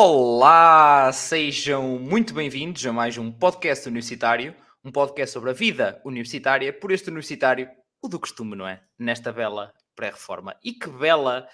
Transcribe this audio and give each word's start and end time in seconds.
Olá, 0.00 1.10
sejam 1.12 1.98
muito 1.98 2.32
bem-vindos 2.32 2.86
a 2.86 2.92
mais 2.92 3.18
um 3.18 3.32
podcast 3.32 3.88
universitário, 3.88 4.54
um 4.84 4.92
podcast 4.92 5.32
sobre 5.32 5.50
a 5.50 5.52
vida 5.52 6.00
universitária, 6.04 6.72
por 6.72 6.92
este 6.92 7.08
universitário, 7.08 7.68
o 8.00 8.06
do 8.06 8.20
costume, 8.20 8.54
não 8.54 8.68
é? 8.68 8.80
Nesta 8.96 9.32
bela 9.32 9.74
pré-reforma. 9.96 10.54
E 10.62 10.72
que 10.72 10.88
bela 10.88 11.48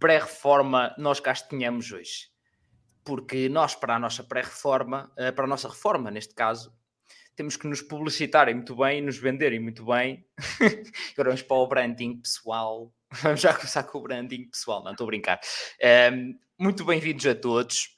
pré-reforma 0.00 0.92
nós 0.98 1.20
cá 1.20 1.34
tenhamos 1.34 1.92
hoje. 1.92 2.30
Porque 3.04 3.48
nós, 3.48 3.76
para 3.76 3.94
a 3.94 3.98
nossa 4.00 4.24
pré-reforma, 4.24 5.12
eh, 5.16 5.30
para 5.30 5.44
a 5.44 5.48
nossa 5.48 5.68
reforma, 5.68 6.10
neste 6.10 6.34
caso, 6.34 6.76
temos 7.36 7.56
que 7.56 7.68
nos 7.68 7.80
publicitarem 7.80 8.56
muito 8.56 8.74
bem, 8.74 9.02
nos 9.02 9.18
venderem 9.18 9.60
muito 9.60 9.84
bem. 9.84 10.26
Agora 11.14 11.28
vamos 11.28 11.42
para 11.42 11.56
o 11.56 11.68
branding 11.68 12.16
pessoal. 12.20 12.92
Vamos 13.22 13.40
já 13.40 13.54
começar 13.54 13.84
com 13.84 13.98
o 13.98 14.02
branding 14.02 14.48
pessoal, 14.48 14.82
não 14.82 14.92
estou 14.92 15.04
a 15.04 15.08
brincar. 15.08 15.40
Um, 16.12 16.36
muito 16.58 16.84
bem-vindos 16.84 17.24
a 17.26 17.34
todos, 17.34 17.90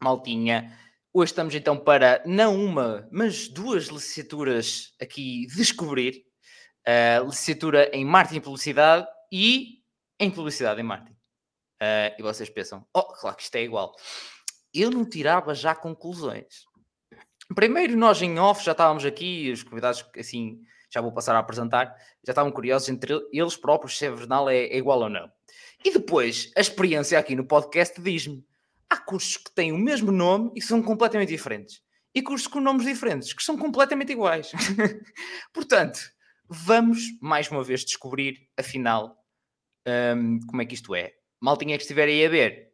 maltinha. 0.00 0.76
Hoje 1.12 1.32
estamos 1.32 1.54
então 1.54 1.78
para 1.78 2.22
não 2.26 2.62
uma, 2.62 3.08
mas 3.10 3.48
duas 3.48 3.86
licenciaturas 3.86 4.94
aqui 5.00 5.46
descobrir. 5.56 6.24
Uh, 6.86 7.24
licenciatura 7.26 7.90
em 7.94 8.04
marketing 8.04 8.38
e 8.38 8.40
publicidade 8.40 9.06
e 9.32 9.82
em 10.18 10.30
publicidade 10.30 10.80
em 10.80 10.84
marketing. 10.84 11.16
Uh, 11.82 12.18
e 12.18 12.22
vocês 12.22 12.50
pensam, 12.50 12.86
oh, 12.94 13.04
claro 13.04 13.36
que 13.36 13.42
isto 13.42 13.54
é 13.54 13.62
igual. 13.62 13.94
Eu 14.74 14.90
não 14.90 15.08
tirava 15.08 15.54
já 15.54 15.74
conclusões. 15.74 16.64
Primeiro, 17.54 17.96
nós 17.96 18.20
em 18.20 18.38
off 18.38 18.62
já 18.62 18.72
estávamos 18.72 19.04
aqui, 19.04 19.50
os 19.50 19.62
convidados, 19.62 20.04
assim, 20.18 20.60
já 20.90 21.00
vou 21.00 21.12
passar 21.12 21.36
a 21.36 21.38
apresentar, 21.38 21.94
já 22.24 22.32
estavam 22.32 22.50
curiosos 22.50 22.88
entre 22.88 23.14
eles 23.32 23.56
próprios 23.56 23.96
se 23.96 24.06
a 24.06 24.10
Vernal 24.10 24.50
é, 24.50 24.64
é 24.64 24.76
igual 24.76 25.00
ou 25.00 25.08
não. 25.08 25.30
E 25.84 25.90
depois, 25.90 26.50
a 26.56 26.60
experiência 26.60 27.18
aqui 27.18 27.34
no 27.34 27.46
podcast 27.46 28.00
diz-me: 28.00 28.44
há 28.88 28.96
cursos 28.96 29.36
que 29.36 29.52
têm 29.52 29.72
o 29.72 29.78
mesmo 29.78 30.10
nome 30.10 30.50
e 30.54 30.60
são 30.60 30.82
completamente 30.82 31.28
diferentes. 31.28 31.80
E 32.14 32.20
cursos 32.20 32.48
com 32.48 32.60
nomes 32.60 32.84
diferentes 32.84 33.32
que 33.32 33.42
são 33.42 33.56
completamente 33.56 34.10
iguais. 34.10 34.50
Portanto, 35.54 36.00
vamos 36.48 37.00
mais 37.20 37.48
uma 37.48 37.62
vez 37.62 37.84
descobrir, 37.84 38.48
afinal, 38.56 39.16
um, 40.16 40.40
como 40.48 40.60
é 40.60 40.66
que 40.66 40.74
isto 40.74 40.94
é. 40.94 41.12
Maltinha 41.40 41.76
que 41.76 41.84
estiver 41.84 42.08
aí 42.08 42.26
a 42.26 42.28
ver, 42.28 42.72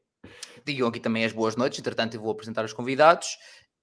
digam 0.65 0.89
aqui 0.89 0.99
também 0.99 1.25
as 1.25 1.33
boas 1.33 1.55
noites. 1.55 1.79
Entretanto, 1.79 2.15
eu 2.15 2.21
vou 2.21 2.33
apresentar 2.33 2.65
os 2.65 2.73
convidados. 2.73 3.37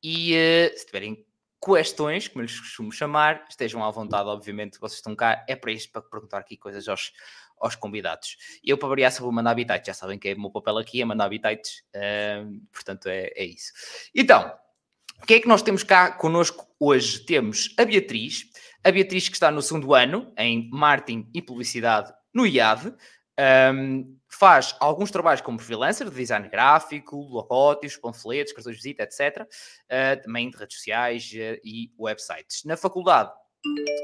E 0.03 0.33
uh, 0.33 0.77
se 0.77 0.85
tiverem 0.87 1.25
questões, 1.63 2.27
como 2.27 2.41
eles 2.41 2.59
costumo 2.59 2.91
chamar, 2.91 3.45
estejam 3.49 3.83
à 3.83 3.89
vontade, 3.89 4.27
obviamente, 4.27 4.79
vocês 4.79 4.97
estão 4.97 5.15
cá, 5.15 5.43
é 5.47 5.55
para 5.55 5.71
isto, 5.71 5.91
para 5.91 6.01
perguntar 6.01 6.39
aqui 6.39 6.57
coisas 6.57 6.87
aos, 6.87 7.11
aos 7.59 7.75
convidados. 7.75 8.37
Eu, 8.63 8.77
para 8.77 8.89
variar, 8.89 9.11
só 9.11 9.23
vou 9.23 9.31
mandar 9.31 9.51
habitats, 9.51 9.87
já 9.87 9.93
sabem 9.93 10.19
que 10.19 10.29
é 10.29 10.33
o 10.33 10.41
meu 10.41 10.51
papel 10.51 10.77
aqui, 10.77 11.01
é 11.01 11.05
mandar 11.05 11.25
habitats, 11.25 11.83
uh, 11.95 12.67
portanto 12.71 13.07
é, 13.07 13.31
é 13.35 13.45
isso. 13.45 13.71
Então, 14.13 14.53
o 15.21 15.25
que 15.25 15.35
é 15.35 15.39
que 15.39 15.47
nós 15.47 15.61
temos 15.61 15.83
cá 15.83 16.11
connosco 16.11 16.67
hoje? 16.79 17.19
Temos 17.25 17.73
a 17.77 17.85
Beatriz, 17.85 18.45
a 18.83 18.91
Beatriz 18.91 19.29
que 19.29 19.35
está 19.35 19.49
no 19.49 19.61
segundo 19.61 19.93
ano, 19.93 20.33
em 20.37 20.69
Marketing 20.69 21.29
e 21.33 21.41
Publicidade 21.41 22.13
no 22.33 22.45
IAD, 22.45 22.93
um, 23.73 24.17
faz 24.43 24.75
alguns 24.81 25.09
trabalhos 25.09 25.39
como 25.39 25.57
freelancer, 25.57 26.09
de 26.09 26.15
design 26.17 26.49
gráfico, 26.49 27.15
logótipos, 27.15 27.95
panfletos, 27.95 28.51
cartões 28.51 28.75
de 28.75 28.83
visita, 28.83 29.03
etc. 29.03 29.43
Uh, 29.43 29.47
ah, 29.89 30.17
também 30.17 30.49
de 30.49 30.57
redes 30.57 30.75
sociais 30.75 31.31
uh, 31.31 31.61
e 31.63 31.93
websites. 31.97 32.65
Na 32.65 32.75
faculdade, 32.75 33.31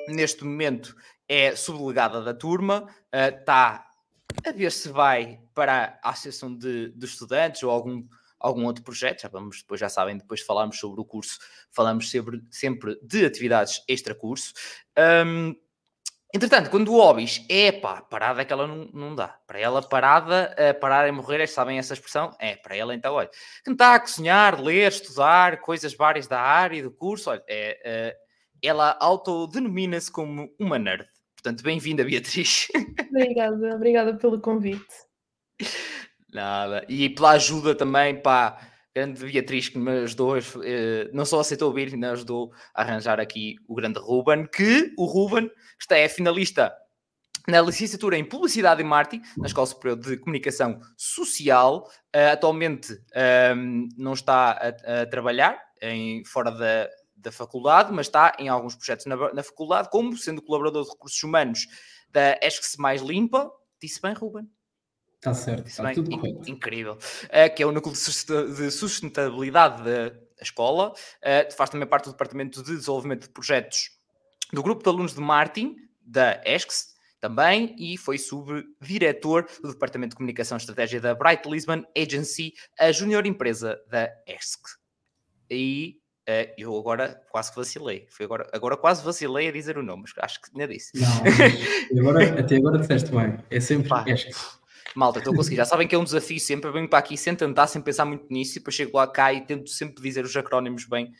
neste 0.08 0.46
momento, 0.46 0.96
é 1.28 1.54
subdelegada 1.58 2.24
da 2.24 2.34
turma, 2.34 2.88
está 3.12 3.86
uh, 4.46 4.50
a 4.50 4.52
ver 4.54 4.72
se 4.72 4.88
vai 4.88 5.42
para 5.54 6.00
a 6.02 6.12
Associação 6.12 6.56
de, 6.56 6.92
de, 6.92 7.06
Estudantes 7.06 7.62
ou 7.62 7.70
algum, 7.70 8.08
algum 8.40 8.64
outro 8.64 8.82
projeto. 8.82 9.24
Já 9.24 9.28
vamos, 9.28 9.58
depois 9.58 9.82
já 9.82 9.90
sabem, 9.90 10.18
depois 10.18 10.40
de 10.40 10.46
falarmos 10.46 10.80
sobre 10.80 11.02
o 11.02 11.06
curso, 11.06 11.38
falamos 11.70 12.10
sempre, 12.10 12.42
sempre 12.50 12.98
de 13.04 13.26
atividades 13.26 13.84
extra-curso. 13.90 14.54
Um, 14.98 15.54
Entretanto, 16.34 16.70
quando 16.70 16.94
o 16.94 16.98
hobbies 16.98 17.44
é 17.50 17.72
pá, 17.72 18.02
parada 18.04 18.42
é 18.42 18.46
que 18.46 18.54
ela 18.54 18.68
não, 18.68 18.88
não 18.94 19.16
dá. 19.16 19.30
Para 19.48 19.60
ela, 19.60 19.82
parada, 19.82 20.56
parar 20.80 21.08
e 21.08 21.12
morrer, 21.12 21.48
sabem 21.48 21.80
essa 21.80 21.94
expressão? 21.94 22.36
É, 22.40 22.56
para 22.56 22.76
ela 22.76 22.94
então, 22.94 23.16
olha, 23.16 23.30
tentar 23.64 23.96
a 23.96 24.00
cozinhar, 24.00 24.62
ler, 24.62 24.92
estudar, 24.92 25.60
coisas 25.60 25.96
várias 25.96 26.28
da 26.28 26.40
área 26.40 26.78
e 26.78 26.84
do 26.84 26.92
curso, 26.92 27.32
olha, 27.32 27.44
é, 27.48 28.16
uh, 28.16 28.30
ela 28.62 28.96
autodenomina-se 29.00 30.12
como 30.12 30.54
uma 30.60 30.78
nerd. 30.78 31.08
Portanto, 31.36 31.64
bem-vinda, 31.64 32.04
Beatriz. 32.04 32.68
Obrigada, 33.10 33.76
obrigada 33.76 34.14
pelo 34.14 34.40
convite. 34.40 34.86
Nada. 36.32 36.86
E 36.88 37.10
pela 37.10 37.32
ajuda 37.32 37.74
também, 37.74 38.22
pá, 38.22 38.69
grande 38.96 39.26
Beatriz 39.26 39.70
que 39.70 39.78
me 39.78 39.92
ajudou, 40.04 40.38
eh, 40.38 41.10
não 41.14 41.26
só 41.26 41.40
aceitou 41.40 41.74
vir, 41.74 41.94
ainda 41.94 42.12
ajudou 42.12 42.52
a 42.74 42.82
arranjar 42.82 43.20
aqui 43.20 43.56
o 43.68 43.76
grande 43.76 44.00
Ruben, 44.00 44.48
que 44.48 44.94
o 44.98 45.06
Ruben 45.06 45.50
está 45.80 45.98
é 45.98 46.10
finalista 46.10 46.74
na 47.48 47.62
licenciatura 47.62 48.18
em 48.18 48.24
Publicidade 48.24 48.82
e 48.82 48.86
Marketing, 48.86 49.24
na 49.38 49.48
Escola 49.48 49.68
Superior 49.68 50.00
de 50.00 50.18
Comunicação 50.18 50.80
Social. 50.96 51.90
Uh, 52.16 52.34
atualmente 52.34 52.94
um, 52.94 52.98
ehm, 53.16 53.90
não 53.98 54.14
está 54.14 54.52
a, 54.52 55.02
a 55.02 55.06
trabalhar 55.06 55.60
em, 55.82 56.24
fora 56.26 56.52
da, 56.52 56.90
da 57.16 57.32
faculdade, 57.32 57.92
mas 57.92 58.08
está 58.08 58.36
em 58.40 58.50
alguns 58.50 58.76
projetos 58.76 59.06
na, 59.06 59.34
na 59.34 59.44
faculdade, 59.44 59.90
como 59.90 60.16
sendo 60.18 60.42
colaborador 60.42 60.84
de 60.84 60.92
recursos 60.92 61.22
humanos 61.24 61.68
da 62.10 62.38
ESCS 62.42 62.78
Mais 62.78 63.02
Limpa. 63.02 63.52
Disse 63.82 64.02
bem, 64.02 64.14
Ruben? 64.14 64.50
Está 65.20 65.34
certo, 65.34 65.68
está 65.68 65.84
bem, 65.84 65.94
tudo 65.94 66.10
correto. 66.12 66.50
Incrível. 66.50 66.94
Uh, 66.94 67.54
que 67.54 67.62
é 67.62 67.66
o 67.66 67.74
núcleo 67.74 67.94
de 67.94 68.72
sustentabilidade 68.72 69.84
da 69.84 70.14
escola. 70.42 70.94
Uh, 71.20 71.54
faz 71.56 71.70
também 71.70 71.86
parte 71.86 72.06
do 72.06 72.12
Departamento 72.12 72.64
de 72.64 72.78
Desenvolvimento 72.78 73.24
de 73.24 73.30
Projetos 73.30 73.92
do 74.54 74.64
Grupo 74.64 74.82
de 74.82 74.90
Alunos 74.90 75.14
de 75.14 75.20
Marketing, 75.20 75.76
da 76.02 76.42
ESCS, 76.46 76.96
também, 77.20 77.76
e 77.78 77.98
foi 77.98 78.18
subdiretor 78.18 79.46
do 79.62 79.74
Departamento 79.74 80.12
de 80.12 80.16
Comunicação 80.16 80.58
e 80.58 80.60
Estratégia 80.60 81.02
da 81.02 81.14
Bright 81.14 81.50
Lisbon 81.50 81.84
Agency, 81.98 82.54
a 82.80 82.90
junior 82.94 83.26
empresa 83.26 83.78
da 83.90 84.10
ESC. 84.26 84.62
E 85.52 85.98
uh, 86.30 86.54
eu 86.58 86.78
agora 86.78 87.22
quase 87.30 87.54
vacilei. 87.54 88.08
Foi 88.10 88.26
agora, 88.26 88.50
agora 88.54 88.78
quase 88.78 89.04
vacilei 89.04 89.50
a 89.50 89.52
dizer 89.52 89.78
o 89.78 89.84
nome, 89.84 90.04
mas 90.04 90.14
acho 90.24 90.42
que 90.42 90.50
ainda 90.54 90.74
disse. 90.74 90.92
Não, 90.98 92.00
agora, 92.00 92.40
até 92.40 92.56
agora 92.56 92.80
disseste 92.80 93.12
bem. 93.12 93.38
É 93.50 93.60
sempre 93.60 94.14
ESC. 94.14 94.59
Malta, 94.96 95.20
estou 95.20 95.34
a 95.34 95.36
conseguir. 95.36 95.58
Já 95.58 95.66
sabem 95.66 95.88
que 95.88 95.96
é 95.96 95.98
um 95.98 96.04
desafio 96.04 96.40
sempre. 96.40 96.70
Eu 96.70 96.74
venho 96.74 96.90
para 96.90 97.00
aqui 97.00 97.18
sem 97.18 97.36
tentar, 97.36 97.68
sem 97.68 97.82
pensar 97.82 98.06
muito 98.06 98.26
nisso, 98.30 98.54
e 98.54 98.60
depois 98.60 98.76
chego 98.76 98.98
lá 98.98 99.08
cá 99.08 99.34
e 99.34 99.46
tento 99.46 99.70
sempre 99.70 100.02
dizer 100.02 100.26
os 100.26 100.36
acrónimos 100.36 100.86
bem, 100.86 101.12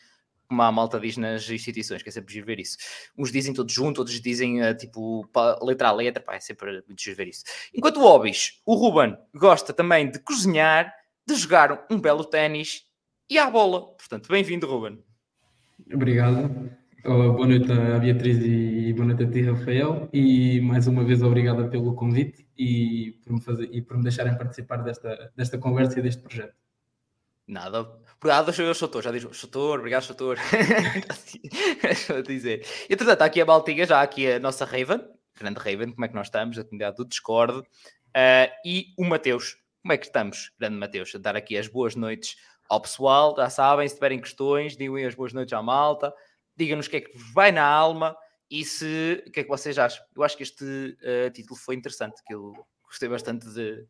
como 0.48 0.62
a 0.62 0.72
malta 0.72 0.98
diz 0.98 1.16
nas 1.16 1.48
instituições, 1.48 2.02
que 2.02 2.08
é 2.08 2.12
sempre 2.12 2.40
ver 2.42 2.58
isso. 2.58 2.76
Uns 3.16 3.30
dizem 3.30 3.54
todos 3.54 3.72
juntos, 3.72 4.00
outros 4.00 4.20
dizem 4.20 4.62
uh, 4.62 4.76
tipo 4.76 5.28
letra 5.62 5.88
a 5.88 5.92
letra, 5.92 6.22
pá, 6.22 6.34
é 6.34 6.40
sempre 6.40 6.82
muito 6.86 7.02
ver 7.14 7.28
isso. 7.28 7.44
Enquanto 7.72 8.00
hobbies, 8.00 8.60
o 8.66 8.74
Ruben 8.74 9.16
gosta 9.34 9.72
também 9.72 10.10
de 10.10 10.18
cozinhar, 10.18 10.92
de 11.26 11.34
jogar 11.36 11.86
um 11.90 12.00
belo 12.00 12.24
ténis 12.24 12.84
e 13.28 13.38
à 13.38 13.48
bola. 13.48 13.94
Portanto, 13.96 14.28
bem-vindo, 14.28 14.66
Ruben. 14.66 15.02
Obrigado. 15.92 16.79
Boa 17.04 17.46
noite 17.46 17.70
a 17.72 17.98
Beatriz 17.98 18.38
e 18.42 18.92
boa 18.92 19.06
noite 19.06 19.24
a 19.24 19.30
ti, 19.30 19.42
Rafael. 19.42 20.08
E 20.12 20.60
mais 20.60 20.86
uma 20.86 21.04
vez, 21.04 21.22
obrigada 21.22 21.68
pelo 21.68 21.94
convite 21.94 22.46
e 22.56 23.18
por 23.24 23.32
me, 23.32 23.40
fazer, 23.40 23.68
e 23.72 23.80
por 23.80 23.96
me 23.96 24.02
deixarem 24.02 24.36
participar 24.36 24.78
desta, 24.78 25.32
desta 25.34 25.58
conversa 25.58 25.98
e 25.98 26.02
deste 26.02 26.22
projeto. 26.22 26.54
Nada. 27.46 27.88
Obrigado, 28.18 28.52
eu 28.62 28.74
Soutor. 28.74 29.02
Já 29.02 29.10
diz 29.10 29.26
Soutor, 29.32 29.78
obrigado, 29.78 30.02
Soutor. 30.02 30.36
Vou 32.08 32.22
dizer. 32.28 32.66
E 32.88 32.92
entretanto, 32.92 33.22
aqui 33.22 33.40
a 33.40 33.44
Baltiga, 33.44 33.86
já 33.86 34.02
aqui 34.02 34.30
a 34.30 34.38
nossa 34.38 34.64
Raven, 34.64 35.00
grande 35.38 35.58
Raven, 35.58 35.92
como 35.92 36.04
é 36.04 36.08
que 36.08 36.14
nós 36.14 36.26
estamos? 36.26 36.58
A 36.58 36.64
comunidade 36.64 36.96
do 36.96 37.06
Discord. 37.06 37.58
Uh, 37.58 38.50
e 38.64 38.94
o 38.98 39.04
Mateus. 39.04 39.56
Como 39.82 39.94
é 39.94 39.96
que 39.96 40.06
estamos, 40.06 40.52
grande 40.58 40.76
Mateus? 40.76 41.14
A 41.14 41.18
dar 41.18 41.36
aqui 41.36 41.56
as 41.56 41.66
boas 41.66 41.96
noites 41.96 42.36
ao 42.68 42.80
pessoal. 42.80 43.34
Já 43.36 43.48
sabem, 43.48 43.88
se 43.88 43.94
tiverem 43.94 44.20
questões, 44.20 44.76
digam 44.76 44.96
as 44.96 45.14
boas 45.14 45.32
noites 45.32 45.54
à 45.54 45.62
malta. 45.62 46.12
Digam-nos 46.60 46.86
o 46.86 46.90
que 46.90 46.96
é 46.98 47.00
que 47.00 47.16
vai 47.32 47.50
na 47.50 47.64
alma 47.64 48.14
e 48.50 48.64
se 48.64 49.24
o 49.26 49.30
que 49.30 49.40
é 49.40 49.42
que 49.44 49.48
vocês 49.48 49.78
acham? 49.78 50.04
Eu 50.14 50.22
acho 50.22 50.36
que 50.36 50.42
este 50.42 50.64
uh, 50.64 51.30
título 51.32 51.58
foi 51.58 51.74
interessante, 51.74 52.22
que 52.26 52.34
eu 52.34 52.52
gostei 52.84 53.08
bastante 53.08 53.48
de. 53.48 53.86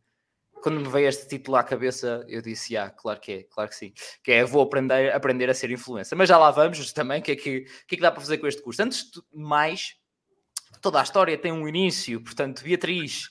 Quando 0.63 0.81
me 0.81 0.89
veio 0.89 1.09
este 1.09 1.27
título 1.27 1.57
à 1.57 1.65
cabeça, 1.65 2.25
eu 2.29 2.41
disse, 2.43 2.77
ah, 2.77 2.91
claro 2.91 3.19
que 3.19 3.33
é, 3.33 3.43
claro 3.45 3.71
que 3.71 3.77
sim. 3.77 3.93
Que 4.23 4.33
é, 4.33 4.45
vou 4.45 4.63
aprender, 4.63 5.11
aprender 5.13 5.49
a 5.49 5.55
ser 5.55 5.71
influencer. 5.71 6.17
Mas 6.17 6.29
já 6.29 6.37
lá 6.37 6.51
vamos 6.51 6.93
também, 6.93 7.21
o 7.21 7.23
que, 7.23 7.33
é 7.33 7.37
que, 7.37 7.61
que 7.63 7.95
é 7.95 7.97
que 7.97 8.03
dá 8.03 8.13
para 8.13 8.21
fazer 8.21 8.39
com 8.39 8.47
este 8.47 8.63
curso? 8.63 8.83
Antes 8.83 9.11
de 9.11 9.23
mais, 9.33 9.95
toda 10.83 11.01
a 11.01 11.03
história 11.03 11.39
tem 11.39 11.51
um 11.51 11.67
início, 11.67 12.23
portanto, 12.23 12.63
Beatriz, 12.63 13.31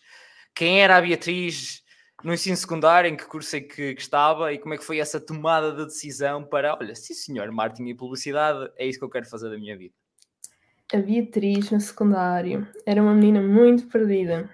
quem 0.56 0.82
era 0.82 0.98
a 0.98 1.02
Beatriz 1.02 1.84
no 2.24 2.34
ensino 2.34 2.58
secundário, 2.58 3.10
em 3.10 3.16
que 3.16 3.26
curso 3.26 3.56
é 3.56 3.62
que, 3.62 3.96
que, 3.96 4.02
estava 4.02 4.52
e 4.54 4.60
como 4.60 4.74
é 4.74 4.78
que 4.78 4.84
foi 4.84 5.00
essa 5.00 5.20
tomada 5.20 5.72
de 5.72 5.86
decisão 5.86 6.44
para, 6.44 6.76
olha, 6.76 6.96
sim 6.96 7.14
senhor, 7.14 7.52
marketing 7.52 7.90
e 7.90 7.96
publicidade, 7.96 8.72
é 8.78 8.86
isso 8.86 9.00
que 9.00 9.06
eu 9.06 9.10
quero 9.10 9.30
fazer 9.30 9.50
da 9.50 9.58
minha 9.58 9.78
vida 9.78 9.94
a 10.94 10.98
Beatriz 10.98 11.70
no 11.72 11.80
secundário. 11.80 12.68
Era 12.86 13.02
uma 13.02 13.14
menina 13.14 13.42
muito 13.42 13.88
perdida. 13.88 14.50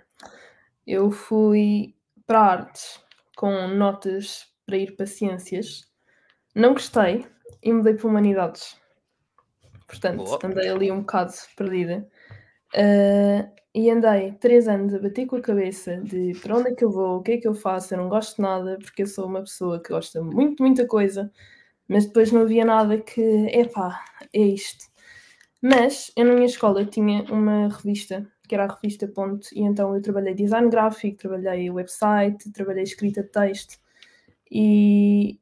Eu 0.85 1.09
fui 1.11 1.95
para 2.27 2.39
artes 2.39 2.99
com 3.35 3.67
notas 3.67 4.47
para 4.65 4.77
ir 4.77 4.95
para 4.95 5.05
ciências. 5.05 5.85
Não 6.53 6.73
gostei 6.73 7.25
e 7.63 7.71
mudei 7.71 7.93
para 7.93 8.07
humanidades. 8.07 8.77
Portanto, 9.87 10.23
Boa. 10.23 10.39
andei 10.43 10.69
ali 10.69 10.91
um 10.91 11.01
bocado 11.01 11.33
perdida. 11.55 12.07
Uh, 12.73 13.49
e 13.75 13.89
andei 13.89 14.31
três 14.39 14.69
anos 14.69 14.93
a 14.93 14.99
bater 14.99 15.25
com 15.27 15.35
a 15.35 15.41
cabeça 15.41 15.97
de 15.97 16.31
para 16.41 16.57
onde 16.57 16.69
é 16.69 16.75
que 16.75 16.85
eu 16.85 16.89
vou, 16.89 17.17
o 17.17 17.21
que 17.21 17.33
é 17.33 17.37
que 17.37 17.47
eu 17.47 17.53
faço, 17.53 17.93
eu 17.93 17.97
não 17.97 18.07
gosto 18.07 18.37
de 18.37 18.41
nada, 18.41 18.77
porque 18.81 19.03
eu 19.03 19.07
sou 19.07 19.27
uma 19.27 19.41
pessoa 19.41 19.81
que 19.83 19.89
gosta 19.89 20.23
muito 20.23 20.63
muita 20.63 20.87
coisa, 20.87 21.29
mas 21.87 22.05
depois 22.05 22.31
não 22.31 22.41
havia 22.43 22.63
nada 22.65 22.97
que, 23.01 23.21
epá, 23.21 24.01
é 24.33 24.39
isto. 24.41 24.85
Mas 25.61 26.11
eu 26.15 26.25
na 26.25 26.33
minha 26.35 26.45
escola 26.45 26.85
tinha 26.85 27.23
uma 27.31 27.67
revista, 27.69 28.25
que 28.47 28.55
era 28.55 28.65
a 28.65 28.73
revista 28.73 29.07
Ponto, 29.09 29.47
e 29.53 29.61
então 29.61 29.95
eu 29.95 30.01
trabalhei 30.01 30.33
design 30.33 30.69
gráfico, 30.69 31.17
trabalhei 31.17 31.69
website, 31.69 32.51
trabalhei 32.53 32.83
escrita 32.83 33.23
de 33.23 33.29
texto, 33.29 33.77
e 34.51 35.39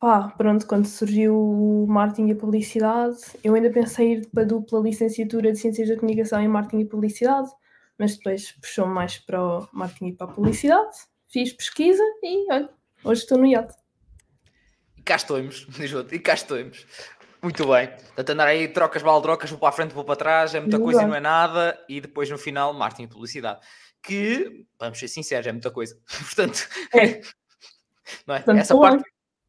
pá, 0.00 0.28
pronto, 0.36 0.66
quando 0.66 0.86
surgiu 0.86 1.34
o 1.36 1.86
marketing 1.88 2.28
e 2.28 2.32
a 2.32 2.36
publicidade, 2.36 3.18
eu 3.44 3.54
ainda 3.54 3.70
pensei 3.70 4.14
ir 4.14 4.28
para 4.30 4.42
a 4.44 4.46
dupla 4.46 4.80
licenciatura 4.80 5.52
de 5.52 5.58
Ciências 5.58 5.88
da 5.88 5.96
Comunicação 5.96 6.40
em 6.40 6.48
marketing 6.48 6.80
e 6.82 6.86
publicidade, 6.86 7.50
mas 8.02 8.16
depois 8.16 8.50
puxou 8.50 8.84
mais 8.84 9.16
para 9.18 9.40
o 9.40 9.68
marketing 9.72 10.08
e 10.08 10.12
para 10.16 10.26
a 10.26 10.34
publicidade, 10.34 10.96
fiz 11.28 11.52
pesquisa 11.52 12.02
e 12.20 12.52
olha, 12.52 12.68
hoje 13.04 13.22
estou 13.22 13.38
no 13.38 13.46
iate. 13.46 13.76
E 14.96 15.02
cá 15.02 15.14
estou-nos, 15.14 15.66
diz 15.70 15.92
outro, 15.92 16.12
e 16.12 16.18
cá 16.18 16.34
estou-nos. 16.34 16.84
Muito 17.40 17.64
bem. 17.64 17.86
Portanto, 17.90 18.30
andar 18.30 18.48
aí, 18.48 18.66
trocas, 18.66 19.02
trocas, 19.02 19.50
vou 19.50 19.58
para 19.60 19.68
a 19.68 19.72
frente, 19.72 19.94
vou 19.94 20.04
para 20.04 20.16
trás, 20.16 20.52
é 20.52 20.58
muita 20.58 20.78
Exato. 20.78 20.84
coisa 20.84 21.02
e 21.04 21.06
não 21.06 21.14
é 21.14 21.20
nada, 21.20 21.78
e 21.88 22.00
depois 22.00 22.28
no 22.28 22.36
final, 22.36 22.74
marketing 22.74 23.04
e 23.04 23.06
publicidade. 23.06 23.60
Que, 24.02 24.66
vamos 24.80 24.98
ser 24.98 25.06
sinceros, 25.06 25.46
é 25.46 25.52
muita 25.52 25.70
coisa. 25.70 25.96
Portanto, 26.26 26.68
É. 26.92 27.20
não 28.26 28.34
é? 28.34 28.38
Portanto, 28.38 28.58
essa 28.58 28.76
parte. 28.76 29.04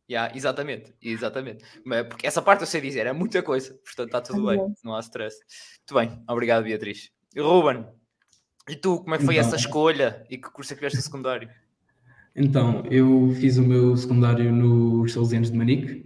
Yeah, 0.07 0.31
exatamente, 0.35 0.93
exatamente. 1.01 1.65
Mas, 1.83 2.05
porque 2.07 2.27
essa 2.27 2.41
parte 2.41 2.61
eu 2.61 2.67
sei 2.67 2.81
dizer, 2.81 3.07
é 3.07 3.13
muita 3.13 3.41
coisa, 3.41 3.73
portanto 3.83 4.07
está 4.07 4.21
tudo 4.21 4.45
bem, 4.45 4.59
Exato. 4.59 4.73
não 4.83 4.95
há 4.95 4.99
stress. 4.99 5.39
Muito 5.79 5.93
bem, 5.95 6.23
obrigado 6.29 6.63
Beatriz. 6.65 7.09
Ruben, 7.35 7.87
e 8.69 8.75
tu, 8.75 8.99
como 8.99 9.15
é 9.15 9.17
que 9.17 9.25
foi 9.25 9.35
Então. 9.35 9.47
essa 9.47 9.55
escolha 9.55 10.25
e 10.29 10.37
que 10.37 10.49
curso 10.49 10.73
é 10.73 10.75
que 10.75 10.79
tiveste 10.79 10.97
no 10.97 11.03
secundário? 11.03 11.49
Então, 12.35 12.83
eu 12.89 13.33
fiz 13.39 13.57
o 13.57 13.63
meu 13.63 13.95
secundário 13.95 14.51
nos 14.51 15.13
Salesianos 15.13 15.51
de 15.51 15.57
Manique 15.57 16.05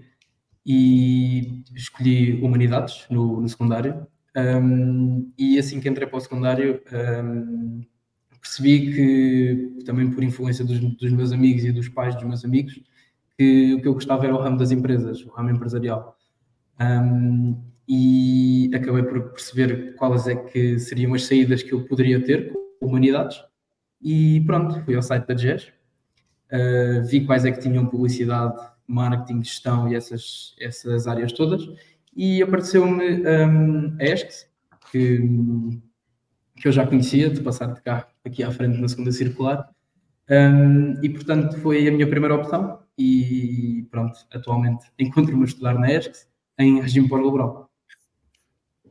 e 0.66 1.64
escolhi 1.76 2.42
Humanidades 2.42 3.06
no, 3.10 3.40
no 3.42 3.48
secundário. 3.48 4.06
Um, 4.36 5.32
e 5.38 5.58
assim 5.58 5.80
que 5.80 5.88
entrei 5.88 6.08
para 6.08 6.18
o 6.18 6.20
secundário, 6.20 6.82
um, 7.24 7.82
percebi 8.42 8.94
que, 8.94 9.84
também 9.86 10.12
por 10.12 10.24
influência 10.24 10.66
dos, 10.66 10.80
dos 10.80 11.12
meus 11.12 11.32
amigos 11.32 11.64
e 11.64 11.72
dos 11.72 11.88
pais 11.90 12.14
dos 12.16 12.24
meus 12.24 12.44
amigos, 12.44 12.80
que 13.38 13.76
o 13.76 13.82
que 13.82 13.88
eu 13.88 13.94
gostava 13.94 14.26
era 14.26 14.36
o 14.36 14.42
ramo 14.42 14.58
das 14.58 14.72
empresas, 14.72 15.24
o 15.26 15.30
ramo 15.30 15.52
empresarial. 15.52 16.18
Um, 16.80 17.62
e 17.88 18.70
acabei 18.74 19.04
por 19.04 19.32
perceber 19.32 19.96
quais 19.96 20.28
é 20.28 20.36
que 20.36 20.78
seriam 20.80 21.14
as 21.14 21.24
saídas 21.26 21.64
que 21.64 21.74
eu 21.74 21.86
poderia 21.86 22.24
ter 22.24 22.52
com 22.52 22.88
Humanidades. 22.88 23.42
E 24.02 24.42
pronto, 24.46 24.84
fui 24.84 24.96
ao 24.96 25.02
site 25.02 25.26
da 25.26 25.36
GES, 25.36 25.72
Uh, 26.52 27.06
vi 27.06 27.26
quais 27.26 27.44
é 27.44 27.52
que 27.52 27.60
tinham 27.60 27.86
publicidade, 27.86 28.56
marketing, 28.88 29.44
gestão 29.44 29.90
e 29.90 29.96
essas, 29.96 30.56
essas 30.60 31.06
áreas 31.06 31.34
todas, 31.34 31.62
e 32.16 32.42
apareceu-me 32.42 33.22
um, 33.28 33.98
a 34.00 34.04
ESCS, 34.04 34.50
que, 34.90 35.20
que 36.56 36.68
eu 36.68 36.72
já 36.72 36.88
conhecia, 36.88 37.30
de 37.30 37.42
passar 37.42 37.74
de 37.74 37.82
carro 37.82 38.06
aqui 38.26 38.44
à 38.44 38.52
frente 38.52 38.80
na 38.80 38.88
segunda 38.88 39.12
circular, 39.12 39.70
um, 40.30 41.04
e 41.04 41.10
portanto 41.10 41.60
foi 41.60 41.86
a 41.86 41.92
minha 41.92 42.08
primeira 42.08 42.36
opção, 42.36 42.80
e 42.98 43.86
pronto, 43.92 44.18
atualmente 44.32 44.86
encontro-me 44.98 45.44
a 45.44 45.48
estudar 45.48 45.78
na 45.78 45.92
ESCS, 45.92 46.30
em 46.58 46.80
regime 46.80 47.10
pós-laboral. 47.10 47.67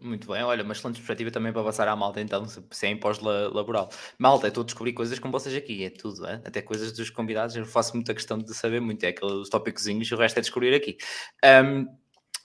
Muito 0.07 0.33
bem, 0.33 0.41
olha, 0.45 0.63
uma 0.63 0.73
excelente 0.73 0.99
perspectiva 0.99 1.33
também 1.33 1.53
para 1.53 1.65
passar 1.65 1.89
à 1.89 1.97
malta, 1.97 2.21
então, 2.21 2.47
se 2.49 2.87
é 2.87 2.91
em 2.91 2.97
pós-laboral. 2.97 3.91
Malta, 4.17 4.47
estou 4.47 4.63
a 4.63 4.65
descobrir 4.65 4.93
coisas 4.93 5.19
com 5.19 5.33
vocês 5.33 5.53
aqui, 5.57 5.85
é 5.85 5.91
tudo, 5.91 6.25
é? 6.25 6.41
até 6.45 6.63
coisas 6.63 6.93
dos 6.93 7.11
convidados, 7.11 7.57
eu 7.57 7.67
faço 7.67 7.93
muita 7.97 8.15
questão 8.15 8.39
de 8.39 8.55
saber 8.55 8.81
muito, 8.81 9.03
é 9.03 9.09
aqueles 9.09 9.49
tópicozinhos, 9.49 10.09
o 10.13 10.17
resto 10.17 10.39
é 10.39 10.43
descobrir 10.43 10.73
aqui. 10.73 10.97
Ahm, 11.45 11.87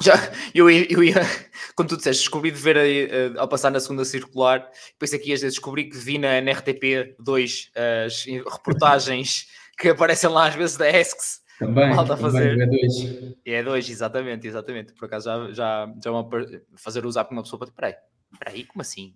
já, 0.02 0.16
eu, 0.56 0.68
eu 0.72 1.04
ia, 1.04 1.14
como 1.76 1.88
tu 1.88 1.98
disseste, 1.98 2.24
descobri 2.24 2.50
de 2.50 2.58
ver 2.58 2.78
eh, 2.78 3.34
ao 3.38 3.48
passar 3.48 3.70
na 3.70 3.80
segunda 3.80 4.06
circular, 4.06 4.68
pensei 4.98 5.20
que 5.20 5.30
ias 5.30 5.42
descobrir 5.42 5.86
que 5.86 5.98
vi 5.98 6.18
na, 6.18 6.42
na 6.42 6.54
RTP 6.54 7.16
2 7.20 7.72
as 8.08 8.26
reportagens 8.26 9.46
que 9.78 9.90
aparecem 9.90 10.32
lá 10.32 10.48
às 10.48 10.56
vezes 10.56 10.78
da 10.78 10.90
ESCS, 10.90 11.42
Também, 11.62 11.96
Malta 11.96 12.16
a 12.16 12.18
também, 12.18 12.32
fazer. 12.32 12.58
o 12.58 12.72
E2. 12.72 13.38
é 13.46 13.62
dois, 13.64 13.88
exatamente, 13.88 14.48
exatamente. 14.48 14.94
Por 14.94 15.06
acaso 15.06 15.26
já, 15.26 15.54
já, 15.54 15.94
já 16.04 16.12
uma, 16.12 16.28
fazer 16.76 17.06
usar 17.06 17.24
para 17.24 17.34
uma 17.36 17.44
pessoa 17.44 17.60
para 17.60 17.72
peraí, 17.72 17.96
peraí, 18.40 18.66
como 18.66 18.82
assim? 18.82 19.16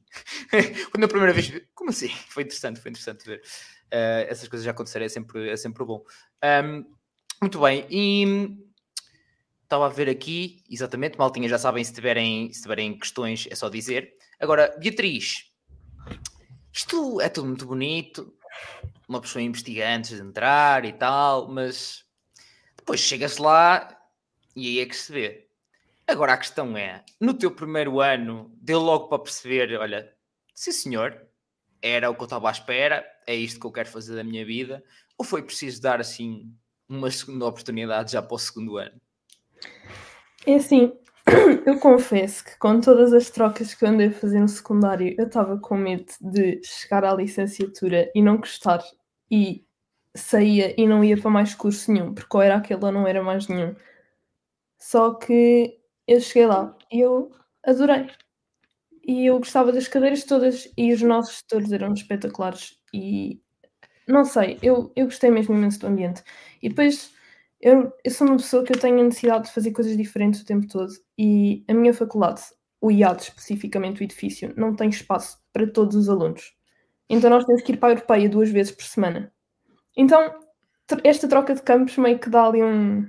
Quando 0.94 1.06
a 1.06 1.08
primeira 1.08 1.34
vez, 1.34 1.52
como 1.74 1.90
assim? 1.90 2.10
Foi 2.30 2.44
interessante, 2.44 2.80
foi 2.80 2.92
interessante 2.92 3.26
ver. 3.26 3.42
Eh, 3.90 4.28
essas 4.30 4.48
coisas 4.48 4.64
já 4.64 4.70
acontecerem, 4.70 5.08
é 5.08 5.10
sempre, 5.10 5.50
é 5.50 5.58
sempre 5.58 5.84
bom. 5.84 6.04
Ahm, 6.40 6.86
muito 7.42 7.60
bem, 7.60 7.88
e 7.90 8.56
estava 9.64 9.88
a 9.88 9.90
ver 9.90 10.08
aqui, 10.08 10.64
exatamente, 10.70 11.18
maltinha, 11.18 11.50
já 11.50 11.58
sabem, 11.58 11.84
se 11.84 11.94
tiverem, 11.94 12.54
se 12.54 12.62
tiverem 12.62 12.96
questões 12.96 13.48
é 13.50 13.56
só 13.56 13.70
dizer. 13.70 14.14
Agora, 14.40 14.76
Beatriz, 14.80 15.52
isto 16.72 17.20
é 17.22 17.28
tudo 17.28 17.48
muito 17.48 17.66
bonito, 17.66 18.32
uma 19.10 19.20
pessoa 19.20 19.42
investigante 19.42 20.16
de 20.16 20.22
entrar 20.22 20.86
e 20.86 20.94
tal, 20.94 21.48
mas 21.48 22.05
depois 22.86 23.00
chega-se 23.00 23.42
lá 23.42 24.00
e 24.56 24.68
aí 24.68 24.80
é 24.80 24.86
que 24.86 24.96
se 24.96 25.12
vê. 25.12 25.48
Agora 26.06 26.34
a 26.34 26.38
questão 26.38 26.78
é, 26.78 27.04
no 27.20 27.34
teu 27.34 27.50
primeiro 27.50 28.00
ano, 28.00 28.56
deu 28.62 28.80
logo 28.80 29.08
para 29.08 29.24
perceber, 29.24 29.76
olha, 29.76 30.14
sim 30.54 30.72
senhor, 30.72 31.20
era 31.82 32.12
o 32.12 32.14
que 32.14 32.22
eu 32.22 32.26
estava 32.26 32.48
à 32.48 32.52
espera, 32.52 33.04
é 33.26 33.34
isto 33.34 33.60
que 33.60 33.66
eu 33.66 33.72
quero 33.72 33.90
fazer 33.90 34.16
da 34.16 34.24
minha 34.24 34.46
vida, 34.46 34.84
ou 35.18 35.26
foi 35.26 35.42
preciso 35.42 35.82
dar 35.82 36.00
assim 36.00 36.54
uma 36.88 37.10
segunda 37.10 37.48
oportunidade 37.48 38.12
já 38.12 38.22
para 38.22 38.36
o 38.36 38.38
segundo 38.38 38.78
ano? 38.78 39.02
É 40.46 40.54
assim, 40.54 40.94
eu 41.66 41.80
confesso 41.80 42.46
que 42.46 42.56
com 42.60 42.80
todas 42.80 43.14
as 43.14 43.32
trocas 43.32 43.74
que 43.74 43.84
eu 43.84 43.90
andei 43.90 44.10
a 44.10 44.14
fazer 44.14 44.40
no 44.40 44.48
secundário, 44.48 45.16
eu 45.18 45.26
estava 45.26 45.58
com 45.58 45.76
medo 45.76 46.14
de 46.22 46.62
chegar 46.64 47.04
à 47.04 47.16
licenciatura 47.16 48.12
e 48.14 48.22
não 48.22 48.38
gostar 48.38 48.84
e 49.32 49.65
saía 50.16 50.74
e 50.80 50.88
não 50.88 51.04
ia 51.04 51.18
para 51.18 51.30
mais 51.30 51.54
curso 51.56 51.92
nenhum, 51.92 52.14
porque 52.14 52.36
ou 52.38 52.44
era 52.44 52.56
aquele 52.56 52.86
ou 52.86 52.92
não 52.92 53.08
era 53.08 53.22
mais 53.24 53.48
nenhum. 53.48 53.76
Só 54.80 55.14
que 55.16 55.80
eu 56.08 56.22
cheguei 56.22 56.48
lá 56.48 56.76
e 56.92 57.02
eu 57.02 57.32
adorei. 57.66 58.08
E 59.04 59.26
eu 59.28 59.38
gostava 59.40 59.72
das 59.72 59.88
cadeiras 59.88 60.24
todas 60.24 60.72
e 60.78 60.94
os 60.94 61.02
nossos 61.02 61.42
tutores 61.44 61.72
eram 61.72 61.94
espetaculares 61.94 62.80
e 62.94 63.42
não 64.08 64.24
sei, 64.26 64.60
eu, 64.62 64.92
eu 64.96 65.06
gostei 65.06 65.32
mesmo 65.32 65.56
imenso 65.56 65.80
do 65.80 65.88
ambiente. 65.88 66.24
E 66.62 66.70
depois 66.70 67.14
eu, 67.62 67.92
eu 68.04 68.12
sou 68.12 68.28
uma 68.28 68.38
pessoa 68.38 68.64
que 68.64 68.74
eu 68.74 68.80
tenho 68.80 69.00
a 69.00 69.04
necessidade 69.04 69.46
de 69.48 69.54
fazer 69.54 69.72
coisas 69.72 69.98
diferentes 69.98 70.42
o 70.42 70.46
tempo 70.46 70.68
todo 70.68 70.92
e 71.18 71.64
a 71.68 71.74
minha 71.74 71.94
faculdade, 71.94 72.42
o 72.82 72.92
IAD 72.92 73.24
especificamente, 73.24 74.02
o 74.02 74.04
edifício, 74.04 74.54
não 74.58 74.76
tem 74.76 74.90
espaço 74.90 75.40
para 75.52 75.68
todos 75.68 75.96
os 75.96 76.10
alunos. 76.10 76.54
Então 77.10 77.30
nós 77.30 77.46
temos 77.46 77.64
que 77.64 77.74
ir 77.74 77.78
para 77.78 77.90
a 77.90 77.92
Europeia 77.94 78.30
duas 78.30 78.50
vezes 78.52 78.72
por 78.72 78.84
semana. 78.86 79.34
Então 79.96 80.34
esta 81.04 81.28
troca 81.28 81.56
de 81.56 81.62
campos 81.62 81.98
meio 81.98 82.20
que 82.20 82.30
dá 82.30 82.46
ali 82.46 82.64
um, 82.64 83.08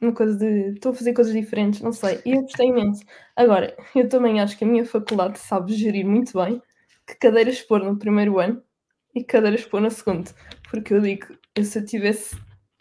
uma 0.00 0.12
coisa 0.12 0.36
de 0.36 0.72
estou 0.72 0.92
a 0.92 0.94
fazer 0.94 1.12
coisas 1.12 1.32
diferentes, 1.32 1.80
não 1.80 1.92
sei, 1.92 2.20
e 2.24 2.32
eu 2.32 2.42
gostei 2.42 2.68
imenso. 2.68 3.04
Agora, 3.36 3.76
eu 3.94 4.08
também 4.08 4.40
acho 4.40 4.56
que 4.56 4.64
a 4.64 4.66
minha 4.66 4.84
faculdade 4.84 5.38
sabe 5.38 5.74
gerir 5.74 6.06
muito 6.06 6.32
bem 6.38 6.60
que 7.06 7.16
cadeiras 7.16 7.60
pôr 7.60 7.82
no 7.82 7.98
primeiro 7.98 8.38
ano 8.38 8.62
e 9.14 9.22
cadeiras 9.22 9.64
pôr 9.64 9.80
no 9.80 9.90
segundo. 9.90 10.30
Porque 10.70 10.94
eu 10.94 11.00
digo, 11.00 11.26
eu, 11.54 11.64
se 11.64 11.78
eu 11.78 11.84
tivesse 11.84 12.36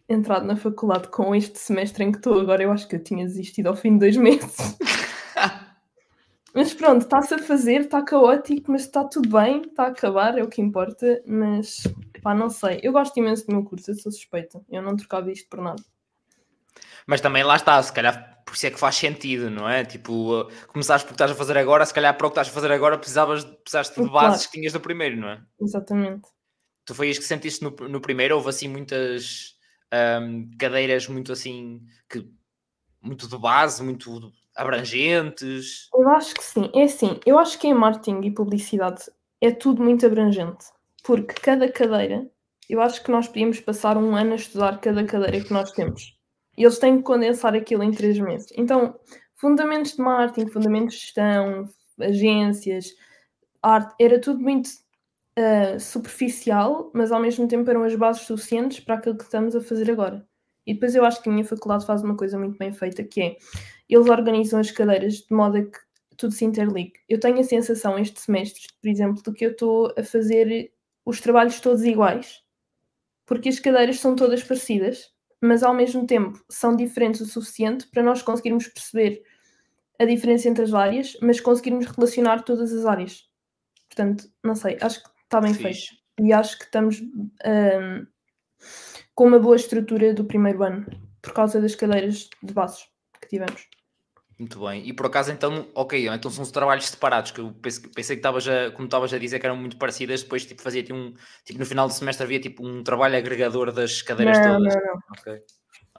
entrado 0.07 0.45
na 0.45 0.55
faculdade 0.55 1.07
com 1.09 1.35
este 1.35 1.59
semestre 1.59 2.03
em 2.03 2.11
que 2.11 2.17
estou 2.17 2.39
agora, 2.39 2.63
eu 2.63 2.71
acho 2.71 2.87
que 2.87 2.95
eu 2.95 3.03
tinha 3.03 3.25
desistido 3.25 3.67
ao 3.67 3.75
fim 3.75 3.93
de 3.93 3.99
dois 3.99 4.15
meses. 4.17 4.77
Mas 6.53 6.73
pronto, 6.73 7.01
está-se 7.03 7.33
a 7.33 7.39
fazer, 7.39 7.81
está 7.81 8.01
caótico, 8.01 8.71
mas 8.71 8.81
está 8.81 9.03
tudo 9.03 9.29
bem, 9.29 9.61
está 9.61 9.83
a 9.83 9.87
acabar, 9.89 10.35
é 10.35 10.43
o 10.43 10.47
que 10.47 10.61
importa. 10.61 11.21
Mas 11.25 11.83
pá, 12.21 12.33
não 12.33 12.49
sei, 12.49 12.79
eu 12.83 12.91
gosto 12.91 13.17
imenso 13.17 13.45
do 13.45 13.53
meu 13.53 13.63
curso, 13.63 13.91
eu 13.91 13.95
sou 13.95 14.11
suspeita, 14.11 14.61
eu 14.69 14.81
não 14.81 14.95
trocava 14.95 15.31
isto 15.31 15.47
por 15.49 15.61
nada. 15.61 15.83
Mas 17.05 17.21
também 17.21 17.43
lá 17.43 17.55
está, 17.55 17.81
se 17.81 17.91
calhar 17.91 18.39
por 18.49 18.55
isso 18.55 18.65
é 18.65 18.71
que 18.71 18.79
faz 18.79 18.95
sentido, 18.95 19.49
não 19.49 19.69
é? 19.69 19.85
Tipo, 19.85 20.41
uh, 20.41 20.49
começares 20.67 21.03
por 21.03 21.09
que 21.09 21.13
estás 21.13 21.31
a 21.31 21.35
fazer 21.35 21.57
agora, 21.57 21.85
se 21.85 21.93
calhar 21.93 22.17
para 22.17 22.25
o 22.25 22.29
que 22.29 22.33
estás 22.33 22.47
a 22.47 22.51
fazer 22.51 22.71
agora 22.71 22.97
precisavas, 22.97 23.43
precisaste 23.43 24.01
de 24.01 24.09
Claro. 24.09 24.31
bases 24.31 24.47
que 24.47 24.53
tinhas 24.53 24.73
do 24.73 24.79
primeiro, 24.79 25.17
não 25.17 25.29
é? 25.29 25.41
Exatamente. 25.61 26.27
Tu 26.85 26.95
foi 26.95 27.09
isso 27.09 27.19
que 27.19 27.27
sentiste 27.27 27.63
no, 27.63 27.69
no 27.88 28.01
primeiro? 28.01 28.35
Houve 28.35 28.49
assim 28.49 28.67
muitas 28.67 29.55
ahm, 29.91 30.49
cadeiras 30.57 31.07
muito 31.07 31.31
assim, 31.31 31.81
que, 32.09 32.27
muito 33.01 33.27
de 33.27 33.38
base, 33.38 33.83
muito 33.83 34.33
abrangentes. 34.55 35.88
Eu 35.93 36.09
acho 36.09 36.33
que 36.33 36.43
sim. 36.43 36.71
É 36.73 36.83
assim, 36.83 37.19
eu 37.25 37.38
acho 37.38 37.59
que 37.59 37.67
em 37.67 37.73
marketing 37.73 38.21
e 38.23 38.31
publicidade 38.31 39.03
é 39.39 39.51
tudo 39.51 39.83
muito 39.83 40.05
abrangente. 40.05 40.65
Porque 41.09 41.33
cada 41.41 41.67
cadeira 41.71 42.29
eu 42.69 42.79
acho 42.79 43.03
que 43.03 43.09
nós 43.09 43.27
podíamos 43.27 43.59
passar 43.59 43.97
um 43.97 44.15
ano 44.15 44.33
a 44.33 44.35
estudar 44.35 44.79
cada 44.79 45.03
cadeira 45.03 45.43
que 45.43 45.51
nós 45.51 45.71
temos. 45.71 46.15
E 46.55 46.61
eles 46.61 46.77
têm 46.77 46.97
que 46.97 47.03
condensar 47.03 47.55
aquilo 47.55 47.81
em 47.81 47.89
três 47.89 48.19
meses. 48.19 48.53
Então, 48.55 48.95
fundamentos 49.35 49.93
de 49.93 50.03
marketing, 50.03 50.51
fundamentos 50.51 50.93
de 50.93 51.01
gestão, 51.01 51.67
agências, 51.99 52.93
arte, 53.59 53.95
era 53.99 54.21
tudo 54.21 54.39
muito 54.39 54.67
uh, 54.67 55.79
superficial, 55.79 56.91
mas 56.93 57.11
ao 57.11 57.19
mesmo 57.19 57.47
tempo 57.47 57.67
eram 57.71 57.81
as 57.81 57.95
bases 57.95 58.21
suficientes 58.27 58.79
para 58.79 58.93
aquilo 58.93 59.17
que 59.17 59.23
estamos 59.23 59.55
a 59.55 59.61
fazer 59.61 59.89
agora. 59.89 60.23
E 60.63 60.75
depois 60.75 60.93
eu 60.93 61.03
acho 61.03 61.23
que 61.23 61.29
a 61.29 61.31
minha 61.31 61.43
faculdade 61.43 61.87
faz 61.87 62.03
uma 62.03 62.15
coisa 62.15 62.37
muito 62.37 62.55
bem 62.59 62.71
feita, 62.71 63.03
que 63.03 63.19
é, 63.19 63.35
eles 63.89 64.07
organizam 64.07 64.59
as 64.59 64.69
cadeiras 64.69 65.15
de 65.15 65.33
modo 65.33 65.57
a 65.57 65.63
que 65.63 65.79
tudo 66.15 66.35
se 66.35 66.45
interligue. 66.45 66.93
Eu 67.09 67.19
tenho 67.19 67.39
a 67.39 67.43
sensação 67.43 67.97
este 67.97 68.19
semestre, 68.19 68.67
por 68.79 68.87
exemplo, 68.87 69.23
de 69.23 69.33
que 69.33 69.47
eu 69.47 69.51
estou 69.53 69.91
a 69.97 70.03
fazer 70.03 70.71
os 71.09 71.19
trabalhos 71.19 71.59
todos 71.59 71.83
iguais, 71.83 72.43
porque 73.25 73.49
as 73.49 73.59
cadeiras 73.59 73.99
são 73.99 74.15
todas 74.15 74.43
parecidas, 74.43 75.11
mas 75.41 75.63
ao 75.63 75.73
mesmo 75.73 76.05
tempo 76.05 76.39
são 76.49 76.75
diferentes 76.75 77.19
o 77.21 77.25
suficiente 77.25 77.87
para 77.87 78.03
nós 78.03 78.21
conseguirmos 78.21 78.67
perceber 78.67 79.23
a 79.97 80.05
diferença 80.05 80.47
entre 80.47 80.63
as 80.63 80.73
áreas, 80.73 81.17
mas 81.21 81.39
conseguirmos 81.39 81.87
relacionar 81.87 82.43
todas 82.43 82.71
as 82.71 82.85
áreas. 82.85 83.27
Portanto, 83.87 84.29
não 84.43 84.53
sei, 84.53 84.77
acho 84.81 85.03
que 85.03 85.09
está 85.23 85.41
bem 85.41 85.53
Fiz. 85.53 85.87
feito. 85.87 86.01
E 86.21 86.31
acho 86.31 86.59
que 86.59 86.65
estamos 86.65 87.01
um, 87.01 88.05
com 89.15 89.25
uma 89.25 89.39
boa 89.39 89.55
estrutura 89.55 90.13
do 90.13 90.25
primeiro 90.25 90.61
ano, 90.63 90.85
por 91.21 91.33
causa 91.33 91.59
das 91.59 91.73
cadeiras 91.73 92.29
de 92.43 92.53
bases 92.53 92.87
que 93.19 93.27
tivemos. 93.29 93.67
Muito 94.39 94.65
bem. 94.65 94.88
E 94.88 94.93
por 94.93 95.08
acaso, 95.08 95.34
então, 95.34 95.67
ok, 95.75 96.08
então 96.08 96.31
são 96.31 96.43
os 96.43 96.51
trabalhos 96.51 96.88
separados, 96.88 97.31
que 97.31 97.41
eu 97.41 97.51
pensei, 97.62 97.89
pensei 97.93 98.15
que 98.15 98.19
estavas 98.19 98.48
a, 98.48 98.72
como 98.72 98.86
estavas 98.86 99.13
a 99.13 99.17
dizer, 99.17 99.38
que 99.38 99.46
eram 99.46 99.58
muito 99.58 99.75
parecidas, 99.75 100.24
depois 100.24 100.46
tipo, 100.46 100.62
fazia 100.62 100.81
tipo, 100.81 100.96
um, 100.96 101.13
tipo, 101.43 101.60
no 101.60 101.65
final 101.65 101.88
do 101.89 101.93
semestre 101.93 102.24
havia 102.24 102.39
tipo 102.39 102.65
um 102.65 102.81
trabalho 102.81 103.17
agregador 103.17 103.69
das 103.74 104.01
cadeiras 104.01 104.38
não, 104.39 104.58
todas. 104.58 104.75
Não, 104.75 104.81
não. 104.81 105.00
Ok. 105.10 105.41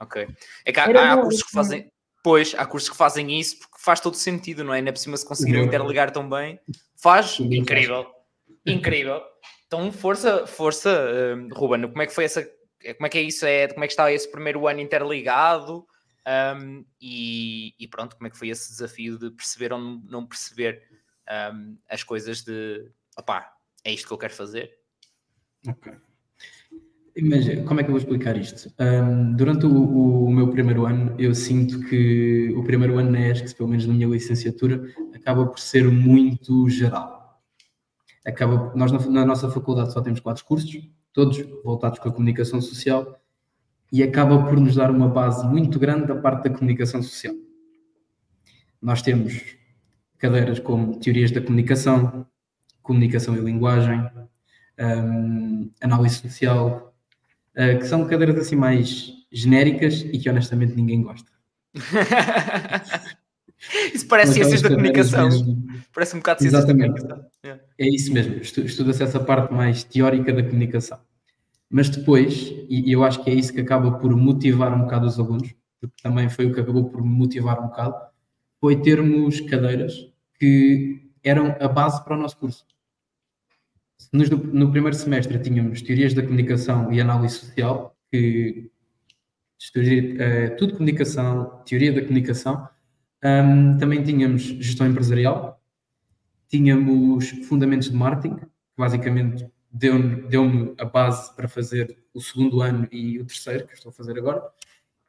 Ok. 0.01 0.27
É 0.65 0.71
que 0.71 0.79
há, 0.79 0.85
há, 0.85 1.13
há 1.13 1.17
cursos 1.17 1.43
que 1.43 1.51
fazem. 1.51 1.91
Pois, 2.23 2.55
há 2.57 2.65
cursos 2.65 2.89
que 2.89 2.97
fazem 2.97 3.39
isso 3.39 3.59
porque 3.59 3.77
faz 3.79 3.99
todo 3.99 4.15
sentido, 4.15 4.63
não 4.63 4.73
é? 4.73 4.77
Ainda 4.77 4.91
por 4.91 4.99
cima 4.99 5.17
se 5.17 5.25
conseguiram 5.25 5.63
interligar 5.63 6.09
tão 6.09 6.27
bem, 6.27 6.59
faz 6.99 7.39
incrível. 7.39 8.07
Incrível. 8.65 9.21
Então, 9.67 9.91
força, 9.91 10.47
força, 10.47 10.89
uh, 10.89 11.53
Ruben, 11.53 11.89
como 11.89 12.01
é 12.01 12.07
que 12.07 12.13
foi 12.13 12.25
essa. 12.25 12.43
Como 12.43 13.05
é 13.05 13.09
que 13.09 13.17
é 13.19 13.21
isso? 13.21 13.45
É, 13.45 13.67
como 13.67 13.83
é 13.83 13.87
que 13.87 13.93
está 13.93 14.11
esse 14.11 14.29
primeiro 14.31 14.67
ano 14.67 14.79
interligado? 14.79 15.85
Um, 16.27 16.85
e, 17.01 17.73
e, 17.79 17.87
pronto, 17.87 18.15
como 18.15 18.27
é 18.27 18.29
que 18.29 18.37
foi 18.37 18.49
esse 18.49 18.69
desafio 18.69 19.17
de 19.17 19.31
perceber 19.31 19.73
ou 19.73 19.79
não 19.79 20.25
perceber 20.25 20.81
um, 21.53 21.77
as 21.89 22.03
coisas 22.03 22.43
de 22.43 22.91
opá, 23.17 23.51
é 23.83 23.91
isto 23.91 24.07
que 24.07 24.13
eu 24.13 24.17
quero 24.17 24.33
fazer? 24.33 24.71
Ok. 25.67 25.93
Imagina, 27.15 27.63
como 27.63 27.79
é 27.79 27.83
que 27.83 27.89
eu 27.89 27.93
vou 27.93 27.99
explicar 27.99 28.37
isto? 28.37 28.73
Um, 28.79 29.35
durante 29.35 29.65
o, 29.65 30.25
o, 30.25 30.31
meu 30.31 30.49
primeiro 30.49 30.85
ano, 30.85 31.13
eu 31.19 31.35
sinto 31.35 31.81
que 31.87 32.53
o 32.55 32.63
primeiro 32.63 32.97
ano 32.97 33.11
na 33.11 33.27
ESC, 33.27 33.55
pelo 33.55 33.67
menos 33.67 33.85
na 33.85 33.93
minha 33.93 34.07
licenciatura, 34.07 34.81
acaba 35.13 35.45
por 35.45 35.59
ser 35.59 35.83
muito 35.89 36.69
geral. 36.69 37.41
Acaba, 38.25 38.71
nós 38.75 38.91
na, 38.91 38.99
na 39.07 39.25
nossa 39.25 39.49
faculdade 39.49 39.91
só 39.91 39.99
temos 39.99 40.21
quatro 40.21 40.45
cursos, 40.45 40.71
todos 41.11 41.37
voltados 41.63 41.99
com 41.99 42.07
a 42.07 42.13
comunicação 42.13 42.61
social, 42.61 43.20
e 43.91 44.01
acaba 44.01 44.45
por 44.45 44.59
nos 44.59 44.75
dar 44.75 44.89
uma 44.89 45.09
base 45.09 45.45
muito 45.45 45.77
grande 45.77 46.07
da 46.07 46.15
parte 46.15 46.49
da 46.49 46.55
comunicação 46.55 47.03
social. 47.03 47.35
Nós 48.81 49.01
temos 49.01 49.57
cadeiras 50.17 50.59
como 50.59 50.97
teorias 50.99 51.31
da 51.31 51.41
comunicação, 51.41 52.25
comunicação 52.81 53.35
e 53.35 53.39
linguagem, 53.39 54.09
um, 54.79 55.69
análise 55.81 56.15
social, 56.15 56.95
uh, 57.55 57.77
que 57.77 57.85
são 57.85 58.07
cadeiras 58.07 58.37
assim 58.37 58.55
mais 58.55 59.11
genéricas 59.31 60.01
e 60.01 60.17
que 60.17 60.29
honestamente 60.29 60.75
ninguém 60.75 61.03
gosta. 61.03 61.29
isso 63.93 64.07
parece 64.07 64.33
ciências 64.33 64.61
da 64.61 64.69
comunicação. 64.69 65.29
Mesmo. 65.29 65.67
Parece 65.93 66.15
um 66.15 66.19
bocado 66.19 66.41
ciências 66.41 66.63
Exatamente. 66.63 66.93
da 66.93 66.99
comunicação. 66.99 67.31
Yeah. 67.43 67.63
É 67.77 67.87
isso 67.87 68.13
mesmo, 68.13 68.37
estuda-se 68.37 69.03
essa 69.03 69.19
parte 69.19 69.53
mais 69.53 69.83
teórica 69.83 70.31
da 70.31 70.43
comunicação. 70.43 70.99
Mas 71.71 71.89
depois, 71.89 72.53
e 72.69 72.91
eu 72.91 73.01
acho 73.01 73.23
que 73.23 73.29
é 73.29 73.33
isso 73.33 73.53
que 73.53 73.61
acaba 73.61 73.97
por 73.97 74.13
motivar 74.13 74.73
um 74.73 74.81
bocado 74.81 75.07
os 75.07 75.17
alunos, 75.17 75.55
porque 75.79 75.95
também 76.03 76.27
foi 76.27 76.45
o 76.45 76.53
que 76.53 76.59
acabou 76.59 76.89
por 76.89 77.01
motivar 77.01 77.57
um 77.61 77.67
bocado, 77.67 77.95
foi 78.59 78.81
termos 78.81 79.39
cadeiras 79.39 80.11
que 80.37 81.09
eram 81.23 81.55
a 81.61 81.69
base 81.69 82.03
para 82.03 82.17
o 82.17 82.19
nosso 82.19 82.37
curso. 82.37 82.65
Nos, 84.11 84.29
no, 84.29 84.69
primeiro 84.69 84.97
semestre 84.97 85.39
tínhamos 85.39 85.81
teorias 85.81 86.13
da 86.13 86.21
comunicação 86.21 86.91
e 86.91 86.99
análise 86.99 87.35
social, 87.35 87.95
que 88.11 88.69
uh, 89.77 90.57
tudo 90.57 90.73
comunicação, 90.73 91.63
teoria 91.65 91.93
da 91.93 92.01
comunicação. 92.01 92.67
Um, 93.23 93.77
também 93.77 94.03
tínhamos 94.03 94.41
gestão 94.41 94.87
empresarial, 94.87 95.61
tínhamos 96.49 97.29
fundamentos 97.47 97.89
de 97.89 97.95
marketing, 97.95 98.41
basicamente 98.77 99.49
deu-me 99.71 100.27
deu 100.27 100.75
a 100.77 100.85
base 100.85 101.33
para 101.35 101.47
fazer 101.47 101.97
o 102.13 102.19
segundo 102.19 102.61
ano 102.61 102.87
e 102.91 103.19
o 103.19 103.25
terceiro, 103.25 103.65
que 103.67 103.73
estou 103.73 103.89
a 103.89 103.93
fazer 103.93 104.17
agora, 104.17 104.43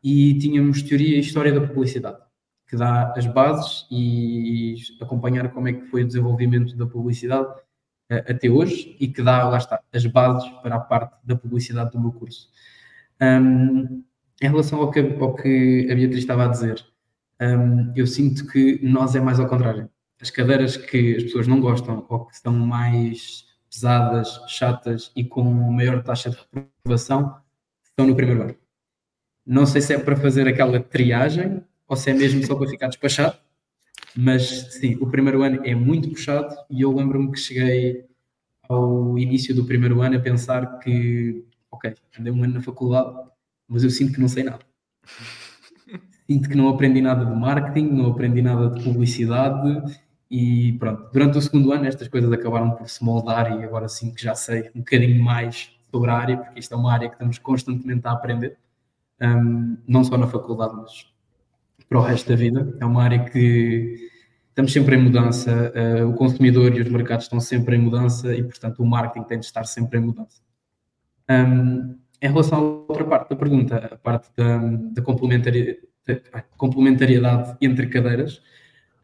e 0.02 0.38
tínhamos 0.38 0.82
teoria 0.82 1.16
e 1.16 1.20
história 1.20 1.52
da 1.52 1.66
publicidade, 1.66 2.18
que 2.66 2.76
dá 2.76 3.12
as 3.16 3.26
bases 3.26 3.86
e 3.90 4.76
acompanhar 5.00 5.50
como 5.50 5.68
é 5.68 5.72
que 5.72 5.86
foi 5.86 6.02
o 6.02 6.06
desenvolvimento 6.06 6.76
da 6.76 6.86
publicidade 6.86 7.48
uh, 8.10 8.22
até 8.28 8.48
hoje 8.48 8.96
e 9.00 9.08
que 9.08 9.22
dá, 9.22 9.48
lá 9.48 9.58
está, 9.58 9.80
as 9.92 10.06
bases 10.06 10.48
para 10.62 10.76
a 10.76 10.80
parte 10.80 11.16
da 11.24 11.36
publicidade 11.36 11.90
do 11.90 12.00
meu 12.00 12.12
curso. 12.12 12.48
Um, 13.20 14.02
em 14.40 14.48
relação 14.48 14.80
ao 14.80 14.90
que, 14.90 14.98
ao 14.98 15.34
que 15.34 15.88
a 15.90 15.94
Beatriz 15.94 16.18
estava 16.18 16.46
a 16.46 16.48
dizer, 16.48 16.84
um, 17.40 17.92
eu 17.94 18.06
sinto 18.06 18.46
que 18.46 18.80
nós 18.82 19.14
é 19.14 19.20
mais 19.20 19.38
ao 19.38 19.48
contrário. 19.48 19.88
As 20.20 20.30
cadeiras 20.30 20.76
que 20.76 21.16
as 21.16 21.24
pessoas 21.24 21.48
não 21.48 21.60
gostam 21.60 22.06
ou 22.08 22.26
que 22.26 22.38
são 22.38 22.52
mais 22.52 23.44
pesadas, 23.72 24.40
chatas 24.46 25.10
e 25.16 25.24
com 25.24 25.42
maior 25.42 26.02
taxa 26.02 26.30
de 26.30 26.36
reprovação 26.52 27.40
estão 27.82 28.06
no 28.06 28.14
primeiro 28.14 28.42
ano. 28.42 28.54
Não 29.46 29.64
sei 29.64 29.80
se 29.80 29.94
é 29.94 29.98
para 29.98 30.14
fazer 30.14 30.46
aquela 30.46 30.78
triagem 30.78 31.64
ou 31.88 31.96
se 31.96 32.10
é 32.10 32.14
mesmo 32.14 32.44
só 32.44 32.54
para 32.54 32.68
ficar 32.68 32.88
despachado, 32.88 33.36
mas 34.14 34.74
sim, 34.74 34.96
o 35.00 35.06
primeiro 35.06 35.42
ano 35.42 35.64
é 35.64 35.74
muito 35.74 36.10
puxado 36.10 36.54
e 36.70 36.82
eu 36.82 36.94
lembro-me 36.94 37.32
que 37.32 37.38
cheguei 37.38 38.06
ao 38.68 39.18
início 39.18 39.54
do 39.54 39.64
primeiro 39.64 40.00
ano 40.02 40.16
a 40.16 40.20
pensar 40.20 40.78
que, 40.78 41.44
ok, 41.70 41.94
andei 42.18 42.32
um 42.32 42.44
ano 42.44 42.54
na 42.54 42.62
faculdade, 42.62 43.16
mas 43.66 43.82
eu 43.82 43.90
sinto 43.90 44.12
que 44.12 44.20
não 44.20 44.28
sei 44.28 44.44
nada. 44.44 44.64
Sinto 46.24 46.48
que 46.48 46.54
não 46.54 46.68
aprendi 46.68 47.02
nada 47.02 47.26
de 47.26 47.34
marketing, 47.34 47.88
não 47.88 48.12
aprendi 48.12 48.40
nada 48.40 48.70
de 48.70 48.82
publicidade 48.82 49.82
e 50.32 50.72
pronto, 50.78 51.10
durante 51.12 51.36
o 51.36 51.42
segundo 51.42 51.72
ano 51.72 51.84
estas 51.84 52.08
coisas 52.08 52.32
acabaram 52.32 52.70
por 52.70 52.88
se 52.88 53.04
moldar 53.04 53.60
e 53.60 53.64
agora 53.64 53.86
sim 53.86 54.14
que 54.14 54.22
já 54.22 54.34
sei 54.34 54.70
um 54.74 54.78
bocadinho 54.78 55.22
mais 55.22 55.70
sobre 55.90 56.10
a 56.10 56.14
área, 56.14 56.38
porque 56.38 56.58
isto 56.58 56.72
é 56.72 56.76
uma 56.78 56.90
área 56.90 57.08
que 57.08 57.16
estamos 57.16 57.38
constantemente 57.38 58.06
a 58.06 58.12
aprender, 58.12 58.56
um, 59.20 59.76
não 59.86 60.02
só 60.02 60.16
na 60.16 60.26
faculdade, 60.26 60.74
mas 60.74 61.06
para 61.86 61.98
o 61.98 62.02
resto 62.02 62.30
da 62.30 62.34
vida. 62.34 62.74
É 62.80 62.86
uma 62.86 63.02
área 63.02 63.26
que 63.26 64.08
estamos 64.48 64.72
sempre 64.72 64.96
em 64.96 65.02
mudança, 65.02 65.70
uh, 65.76 66.08
o 66.08 66.14
consumidor 66.14 66.74
e 66.74 66.80
os 66.80 66.88
mercados 66.88 67.26
estão 67.26 67.38
sempre 67.38 67.76
em 67.76 67.80
mudança 67.80 68.34
e, 68.34 68.42
portanto, 68.42 68.82
o 68.82 68.86
marketing 68.86 69.26
tem 69.26 69.38
de 69.38 69.44
estar 69.44 69.64
sempre 69.64 69.98
em 69.98 70.02
mudança. 70.02 70.40
Um, 71.28 71.98
em 72.22 72.28
relação 72.28 72.58
à 72.58 72.62
outra 72.62 73.04
parte 73.04 73.28
da 73.28 73.36
pergunta, 73.36 73.76
a 73.76 73.96
parte 73.98 74.30
da, 74.34 74.56
da 74.94 75.02
complementariedade 76.56 77.54
entre 77.60 77.86
cadeiras, 77.88 78.40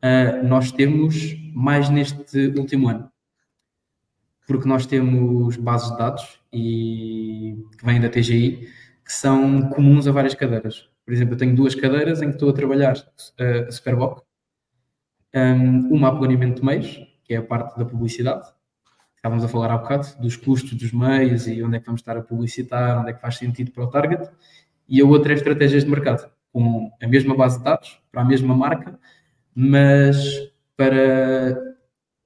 uh, 0.03 0.47
nós 0.47 0.73
temos 0.73 1.37
mais 1.55 1.89
neste 1.89 2.49
último 2.57 2.89
ano. 2.89 3.11
Porque 4.47 4.69
nós 4.69 4.87
temos 4.87 5.57
bases 5.57 5.91
de 5.91 5.99
dados 5.99 6.41
e 6.53 7.57
que 7.79 7.85
vêm 7.85 8.01
da 8.01 8.09
TGI 8.09 8.69
que 9.05 9.13
são 9.13 9.69
comuns 9.71 10.07
a 10.07 10.13
várias 10.13 10.35
cadeiras. 10.35 10.89
Por 11.05 11.15
exemplo, 11.15 11.35
eu 11.35 11.39
tenho 11.39 11.55
duas 11.55 11.75
cadeiras 11.75 12.21
em 12.21 12.29
que 12.29 12.35
estou 12.35 12.51
a 12.51 12.53
trabalhar 12.53 12.97
uh, 12.97 13.69
a 13.69 13.73
Superboc, 13.73 14.23
um, 15.35 15.95
uma 15.95 16.09
a 16.09 16.17
planeamento 16.17 16.61
de 16.61 16.67
meios, 16.67 17.01
que 17.25 17.35
é 17.35 17.39
a 17.39 17.43
parte 17.43 17.79
da 17.79 17.85
publicidade. 17.85 18.47
Estávamos 19.17 19.45
a 19.45 19.49
falar 19.49 19.71
há 19.73 19.79
bocado 19.79 20.07
dos 20.21 20.37
custos 20.37 20.75
dos 20.75 20.93
meios 20.93 21.49
e 21.49 21.63
onde 21.63 21.77
é 21.77 21.81
que 21.81 21.87
vamos 21.87 22.01
estar 22.01 22.17
a 22.17 22.23
publicitar, 22.23 23.01
onde 23.01 23.11
é 23.11 23.13
que 23.13 23.21
faz 23.21 23.37
sentido 23.37 23.73
para 23.73 23.85
o 23.85 23.91
target. 23.91 24.31
E 24.89 25.01
a 25.01 25.05
outra 25.05 25.33
é 25.33 25.37
estratégias 25.37 25.85
de 25.85 25.91
mercado, 25.91 26.31
com 26.53 26.91
a 27.03 27.07
mesma 27.07 27.35
base 27.35 27.59
de 27.59 27.65
dados, 27.65 28.01
para 28.13 28.23
a 28.23 28.25
mesma 28.25 28.55
marca, 28.55 28.99
mas 29.61 30.17
para 30.77 31.61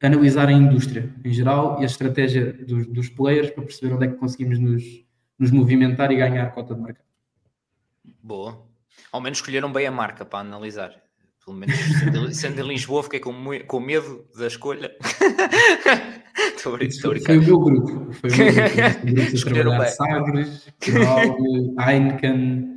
analisar 0.02 0.48
a 0.48 0.52
indústria 0.52 1.10
em 1.24 1.32
geral 1.32 1.78
e 1.80 1.82
a 1.82 1.86
estratégia 1.86 2.52
dos, 2.52 2.86
dos 2.88 3.08
players 3.08 3.48
para 3.48 3.64
perceber 3.64 3.94
onde 3.94 4.04
é 4.04 4.08
que 4.08 4.16
conseguimos 4.16 4.58
nos, 4.58 4.82
nos 5.38 5.50
movimentar 5.50 6.12
e 6.12 6.16
ganhar 6.16 6.52
cota 6.52 6.74
de 6.74 6.82
mercado. 6.82 7.06
Boa. 8.22 8.62
Ao 9.10 9.18
menos 9.18 9.38
escolheram 9.38 9.72
bem 9.72 9.86
a 9.86 9.90
marca 9.90 10.26
para 10.26 10.40
analisar. 10.40 10.92
Pelo 11.42 11.56
menos 11.56 11.74
sendo, 12.36 12.60
em 12.60 12.68
Lisboa, 12.68 13.02
fiquei 13.02 13.18
com, 13.18 13.32
com 13.66 13.80
medo 13.80 14.26
da 14.36 14.46
escolha. 14.46 14.94
Estou 16.54 16.76
brincando. 16.76 17.24
Foi 17.24 17.38
o 17.38 17.42
meu 17.42 17.58
grupo. 17.58 18.12
Foi 18.12 18.30
o 18.30 18.36
meu 18.36 18.52
grupo. 18.52 19.20
Escolheram 19.34 19.78
bem. 19.78 19.88
Sagres, 19.88 20.68
Heineken. 21.80 22.71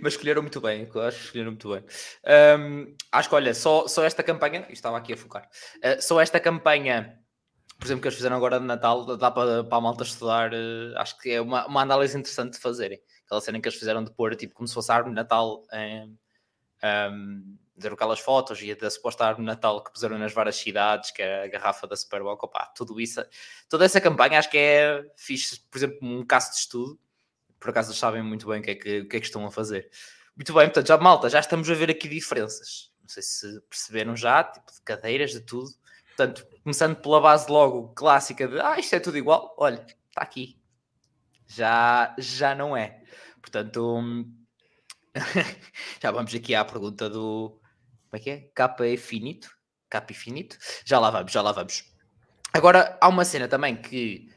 Mas 0.00 0.14
escolheram 0.14 0.42
muito 0.42 0.60
bem, 0.60 0.82
acho 0.82 1.18
que 1.18 1.24
escolheram 1.24 1.50
muito 1.52 1.70
bem. 1.70 1.84
Um, 2.58 2.96
acho 3.10 3.28
que, 3.28 3.34
olha, 3.34 3.54
só, 3.54 3.86
só 3.88 4.04
esta 4.04 4.22
campanha, 4.22 4.66
estava 4.70 4.96
aqui 4.96 5.12
a 5.12 5.16
focar, 5.16 5.48
uh, 5.78 6.00
só 6.00 6.20
esta 6.20 6.38
campanha, 6.40 7.18
por 7.78 7.86
exemplo, 7.86 8.02
que 8.02 8.08
eles 8.08 8.16
fizeram 8.16 8.36
agora 8.36 8.60
de 8.60 8.66
Natal, 8.66 9.16
dá 9.16 9.30
para, 9.30 9.64
para 9.64 9.78
a 9.78 9.80
malta 9.80 10.04
estudar, 10.04 10.52
uh, 10.52 10.96
acho 10.96 11.18
que 11.18 11.30
é 11.30 11.40
uma, 11.40 11.66
uma 11.66 11.82
análise 11.82 12.16
interessante 12.16 12.54
de 12.54 12.58
fazerem. 12.58 13.00
Aquela 13.24 13.40
cena 13.40 13.60
que 13.60 13.68
eles 13.68 13.78
fizeram 13.78 14.04
de 14.04 14.12
pôr, 14.12 14.34
tipo, 14.36 14.54
como 14.54 14.68
se 14.68 14.74
fosse 14.74 14.92
a 14.92 14.96
árvore 14.96 15.14
de 15.14 15.20
Natal 15.20 15.62
um, 16.82 17.56
dizer 17.76 17.92
aquelas 17.92 18.20
fotos 18.20 18.60
e 18.60 18.74
da 18.74 18.90
suposta 18.90 19.24
árvore 19.24 19.46
Natal 19.46 19.82
que 19.82 19.92
puseram 19.92 20.18
nas 20.18 20.32
várias 20.32 20.56
cidades, 20.56 21.10
que 21.10 21.22
é 21.22 21.44
a 21.44 21.48
garrafa 21.48 21.86
da 21.86 21.96
Superbowl, 21.96 22.38
opá, 22.40 22.66
tudo 22.76 23.00
isso, 23.00 23.24
toda 23.68 23.84
essa 23.84 24.00
campanha 24.00 24.38
acho 24.38 24.50
que 24.50 24.58
é 24.58 25.04
fixe, 25.16 25.60
por 25.70 25.78
exemplo, 25.78 25.98
um 26.02 26.24
caso 26.24 26.50
de 26.50 26.56
estudo, 26.56 26.98
por 27.62 27.70
acaso 27.70 27.90
eles 27.90 27.98
sabem 27.98 28.22
muito 28.22 28.48
bem 28.48 28.60
o 28.60 28.62
que 28.62 28.70
é 28.72 28.74
que, 28.74 29.00
o 29.00 29.08
que, 29.08 29.16
é 29.16 29.20
que 29.20 29.26
estão 29.26 29.46
a 29.46 29.50
fazer. 29.50 29.88
Muito 30.36 30.52
bem, 30.52 30.64
portanto, 30.64 30.88
já 30.88 30.98
malta, 30.98 31.30
já 31.30 31.38
estamos 31.38 31.70
a 31.70 31.74
ver 31.74 31.90
aqui 31.90 32.08
diferenças. 32.08 32.90
Não 33.00 33.08
sei 33.08 33.22
se 33.22 33.60
perceberam 33.70 34.16
já, 34.16 34.42
tipo 34.42 34.72
de 34.72 34.82
cadeiras, 34.82 35.30
de 35.30 35.40
tudo. 35.40 35.70
Portanto, 36.08 36.46
começando 36.62 36.96
pela 36.96 37.20
base 37.20 37.50
logo 37.50 37.94
clássica 37.94 38.48
de 38.48 38.60
ah, 38.60 38.78
isto 38.78 38.94
é 38.94 39.00
tudo 39.00 39.16
igual, 39.16 39.54
olha, 39.56 39.86
está 40.08 40.22
aqui. 40.22 40.58
Já, 41.46 42.14
já 42.18 42.54
não 42.54 42.76
é. 42.76 43.02
Portanto, 43.40 44.02
já 46.02 46.10
vamos 46.10 46.34
aqui 46.34 46.54
à 46.54 46.64
pergunta 46.64 47.08
do 47.08 47.60
como 48.10 48.20
é 48.20 48.24
que 48.24 48.30
é? 48.30 48.40
Capa 48.54 48.86
é 48.86 48.96
finito? 48.96 49.50
Capa 49.88 50.12
infinito? 50.12 50.58
Já 50.84 50.98
lá 50.98 51.10
vamos, 51.10 51.32
já 51.32 51.40
lá 51.40 51.52
vamos. 51.52 51.84
Agora, 52.52 52.98
há 53.00 53.08
uma 53.08 53.24
cena 53.24 53.48
também 53.48 53.74
que 53.74 54.28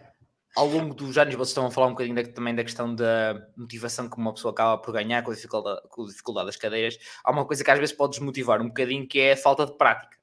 ao 0.55 0.67
longo 0.67 0.93
dos 0.95 1.17
anos 1.17 1.35
vocês 1.35 1.49
estão 1.49 1.65
a 1.65 1.71
falar 1.71 1.87
um 1.87 1.91
bocadinho 1.91 2.15
da, 2.15 2.23
também 2.23 2.55
da 2.55 2.63
questão 2.63 2.95
da 2.95 3.45
motivação 3.57 4.09
que 4.09 4.17
uma 4.17 4.33
pessoa 4.33 4.53
acaba 4.53 4.77
por 4.81 4.93
ganhar 4.93 5.21
com 5.21 5.31
a, 5.31 5.35
dificuldade, 5.35 5.81
com 5.89 6.03
a 6.03 6.07
dificuldade 6.07 6.45
das 6.47 6.55
cadeiras. 6.55 6.97
Há 7.23 7.31
uma 7.31 7.45
coisa 7.45 7.63
que 7.63 7.71
às 7.71 7.77
vezes 7.77 7.95
pode 7.95 8.13
desmotivar 8.13 8.61
um 8.61 8.67
bocadinho 8.67 9.07
que 9.07 9.19
é 9.19 9.33
a 9.33 9.37
falta 9.37 9.65
de 9.65 9.77
prática. 9.77 10.15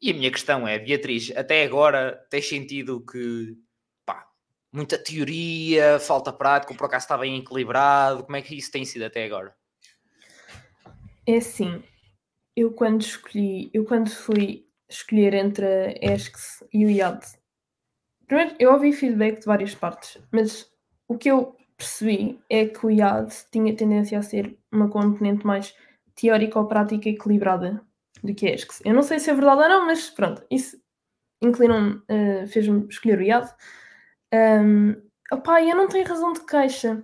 E 0.00 0.12
a 0.12 0.14
minha 0.14 0.30
questão 0.30 0.66
é, 0.66 0.78
Beatriz, 0.78 1.32
até 1.36 1.64
agora 1.64 2.24
tens 2.30 2.48
sentido 2.48 3.04
que 3.04 3.56
pá, 4.06 4.28
muita 4.72 4.96
teoria, 4.96 5.98
falta 5.98 6.32
prática, 6.32 6.72
por 6.74 6.84
acaso 6.84 7.04
está 7.04 7.18
bem 7.18 7.38
equilibrado? 7.38 8.22
Como 8.22 8.36
é 8.36 8.42
que 8.42 8.56
isso 8.56 8.70
tem 8.70 8.84
sido 8.84 9.02
até 9.02 9.24
agora? 9.24 9.52
É 11.26 11.36
assim, 11.36 11.82
eu 12.56 12.72
quando 12.72 13.02
escolhi, 13.02 13.70
eu 13.74 13.84
quando 13.84 14.08
fui 14.08 14.68
escolher 14.88 15.34
entre 15.34 15.66
a 15.66 16.14
ESCS 16.14 16.64
e 16.72 16.86
o 16.86 16.90
IAD, 16.90 17.26
primeiro 18.28 18.54
eu 18.58 18.72
ouvi 18.72 18.92
feedback 18.92 19.40
de 19.40 19.46
várias 19.46 19.74
partes, 19.74 20.22
mas 20.30 20.70
o 21.08 21.18
que 21.18 21.30
eu 21.30 21.56
percebi 21.76 22.38
é 22.50 22.66
que 22.66 22.84
o 22.84 22.90
IAD 22.90 23.34
tinha 23.50 23.74
tendência 23.74 24.18
a 24.18 24.22
ser 24.22 24.56
uma 24.70 24.88
componente 24.88 25.46
mais 25.46 25.74
teórica 26.14 26.58
ou 26.58 26.66
prática 26.66 27.08
equilibrada 27.08 27.82
do 28.22 28.34
que 28.34 28.46
a 28.46 28.54
ESCS. 28.54 28.82
Eu 28.84 28.94
não 28.94 29.02
sei 29.02 29.18
se 29.18 29.30
é 29.30 29.34
verdade 29.34 29.62
ou 29.62 29.68
não, 29.68 29.86
mas 29.86 30.10
pronto, 30.10 30.44
isso 30.50 30.76
inclinou-me, 31.42 31.94
uh, 31.94 32.46
fez-me 32.48 32.86
escolher 32.88 33.18
o 33.18 33.22
IAD. 33.22 33.54
Um, 34.34 34.94
opá, 35.32 35.62
eu 35.62 35.76
não 35.76 35.88
tenho 35.88 36.06
razão 36.06 36.32
de 36.32 36.44
queixa. 36.44 37.02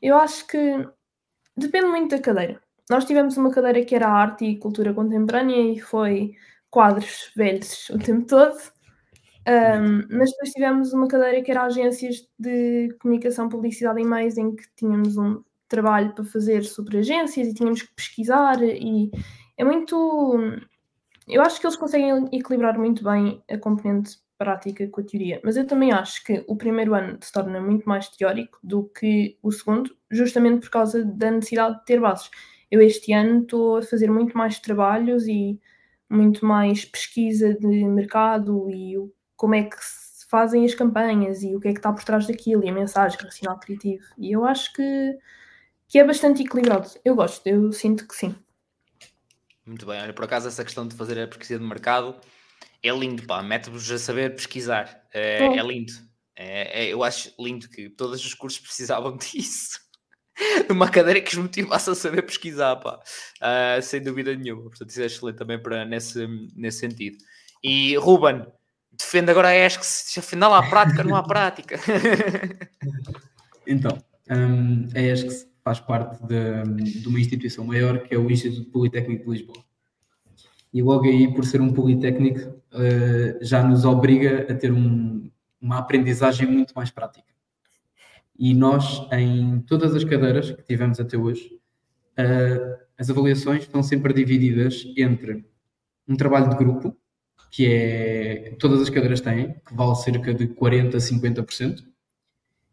Eu 0.00 0.16
acho 0.16 0.46
que 0.46 0.88
depende 1.56 1.86
muito 1.86 2.16
da 2.16 2.22
cadeira. 2.22 2.60
Nós 2.88 3.04
tivemos 3.04 3.36
uma 3.36 3.50
cadeira 3.50 3.84
que 3.84 3.94
era 3.94 4.08
arte 4.08 4.44
e 4.44 4.58
cultura 4.58 4.94
contemporânea 4.94 5.72
e 5.72 5.80
foi 5.80 6.34
quadros 6.70 7.32
velhos 7.36 7.90
o 7.90 7.98
tempo 7.98 8.26
todo. 8.26 8.56
Um, 9.48 10.16
mas 10.16 10.30
depois 10.30 10.50
tivemos 10.50 10.92
uma 10.92 11.08
cadeira 11.08 11.42
que 11.42 11.50
era 11.50 11.64
agências 11.64 12.28
de 12.38 12.94
comunicação, 13.00 13.48
publicidade 13.48 14.00
e 14.00 14.04
meios, 14.04 14.36
em 14.38 14.54
que 14.54 14.64
tínhamos 14.76 15.16
um 15.16 15.42
trabalho 15.68 16.14
para 16.14 16.24
fazer 16.24 16.64
sobre 16.64 16.98
agências 16.98 17.48
e 17.48 17.54
tínhamos 17.54 17.82
que 17.82 17.94
pesquisar 17.94 18.62
e 18.62 19.10
é 19.56 19.64
muito. 19.64 20.38
Eu 21.28 21.42
acho 21.42 21.60
que 21.60 21.66
eles 21.66 21.76
conseguem 21.76 22.28
equilibrar 22.32 22.78
muito 22.78 23.02
bem 23.04 23.42
a 23.50 23.56
componente 23.58 24.18
prática 24.38 24.86
com 24.88 25.00
a 25.00 25.04
teoria, 25.04 25.40
mas 25.44 25.56
eu 25.56 25.66
também 25.66 25.92
acho 25.92 26.24
que 26.24 26.44
o 26.48 26.56
primeiro 26.56 26.94
ano 26.94 27.16
se 27.20 27.32
torna 27.32 27.60
muito 27.60 27.88
mais 27.88 28.08
teórico 28.08 28.58
do 28.62 28.84
que 28.84 29.38
o 29.42 29.52
segundo, 29.52 29.94
justamente 30.10 30.60
por 30.62 30.70
causa 30.70 31.04
da 31.04 31.30
necessidade 31.30 31.78
de 31.78 31.84
ter 31.84 32.00
bases 32.00 32.28
eu 32.72 32.80
este 32.80 33.12
ano 33.12 33.42
estou 33.42 33.76
a 33.76 33.82
fazer 33.82 34.10
muito 34.10 34.36
mais 34.36 34.58
trabalhos 34.58 35.26
e 35.28 35.60
muito 36.08 36.46
mais 36.46 36.86
pesquisa 36.86 37.52
de 37.52 37.84
mercado 37.84 38.70
e 38.70 38.96
como 39.42 39.56
é 39.56 39.64
que 39.64 39.76
se 39.76 40.24
fazem 40.28 40.64
as 40.64 40.72
campanhas 40.72 41.42
e 41.42 41.56
o 41.56 41.58
que 41.58 41.66
é 41.66 41.72
que 41.72 41.80
está 41.80 41.92
por 41.92 42.04
trás 42.04 42.28
daquilo 42.28 42.64
e 42.64 42.68
a 42.68 42.72
mensagem 42.72 43.18
racional 43.20 43.58
criativo. 43.58 44.04
E 44.16 44.30
eu 44.30 44.44
acho 44.44 44.72
que, 44.72 45.18
que 45.88 45.98
é 45.98 46.04
bastante 46.04 46.44
equilibrado. 46.44 46.88
Eu 47.04 47.16
gosto, 47.16 47.44
eu 47.44 47.72
sinto 47.72 48.06
que 48.06 48.14
sim. 48.14 48.36
Muito 49.66 49.84
bem, 49.84 50.00
olha, 50.00 50.12
por 50.12 50.24
acaso 50.26 50.46
essa 50.46 50.62
questão 50.62 50.86
de 50.86 50.94
fazer 50.94 51.20
a 51.20 51.26
pesquisa 51.26 51.58
de 51.58 51.66
mercado 51.66 52.14
é 52.80 52.90
lindo, 52.92 53.26
pá, 53.26 53.42
mete-vos 53.42 53.90
a 53.90 53.98
saber 53.98 54.36
pesquisar, 54.36 55.04
é, 55.12 55.44
é 55.44 55.62
lindo. 55.64 55.92
É, 56.36 56.84
é, 56.84 56.92
eu 56.92 57.02
acho 57.02 57.34
lindo 57.36 57.68
que 57.68 57.90
todos 57.90 58.24
os 58.24 58.34
cursos 58.34 58.60
precisavam 58.60 59.16
disso. 59.18 59.80
numa 60.70 60.88
cadeira 60.88 61.20
que 61.20 61.32
os 61.32 61.42
motivasse 61.42 61.90
a 61.90 61.96
saber 61.96 62.22
pesquisar, 62.22 62.76
pá. 62.76 63.00
Uh, 63.42 63.82
sem 63.82 64.00
dúvida 64.00 64.36
nenhuma. 64.36 64.62
Portanto, 64.62 64.90
isso 64.90 65.02
é 65.02 65.06
excelente 65.06 65.36
também 65.36 65.60
para, 65.60 65.84
nesse, 65.84 66.28
nesse 66.54 66.78
sentido. 66.78 67.18
E 67.60 67.96
Ruben, 67.96 68.46
defende 69.04 69.30
agora 69.30 69.48
a 69.48 69.66
ESC, 69.66 70.18
afinal 70.18 70.54
há 70.54 70.68
prática, 70.68 71.04
não 71.04 71.16
há 71.16 71.22
prática. 71.22 71.78
então, 73.66 73.96
um, 74.30 74.88
a 74.94 75.00
ESC 75.00 75.48
faz 75.62 75.80
parte 75.80 76.24
de, 76.26 77.00
de, 77.00 77.08
uma 77.08 77.20
instituição 77.20 77.64
maior 77.64 78.02
que 78.02 78.14
é 78.14 78.18
o 78.18 78.30
Instituto 78.30 78.70
Politécnico 78.70 79.24
de 79.24 79.30
Lisboa. 79.30 79.64
E 80.72 80.82
logo 80.82 81.04
aí, 81.04 81.32
por 81.32 81.44
ser 81.44 81.60
um 81.60 81.72
Politécnico, 81.72 82.40
uh, 82.48 83.44
já 83.44 83.62
nos 83.62 83.84
obriga 83.84 84.46
a 84.50 84.54
ter 84.54 84.72
um, 84.72 85.30
uma 85.60 85.78
aprendizagem 85.78 86.48
muito 86.48 86.72
mais 86.74 86.90
prática. 86.90 87.30
E 88.38 88.54
nós, 88.54 89.06
em 89.12 89.60
todas 89.60 89.94
as 89.94 90.02
cadeiras 90.02 90.50
que 90.50 90.62
tivemos 90.62 90.98
até 90.98 91.16
hoje, 91.16 91.60
uh, 92.18 92.82
as 92.98 93.10
avaliações 93.10 93.62
estão 93.62 93.82
sempre 93.82 94.12
divididas 94.12 94.84
entre 94.96 95.44
um 96.08 96.16
trabalho 96.16 96.48
de 96.50 96.56
grupo, 96.56 96.96
que 97.52 97.70
é 97.70 98.56
todas 98.58 98.80
as 98.80 98.88
cadeiras 98.88 99.20
têm, 99.20 99.52
que 99.64 99.74
vale 99.74 99.94
cerca 99.96 100.32
de 100.32 100.48
40% 100.48 100.94
a 100.94 100.98
50%, 100.98 101.84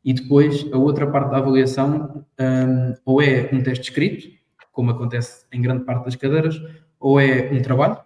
e 0.06 0.14
depois 0.14 0.66
a 0.72 0.78
outra 0.78 1.06
parte 1.06 1.32
da 1.32 1.38
avaliação 1.38 2.26
um, 2.40 2.96
ou 3.06 3.22
é 3.22 3.50
um 3.52 3.62
teste 3.62 3.90
escrito, 3.90 4.30
como 4.72 4.92
acontece 4.92 5.46
em 5.52 5.62
grande 5.62 5.84
parte 5.84 6.06
das 6.06 6.16
cadeiras, 6.16 6.56
ou 6.98 7.20
é 7.20 7.52
um 7.52 7.62
trabalho 7.62 7.98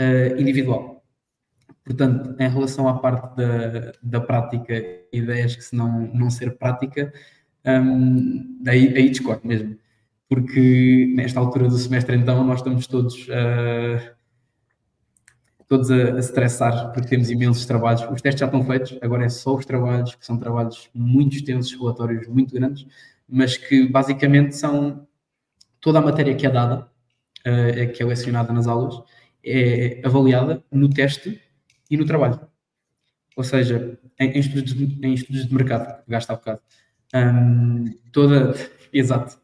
uh, 0.00 0.40
individual. 0.40 1.04
Portanto, 1.84 2.36
em 2.40 2.48
relação 2.48 2.88
à 2.88 2.98
parte 2.98 3.36
da, 3.36 3.92
da 4.02 4.20
prática, 4.20 4.74
ideias 5.12 5.54
que 5.54 5.62
se 5.62 5.76
não, 5.76 6.06
não 6.14 6.30
ser 6.30 6.56
prática, 6.56 7.12
um, 7.66 8.62
aí, 8.66 8.96
aí 8.96 9.10
discordo 9.10 9.46
mesmo. 9.46 9.76
Porque 10.26 11.12
nesta 11.14 11.38
altura 11.38 11.68
do 11.68 11.76
semestre, 11.76 12.16
então, 12.16 12.42
nós 12.44 12.60
estamos 12.60 12.86
todos, 12.86 13.28
uh, 13.28 14.21
todos 15.72 15.90
a, 15.90 16.16
a 16.16 16.18
estressar, 16.18 16.92
porque 16.92 17.08
temos 17.08 17.30
imensos 17.30 17.64
trabalhos. 17.64 18.02
Os 18.02 18.20
testes 18.20 18.40
já 18.40 18.44
estão 18.44 18.62
feitos, 18.62 18.98
agora 19.00 19.24
é 19.24 19.28
só 19.30 19.54
os 19.54 19.64
trabalhos, 19.64 20.14
que 20.14 20.26
são 20.26 20.36
trabalhos 20.36 20.90
muito 20.94 21.34
extensos, 21.34 21.72
relatórios 21.72 22.28
muito 22.28 22.54
grandes, 22.54 22.86
mas 23.26 23.56
que 23.56 23.88
basicamente 23.88 24.54
são 24.54 25.06
toda 25.80 25.98
a 25.98 26.02
matéria 26.02 26.34
que 26.34 26.46
é 26.46 26.50
dada, 26.50 26.90
uh, 27.46 27.92
que 27.94 28.02
é 28.02 28.06
lecionada 28.06 28.52
nas 28.52 28.66
aulas, 28.66 29.02
é 29.42 30.02
avaliada 30.04 30.62
no 30.70 30.90
teste 30.90 31.40
e 31.90 31.96
no 31.96 32.04
trabalho. 32.04 32.38
Ou 33.34 33.42
seja, 33.42 33.98
em, 34.20 34.28
em, 34.28 34.40
estudos, 34.40 34.74
de, 34.74 35.06
em 35.06 35.14
estudos 35.14 35.46
de 35.46 35.54
mercado, 35.54 35.86
que 35.86 36.04
pegaste 36.04 36.30
há 36.30 36.34
bocado. 36.34 36.60
Um, 37.14 37.84
toda. 38.12 38.54
Exato. 38.92 39.40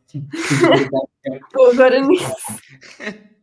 Estou 1.25 1.71
agora 1.71 2.07
nisso. 2.07 2.35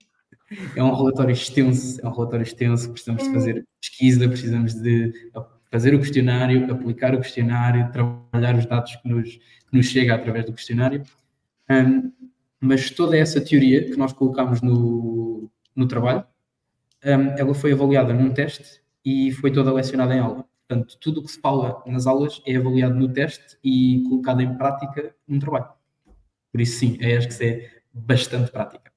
É 0.75 0.83
um 0.83 0.93
relatório 0.93 1.33
extenso, 1.33 1.99
é 2.01 2.07
um 2.07 2.11
relatório 2.11 2.43
extenso, 2.43 2.91
precisamos 2.91 3.23
de 3.23 3.33
fazer 3.33 3.65
pesquisa, 3.81 4.27
precisamos 4.27 4.73
de 4.75 5.31
fazer 5.71 5.95
o 5.95 5.99
questionário, 5.99 6.71
aplicar 6.71 7.15
o 7.15 7.19
questionário, 7.19 7.91
trabalhar 7.91 8.55
os 8.55 8.65
dados 8.65 8.95
que 8.95 9.09
nos, 9.09 9.35
que 9.35 9.73
nos 9.73 9.87
chega 9.87 10.15
através 10.15 10.45
do 10.45 10.53
questionário. 10.53 11.03
Um, 11.69 12.11
mas 12.59 12.89
toda 12.91 13.17
essa 13.17 13.41
teoria 13.41 13.83
que 13.83 13.97
nós 13.97 14.13
colocamos 14.13 14.61
no, 14.61 15.49
no 15.75 15.87
trabalho, 15.87 16.23
um, 17.03 17.37
ela 17.37 17.53
foi 17.53 17.73
avaliada 17.73 18.13
num 18.13 18.31
teste 18.31 18.81
e 19.03 19.31
foi 19.31 19.51
toda 19.51 19.73
lecionada 19.73 20.15
em 20.15 20.19
aula. 20.19 20.45
Portanto, 20.67 20.97
tudo 20.99 21.19
o 21.19 21.23
que 21.23 21.31
se 21.31 21.39
fala 21.39 21.83
nas 21.85 22.07
aulas 22.07 22.41
é 22.45 22.55
avaliado 22.55 22.95
no 22.95 23.11
teste 23.11 23.57
e 23.63 24.03
colocado 24.07 24.41
em 24.41 24.57
prática 24.57 25.15
no 25.27 25.39
trabalho. 25.39 25.69
Por 26.51 26.61
isso, 26.61 26.79
sim, 26.79 26.97
acho 27.03 27.37
que 27.37 27.43
é 27.43 27.71
bastante 27.93 28.51
prática. 28.51 28.94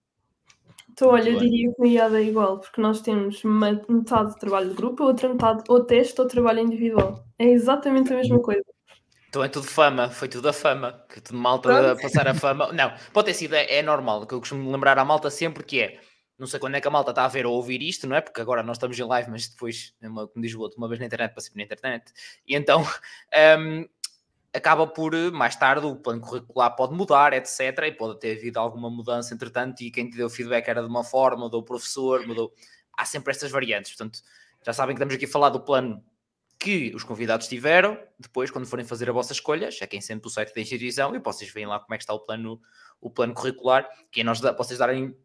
Então, 0.99 1.11
olha, 1.11 1.31
eu 1.31 1.39
diria 1.39 1.73
que 1.73 1.81
o 1.81 1.87
IAD 1.87 2.17
é 2.17 2.23
igual, 2.23 2.59
porque 2.59 2.81
nós 2.81 3.01
temos 3.01 3.41
metade 3.45 4.35
de 4.35 4.41
trabalho 4.41 4.71
de 4.71 4.75
grupo, 4.75 5.05
outra 5.05 5.29
metade 5.29 5.63
ou 5.69 5.85
teste 5.85 6.21
ou 6.21 6.27
trabalho 6.27 6.59
individual. 6.59 7.25
É 7.39 7.45
exatamente 7.45 8.13
a 8.13 8.17
mesma 8.17 8.41
coisa. 8.41 8.65
Então 9.29 9.45
é 9.45 9.49
tudo 9.49 9.67
fama, 9.69 10.11
foi 10.11 10.27
tudo 10.27 10.49
a 10.49 10.53
fama, 10.53 11.05
que 11.09 11.21
tudo 11.21 11.39
malta 11.39 11.69
Pronto. 11.69 12.03
passar 12.03 12.27
a 12.27 12.35
fama. 12.35 12.73
Não, 12.75 12.93
pode 13.13 13.27
ter 13.27 13.35
sido, 13.35 13.55
é, 13.55 13.77
é 13.77 13.83
normal, 13.83 14.27
que 14.27 14.35
eu 14.35 14.41
costumo 14.41 14.73
lembrar 14.73 14.99
à 14.99 15.05
malta 15.05 15.31
sempre 15.31 15.63
que 15.63 15.81
é, 15.81 16.01
não 16.37 16.47
sei 16.47 16.59
quando 16.59 16.77
é 16.77 16.81
que 16.81 16.89
a 16.89 16.91
malta 16.91 17.11
está 17.11 17.25
a 17.25 17.29
ver 17.29 17.47
ou 17.47 17.55
ouvir 17.55 17.83
isto, 17.83 18.07
não 18.07 18.17
é? 18.17 18.21
Porque 18.21 18.41
agora 18.41 18.63
nós 18.63 18.77
estamos 18.77 18.99
em 18.99 19.05
live, 19.05 19.31
mas 19.31 19.49
depois, 19.49 19.93
como 20.01 20.31
diz 20.37 20.55
o 20.55 20.61
outro, 20.61 20.79
uma 20.79 20.89
vez 20.89 20.99
na 20.99 21.07
internet, 21.07 21.33
para 21.33 21.43
sempre 21.43 21.59
na 21.59 21.65
internet. 21.65 22.13
E 22.47 22.57
então, 22.57 22.83
um, 23.61 23.87
acaba 24.55 24.87
por, 24.87 25.13
mais 25.33 25.57
tarde, 25.57 25.87
o 25.87 25.97
plano 25.97 26.21
curricular 26.21 26.75
pode 26.75 26.95
mudar, 26.95 27.33
etc. 27.33 27.61
E 27.87 27.93
pode 27.93 28.19
ter 28.19 28.37
havido 28.37 28.59
alguma 28.59 28.91
mudança, 28.91 29.35
entretanto, 29.35 29.83
e 29.83 29.91
quem 29.91 30.09
te 30.09 30.17
deu 30.17 30.31
feedback 30.31 30.69
era 30.69 30.83
de 30.83 30.89
uma 30.89 31.05
forma, 31.05 31.45
mudou 31.45 31.61
o 31.61 31.65
professor, 31.65 32.27
mudou... 32.27 32.53
Há 32.97 33.05
sempre 33.05 33.31
estas 33.31 33.51
variantes, 33.51 33.93
portanto, 33.95 34.21
já 34.65 34.73
sabem 34.73 34.95
que 34.95 34.99
estamos 34.99 35.15
aqui 35.15 35.25
a 35.25 35.29
falar 35.29 35.51
do 35.51 35.61
plano 35.61 36.03
que 36.59 36.93
os 36.95 37.05
convidados 37.05 37.47
tiveram, 37.47 37.97
depois, 38.19 38.51
quando 38.51 38.67
forem 38.67 38.85
fazer 38.85 39.09
a 39.09 39.13
vossa 39.13 39.33
escolha, 39.33 39.71
chequem 39.71 40.01
sempre 40.01 40.27
o 40.27 40.31
site 40.31 40.53
da 40.53 40.61
instituição 40.61 41.15
e 41.15 41.21
vocês 41.21 41.51
veem 41.53 41.67
lá 41.67 41.79
como 41.79 41.95
é 41.95 41.99
que 41.99 42.03
está 42.03 42.13
o 42.13 42.19
plano, 42.19 42.61
o 43.01 43.09
plano 43.09 43.33
curricular, 43.33 43.89
que 44.11 44.23
é 44.23 44.25
nós, 44.25 44.41
vocês 44.41 44.79
darem 44.79 45.17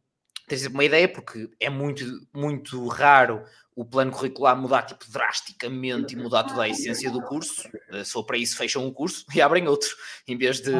ter 0.47 0.57
sempre 0.57 0.73
uma 0.73 0.83
ideia, 0.83 1.07
porque 1.07 1.49
é 1.59 1.69
muito, 1.69 2.03
muito 2.33 2.87
raro 2.87 3.43
o 3.75 3.83
plano 3.83 4.11
curricular 4.11 4.55
mudar 4.55 4.83
tipo 4.83 5.05
drasticamente 5.09 6.13
e 6.13 6.17
mudar 6.17 6.43
toda 6.43 6.63
a 6.63 6.69
essência 6.69 7.09
do 7.09 7.21
curso. 7.21 7.69
Eh, 7.91 8.03
só 8.03 8.21
para 8.21 8.37
isso 8.37 8.55
fecham 8.55 8.85
um 8.85 8.91
curso 8.91 9.25
e 9.33 9.41
abrem 9.41 9.67
outro, 9.67 9.95
em 10.27 10.37
vez 10.37 10.61
de 10.61 10.71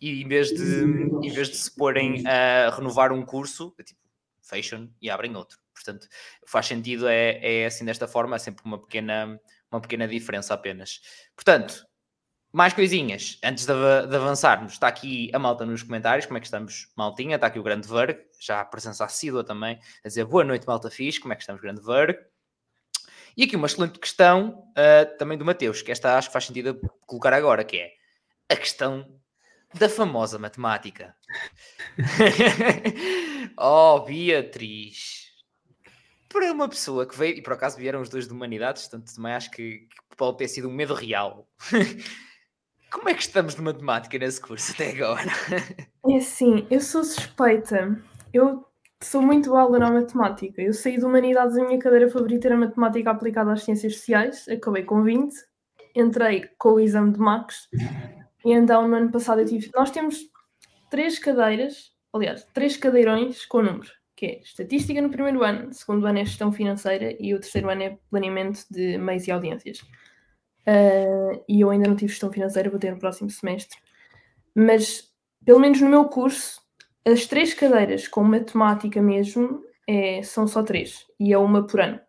e 0.00 0.22
em 0.22 0.28
vez 0.28 0.48
de 0.50 0.84
em 1.22 1.30
vez 1.30 1.48
de 1.48 1.56
se 1.56 1.74
porem 1.74 2.22
a 2.26 2.70
renovar 2.70 3.12
um 3.12 3.24
curso, 3.24 3.74
é 3.78 3.82
tipo, 3.82 4.00
fecham 4.42 4.90
e 5.00 5.10
abrem 5.10 5.34
outro. 5.36 5.58
Portanto, 5.74 6.08
faz 6.46 6.66
sentido 6.66 7.08
é, 7.08 7.62
é 7.62 7.66
assim 7.66 7.84
desta 7.84 8.06
forma, 8.06 8.36
é 8.36 8.38
sempre 8.38 8.64
uma 8.64 8.78
pequena 8.78 9.40
uma 9.70 9.80
pequena 9.80 10.06
diferença 10.06 10.54
apenas. 10.54 11.00
Portanto, 11.34 11.86
mais 12.52 12.72
coisinhas, 12.72 13.38
antes 13.44 13.66
de, 13.66 13.72
de, 13.72 14.16
avançarmos, 14.16 14.72
está 14.72 14.88
aqui 14.88 15.30
a 15.34 15.38
malta 15.38 15.66
nos 15.66 15.82
comentários, 15.82 16.26
como 16.26 16.38
é 16.38 16.40
que 16.40 16.46
estamos, 16.46 16.88
maltinha, 16.96 17.34
está 17.34 17.48
aqui 17.48 17.58
o 17.58 17.62
grande 17.62 17.86
Verg, 17.88 18.18
já 18.38 18.60
a 18.60 18.64
presença 18.64 19.04
assídua 19.04 19.44
também, 19.44 19.78
a 20.04 20.08
dizer 20.08 20.24
boa 20.24 20.44
noite, 20.44 20.66
malta 20.66 20.90
fixe, 20.90 21.20
como 21.20 21.32
é 21.32 21.36
que 21.36 21.42
estamos, 21.42 21.60
grande 21.60 21.82
Verg? 21.82 22.18
E 23.36 23.44
aqui 23.44 23.54
uma 23.54 23.66
excelente 23.66 23.98
questão 23.98 24.64
uh, 24.70 25.18
também 25.18 25.36
do 25.36 25.44
Mateus, 25.44 25.82
que 25.82 25.92
esta 25.92 26.16
acho 26.16 26.28
que 26.28 26.32
faz 26.32 26.46
sentido 26.46 26.80
colocar 27.06 27.32
agora, 27.32 27.64
que 27.64 27.76
é 27.76 27.92
a 28.48 28.56
questão 28.56 29.06
da 29.74 29.88
famosa 29.88 30.38
matemática. 30.38 31.14
oh, 33.58 34.00
Beatriz, 34.00 35.26
para 36.28 36.52
uma 36.52 36.68
pessoa 36.68 37.06
que 37.06 37.16
veio, 37.16 37.36
e 37.36 37.42
por 37.42 37.52
acaso 37.52 37.76
vieram 37.76 38.00
os 38.00 38.08
dois 38.08 38.26
de 38.26 38.32
humanidades, 38.32 38.88
portanto 38.88 39.14
também 39.14 39.32
acho 39.32 39.50
que, 39.50 39.80
que 39.80 40.16
pode 40.16 40.38
ter 40.38 40.48
sido 40.48 40.68
um 40.68 40.72
medo 40.72 40.94
real. 40.94 41.46
Como 42.90 43.08
é 43.08 43.14
que 43.14 43.22
estamos 43.22 43.54
de 43.54 43.60
matemática 43.60 44.16
nesse 44.18 44.40
curso 44.40 44.72
até 44.72 44.90
agora? 44.92 45.30
É 46.08 46.18
assim, 46.18 46.64
eu 46.70 46.80
sou 46.80 47.02
suspeita. 47.02 48.00
Eu 48.36 48.66
sou 49.02 49.22
muito 49.22 49.48
boa 49.48 49.78
na 49.78 49.90
matemática. 49.90 50.60
Eu 50.60 50.74
saí 50.74 50.98
de 50.98 51.04
humanidades, 51.06 51.56
a 51.56 51.64
minha 51.64 51.78
cadeira 51.78 52.10
favorita 52.10 52.48
era 52.48 52.56
matemática 52.56 53.10
aplicada 53.10 53.50
às 53.50 53.62
ciências 53.62 53.94
sociais, 53.94 54.46
acabei 54.46 54.82
com 54.82 55.02
20, 55.02 55.34
entrei 55.94 56.50
com 56.58 56.74
o 56.74 56.80
exame 56.80 57.14
de 57.14 57.18
Max, 57.18 57.66
e 58.44 58.52
então 58.52 58.86
no 58.86 58.94
ano 58.94 59.10
passado 59.10 59.40
eu 59.40 59.46
tive. 59.46 59.70
Nós 59.74 59.90
temos 59.90 60.20
três 60.90 61.18
cadeiras, 61.18 61.92
aliás, 62.12 62.44
três 62.52 62.76
cadeirões 62.76 63.46
com 63.46 63.62
número, 63.62 63.90
que 64.14 64.26
é 64.26 64.40
estatística 64.40 65.00
no 65.00 65.08
primeiro 65.08 65.42
ano, 65.42 65.72
segundo 65.72 66.06
ano 66.06 66.18
é 66.18 66.24
gestão 66.26 66.52
financeira 66.52 67.16
e 67.18 67.32
o 67.32 67.40
terceiro 67.40 67.70
ano 67.70 67.82
é 67.84 67.98
planeamento 68.10 68.66
de 68.70 68.98
meios 68.98 69.26
e 69.26 69.30
audiências. 69.30 69.78
Uh, 70.68 71.42
e 71.48 71.62
eu 71.62 71.70
ainda 71.70 71.88
não 71.88 71.96
tive 71.96 72.12
gestão 72.12 72.30
financeira, 72.30 72.68
vou 72.68 72.78
ter 72.78 72.90
no 72.90 72.98
próximo 72.98 73.30
semestre. 73.30 73.78
Mas, 74.54 75.10
pelo 75.42 75.60
menos 75.60 75.80
no 75.80 75.88
meu 75.88 76.04
curso, 76.06 76.65
as 77.06 77.24
três 77.24 77.54
cadeiras 77.54 78.08
com 78.08 78.24
matemática 78.24 79.00
mesmo 79.00 79.62
é, 79.86 80.22
são 80.24 80.48
só 80.48 80.62
três, 80.64 81.06
e 81.20 81.32
é 81.32 81.38
uma 81.38 81.64
por 81.64 81.80
ano. 81.80 82.00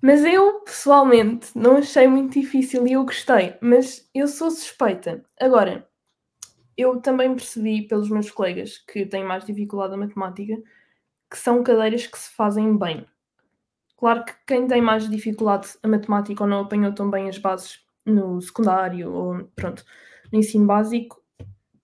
Mas 0.00 0.24
eu, 0.24 0.60
pessoalmente, 0.60 1.50
não 1.54 1.76
achei 1.76 2.08
muito 2.08 2.40
difícil 2.40 2.86
e 2.86 2.92
eu 2.92 3.04
gostei, 3.04 3.54
mas 3.60 4.08
eu 4.14 4.26
sou 4.26 4.50
suspeita. 4.50 5.22
Agora, 5.38 5.86
eu 6.76 7.00
também 7.00 7.34
percebi 7.34 7.82
pelos 7.82 8.08
meus 8.08 8.30
colegas 8.30 8.78
que 8.78 9.04
têm 9.04 9.22
mais 9.22 9.44
dificuldade 9.44 9.92
na 9.92 9.98
matemática 9.98 10.56
que 11.30 11.38
são 11.38 11.62
cadeiras 11.62 12.06
que 12.06 12.18
se 12.18 12.30
fazem 12.30 12.76
bem. 12.76 13.06
Claro 13.96 14.24
que 14.24 14.32
quem 14.46 14.66
tem 14.66 14.80
mais 14.82 15.08
dificuldade 15.08 15.68
a 15.82 15.86
matemática 15.86 16.42
ou 16.42 16.50
não 16.50 16.60
apanhou 16.62 16.92
tão 16.92 17.10
bem 17.10 17.28
as 17.28 17.38
bases 17.38 17.80
no 18.04 18.40
secundário 18.40 19.12
ou 19.12 19.44
pronto, 19.54 19.84
no 20.32 20.38
ensino 20.38 20.66
básico, 20.66 21.22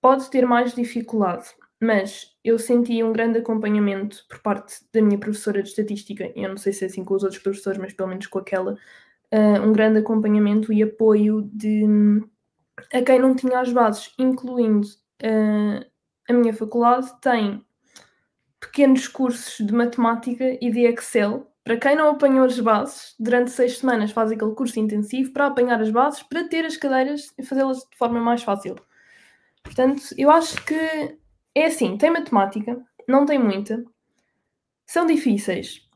pode 0.00 0.28
ter 0.28 0.44
mais 0.46 0.74
dificuldade. 0.74 1.46
Mas 1.80 2.36
eu 2.44 2.58
senti 2.58 3.02
um 3.02 3.12
grande 3.12 3.38
acompanhamento 3.38 4.24
por 4.28 4.40
parte 4.40 4.76
da 4.92 5.00
minha 5.00 5.18
professora 5.18 5.62
de 5.62 5.68
estatística, 5.68 6.32
eu 6.34 6.48
não 6.48 6.56
sei 6.56 6.72
se 6.72 6.84
é 6.84 6.88
assim 6.88 7.04
com 7.04 7.14
os 7.14 7.22
outros 7.22 7.40
professores, 7.40 7.78
mas 7.78 7.92
pelo 7.92 8.08
menos 8.08 8.26
com 8.26 8.38
aquela, 8.38 8.72
uh, 9.32 9.62
um 9.62 9.72
grande 9.72 10.00
acompanhamento 10.00 10.72
e 10.72 10.82
apoio 10.82 11.42
de 11.52 11.84
a 12.92 13.02
quem 13.02 13.18
não 13.18 13.34
tinha 13.34 13.60
as 13.60 13.72
bases, 13.72 14.12
incluindo 14.18 14.86
uh, 14.86 15.84
a 16.28 16.32
minha 16.32 16.52
faculdade, 16.52 17.12
tem 17.20 17.64
pequenos 18.60 19.06
cursos 19.06 19.64
de 19.64 19.72
matemática 19.72 20.58
e 20.60 20.70
de 20.70 20.80
Excel 20.80 21.48
para 21.68 21.76
quem 21.76 21.94
não 21.94 22.08
apanhou 22.08 22.46
as 22.46 22.58
bases, 22.58 23.14
durante 23.20 23.50
seis 23.50 23.76
semanas 23.76 24.10
faz 24.10 24.32
aquele 24.32 24.54
curso 24.54 24.80
intensivo 24.80 25.32
para 25.32 25.48
apanhar 25.48 25.78
as 25.82 25.90
bases, 25.90 26.22
para 26.22 26.48
ter 26.48 26.64
as 26.64 26.78
cadeiras 26.78 27.30
e 27.36 27.42
fazê-las 27.42 27.80
de 27.80 27.94
forma 27.98 28.18
mais 28.18 28.42
fácil. 28.42 28.74
Portanto, 29.62 30.02
eu 30.16 30.30
acho 30.30 30.64
que 30.64 31.18
é 31.60 31.66
assim: 31.66 31.96
tem 31.96 32.10
matemática, 32.10 32.80
não 33.06 33.24
tem 33.26 33.38
muita, 33.38 33.84
são 34.86 35.06
difíceis. 35.06 35.86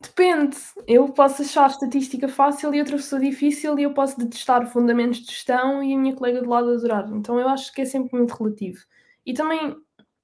Depende. 0.00 0.56
Eu 0.86 1.08
posso 1.08 1.42
achar 1.42 1.68
estatística 1.70 2.28
fácil 2.28 2.72
e 2.72 2.78
outra 2.78 2.96
pessoa 2.96 3.20
difícil, 3.20 3.78
e 3.78 3.82
eu 3.82 3.92
posso 3.92 4.18
detestar 4.18 4.66
fundamentos 4.70 5.20
de 5.20 5.26
gestão 5.32 5.82
e 5.82 5.92
a 5.92 5.98
minha 5.98 6.14
colega 6.14 6.40
de 6.40 6.46
lado 6.46 6.70
adorar. 6.70 7.10
Então, 7.12 7.38
eu 7.38 7.48
acho 7.48 7.72
que 7.72 7.80
é 7.82 7.84
sempre 7.84 8.16
muito 8.16 8.32
relativo. 8.34 8.78
E 9.26 9.34
também, 9.34 9.76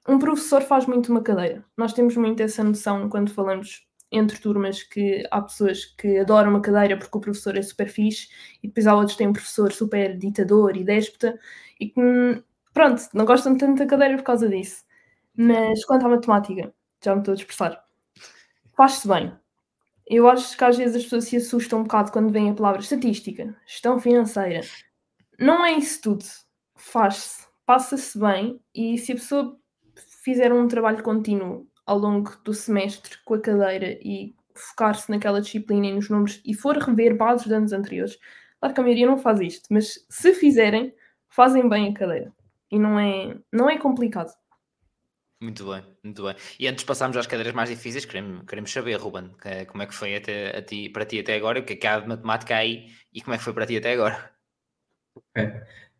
um 0.08 0.18
professor 0.18 0.62
faz 0.62 0.86
muito 0.86 1.10
uma 1.10 1.22
cadeira. 1.22 1.64
Nós 1.76 1.92
temos 1.92 2.16
muito 2.16 2.40
essa 2.42 2.62
noção 2.62 3.08
quando 3.08 3.32
falamos 3.32 3.86
entre 4.12 4.38
turmas 4.38 4.82
que 4.82 5.26
há 5.30 5.42
pessoas 5.42 5.84
que 5.84 6.18
adoram 6.18 6.50
uma 6.50 6.60
cadeira 6.60 6.96
porque 6.96 7.18
o 7.18 7.20
professor 7.20 7.56
é 7.56 7.62
super 7.62 7.88
fixe 7.88 8.28
e 8.62 8.68
depois 8.68 8.86
há 8.86 8.94
outros 8.94 9.12
que 9.12 9.18
têm 9.18 9.28
um 9.28 9.32
professor 9.32 9.72
super 9.72 10.16
ditador 10.16 10.76
e 10.76 10.84
déspota 10.84 11.38
e 11.80 11.88
que, 11.88 12.00
pronto, 12.74 13.02
não 13.14 13.24
gostam 13.24 13.56
tanto 13.56 13.78
da 13.78 13.86
cadeira 13.86 14.16
por 14.16 14.24
causa 14.24 14.48
disso. 14.48 14.84
Mas 15.36 15.84
quanto 15.84 16.06
à 16.06 16.08
matemática, 16.10 16.74
já 17.02 17.14
me 17.14 17.20
estou 17.20 17.32
a 17.32 17.36
dispersar, 17.36 17.84
faz-se 18.76 19.08
bem. 19.08 19.32
Eu 20.06 20.28
acho 20.28 20.56
que 20.56 20.64
às 20.64 20.76
vezes 20.76 20.96
as 20.96 21.04
pessoas 21.04 21.24
se 21.24 21.36
assustam 21.36 21.80
um 21.80 21.84
bocado 21.84 22.12
quando 22.12 22.30
vem 22.30 22.50
a 22.50 22.54
palavra 22.54 22.80
estatística, 22.80 23.56
gestão 23.66 23.98
financeira. 23.98 24.60
Não 25.38 25.64
é 25.64 25.72
isso 25.72 26.02
tudo. 26.02 26.24
Faz-se, 26.76 27.46
passa-se 27.64 28.18
bem 28.18 28.60
e 28.74 28.98
se 28.98 29.12
a 29.12 29.14
pessoa 29.16 29.58
fizer 30.22 30.52
um 30.52 30.68
trabalho 30.68 31.02
contínuo 31.02 31.66
ao 31.86 31.98
longo 31.98 32.36
do 32.44 32.52
semestre 32.52 33.18
com 33.24 33.34
a 33.34 33.40
cadeira 33.40 33.98
e 34.02 34.34
focar-se 34.54 35.10
naquela 35.10 35.40
disciplina 35.40 35.86
e 35.86 35.92
nos 35.94 36.08
números 36.08 36.40
e 36.44 36.54
for 36.54 36.76
rever 36.76 37.16
bases 37.16 37.46
de 37.46 37.54
anos 37.54 37.72
anteriores. 37.72 38.18
Claro 38.60 38.74
que 38.74 38.80
a 38.80 38.84
maioria 38.84 39.06
não 39.06 39.18
faz 39.18 39.40
isto, 39.40 39.66
mas 39.70 40.06
se 40.08 40.34
fizerem, 40.34 40.94
fazem 41.28 41.68
bem 41.68 41.90
a 41.90 41.94
cadeira. 41.94 42.32
E 42.74 42.78
não 42.78 42.98
é, 42.98 43.36
não 43.52 43.70
é 43.70 43.78
complicado. 43.78 44.32
Muito 45.40 45.70
bem, 45.70 45.82
muito 46.02 46.24
bem. 46.24 46.34
E 46.58 46.66
antes 46.66 46.82
de 46.82 46.86
passarmos 46.86 47.16
às 47.16 47.26
cadeiras 47.26 47.54
mais 47.54 47.68
difíceis, 47.68 48.04
queremos, 48.04 48.44
queremos 48.46 48.72
saber, 48.72 48.96
Ruben, 48.96 49.30
como 49.68 49.82
é 49.82 49.86
que 49.86 49.94
foi 49.94 50.16
até, 50.16 50.56
a 50.56 50.62
ti, 50.62 50.88
para 50.88 51.04
ti 51.04 51.20
até 51.20 51.36
agora, 51.36 51.60
o 51.60 51.64
que 51.64 51.74
é 51.74 51.76
que 51.76 51.86
há 51.86 52.00
de 52.00 52.08
matemática 52.08 52.56
aí 52.56 52.86
e 53.12 53.20
como 53.20 53.34
é 53.34 53.38
que 53.38 53.44
foi 53.44 53.52
para 53.52 53.66
ti 53.66 53.76
até 53.76 53.92
agora? 53.92 54.30
Okay. 55.14 55.52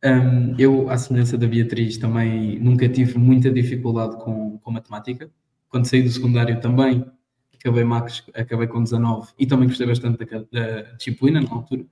Um, 0.05 0.57
eu, 0.59 0.91
à 0.91 0.99
semelhança 0.99 1.39
da 1.39 1.47
Beatriz, 1.47 1.97
também 1.99 2.59
nunca 2.59 2.89
tive 2.89 3.19
muita 3.19 3.51
dificuldade 3.51 4.17
com, 4.17 4.59
com 4.59 4.71
matemática 4.71 5.31
quando 5.75 5.87
saí 5.87 6.03
do 6.03 6.09
secundário 6.09 6.61
também 6.61 7.05
acabei 7.59 7.83
Max, 7.83 8.23
acabei 8.33 8.69
com 8.69 8.83
19 8.83 9.33
e 9.37 9.45
também 9.45 9.67
gostei 9.67 9.87
bastante 9.87 10.25
da, 10.25 10.45
da 10.53 10.83
disciplina 10.93 11.41
na 11.41 11.51
altura. 11.51 11.85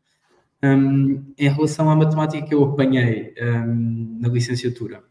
Um, 0.64 1.34
em 1.36 1.48
relação 1.48 1.90
à 1.90 1.96
matemática 1.96 2.46
que 2.46 2.54
eu 2.54 2.62
apanhei 2.62 3.34
um, 3.40 4.18
na 4.20 4.28
licenciatura, 4.28 5.02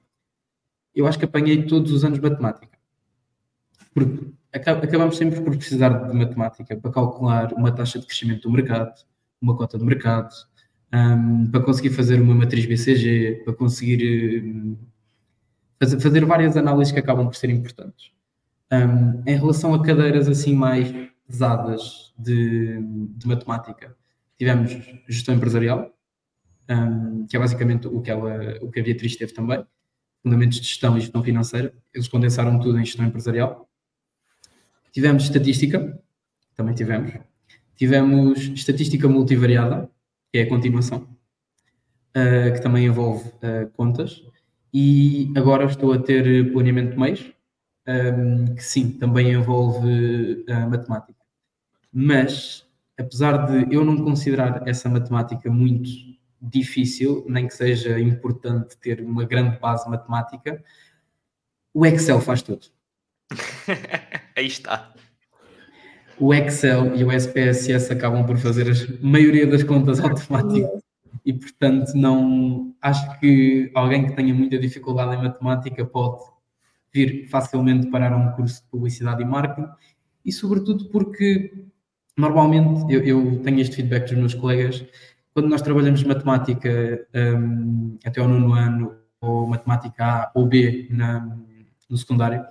eu 0.95 1.05
acho 1.05 1.19
que 1.19 1.25
apanhei 1.25 1.65
todos 1.65 1.91
os 1.91 2.05
anos 2.05 2.19
matemática. 2.19 2.77
Porque 3.93 4.31
acabamos 4.53 5.17
sempre 5.17 5.41
por 5.41 5.55
precisar 5.57 5.89
de 5.89 6.13
matemática 6.13 6.75
para 6.77 6.91
calcular 6.91 7.53
uma 7.53 7.71
taxa 7.71 7.99
de 7.99 8.05
crescimento 8.05 8.43
do 8.43 8.51
mercado, 8.51 8.93
uma 9.41 9.55
cota 9.55 9.77
de 9.77 9.83
mercado, 9.83 10.33
um, 10.93 11.49
para 11.49 11.61
conseguir 11.61 11.91
fazer 11.91 12.21
uma 12.21 12.35
matriz 12.35 12.65
BCG, 12.65 13.41
para 13.45 13.53
conseguir 13.53 14.65
fazer, 15.99 16.25
várias 16.25 16.55
análises 16.57 16.93
que 16.93 16.99
acabam 16.99 17.25
por 17.25 17.35
ser 17.35 17.49
importantes. 17.49 18.11
Um, 18.71 19.23
em 19.25 19.35
relação 19.35 19.73
a 19.73 19.83
cadeiras 19.83 20.27
assim 20.27 20.55
mais 20.55 20.93
pesadas 21.27 22.13
de, 22.17 22.81
de 23.17 23.27
matemática, 23.27 23.95
tivemos 24.41 24.71
gestão 25.07 25.35
empresarial, 25.35 25.95
um, 26.67 27.27
que 27.27 27.37
é 27.37 27.39
basicamente 27.39 27.87
o 27.87 28.01
que, 28.01 28.09
ela, 28.09 28.57
o 28.59 28.71
que 28.71 28.79
a 28.79 28.83
Beatriz 28.83 29.15
teve 29.15 29.33
também, 29.33 29.63
fundamentos 30.23 30.59
de 30.59 30.65
gestão 30.67 30.97
e 30.97 31.01
gestão 31.01 31.23
financeira, 31.23 31.71
eles 31.93 32.07
condensaram 32.07 32.59
tudo 32.59 32.79
em 32.79 32.83
gestão 32.83 33.05
empresarial. 33.05 33.69
Tivemos 34.91 35.25
estatística, 35.25 36.01
também 36.55 36.73
tivemos. 36.73 37.13
Tivemos 37.75 38.39
estatística 38.39 39.07
multivariada, 39.07 39.87
que 40.31 40.39
é 40.39 40.41
a 40.41 40.49
continuação, 40.49 41.07
uh, 42.17 42.51
que 42.51 42.63
também 42.63 42.87
envolve 42.87 43.29
uh, 43.29 43.69
contas. 43.73 44.23
E 44.73 45.31
agora 45.37 45.65
estou 45.65 45.93
a 45.93 45.99
ter 45.99 46.51
planeamento 46.51 46.93
de 46.93 46.99
mês, 46.99 47.31
um, 47.87 48.55
que 48.55 48.63
sim, 48.63 48.89
também 48.93 49.33
envolve 49.33 50.45
uh, 50.49 50.67
matemática. 50.67 51.21
Mas, 51.93 52.65
apesar 53.01 53.45
de 53.45 53.73
eu 53.73 53.83
não 53.83 53.97
considerar 53.97 54.67
essa 54.67 54.87
matemática 54.87 55.51
muito 55.51 55.89
difícil, 56.41 57.25
nem 57.27 57.47
que 57.47 57.53
seja 57.53 57.99
importante 57.99 58.77
ter 58.77 59.01
uma 59.01 59.25
grande 59.25 59.59
base 59.59 59.89
matemática, 59.89 60.63
o 61.73 61.85
Excel 61.85 62.19
faz 62.19 62.41
tudo. 62.41 62.67
Aí 64.35 64.47
está. 64.47 64.93
O 66.19 66.33
Excel 66.33 66.95
e 66.95 67.03
o 67.03 67.11
SPSS 67.11 67.91
acabam 67.91 68.25
por 68.25 68.37
fazer 68.37 68.69
a 68.69 69.05
maioria 69.05 69.47
das 69.47 69.63
contas 69.63 69.99
automáticas 69.99 70.81
e, 71.25 71.33
portanto, 71.33 71.93
não 71.95 72.75
acho 72.81 73.19
que 73.19 73.71
alguém 73.73 74.07
que 74.07 74.15
tenha 74.15 74.33
muita 74.33 74.57
dificuldade 74.57 75.15
em 75.15 75.23
matemática 75.23 75.85
pode 75.85 76.23
vir 76.93 77.27
facilmente 77.29 77.87
parar 77.89 78.15
um 78.15 78.31
curso 78.33 78.61
de 78.61 78.69
publicidade 78.69 79.21
e 79.21 79.25
marketing 79.25 79.69
e, 80.25 80.31
sobretudo, 80.31 80.89
porque 80.89 81.70
normalmente 82.17 82.93
eu, 82.93 83.03
eu 83.03 83.41
tenho 83.43 83.59
este 83.59 83.77
feedback 83.77 84.09
dos 84.09 84.17
meus 84.17 84.33
colegas 84.33 84.85
quando 85.33 85.47
nós 85.47 85.61
trabalhamos 85.61 86.03
matemática 86.03 87.07
um, 87.15 87.97
até 88.03 88.19
ao 88.19 88.27
nono 88.27 88.53
ano, 88.53 88.95
ou 89.21 89.47
matemática 89.47 90.03
A 90.03 90.31
ou 90.33 90.47
B 90.47 90.87
na, 90.89 91.37
no 91.89 91.97
secundário, 91.97 92.45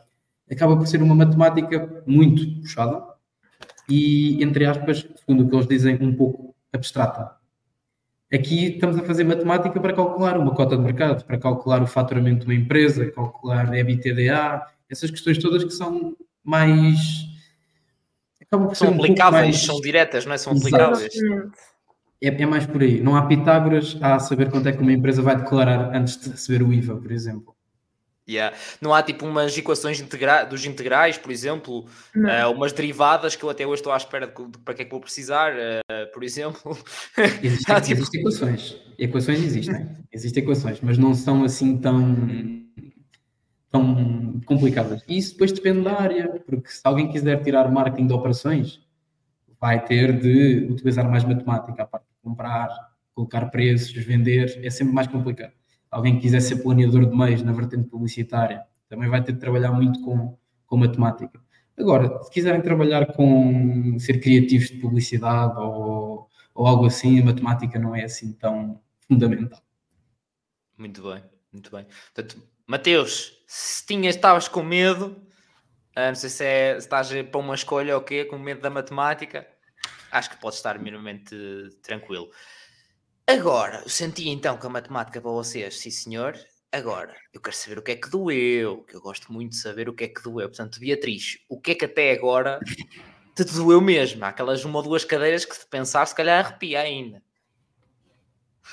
acaba 0.50 0.76
por 0.76 0.86
ser 0.86 1.02
uma 1.02 1.14
matemática 1.14 2.02
muito 2.06 2.60
puxada 2.60 3.02
e, 3.88 4.42
entre 4.42 4.64
aspas, 4.64 5.06
segundo 5.16 5.44
o 5.44 5.48
que 5.48 5.56
eles 5.56 5.66
dizem, 5.66 5.98
um 6.00 6.14
pouco 6.14 6.54
abstrata. 6.72 7.36
Aqui 8.32 8.74
estamos 8.74 8.96
a 8.96 9.02
fazer 9.02 9.24
matemática 9.24 9.80
para 9.80 9.92
calcular 9.92 10.38
uma 10.38 10.54
cota 10.54 10.76
de 10.76 10.82
mercado, 10.82 11.24
para 11.24 11.36
calcular 11.36 11.82
o 11.82 11.86
faturamento 11.86 12.46
de 12.46 12.52
uma 12.52 12.54
empresa, 12.54 13.10
calcular 13.10 13.74
EBITDA, 13.74 14.62
essas 14.88 15.10
questões 15.10 15.38
todas 15.38 15.64
que 15.64 15.72
são 15.72 16.16
mais. 16.44 17.28
Acabam 18.50 18.68
por 18.68 18.76
são 18.76 18.88
ser 18.88 18.94
um 18.94 18.96
aplicáveis, 18.96 19.42
mais... 19.42 19.62
são 19.62 19.80
diretas, 19.80 20.26
não 20.26 20.32
é? 20.32 20.38
São 20.38 20.52
aplicáveis. 20.52 21.14
É, 22.22 22.28
é, 22.28 22.46
mais 22.46 22.66
por 22.66 22.82
aí. 22.82 23.00
Não 23.00 23.16
há 23.16 23.22
Pitágoras 23.26 23.96
a 24.00 24.18
saber 24.18 24.50
quanto 24.50 24.68
é 24.68 24.72
que 24.72 24.82
uma 24.82 24.92
empresa 24.92 25.22
vai 25.22 25.36
declarar 25.36 25.94
antes 25.94 26.20
de 26.20 26.30
receber 26.30 26.62
o 26.62 26.72
IVA, 26.72 26.96
por 26.96 27.12
exemplo. 27.12 27.56
Yeah. 28.28 28.56
Não 28.80 28.94
há 28.94 29.02
tipo 29.02 29.26
umas 29.26 29.56
equações 29.56 30.00
integra 30.00 30.44
dos 30.44 30.64
integrais, 30.64 31.18
por 31.18 31.32
exemplo, 31.32 31.86
uh, 32.14 32.50
umas 32.54 32.72
derivadas 32.72 33.34
que 33.34 33.42
eu 33.42 33.50
até 33.50 33.66
hoje 33.66 33.80
estou 33.80 33.92
à 33.92 33.96
espera 33.96 34.26
de, 34.28 34.32
de 34.32 34.58
para 34.58 34.74
que 34.74 34.82
é 34.82 34.84
que 34.84 34.90
vou 34.90 35.00
precisar, 35.00 35.52
uh, 35.52 36.12
por 36.12 36.22
exemplo. 36.22 36.78
Existem, 37.42 37.80
tipo... 37.80 37.92
existem 37.92 38.20
equações. 38.20 38.76
Equações 38.98 39.42
existem. 39.42 39.88
Existem 40.12 40.42
equações, 40.42 40.78
mas 40.80 40.98
não 40.98 41.14
são 41.14 41.42
assim 41.42 41.78
tão, 41.78 42.28
tão 43.70 44.40
complicadas. 44.44 45.04
E 45.08 45.16
isso 45.16 45.32
depois 45.32 45.52
depende 45.52 45.82
da 45.82 46.00
área, 46.00 46.28
porque 46.44 46.68
se 46.68 46.80
alguém 46.84 47.08
quiser 47.08 47.42
tirar 47.42 47.70
marketing 47.70 48.08
de 48.08 48.12
operações, 48.12 48.80
vai 49.60 49.84
ter 49.84 50.18
de 50.18 50.66
utilizar 50.70 51.08
mais 51.08 51.24
matemática, 51.24 51.82
a 51.82 51.86
parte 51.86 52.06
de 52.06 52.16
comprar, 52.22 52.68
colocar 53.14 53.46
preços, 53.46 53.92
vender, 54.04 54.60
é 54.64 54.70
sempre 54.70 54.94
mais 54.94 55.06
complicado. 55.06 55.52
Alguém 55.90 56.16
que 56.16 56.22
quiser 56.22 56.40
ser 56.40 56.62
planeador 56.62 57.06
de 57.06 57.16
meios 57.16 57.42
na 57.42 57.52
vertente 57.52 57.88
publicitária, 57.88 58.62
também 58.88 59.08
vai 59.08 59.22
ter 59.22 59.32
de 59.32 59.38
trabalhar 59.38 59.72
muito 59.72 60.00
com, 60.02 60.36
com 60.66 60.76
matemática. 60.76 61.40
Agora, 61.78 62.22
se 62.22 62.30
quiserem 62.30 62.60
trabalhar 62.60 63.12
com 63.12 63.98
ser 63.98 64.20
criativos 64.20 64.68
de 64.68 64.76
publicidade 64.78 65.58
ou, 65.58 66.28
ou 66.54 66.66
algo 66.66 66.86
assim, 66.86 67.20
a 67.20 67.24
matemática 67.24 67.78
não 67.78 67.94
é 67.94 68.04
assim 68.04 68.32
tão 68.32 68.80
fundamental. 69.08 69.60
Muito 70.76 71.02
bem, 71.02 71.22
muito 71.52 71.70
bem. 71.70 71.86
Portanto, 72.14 72.42
Mateus, 72.70 73.42
se 73.46 73.84
tinhas, 73.84 74.14
estavas 74.14 74.46
com 74.46 74.62
medo, 74.62 75.20
Uh, 75.90 76.06
não 76.08 76.14
sei 76.14 76.30
se, 76.30 76.44
é, 76.44 76.72
se 76.74 76.86
estás 76.86 77.10
para 77.30 77.40
uma 77.40 77.54
escolha 77.54 77.96
ou 77.96 78.02
quê, 78.02 78.24
com 78.24 78.38
medo 78.38 78.60
da 78.60 78.70
matemática. 78.70 79.46
Acho 80.10 80.30
que 80.30 80.40
pode 80.40 80.54
estar 80.54 80.78
minimamente 80.78 81.34
tranquilo. 81.82 82.30
Agora, 83.26 83.82
eu 83.82 83.88
senti 83.88 84.28
então 84.28 84.56
que 84.56 84.66
a 84.66 84.70
matemática 84.70 85.20
para 85.20 85.30
vocês, 85.30 85.78
sim 85.78 85.90
senhor. 85.90 86.38
Agora, 86.72 87.14
eu 87.32 87.40
quero 87.40 87.56
saber 87.56 87.78
o 87.78 87.82
que 87.82 87.92
é 87.92 87.96
que 87.96 88.08
doeu, 88.08 88.84
que 88.84 88.94
eu 88.94 89.00
gosto 89.00 89.32
muito 89.32 89.50
de 89.50 89.56
saber 89.56 89.88
o 89.88 89.92
que 89.92 90.04
é 90.04 90.08
que 90.08 90.22
doeu. 90.22 90.48
Portanto, 90.48 90.78
Beatriz, 90.78 91.38
o 91.48 91.60
que 91.60 91.72
é 91.72 91.74
que 91.74 91.84
até 91.84 92.12
agora 92.12 92.60
te 93.34 93.44
doeu 93.44 93.80
mesmo? 93.80 94.24
Há 94.24 94.28
aquelas 94.28 94.64
uma 94.64 94.78
ou 94.78 94.84
duas 94.84 95.04
cadeiras 95.04 95.44
que, 95.44 95.56
se 95.56 95.66
pensar, 95.66 96.06
se 96.06 96.14
calhar 96.14 96.44
arrepia 96.44 96.80
ainda. 96.80 97.22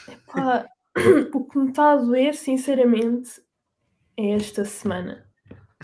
Epá, 0.07 0.67
o 1.33 1.45
que 1.45 1.57
me 1.57 1.69
está 1.69 1.93
a 1.93 1.97
doer, 1.97 2.35
sinceramente, 2.35 3.41
é 4.17 4.31
esta 4.31 4.65
semana 4.65 5.27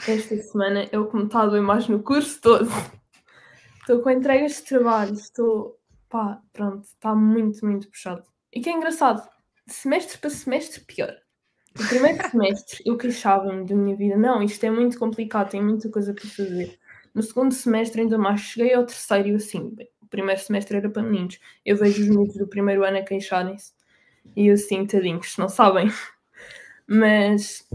esta 0.07 0.35
semana 0.37 0.89
o 0.93 1.05
que 1.05 1.15
me 1.15 1.25
está 1.25 1.41
a 1.41 1.45
doer 1.45 1.61
mais 1.61 1.87
no 1.87 2.01
curso 2.01 2.41
todo. 2.41 2.67
Estou 3.79 4.01
com 4.01 4.09
entregas 4.09 4.55
de 4.57 4.63
trabalho, 4.63 5.13
estou. 5.13 5.79
pá, 6.09 6.41
pronto, 6.51 6.83
está 6.83 7.13
muito, 7.13 7.65
muito 7.65 7.89
puxado. 7.89 8.23
E 8.51 8.59
que 8.61 8.69
é 8.69 8.73
engraçado, 8.73 9.27
de 9.67 9.73
semestre 9.73 10.17
para 10.17 10.29
semestre, 10.29 10.81
pior. 10.81 11.13
No 11.77 11.87
primeiro 11.87 12.17
semestre 12.29 12.83
eu 12.85 12.97
queixava-me 12.97 13.65
da 13.65 13.75
minha 13.75 13.95
vida, 13.95 14.17
não, 14.17 14.41
isto 14.41 14.63
é 14.63 14.69
muito 14.69 14.97
complicado, 14.97 15.51
tenho 15.51 15.65
muita 15.65 15.89
coisa 15.89 16.13
para 16.13 16.25
fazer. 16.27 16.79
No 17.13 17.21
segundo 17.21 17.53
semestre, 17.53 18.01
ainda 18.01 18.17
mais, 18.17 18.41
cheguei 18.41 18.73
ao 18.73 18.85
terceiro 18.85 19.29
e 19.29 19.35
assim, 19.35 19.69
bem, 19.75 19.87
o 20.01 20.07
primeiro 20.07 20.41
semestre 20.41 20.77
era 20.77 20.89
para 20.89 21.03
meninos. 21.03 21.39
Eu 21.63 21.77
vejo 21.77 22.01
os 22.01 22.09
meninos 22.09 22.35
do 22.35 22.47
primeiro 22.47 22.83
ano 22.83 22.97
a 22.97 23.03
queixarem-se 23.03 23.73
e 24.35 24.47
eu 24.47 24.55
assim, 24.55 24.85
tadinhos, 24.87 25.37
não 25.37 25.47
sabem. 25.47 25.91
Mas 26.87 27.67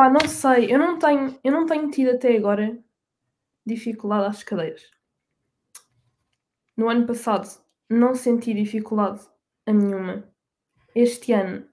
Pá, 0.00 0.08
não 0.08 0.26
sei, 0.26 0.72
eu 0.72 0.78
não 0.78 0.98
tenho, 0.98 1.38
eu 1.44 1.52
não 1.52 1.66
tenho 1.66 1.90
tido 1.90 2.12
até 2.12 2.34
agora 2.34 2.82
dificuldade 3.66 4.28
às 4.28 4.42
cadeiras. 4.42 4.90
No 6.74 6.88
ano 6.88 7.06
passado 7.06 7.46
não 7.86 8.14
senti 8.14 8.54
dificuldade 8.54 9.20
a 9.66 9.74
nenhuma. 9.74 10.24
Este 10.94 11.34
ano 11.34 11.66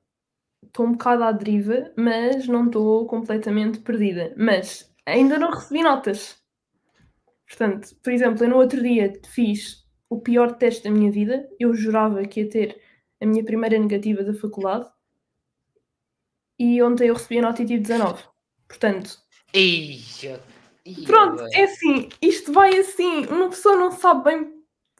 estou 0.62 0.88
um 0.88 0.92
bocado 0.92 1.24
à 1.24 1.32
deriva, 1.32 1.90
mas 1.96 2.50
não 2.50 2.66
estou 2.66 3.08
completamente 3.08 3.80
perdida. 3.80 4.36
Mas 4.36 4.94
ainda 5.06 5.40
não 5.40 5.50
recebi 5.50 5.82
notas. 5.82 6.38
Portanto, 7.48 7.96
por 8.04 8.12
exemplo, 8.12 8.44
eu 8.44 8.50
no 8.50 8.58
outro 8.58 8.84
dia 8.84 9.14
fiz 9.26 9.88
o 10.10 10.20
pior 10.20 10.58
teste 10.58 10.84
da 10.84 10.92
minha 10.92 11.10
vida. 11.10 11.48
Eu 11.58 11.74
jurava 11.74 12.26
que 12.26 12.42
ia 12.42 12.50
ter 12.50 12.82
a 13.22 13.26
minha 13.26 13.46
primeira 13.46 13.80
negativa 13.80 14.22
da 14.22 14.34
faculdade 14.34 14.90
e 16.60 16.82
ontem 16.82 17.08
eu 17.08 17.14
recebi 17.14 17.40
a 17.40 17.42
nota 17.44 17.66
tive 17.66 17.82
19. 17.82 18.24
Portanto. 18.68 19.18
Pronto, 21.06 21.44
é 21.54 21.64
assim, 21.64 22.10
isto 22.22 22.54
vai 22.54 22.78
assim, 22.78 23.26
uma 23.26 23.50
pessoa 23.50 23.76
não 23.76 23.92
sabe 23.92 24.24
bem 24.24 24.54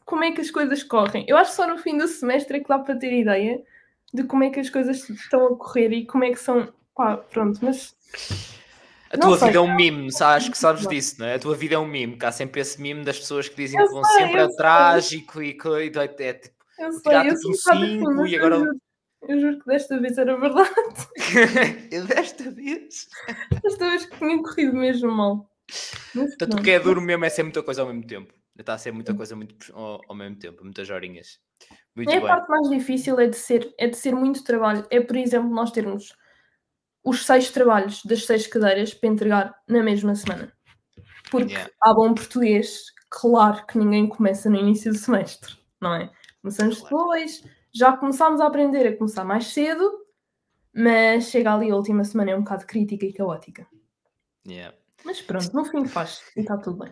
como 0.06 0.24
é 0.24 0.32
que 0.32 0.42
as 0.42 0.52
coisas 0.52 0.84
correm. 0.84 1.26
Eu 1.28 1.38
acho 1.38 1.52
que 1.52 1.58
só 1.58 1.68
no 1.68 1.78
fim 1.78 1.98
do 1.98 2.08
semestre 2.08 2.58
é 2.58 2.60
que 2.60 2.68
dá 2.68 2.80
para 2.80 2.98
ter 2.98 3.14
ideia 3.14 3.62
de 4.14 4.24
como 4.24 4.44
é 4.44 4.50
que 4.50 4.60
as 4.60 4.70
coisas 4.70 5.10
estão 5.10 5.48
a 5.48 5.56
correr 5.58 5.92
e 5.92 6.06
como 6.06 6.24
é 6.24 6.32
que 6.32 6.40
são. 6.40 6.74
Pá, 6.96 7.18
pronto, 7.18 7.60
mas. 7.62 7.96
A 9.12 9.18
tua 9.18 9.38
sei, 9.38 9.48
vida 9.48 9.60
é 9.60 9.62
um 9.62 9.76
mime, 9.76 10.10
acho 10.20 10.52
que 10.52 10.58
sabes 10.58 10.86
disso, 10.88 11.16
não 11.20 11.28
é? 11.28 11.36
A 11.36 11.40
tua 11.40 11.56
vida 11.56 11.76
é 11.76 11.78
um 11.78 11.88
mime, 11.88 12.18
que 12.18 12.26
há 12.26 12.32
sempre 12.32 12.60
esse 12.60 12.82
mime 12.82 13.06
das 13.06 13.20
pessoas 13.20 13.48
que 13.48 13.56
dizem 13.56 13.80
eu 13.80 13.88
que 13.88 13.94
vão 13.94 14.04
sei, 14.04 14.26
sempre 14.26 14.42
a 14.42 14.50
trágico 14.50 15.42
e 15.42 15.54
que 15.54 15.68
é, 16.20 16.34
tipo, 16.34 16.56
tirar-te 17.04 17.48
um 17.48 17.54
5 17.54 18.26
e 18.26 18.36
agora 18.36 18.64
eu 19.28 19.40
juro 19.40 19.60
que 19.60 19.66
desta 19.66 20.00
vez 20.00 20.18
era 20.18 20.38
verdade. 20.38 20.70
eu 21.92 22.06
desta 22.06 22.50
vez? 22.52 23.08
Desta 23.62 23.90
vez 23.90 24.06
que 24.06 24.18
tinha 24.18 24.42
corrido 24.42 24.74
mesmo 24.74 25.12
mal. 25.12 25.50
Portanto, 26.14 26.60
o 26.60 26.64
que 26.64 26.72
é 26.72 26.80
duro 26.80 27.02
mesmo 27.02 27.26
é 27.26 27.30
ser 27.30 27.44
muita 27.44 27.62
coisa 27.62 27.82
ao 27.82 27.88
mesmo 27.88 28.08
tempo. 28.08 28.34
Está 28.58 28.74
a 28.74 28.78
ser 28.78 28.92
muita 28.92 29.14
coisa 29.14 29.36
muito 29.36 29.56
ao, 29.76 30.02
ao 30.08 30.16
mesmo 30.16 30.38
tempo, 30.38 30.64
muitas 30.64 30.90
horinhas. 30.90 31.40
Muito 31.96 32.12
é 32.12 32.18
a 32.18 32.22
parte 32.22 32.50
mais 32.50 32.70
difícil 32.70 33.20
é 33.20 33.28
de, 33.28 33.36
ser, 33.36 33.74
é 33.78 33.88
de 33.88 33.98
ser 33.98 34.14
muito 34.14 34.44
trabalho. 34.44 34.86
É, 34.90 35.00
por 35.00 35.16
exemplo, 35.16 35.50
nós 35.50 35.72
termos 35.72 36.14
os 37.04 37.26
seis 37.26 37.52
trabalhos 37.52 38.04
das 38.04 38.26
seis 38.26 38.48
cadeiras 38.48 38.94
para 38.94 39.10
entregar 39.10 39.56
na 39.68 39.84
mesma 39.84 40.16
semana. 40.16 40.52
Porque 41.30 41.54
yeah. 41.54 41.72
há 41.82 41.94
bom 41.94 42.14
português, 42.14 42.86
claro 43.10 43.66
que 43.66 43.78
ninguém 43.78 44.08
começa 44.08 44.50
no 44.50 44.58
início 44.58 44.92
do 44.92 44.98
semestre, 44.98 45.56
não 45.82 45.94
é? 45.94 46.12
Começamos 46.42 46.80
claro. 46.80 46.98
depois, 46.98 47.44
já 47.78 47.96
começámos 47.96 48.42
a 48.42 48.48
aprender 48.48 48.88
a 48.88 48.98
começar 48.98 49.24
mais 49.24 49.48
cedo, 49.48 50.06
mas 50.74 51.30
chega 51.30 51.54
ali 51.54 51.72
a 51.72 51.76
última 51.76 52.04
semana 52.04 52.32
é 52.32 52.36
um 52.36 52.44
bocado 52.44 52.66
crítica 52.66 53.06
e 53.06 53.14
caótica. 53.14 53.68
Yeah. 54.48 54.76
Mas 55.04 55.22
pronto, 55.22 55.54
no 55.54 55.66
fim 55.66 55.86
faz 55.86 56.22
e 56.36 56.42
está 56.42 56.58
tudo 56.58 56.78
bem. 56.78 56.92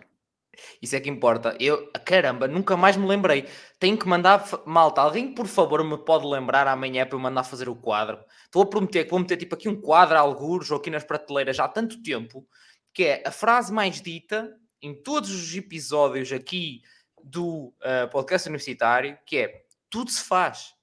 Isso 0.80 0.96
é 0.96 1.00
que 1.00 1.10
importa. 1.10 1.56
Eu, 1.60 1.90
caramba, 2.04 2.48
nunca 2.48 2.76
mais 2.76 2.96
me 2.96 3.06
lembrei. 3.06 3.46
Tenho 3.78 3.98
que 3.98 4.08
mandar, 4.08 4.44
malta, 4.64 5.02
alguém 5.02 5.34
por 5.34 5.46
favor 5.46 5.84
me 5.84 5.98
pode 5.98 6.26
lembrar 6.26 6.66
amanhã 6.66 7.04
para 7.06 7.16
eu 7.16 7.20
mandar 7.20 7.44
fazer 7.44 7.68
o 7.68 7.76
quadro. 7.76 8.18
Estou 8.44 8.62
a 8.62 8.66
prometer 8.66 9.04
que 9.04 9.10
vou 9.10 9.18
meter 9.18 9.36
tipo 9.36 9.54
aqui 9.54 9.68
um 9.68 9.80
quadro, 9.80 10.16
alguns 10.16 10.70
ou 10.70 10.78
aqui 10.78 10.90
nas 10.90 11.04
prateleiras 11.04 11.56
já 11.56 11.64
há 11.64 11.68
tanto 11.68 12.02
tempo, 12.02 12.46
que 12.92 13.04
é 13.04 13.22
a 13.26 13.30
frase 13.30 13.72
mais 13.72 14.00
dita 14.00 14.56
em 14.80 14.94
todos 14.94 15.30
os 15.30 15.54
episódios 15.54 16.32
aqui 16.32 16.82
do 17.22 17.74
uh, 17.82 18.08
podcast 18.10 18.48
universitário, 18.48 19.18
que 19.26 19.38
é 19.38 19.64
tudo 19.90 20.10
se 20.10 20.22
faz. 20.22 20.75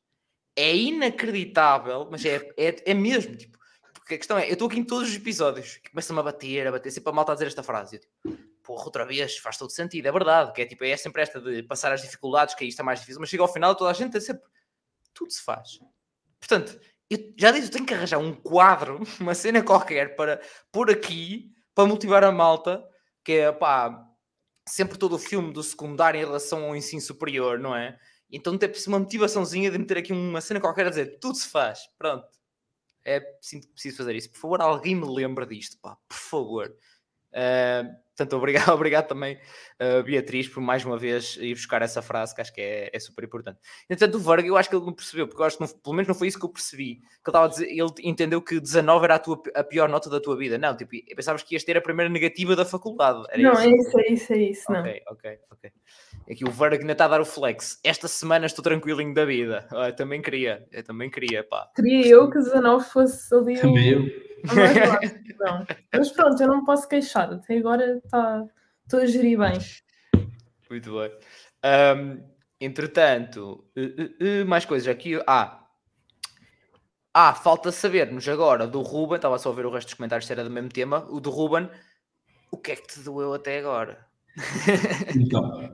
É 0.56 0.76
inacreditável, 0.76 2.08
mas 2.12 2.24
é, 2.26 2.36
é, 2.58 2.92
é 2.92 2.94
mesmo, 2.94 3.36
tipo, 3.36 3.58
porque 3.94 4.16
a 4.16 4.18
questão 4.18 4.38
é, 4.38 4.50
eu 4.50 4.54
estou 4.54 4.68
aqui 4.68 4.80
em 4.80 4.84
todos 4.84 5.10
os 5.10 5.16
episódios, 5.16 5.80
começa-me 5.90 6.20
a 6.20 6.24
bater, 6.24 6.68
a 6.68 6.72
bater, 6.72 6.92
sempre 6.92 7.10
a 7.10 7.14
malta 7.14 7.32
a 7.32 7.36
dizer 7.36 7.48
esta 7.48 7.64
frase. 7.64 7.96
Eu, 7.96 8.00
tipo, 8.02 8.54
porra, 8.62 8.86
outra 8.86 9.06
vez, 9.06 9.38
faz 9.38 9.58
todo 9.58 9.72
sentido, 9.72 10.06
é 10.06 10.12
verdade, 10.12 10.54
que 10.54 10.62
é 10.62 10.66
tipo, 10.66 10.84
é 10.84 10.96
sempre 10.98 11.22
esta 11.22 11.40
de 11.40 11.64
passar 11.64 11.92
as 11.92 12.02
dificuldades, 12.02 12.54
que 12.54 12.64
aí 12.64 12.70
está 12.70 12.84
mais 12.84 13.00
difícil, 13.00 13.20
mas 13.20 13.30
chega 13.30 13.44
ao 13.44 13.52
final 13.52 13.76
toda 13.76 13.92
a 13.92 13.94
gente 13.94 14.16
é 14.18 14.20
sempre, 14.20 14.44
tudo 15.14 15.32
se 15.32 15.42
faz. 15.42 15.80
Portanto, 16.40 16.80
eu 17.10 17.34
já 17.38 17.52
disse, 17.52 17.68
eu 17.68 17.72
tenho 17.72 17.86
que 17.86 17.94
arranjar 17.94 18.18
um 18.20 18.34
quadro, 18.34 19.02
uma 19.20 19.36
cena 19.36 19.62
qualquer 19.64 20.16
para 20.16 20.42
pôr 20.72 20.90
aqui, 20.90 21.52
para 21.76 21.88
motivar 21.88 22.24
a 22.24 22.32
malta, 22.32 22.84
que 23.24 23.34
é, 23.34 23.52
pá, 23.52 24.06
sempre 24.68 24.98
todo 24.98 25.14
o 25.16 25.20
filme 25.20 25.54
do 25.54 25.64
secundário 25.64 26.20
em 26.20 26.26
relação 26.26 26.66
ao 26.66 26.76
ensino 26.76 27.02
superior, 27.02 27.60
não 27.60 27.76
é? 27.76 27.98
Então 28.34 28.58
tem 28.58 28.70
uma 28.88 29.00
motivaçãozinha 29.00 29.70
de 29.70 29.78
meter 29.78 30.00
aqui 30.00 30.12
uma 30.12 30.42
cena 30.42 30.60
qualquer 30.60 30.88
a 30.88 30.90
dizer, 30.90 31.20
tudo 31.20 31.36
se 31.36 31.48
faz, 31.48 31.88
pronto. 32.00 32.28
É, 33.06 33.22
sinto 33.40 33.68
que 33.68 33.74
preciso 33.74 33.98
fazer 33.98 34.16
isso. 34.16 34.32
Por 34.32 34.40
favor, 34.40 34.62
alguém 34.62 34.96
me 34.96 35.06
lembra 35.06 35.46
disto, 35.46 35.78
pá, 35.80 35.96
por 36.08 36.18
favor. 36.18 36.76
Uh, 37.30 37.96
Portanto, 38.16 38.34
obrigado, 38.38 38.70
obrigado 38.70 39.08
também, 39.08 39.38
uh, 39.82 40.04
Beatriz, 40.04 40.48
por 40.48 40.62
mais 40.62 40.86
uma 40.86 40.98
vez 40.98 41.38
ir 41.38 41.54
buscar 41.54 41.82
essa 41.82 42.02
frase 42.02 42.34
que 42.34 42.42
acho 42.42 42.54
que 42.54 42.62
é, 42.62 42.90
é 42.94 43.00
super 43.00 43.26
importante. 43.26 43.60
Entretanto, 43.90 44.16
o 44.16 44.20
Varga, 44.20 44.48
eu 44.48 44.56
acho 44.56 44.70
que 44.70 44.76
ele 44.76 44.86
não 44.86 44.94
percebeu, 44.94 45.28
porque 45.28 45.42
eu 45.42 45.46
acho 45.46 45.58
que 45.58 45.64
não, 45.64 45.70
pelo 45.70 45.96
menos 45.96 46.08
não 46.08 46.16
foi 46.16 46.28
isso 46.28 46.40
que 46.40 46.46
eu 46.46 46.50
percebi. 46.50 47.02
Que 47.24 47.36
ele, 47.36 47.50
dizer, 47.50 47.68
ele 47.70 47.92
entendeu 48.04 48.42
que 48.42 48.60
19 48.60 49.06
era 49.06 49.16
a, 49.16 49.20
tua, 49.20 49.42
a 49.56 49.64
pior 49.64 49.90
nota 49.90 50.10
da 50.10 50.20
tua 50.20 50.38
vida. 50.38 50.58
Não, 50.58 50.76
tipo, 50.76 50.92
pensavas 51.16 51.44
que 51.44 51.56
ias 51.56 51.64
ter 51.64 51.78
a 51.78 51.82
primeira 51.82 52.10
negativa 52.10 52.56
da 52.56 52.66
faculdade. 52.66 53.24
Era 53.32 53.42
não, 53.42 53.54
isso? 53.54 53.62
é 53.62 53.72
isso, 53.72 54.00
é 54.00 54.08
isso, 54.08 54.34
é 54.34 54.38
isso. 54.38 54.72
Ok, 54.72 55.04
não. 55.06 55.14
ok, 55.14 55.40
ok. 55.52 55.72
Aqui 56.30 56.46
o 56.46 56.52
Varga 56.52 56.78
ainda 56.78 56.94
está 56.94 57.06
a 57.06 57.10
dar 57.10 57.22
o 57.22 57.26
flex. 57.26 57.80
Esta 57.84 58.08
semana 58.08 58.46
estou 58.46 58.64
tranquilinho 58.64 59.14
da 59.14 59.26
vida. 59.26 59.68
Eu 59.72 59.82
ah, 59.82 59.92
também 59.92 60.22
queria, 60.22 60.66
eu 60.72 60.84
também 60.84 61.10
queria, 61.10 61.44
pá. 61.44 61.70
Queria 61.76 62.08
eu 62.08 62.30
que 62.30 62.38
19 62.38 62.86
fosse 62.86 63.34
ali. 63.36 63.60
Também 63.60 63.90
eu. 63.90 64.34
Mas 65.94 66.12
pronto, 66.12 66.42
eu 66.42 66.48
não 66.48 66.60
me 66.60 66.66
posso 66.66 66.88
queixar. 66.88 67.32
Até 67.32 67.58
agora 67.58 68.02
está. 68.06 68.46
Estou 68.84 69.00
a 69.00 69.06
gerir 69.06 69.38
bem. 69.38 69.60
Muito 70.70 70.92
bem. 70.92 71.12
Um, 71.66 72.24
entretanto, 72.60 73.66
uh, 73.78 73.82
uh, 73.82 74.44
uh, 74.44 74.46
mais 74.48 74.66
coisas 74.66 74.88
aqui. 74.88 75.22
Ah, 75.28 75.64
ah, 77.14 77.34
falta 77.34 77.72
sabermos 77.72 78.28
agora 78.28 78.68
do 78.68 78.82
Ruben. 78.82 79.18
Estava 79.18 79.38
só 79.38 79.52
a 79.52 79.56
ver 79.56 79.66
o 79.66 79.72
resto 79.72 79.88
dos 79.88 79.94
comentários 79.94 80.26
se 80.26 80.34
era 80.34 80.44
do 80.44 80.50
mesmo 80.50 80.70
tema. 80.70 81.06
O 81.10 81.20
do 81.20 81.30
Ruben, 81.30 81.70
o 82.52 82.58
que 82.58 82.72
é 82.72 82.76
que 82.76 82.88
te 82.88 83.00
doeu 83.02 83.34
até 83.34 83.60
agora? 83.60 84.06
então, 85.16 85.74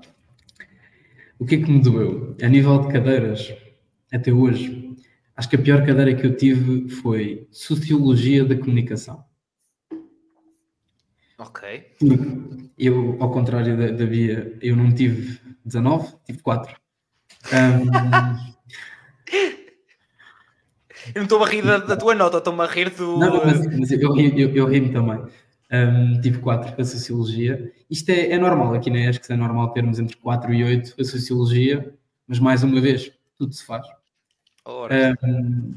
o 1.39 1.45
que 1.45 1.55
é 1.55 1.57
que 1.59 1.71
me 1.71 1.81
doeu? 1.81 2.35
A 2.43 2.47
nível 2.47 2.79
de 2.81 2.91
cadeiras, 2.91 3.53
até 4.11 4.31
hoje, 4.31 4.95
acho 5.35 5.49
que 5.49 5.55
a 5.55 5.61
pior 5.61 5.85
cadeira 5.85 6.13
que 6.13 6.27
eu 6.27 6.35
tive 6.35 6.89
foi 6.89 7.47
Sociologia 7.51 8.43
da 8.43 8.57
Comunicação. 8.57 9.23
Ok. 11.39 11.95
Eu, 12.77 13.17
ao 13.21 13.31
contrário 13.31 13.77
da, 13.77 13.91
da 13.91 14.05
Bia, 14.05 14.57
eu 14.61 14.75
não 14.75 14.93
tive 14.93 15.39
19, 15.63 16.13
tive 16.25 16.39
4. 16.39 16.75
Um... 17.53 17.85
eu 21.15 21.15
não 21.15 21.23
estou 21.23 21.41
a 21.41 21.47
rir 21.47 21.63
da, 21.63 21.77
da 21.77 21.95
tua 21.95 22.13
nota, 22.13 22.39
estou-me 22.39 22.61
a 22.61 22.65
rir 22.65 22.89
do. 22.89 23.17
Não, 23.17 23.45
mas, 23.45 23.65
mas 23.79 23.89
eu, 23.89 24.17
eu, 24.17 24.53
eu, 24.53 24.65
ri-me 24.65 24.91
também. 24.91 25.23
Um, 25.71 26.19
tive 26.19 26.39
4 26.39 26.81
a 26.81 26.83
Sociologia. 26.83 27.71
Isto 27.89 28.09
é, 28.09 28.31
é 28.31 28.37
normal 28.37 28.73
aqui 28.73 28.89
na 28.89 29.09
ESC, 29.09 29.31
é 29.31 29.37
normal 29.37 29.71
termos 29.71 29.97
entre 29.97 30.17
4 30.17 30.53
e 30.53 30.61
8 30.61 30.95
a 30.99 31.03
Sociologia, 31.05 31.93
mas 32.27 32.37
mais 32.39 32.63
uma 32.63 32.81
vez, 32.81 33.13
tudo 33.37 33.53
se 33.53 33.65
faz. 33.65 33.87
Um, 34.67 35.75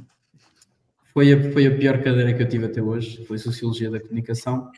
foi, 1.12 1.33
a, 1.33 1.53
foi 1.53 1.68
a 1.68 1.77
pior 1.77 2.03
cadeira 2.03 2.35
que 2.35 2.42
eu 2.42 2.48
tive 2.48 2.64
até 2.64 2.83
hoje, 2.83 3.25
foi 3.27 3.38
Sociologia 3.38 3.88
da 3.90 4.01
Comunicação 4.01 4.72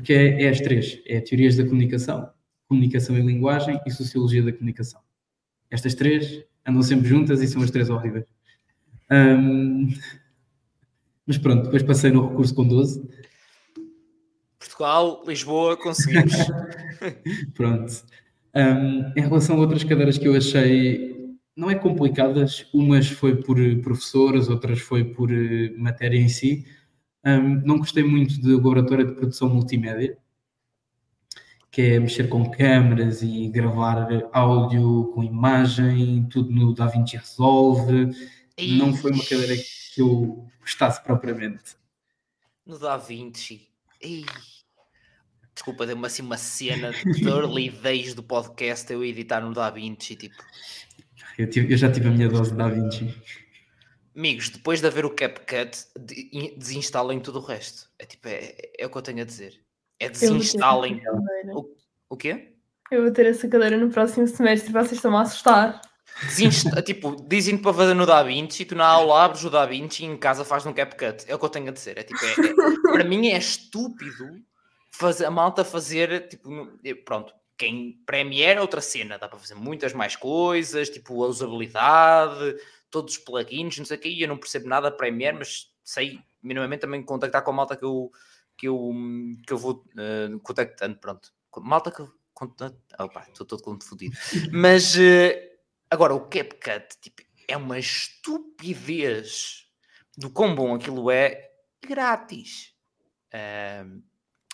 porque 0.00 0.14
é, 0.14 0.44
é 0.44 0.48
as 0.48 0.60
três: 0.60 0.98
é 1.06 1.20
teorias 1.20 1.56
da 1.56 1.64
comunicação, 1.64 2.30
comunicação 2.66 3.18
e 3.18 3.20
linguagem 3.20 3.78
e 3.86 3.90
sociologia 3.90 4.42
da 4.42 4.50
comunicação. 4.50 4.98
Estas 5.70 5.94
três 5.94 6.42
andam 6.66 6.82
sempre 6.82 7.06
juntas 7.06 7.42
e 7.42 7.46
são 7.46 7.62
as 7.62 7.70
três 7.70 7.90
horríveis. 7.90 8.24
Um, 9.10 9.92
mas 11.26 11.36
pronto, 11.36 11.64
depois 11.64 11.82
passei 11.82 12.10
no 12.10 12.28
recurso 12.28 12.54
com 12.54 12.66
12. 12.66 13.06
Portugal, 14.58 15.22
Lisboa, 15.26 15.76
conseguimos. 15.76 16.32
pronto. 17.54 17.92
Um, 18.54 19.12
em 19.14 19.20
relação 19.20 19.56
a 19.56 19.60
outras 19.60 19.84
cadeiras 19.84 20.16
que 20.16 20.26
eu 20.26 20.34
achei, 20.34 21.36
não 21.54 21.70
é 21.70 21.74
complicadas, 21.74 22.66
umas 22.72 23.06
foi 23.06 23.36
por 23.36 23.58
professoras, 23.82 24.48
outras 24.48 24.80
foi 24.80 25.04
por 25.04 25.30
eh, 25.30 25.72
matéria 25.76 26.18
em 26.18 26.28
si, 26.28 26.66
um, 27.24 27.60
não 27.66 27.78
gostei 27.78 28.02
muito 28.02 28.40
de 28.40 28.52
laboratório 28.52 29.06
de 29.06 29.14
produção 29.14 29.48
multimédia, 29.48 30.16
que 31.70 31.82
é 31.82 32.00
mexer 32.00 32.28
com 32.28 32.50
câmeras 32.50 33.22
e 33.22 33.48
gravar 33.48 34.08
áudio 34.32 35.12
com 35.14 35.22
imagem, 35.22 36.26
tudo 36.30 36.50
no 36.50 36.74
DaVinci 36.74 37.16
Resolve. 37.16 38.10
Ixi. 38.56 38.78
Não 38.78 38.94
foi 38.94 39.12
uma 39.12 39.22
cadeira 39.22 39.54
que 39.56 40.00
eu 40.00 40.46
gostasse 40.60 41.02
propriamente. 41.02 41.76
No 42.66 42.78
DaVinci. 42.78 43.68
Desculpa, 45.54 45.86
deu-me 45.86 46.06
assim 46.06 46.22
uma 46.22 46.38
cena 46.38 46.90
de 46.90 47.22
early 47.28 47.70
days 47.70 48.14
do 48.14 48.22
podcast 48.22 48.90
eu 48.92 49.04
editar 49.04 49.40
no 49.40 49.52
DaVinci, 49.52 50.16
tipo. 50.16 50.42
Eu, 51.36 51.48
tive, 51.48 51.72
eu 51.72 51.76
já 51.76 51.90
tive 51.90 52.08
a 52.08 52.10
minha 52.10 52.28
dose 52.28 52.50
de 52.50 52.56
DaVinci. 52.56 53.14
Amigos, 54.16 54.50
depois 54.50 54.80
de 54.80 54.86
haver 54.86 55.04
o 55.04 55.10
CapCut, 55.10 55.86
desinstalem 56.56 57.20
tudo 57.20 57.38
o 57.38 57.42
resto. 57.42 57.88
É 57.98 58.04
tipo, 58.04 58.28
é, 58.28 58.56
é 58.78 58.86
o 58.86 58.90
que 58.90 58.96
eu 58.96 59.02
tenho 59.02 59.22
a 59.22 59.24
dizer. 59.24 59.60
É 59.98 60.08
desinstalem. 60.08 61.02
O, 61.54 61.76
o 62.08 62.16
quê? 62.16 62.54
Eu 62.90 63.02
vou 63.02 63.12
ter 63.12 63.26
essa 63.26 63.48
cadeira 63.48 63.76
no 63.76 63.90
próximo 63.90 64.26
semestre, 64.26 64.72
vocês 64.72 64.92
estão 64.92 65.16
a 65.16 65.22
assustar. 65.22 65.80
Desinsta 66.24 66.80
tipo, 66.82 67.16
dizem 67.28 67.56
para 67.56 67.72
fazer 67.72 67.94
no 67.94 68.04
DaVinci, 68.04 68.64
tu 68.64 68.74
na 68.74 68.86
aula 68.86 69.24
abres 69.24 69.44
o 69.44 69.50
DaVinci 69.50 70.02
e 70.02 70.06
em 70.06 70.16
casa 70.16 70.44
faz 70.44 70.64
no 70.64 70.74
CapCut. 70.74 71.24
É 71.28 71.34
o 71.34 71.38
que 71.38 71.44
eu 71.44 71.50
tenho 71.50 71.68
a 71.68 71.72
dizer. 71.72 71.98
É, 71.98 72.02
tipo, 72.02 72.18
é, 72.24 72.30
é, 72.30 72.92
para 72.92 73.04
mim 73.04 73.28
é 73.28 73.38
estúpido 73.38 74.26
fazer, 74.90 75.26
a 75.26 75.30
malta 75.30 75.64
fazer, 75.64 76.28
tipo, 76.28 76.50
no, 76.50 76.78
pronto, 77.04 77.32
quem 77.56 78.02
Premiere 78.04 78.58
é 78.58 78.60
outra 78.60 78.80
cena, 78.80 79.18
dá 79.18 79.28
para 79.28 79.38
fazer 79.38 79.54
muitas 79.54 79.92
mais 79.92 80.16
coisas, 80.16 80.88
tipo 80.88 81.22
a 81.22 81.28
usabilidade, 81.28 82.56
todos 82.90 83.16
os 83.16 83.18
plugins, 83.18 83.78
não 83.78 83.84
sei 83.84 83.96
o 83.96 84.00
que, 84.00 84.08
e 84.08 84.22
eu 84.22 84.28
não 84.28 84.38
percebo 84.38 84.68
nada 84.68 84.90
Premiere, 84.90 85.38
mas 85.38 85.72
sei 85.82 86.20
minimamente 86.42 86.80
também 86.80 87.02
contactar 87.02 87.42
com 87.42 87.50
a 87.50 87.54
malta 87.54 87.76
que 87.76 87.84
eu, 87.84 88.10
que 88.56 88.68
eu, 88.68 88.92
que 89.46 89.52
eu 89.52 89.58
vou 89.58 89.84
uh, 89.94 90.38
contactando, 90.40 90.98
pronto. 90.98 91.32
Malta 91.58 91.90
que 91.90 92.00
eu. 92.00 92.12
Opa, 92.98 93.26
estou 93.28 93.46
todo 93.46 93.62
confundido. 93.62 94.16
Mas 94.50 94.96
uh, 94.96 95.36
agora 95.90 96.14
o 96.14 96.20
CapCut 96.20 96.98
tipo, 97.02 97.22
é 97.46 97.54
uma 97.54 97.78
estupidez 97.78 99.66
do 100.16 100.30
quão 100.30 100.54
bom 100.54 100.74
aquilo 100.74 101.10
é 101.10 101.50
grátis. 101.86 102.74
Uh, 103.34 104.02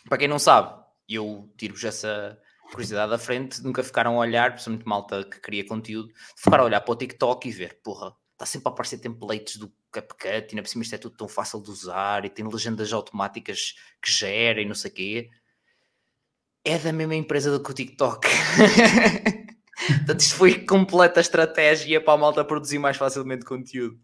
para 0.09 0.19
quem 0.19 0.27
não 0.27 0.39
sabe, 0.39 0.83
eu 1.09 1.49
tiro-vos 1.57 1.85
essa 1.85 2.41
curiosidade 2.73 3.13
à 3.15 3.19
frente, 3.19 3.63
nunca 3.63 3.83
ficaram 3.83 4.17
a 4.17 4.19
olhar, 4.19 4.51
principalmente 4.51 4.87
malta 4.87 5.25
que 5.25 5.41
cria 5.41 5.65
conteúdo, 5.65 6.13
ficar 6.37 6.61
a 6.61 6.65
olhar 6.65 6.81
para 6.81 6.93
o 6.93 6.97
TikTok 6.97 7.49
e 7.49 7.53
ver, 7.53 7.81
porra, 7.83 8.13
está 8.37 8.45
sempre 8.45 8.69
a 8.69 8.71
aparecer 8.71 8.99
templates 8.99 9.57
do 9.57 9.73
CapCut 9.91 10.53
e 10.53 10.55
na 10.55 10.63
por 10.63 10.69
cima 10.69 10.83
isto 10.83 10.95
é 10.95 10.99
tudo 10.99 11.17
tão 11.17 11.27
fácil 11.27 11.61
de 11.63 11.71
usar 11.71 12.25
e 12.27 12.31
tem 12.31 12.47
legendas 12.47 12.93
automáticas 12.93 13.75
que 14.03 14.13
gerem 14.13 14.67
e 14.67 14.69
não 14.69 14.75
sei 14.75 14.91
o 14.91 14.95
quê. 14.95 15.31
É 16.63 16.79
da 16.79 16.93
mesma 16.93 17.15
empresa 17.15 17.51
do 17.51 17.63
que 17.63 17.71
o 17.71 17.75
TikTok. 17.75 18.29
Portanto, 19.99 20.21
isto 20.21 20.35
foi 20.35 20.67
completa 20.67 21.21
estratégia 21.21 22.01
para 22.01 22.15
a 22.15 22.17
malta 22.17 22.45
produzir 22.45 22.79
mais 22.79 22.97
facilmente 22.97 23.45
conteúdo. 23.45 23.99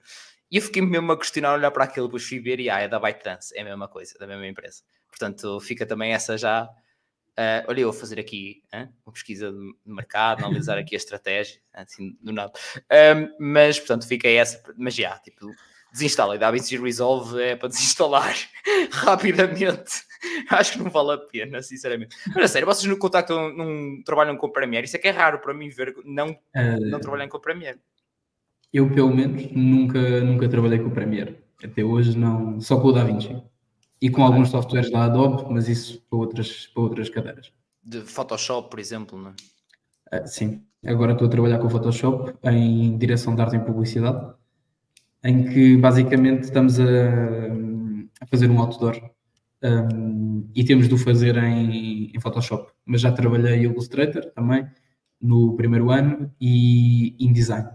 E 0.51 0.57
eu 0.57 0.63
fiquei 0.63 0.81
mesmo 0.83 1.13
a 1.13 1.19
questionar, 1.19 1.55
olhar 1.55 1.71
para 1.71 1.85
aquilo, 1.85 2.07
depois 2.07 2.25
fui 2.27 2.39
ver 2.39 2.61
e 2.61 2.71
ah, 2.71 2.79
é 2.79 2.89
da 2.89 3.01
ByteDance, 3.01 3.57
é 3.57 3.63
a 3.63 3.65
mesma 3.65 3.89
coisa, 3.89 4.19
da 4.19 4.27
mesma 4.27 4.47
empresa. 4.47 4.83
Portanto, 5.09 5.61
fica 5.61 5.85
também 5.85 6.13
essa 6.13 6.39
já 6.39 6.69
Uh, 7.33 7.65
olha, 7.67 7.81
eu 7.81 7.91
vou 7.91 7.99
fazer 7.99 8.21
aqui 8.21 8.63
hein, 8.73 8.91
uma 9.07 9.13
pesquisa 9.13 9.51
de 9.51 9.75
mercado, 9.87 10.45
analisar 10.45 10.77
aqui 10.77 10.95
a 10.95 10.99
estratégia, 10.99 11.61
assim, 11.73 12.17
do 12.21 12.33
nada. 12.33 12.53
Um, 12.91 13.53
mas, 13.53 13.79
portanto, 13.79 14.07
fica 14.07 14.29
essa, 14.29 14.63
mas 14.77 14.95
já, 14.95 15.19
tipo, 15.19 15.47
desinstala. 15.93 16.35
E 16.35 16.39
DaVinci 16.39 16.77
Resolve 16.77 17.41
é 17.41 17.57
para 17.57 17.69
desinstalar 17.69 18.35
rapidamente. 18.91 20.03
Acho 20.51 20.73
que 20.73 20.79
não 20.79 20.91
vale 20.91 21.13
a 21.13 21.19
pena, 21.19 21.63
sinceramente. 21.63 22.17
Mas 22.35 22.45
a 22.45 22.49
sério, 22.49 22.67
vocês 22.67 22.89
no 22.89 22.99
contacto 22.99 23.35
não 23.53 24.03
trabalham 24.05 24.37
com 24.37 24.51
Premiere? 24.51 24.87
Isso 24.87 24.97
é 24.97 24.99
que 24.99 25.09
é 25.09 25.11
raro 25.11 25.39
para 25.39 25.55
mim 25.55 25.69
ver 25.69 25.95
não, 26.05 26.31
uh, 26.31 26.81
não 26.81 27.01
trabalham 27.01 27.29
com 27.29 27.41
Premiere. 27.41 27.79
Eu, 28.73 28.91
pelo 28.91 29.15
menos, 29.15 29.51
nunca, 29.53 30.21
nunca 30.21 30.49
trabalhei 30.49 30.79
com 30.79 30.89
o 30.89 30.93
Premiere. 30.93 31.39
Até 31.63 31.85
hoje, 31.85 32.17
não, 32.17 32.61
só 32.61 32.81
com 32.81 32.89
o 32.89 32.93
DaVinci. 32.93 33.43
E 34.03 34.11
com 34.11 34.25
alguns 34.25 34.51
softwares 34.51 34.91
da 34.91 35.05
Adobe, 35.05 35.45
mas 35.49 35.69
isso 35.69 36.03
para 36.11 36.19
outras, 36.19 36.67
para 36.67 36.83
outras 36.83 37.09
cadeiras. 37.09 37.53
De 37.85 38.01
Photoshop, 38.01 38.69
por 38.69 38.81
exemplo, 38.81 39.17
não 39.17 39.31
é? 39.31 40.21
Uh, 40.21 40.27
sim. 40.27 40.61
Agora 40.85 41.13
estou 41.13 41.29
a 41.29 41.31
trabalhar 41.31 41.59
com 41.59 41.69
o 41.69 41.71
Photoshop 41.71 42.35
em 42.43 42.99
direção 42.99 43.37
de 43.37 43.41
arte 43.41 43.55
em 43.55 43.61
publicidade, 43.61 44.35
em 45.23 45.45
que 45.45 45.77
basicamente 45.77 46.43
estamos 46.43 46.81
a, 46.81 46.85
a 48.21 48.27
fazer 48.27 48.51
um 48.51 48.59
outdoor 48.59 49.01
um, 49.63 50.51
e 50.53 50.65
temos 50.65 50.89
de 50.89 50.95
o 50.95 50.99
fazer 50.99 51.37
em, 51.37 52.11
em, 52.13 52.21
Photoshop. 52.21 52.73
Mas 52.85 53.01
já 53.01 53.13
trabalhei 53.13 53.61
em 53.61 53.63
Illustrator 53.63 54.25
também 54.33 54.69
no 55.21 55.55
primeiro 55.55 55.93
ano 55.93 56.35
e 56.41 57.15
InDesign. 57.25 57.69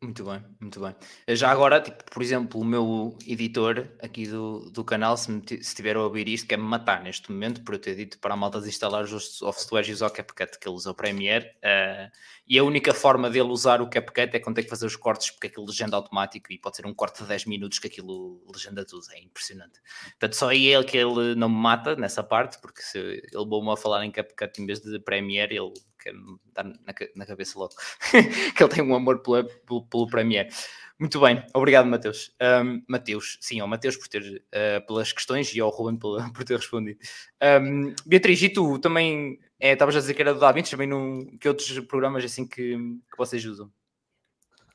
Muito 0.00 0.24
bem, 0.24 0.40
muito 0.62 0.80
bem. 0.80 0.94
Já 1.28 1.50
agora, 1.50 1.80
tipo, 1.80 2.04
por 2.04 2.22
exemplo, 2.22 2.60
o 2.60 2.64
meu 2.64 3.18
editor 3.26 3.88
aqui 4.00 4.26
do, 4.26 4.70
do 4.70 4.84
canal, 4.84 5.16
se, 5.16 5.32
se 5.46 5.54
estiver 5.56 5.96
a 5.96 6.02
ouvir 6.02 6.28
isto, 6.28 6.46
quer 6.46 6.56
me 6.56 6.64
matar 6.64 7.02
neste 7.02 7.30
momento 7.30 7.62
por 7.64 7.74
eu 7.74 7.80
ter 7.80 7.96
dito 7.96 8.18
para 8.18 8.34
a 8.34 8.36
malta 8.36 8.58
instalar 8.58 9.02
os 9.02 9.38
softwares 9.38 9.88
e 9.88 9.92
usar 9.92 10.06
o 10.06 10.10
CapCut 10.10 10.58
que 10.58 10.68
ele 10.68 10.76
usa 10.76 10.90
o 10.90 10.94
Premiere. 10.94 11.46
Uh, 11.58 12.10
e 12.46 12.58
a 12.58 12.64
única 12.64 12.94
forma 12.94 13.28
dele 13.28 13.48
usar 13.48 13.82
o 13.82 13.88
CapCut 13.88 14.36
é 14.36 14.38
quando 14.38 14.56
tem 14.56 14.64
que 14.64 14.70
fazer 14.70 14.86
os 14.86 14.96
cortes, 14.96 15.30
porque 15.30 15.48
aquilo 15.48 15.66
legenda 15.66 15.96
automático 15.96 16.52
e 16.52 16.58
pode 16.58 16.76
ser 16.76 16.86
um 16.86 16.94
corte 16.94 17.22
de 17.22 17.28
10 17.28 17.46
minutos 17.46 17.78
que 17.78 17.88
aquilo 17.88 18.40
legenda 18.52 18.84
tudo. 18.84 19.04
É 19.12 19.20
impressionante. 19.20 19.80
Portanto, 20.10 20.34
só 20.34 20.52
é 20.52 20.56
ele 20.56 20.84
que 20.84 20.96
ele 20.96 21.34
não 21.34 21.48
me 21.48 21.56
mata 21.56 21.96
nessa 21.96 22.22
parte, 22.22 22.60
porque 22.60 22.82
se 22.82 22.98
ele 22.98 23.22
levou-me 23.34 23.72
a 23.72 23.76
falar 23.76 24.04
em 24.04 24.10
CapCut 24.12 24.62
em 24.62 24.66
vez 24.66 24.80
de 24.80 24.98
Premiere, 25.00 25.56
ele 25.56 25.72
quer 26.02 26.12
me 26.12 26.38
dar 26.52 26.64
na, 26.64 26.74
na 27.14 27.26
cabeça 27.26 27.58
logo. 27.58 27.74
que 28.56 28.62
ele 28.62 28.72
tem 28.72 28.82
um 28.82 28.94
amor 28.94 29.20
pelo, 29.20 29.44
pelo, 29.44 29.86
pelo 29.86 30.06
Premiere. 30.08 30.51
Muito 30.98 31.20
bem, 31.20 31.44
obrigado, 31.52 31.86
Mateus. 31.86 32.32
Um, 32.40 32.82
Mateus, 32.86 33.38
sim, 33.40 33.58
ao 33.58 33.66
Mateus 33.66 33.96
por 33.96 34.06
ter 34.06 34.22
uh, 34.22 34.86
pelas 34.86 35.12
questões 35.12 35.52
e 35.54 35.60
ao 35.60 35.68
Ruben 35.68 35.96
por, 35.98 36.44
ter 36.44 36.56
respondido. 36.56 36.98
Um, 37.42 37.94
Beatriz, 38.06 38.40
e 38.40 38.48
tu 38.48 38.78
também 38.78 39.40
é, 39.58 39.72
estavas 39.72 39.96
a 39.96 39.98
dizer 39.98 40.14
que 40.14 40.22
era 40.22 40.32
do 40.32 40.40
Da 40.40 40.52
também 40.52 40.86
num, 40.86 41.36
que 41.38 41.48
outros 41.48 41.78
programas 41.80 42.24
assim 42.24 42.46
que, 42.46 42.76
que 42.76 43.18
vocês 43.18 43.44
usam? 43.44 43.68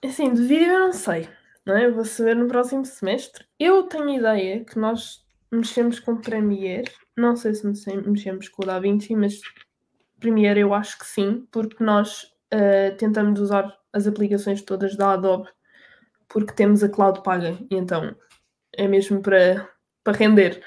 Assim, 0.03 0.33
de 0.33 0.41
vídeo 0.43 0.67
eu 0.67 0.79
não 0.79 0.93
sei, 0.93 1.29
não 1.65 1.77
é? 1.77 1.85
Eu 1.85 1.93
vou 1.93 2.05
saber 2.05 2.35
no 2.35 2.47
próximo 2.47 2.85
semestre. 2.85 3.45
Eu 3.59 3.83
tenho 3.83 4.09
ideia 4.09 4.63
que 4.65 4.77
nós 4.77 5.25
mexemos 5.51 5.99
com 5.99 6.17
Premiere, 6.17 6.91
não 7.15 7.35
sei 7.35 7.53
se 7.55 7.65
mexemos 7.65 8.49
com 8.49 8.63
o 8.63 8.65
DaVinci, 8.65 9.15
mas 9.15 9.39
Premiere 10.19 10.59
eu 10.59 10.73
acho 10.73 10.99
que 10.99 11.05
sim, 11.05 11.47
porque 11.51 11.83
nós 11.83 12.23
uh, 12.53 12.95
tentamos 12.97 13.39
usar 13.39 13.77
as 13.93 14.07
aplicações 14.07 14.61
todas 14.61 14.95
da 14.95 15.13
Adobe, 15.13 15.49
porque 16.29 16.53
temos 16.53 16.83
a 16.83 16.89
cloud 16.89 17.21
paga, 17.23 17.57
e 17.69 17.75
então 17.75 18.15
é 18.73 18.87
mesmo 18.87 19.21
para, 19.21 19.69
para 20.03 20.17
render. 20.17 20.61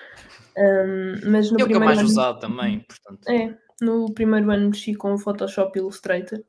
Um, 0.56 1.30
mas 1.30 1.50
no 1.50 1.60
é 1.60 1.64
o 1.64 1.66
que 1.66 1.74
é 1.74 1.78
mais 1.78 1.98
ano, 1.98 2.08
usado 2.08 2.40
também, 2.40 2.80
portanto. 2.80 3.28
É, 3.28 3.56
no 3.80 4.12
primeiro 4.12 4.50
ano 4.50 4.68
mexi 4.68 4.94
com 4.94 5.14
o 5.14 5.18
Photoshop 5.18 5.78
Illustrator. 5.78 6.42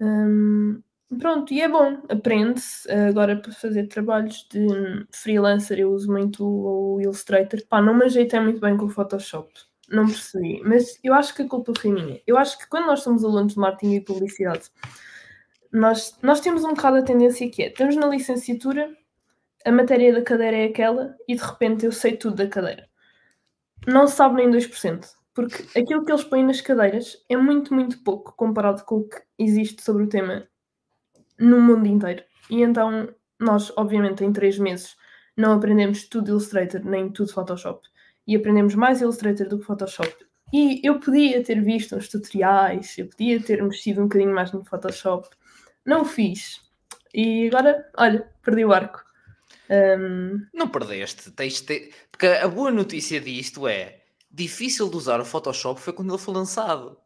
Um, 0.00 0.82
pronto, 1.18 1.52
e 1.54 1.60
é 1.60 1.68
bom, 1.68 2.02
aprende-se. 2.08 2.90
Agora 2.90 3.36
para 3.36 3.52
fazer 3.52 3.86
trabalhos 3.86 4.46
de 4.50 4.66
freelancer 5.12 5.78
eu 5.78 5.92
uso 5.92 6.10
muito 6.10 6.44
o 6.44 7.00
Illustrator. 7.00 7.60
Pá, 7.68 7.80
não 7.80 7.94
me 7.94 8.04
ajeitei 8.04 8.40
muito 8.40 8.60
bem 8.60 8.76
com 8.76 8.86
o 8.86 8.90
Photoshop. 8.90 9.52
Não 9.88 10.06
percebi, 10.06 10.62
mas 10.64 10.98
eu 11.04 11.12
acho 11.12 11.34
que 11.34 11.42
a 11.42 11.48
culpa 11.48 11.72
foi 11.78 11.92
minha. 11.92 12.20
Eu 12.26 12.38
acho 12.38 12.58
que 12.58 12.66
quando 12.68 12.86
nós 12.86 13.00
somos 13.00 13.22
alunos 13.22 13.52
de 13.52 13.58
marketing 13.58 13.94
e 13.94 14.00
publicidade, 14.00 14.70
nós, 15.74 16.16
nós 16.22 16.40
temos 16.40 16.62
um 16.62 16.72
bocado 16.72 16.98
a 16.98 17.02
tendência 17.02 17.50
que 17.50 17.60
é, 17.60 17.66
estamos 17.66 17.96
na 17.96 18.06
licenciatura, 18.06 18.96
a 19.64 19.72
matéria 19.72 20.14
da 20.14 20.22
cadeira 20.22 20.56
é 20.56 20.66
aquela 20.66 21.16
e 21.26 21.34
de 21.34 21.42
repente 21.42 21.84
eu 21.84 21.90
sei 21.90 22.16
tudo 22.16 22.36
da 22.36 22.46
cadeira. 22.46 22.88
Não 23.84 24.06
se 24.06 24.14
sabe 24.14 24.36
nem 24.36 24.48
2%, 24.48 25.04
porque 25.34 25.64
aquilo 25.76 26.04
que 26.04 26.12
eles 26.12 26.22
põem 26.22 26.44
nas 26.44 26.60
cadeiras 26.60 27.16
é 27.28 27.36
muito, 27.36 27.74
muito 27.74 28.04
pouco 28.04 28.36
comparado 28.36 28.84
com 28.84 28.98
o 28.98 29.08
que 29.08 29.20
existe 29.36 29.82
sobre 29.82 30.04
o 30.04 30.08
tema 30.08 30.46
no 31.40 31.60
mundo 31.60 31.88
inteiro. 31.88 32.22
E 32.48 32.62
então 32.62 33.12
nós, 33.40 33.72
obviamente, 33.76 34.22
em 34.22 34.32
três 34.32 34.56
meses 34.58 34.96
não 35.36 35.54
aprendemos 35.54 36.04
tudo 36.04 36.30
Illustrator 36.30 36.84
nem 36.84 37.10
tudo 37.10 37.32
Photoshop 37.32 37.84
e 38.28 38.36
aprendemos 38.36 38.76
mais 38.76 39.00
Illustrator 39.00 39.48
do 39.48 39.58
que 39.58 39.64
Photoshop. 39.64 40.14
E 40.52 40.80
eu 40.84 41.00
podia 41.00 41.42
ter 41.42 41.60
visto 41.60 41.96
uns 41.96 42.08
tutoriais, 42.08 42.96
eu 42.96 43.08
podia 43.08 43.42
ter 43.42 43.60
mexido 43.60 44.00
um 44.00 44.04
bocadinho 44.04 44.32
mais 44.32 44.52
no 44.52 44.64
Photoshop. 44.64 45.28
Não 45.84 46.02
o 46.02 46.04
fiz. 46.04 46.60
E 47.12 47.48
agora, 47.48 47.90
olha, 47.96 48.30
perdi 48.42 48.64
o 48.64 48.72
arco. 48.72 49.02
Um... 49.70 50.46
Não 50.52 50.68
perdeste. 50.68 51.30
Tens 51.30 51.60
te... 51.60 51.92
Porque 52.10 52.26
a 52.26 52.48
boa 52.48 52.70
notícia 52.70 53.20
disto 53.20 53.68
é 53.68 54.02
difícil 54.30 54.88
de 54.90 54.96
usar 54.96 55.20
o 55.20 55.24
Photoshop 55.24 55.80
foi 55.80 55.92
quando 55.92 56.10
ele 56.12 56.22
foi 56.22 56.34
lançado. 56.34 56.98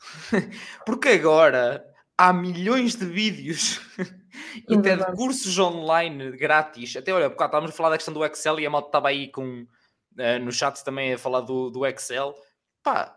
Porque 0.84 1.10
agora 1.10 1.84
há 2.18 2.32
milhões 2.32 2.96
de 2.96 3.06
vídeos 3.06 3.80
e 4.68 4.74
até 4.74 4.96
de 4.96 5.04
cursos 5.16 5.58
online 5.58 6.32
grátis. 6.32 6.96
Até 6.96 7.12
olha, 7.12 7.30
porque 7.30 7.42
estávamos 7.42 7.72
a 7.72 7.74
falar 7.74 7.90
da 7.90 7.96
questão 7.96 8.14
do 8.14 8.24
Excel 8.24 8.60
e 8.60 8.66
a 8.66 8.70
malta 8.70 8.88
estava 8.88 9.08
aí 9.08 9.28
com 9.30 9.62
uh, 9.62 10.38
no 10.44 10.52
chat 10.52 10.82
também 10.84 11.14
a 11.14 11.18
falar 11.18 11.40
do, 11.40 11.70
do 11.70 11.86
Excel. 11.86 12.34
Pá, 12.82 13.16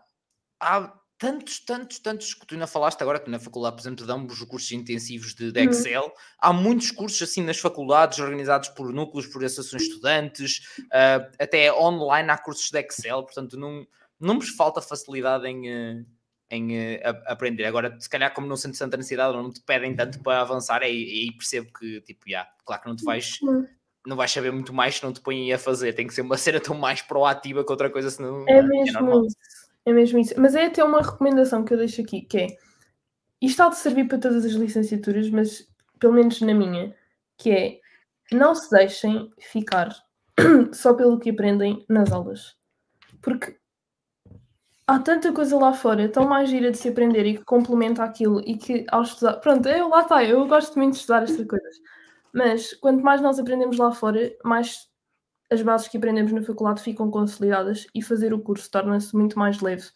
há 0.60 0.92
tantos, 1.18 1.58
tantos, 1.60 1.98
tantos 1.98 2.34
que 2.34 2.46
tu 2.46 2.54
ainda 2.54 2.66
falaste 2.66 3.00
agora 3.02 3.18
que 3.18 3.30
na 3.30 3.38
faculdade, 3.38 3.76
por 3.76 3.82
exemplo, 3.82 4.06
damos 4.06 4.42
cursos 4.44 4.70
intensivos 4.72 5.34
de, 5.34 5.50
de 5.50 5.60
uhum. 5.60 5.70
Excel. 5.70 6.04
Uhum. 6.04 6.10
Há 6.38 6.52
muitos 6.52 6.90
cursos 6.90 7.22
assim 7.22 7.42
nas 7.42 7.58
faculdades, 7.58 8.18
organizados 8.18 8.68
por 8.70 8.92
núcleos, 8.92 9.26
por 9.26 9.44
associações 9.44 9.82
de 9.82 9.88
estudantes, 9.88 10.76
uh, 10.80 11.30
até 11.38 11.72
online 11.72 12.30
há 12.30 12.38
cursos 12.38 12.70
de 12.70 12.78
Excel, 12.80 13.22
portanto, 13.22 13.56
não, 13.56 13.86
não 14.20 14.34
nos 14.34 14.50
falta 14.50 14.80
facilidade 14.80 15.46
em. 15.46 15.70
Uh, 15.70 16.06
em 16.48 16.76
uh, 16.78 17.00
aprender. 17.24 17.64
Agora, 17.64 17.98
se 17.98 18.08
calhar, 18.08 18.32
como 18.32 18.46
não 18.46 18.54
sentes 18.54 18.78
tanta 18.78 18.96
necessidade 18.96 19.36
não 19.36 19.52
te 19.52 19.60
pedem 19.62 19.96
tanto 19.96 20.20
para 20.20 20.40
avançar, 20.40 20.80
aí, 20.80 20.92
aí 20.92 21.32
percebo 21.32 21.72
que, 21.76 22.00
tipo, 22.02 22.20
já, 22.24 22.30
yeah, 22.30 22.50
claro 22.64 22.82
que 22.82 22.88
não 22.88 22.94
te 22.94 23.04
vais 23.04 23.40
uhum 23.42 23.66
não 24.06 24.16
vais 24.16 24.30
saber 24.30 24.52
muito 24.52 24.72
mais 24.72 24.94
se 24.94 25.02
não 25.02 25.12
te 25.12 25.20
põem 25.20 25.52
a 25.52 25.58
fazer. 25.58 25.92
Tem 25.92 26.06
que 26.06 26.14
ser 26.14 26.22
uma 26.22 26.36
cena 26.38 26.60
tão 26.60 26.76
mais 26.76 27.02
proativa 27.02 27.64
que 27.64 27.70
outra 27.70 27.90
coisa, 27.90 28.08
senão 28.08 28.44
é, 28.48 28.58
é 28.58 28.62
mesmo 28.62 29.24
é 29.24 29.26
isso. 29.26 29.36
É 29.86 29.92
mesmo 29.92 30.18
isso. 30.18 30.34
Mas 30.36 30.54
é 30.56 30.66
até 30.66 30.82
uma 30.82 31.00
recomendação 31.00 31.64
que 31.64 31.72
eu 31.72 31.78
deixo 31.78 32.02
aqui, 32.02 32.22
que 32.22 32.38
é 32.38 32.46
isto 33.40 33.62
há 33.62 33.68
de 33.68 33.76
servir 33.76 34.08
para 34.08 34.18
todas 34.18 34.44
as 34.44 34.52
licenciaturas, 34.52 35.30
mas 35.30 35.66
pelo 36.00 36.14
menos 36.14 36.40
na 36.40 36.52
minha, 36.52 36.94
que 37.38 37.50
é 37.50 37.80
não 38.32 38.54
se 38.54 38.68
deixem 38.70 39.30
ficar 39.38 39.94
só 40.72 40.92
pelo 40.94 41.18
que 41.18 41.30
aprendem 41.30 41.84
nas 41.88 42.10
aulas. 42.10 42.56
Porque 43.22 43.56
há 44.88 44.98
tanta 44.98 45.32
coisa 45.32 45.56
lá 45.56 45.72
fora, 45.72 46.08
tão 46.08 46.26
mais 46.26 46.50
gira 46.50 46.72
de 46.72 46.78
se 46.78 46.88
aprender 46.88 47.24
e 47.24 47.38
que 47.38 47.44
complementa 47.44 48.02
aquilo 48.02 48.40
e 48.44 48.56
que 48.56 48.84
ao 48.90 49.02
estudar. 49.02 49.34
Pronto, 49.34 49.68
eu, 49.68 49.88
lá 49.88 50.02
está, 50.02 50.24
eu 50.24 50.46
gosto 50.48 50.76
muito 50.76 50.94
de 50.94 51.00
estudar 51.00 51.22
estas 51.22 51.46
coisas. 51.46 51.76
Mas 52.32 52.74
quanto 52.74 53.02
mais 53.02 53.20
nós 53.20 53.38
aprendemos 53.38 53.78
lá 53.78 53.92
fora, 53.92 54.34
mais 54.44 54.85
as 55.50 55.62
bases 55.62 55.88
que 55.88 55.96
aprendemos 55.96 56.32
na 56.32 56.42
faculdade 56.42 56.82
ficam 56.82 57.10
consolidadas 57.10 57.86
e 57.94 58.02
fazer 58.02 58.32
o 58.34 58.40
curso 58.40 58.70
torna-se 58.70 59.14
muito 59.14 59.38
mais 59.38 59.60
leve. 59.60 59.88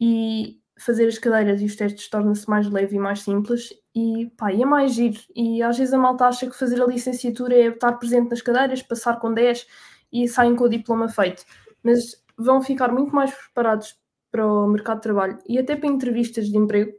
E 0.00 0.60
fazer 0.78 1.06
as 1.06 1.18
cadeiras 1.18 1.60
e 1.60 1.64
os 1.64 1.74
testes 1.74 2.08
torna-se 2.08 2.48
mais 2.48 2.68
leve 2.68 2.96
e 2.96 2.98
mais 2.98 3.20
simples 3.20 3.72
e 3.94 4.30
pá, 4.36 4.52
e 4.52 4.62
é 4.62 4.66
mais 4.66 4.92
giro. 4.92 5.18
E 5.34 5.62
às 5.62 5.78
vezes 5.78 5.94
a 5.94 5.98
malta 5.98 6.26
acha 6.26 6.46
que 6.46 6.56
fazer 6.56 6.80
a 6.82 6.86
licenciatura 6.86 7.54
é 7.54 7.68
estar 7.68 7.92
presente 7.94 8.30
nas 8.30 8.42
cadeiras, 8.42 8.82
passar 8.82 9.18
com 9.18 9.32
10 9.32 9.66
e 10.12 10.28
saem 10.28 10.54
com 10.54 10.64
o 10.64 10.68
diploma 10.68 11.08
feito. 11.08 11.44
Mas 11.82 12.22
vão 12.36 12.62
ficar 12.62 12.92
muito 12.92 13.14
mais 13.14 13.32
preparados 13.34 13.98
para 14.30 14.46
o 14.46 14.68
mercado 14.68 14.98
de 14.98 15.02
trabalho 15.02 15.38
e 15.48 15.58
até 15.58 15.74
para 15.74 15.88
entrevistas 15.88 16.46
de 16.46 16.56
emprego 16.56 16.92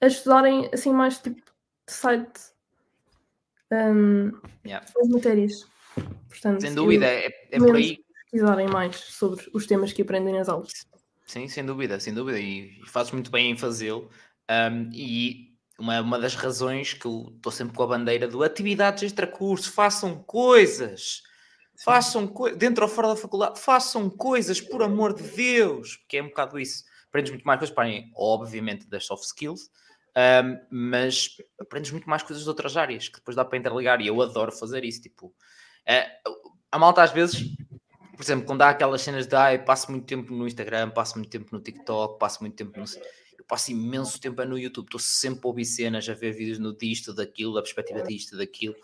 a 0.00 0.06
estudarem 0.06 0.68
assim 0.72 0.92
mais 0.92 1.18
tipo 1.18 1.40
de 1.40 1.92
site 1.92 2.40
um, 3.72 4.32
yeah. 4.66 4.84
as 5.00 5.08
matérias. 5.08 5.66
Portanto, 6.28 6.60
sem 6.60 6.74
dúvida, 6.74 7.06
é, 7.06 7.26
é 7.50 7.58
por 7.58 7.76
aí. 7.76 7.98
Pesquisarem 8.24 8.68
mais 8.68 8.96
sobre 8.96 9.44
os 9.52 9.66
temas 9.66 9.92
que 9.92 10.02
aprendem 10.02 10.34
nas 10.34 10.48
aulas. 10.48 10.70
Sim, 11.26 11.48
sem 11.48 11.64
dúvida, 11.64 11.98
sem 12.00 12.14
dúvida, 12.14 12.38
e, 12.38 12.80
fazes 12.86 13.12
muito 13.12 13.30
bem 13.30 13.50
em 13.50 13.56
fazê-lo. 13.56 14.08
Um, 14.50 14.90
e 14.92 15.54
uma, 15.78 16.00
uma 16.00 16.18
das 16.18 16.34
razões 16.34 16.92
que 16.92 17.06
eu 17.06 17.32
estou 17.36 17.52
sempre 17.52 17.76
com 17.76 17.82
a 17.82 17.86
bandeira 17.86 18.28
do 18.28 18.42
atividades 18.42 19.02
extracurso, 19.02 19.72
façam 19.72 20.22
coisas, 20.24 21.22
façam 21.84 22.26
coisas, 22.26 22.58
dentro 22.58 22.84
ou 22.84 22.88
fora 22.88 23.08
da 23.08 23.16
faculdade, 23.16 23.60
façam 23.60 24.10
coisas, 24.10 24.60
por 24.60 24.82
amor 24.82 25.14
de 25.14 25.22
Deus, 25.22 25.96
porque 25.96 26.18
é 26.18 26.22
um 26.22 26.28
bocado 26.28 26.58
isso. 26.58 26.84
Aprendes 27.08 27.32
muito 27.32 27.44
mais 27.44 27.58
coisas, 27.58 27.74
para 27.74 27.88
obviamente, 28.14 28.88
das 28.88 29.06
soft 29.06 29.24
skills, 29.24 29.70
um, 30.16 30.58
mas 30.70 31.36
aprendes 31.58 31.90
muito 31.92 32.08
mais 32.08 32.22
coisas 32.22 32.42
de 32.42 32.48
outras 32.48 32.76
áreas 32.76 33.08
que 33.08 33.18
depois 33.18 33.36
dá 33.36 33.44
para 33.44 33.58
interligar 33.58 34.00
e 34.00 34.06
eu 34.06 34.20
adoro 34.20 34.52
fazer 34.52 34.84
isso. 34.84 35.00
Tipo, 35.00 35.32
a 36.72 36.78
malta 36.78 37.02
às 37.02 37.12
vezes, 37.12 37.54
por 38.16 38.22
exemplo, 38.22 38.46
quando 38.46 38.62
há 38.62 38.68
aquelas 38.68 39.00
cenas 39.02 39.26
de 39.26 39.34
ah, 39.34 39.58
passo 39.58 39.90
muito 39.90 40.04
tempo 40.04 40.32
no 40.32 40.46
Instagram, 40.46 40.90
passo 40.90 41.16
muito 41.16 41.30
tempo 41.30 41.48
no 41.52 41.60
TikTok, 41.60 42.18
passo 42.18 42.42
muito 42.42 42.54
tempo 42.54 42.78
no. 42.78 42.84
Eu 42.84 43.44
passo 43.48 43.72
imenso 43.72 44.20
tempo 44.20 44.44
no 44.44 44.58
YouTube, 44.58 44.86
estou 44.86 45.00
sempre 45.00 45.40
a 45.44 45.48
ouvir 45.48 45.64
cenas, 45.64 46.08
a 46.08 46.12
ver 46.12 46.32
vídeos 46.32 46.58
no 46.58 46.76
disto, 46.76 47.14
daquilo, 47.14 47.54
da 47.54 47.62
perspectiva 47.62 48.02
disto, 48.02 48.36
daquilo. 48.36 48.76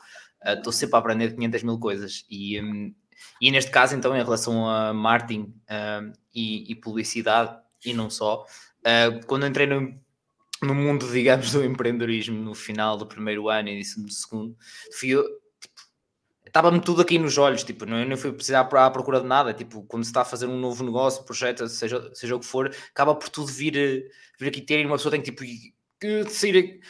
Estou 0.42 0.70
uh, 0.70 0.72
sempre 0.72 0.96
a 0.96 0.98
aprender 0.98 1.34
500 1.34 1.62
mil 1.62 1.78
coisas 1.78 2.24
e. 2.30 2.60
Um, 2.60 2.94
e 3.40 3.50
neste 3.50 3.70
caso, 3.70 3.94
então, 3.94 4.16
em 4.16 4.22
relação 4.22 4.68
a 4.68 4.92
marketing 4.92 5.54
uh, 5.68 6.12
e, 6.34 6.70
e, 6.70 6.74
publicidade, 6.74 7.58
e 7.84 7.92
não 7.92 8.08
só, 8.08 8.44
uh, 8.80 9.26
quando 9.26 9.46
entrei 9.46 9.66
no, 9.66 9.98
no 10.62 10.74
mundo, 10.74 11.10
digamos, 11.10 11.52
do 11.52 11.64
empreendedorismo 11.64 12.40
no 12.42 12.54
final 12.54 12.96
do 12.96 13.06
primeiro 13.06 13.48
ano 13.48 13.68
e 13.68 13.82
no 13.98 14.10
segundo, 14.10 14.56
fui 14.98 15.10
eu, 15.10 15.24
estava-me 16.46 16.80
tudo 16.80 17.02
aqui 17.02 17.18
nos 17.18 17.36
olhos, 17.38 17.64
tipo, 17.64 17.84
não, 17.84 17.98
eu 18.00 18.08
não 18.08 18.16
fui 18.16 18.32
precisar 18.32 18.60
à 18.60 18.90
procura 18.90 19.20
de 19.20 19.26
nada, 19.26 19.52
tipo, 19.52 19.82
quando 19.84 20.04
se 20.04 20.10
está 20.10 20.22
a 20.22 20.24
fazer 20.24 20.46
um 20.46 20.58
novo 20.58 20.84
negócio, 20.84 21.24
projeto, 21.24 21.68
seja, 21.68 22.10
seja 22.14 22.36
o 22.36 22.40
que 22.40 22.46
for, 22.46 22.74
acaba 22.90 23.14
por 23.14 23.28
tudo 23.28 23.48
vir, 23.48 24.10
vir 24.38 24.48
aqui 24.48 24.60
ter 24.60 24.80
e 24.80 24.86
uma 24.86 24.96
pessoa 24.96 25.12
tem 25.12 25.20
tipo, 25.20 25.42
que 26.00 26.24
sair, 26.30 26.80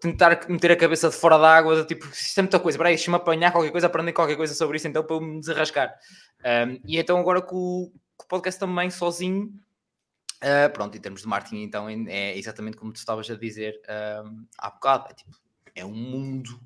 tentar 0.00 0.46
meter 0.48 0.72
a 0.72 0.76
cabeça 0.76 1.08
de 1.08 1.16
fora 1.16 1.38
da 1.38 1.56
água, 1.56 1.84
tipo, 1.84 2.06
isto 2.06 2.38
é 2.38 2.42
muita 2.42 2.60
coisa, 2.60 2.78
peraí, 2.78 2.94
deixa-me 2.94 3.16
apanhar 3.16 3.52
qualquer 3.52 3.70
coisa, 3.70 3.86
aprender 3.86 4.12
qualquer 4.12 4.36
coisa 4.36 4.54
sobre 4.54 4.76
isso, 4.76 4.88
então, 4.88 5.02
para 5.02 5.16
eu 5.16 5.20
me 5.20 5.40
desarrascar. 5.40 5.94
Um, 6.44 6.80
e 6.84 6.98
então 6.98 7.18
agora 7.18 7.40
com 7.40 7.56
o, 7.56 7.92
com 8.16 8.24
o 8.24 8.28
podcast 8.28 8.60
também, 8.60 8.90
sozinho, 8.90 9.50
uh, 10.42 10.70
pronto, 10.72 10.96
em 10.96 11.00
termos 11.00 11.22
de 11.22 11.28
marketing, 11.28 11.62
então, 11.62 11.88
é 11.88 12.36
exatamente 12.36 12.76
como 12.76 12.92
tu 12.92 12.96
estavas 12.96 13.28
a 13.30 13.34
dizer 13.34 13.80
um, 14.24 14.46
há 14.58 14.70
bocado, 14.70 15.06
é, 15.10 15.14
tipo, 15.14 15.30
é 15.74 15.84
um 15.84 15.94
mundo 15.94 16.60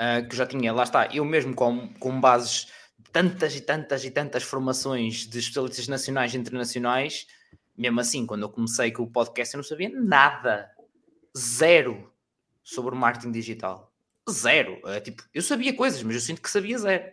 uh, 0.00 0.26
que 0.28 0.34
já 0.34 0.46
tinha, 0.46 0.72
lá 0.72 0.84
está, 0.84 1.06
eu 1.12 1.24
mesmo 1.24 1.54
com, 1.54 1.92
com 1.94 2.20
bases 2.20 2.72
tantas 3.12 3.54
e 3.56 3.60
tantas 3.60 4.04
e 4.04 4.10
tantas 4.10 4.42
formações 4.42 5.26
de 5.26 5.38
especialistas 5.38 5.88
nacionais 5.88 6.32
e 6.32 6.38
internacionais, 6.38 7.26
mesmo 7.76 8.00
assim, 8.00 8.26
quando 8.26 8.42
eu 8.42 8.48
comecei 8.48 8.90
com 8.90 9.02
o 9.02 9.10
podcast, 9.10 9.54
eu 9.54 9.58
não 9.58 9.64
sabia 9.64 9.90
nada, 9.90 10.70
zero 11.36 12.12
sobre 12.62 12.94
marketing 12.94 13.32
digital. 13.32 13.90
Zero. 14.30 14.80
É, 14.86 15.00
tipo, 15.00 15.24
eu 15.34 15.42
sabia 15.42 15.74
coisas, 15.74 16.02
mas 16.02 16.14
eu 16.14 16.20
sinto 16.20 16.42
que 16.42 16.50
sabia 16.50 16.78
zero. 16.78 17.04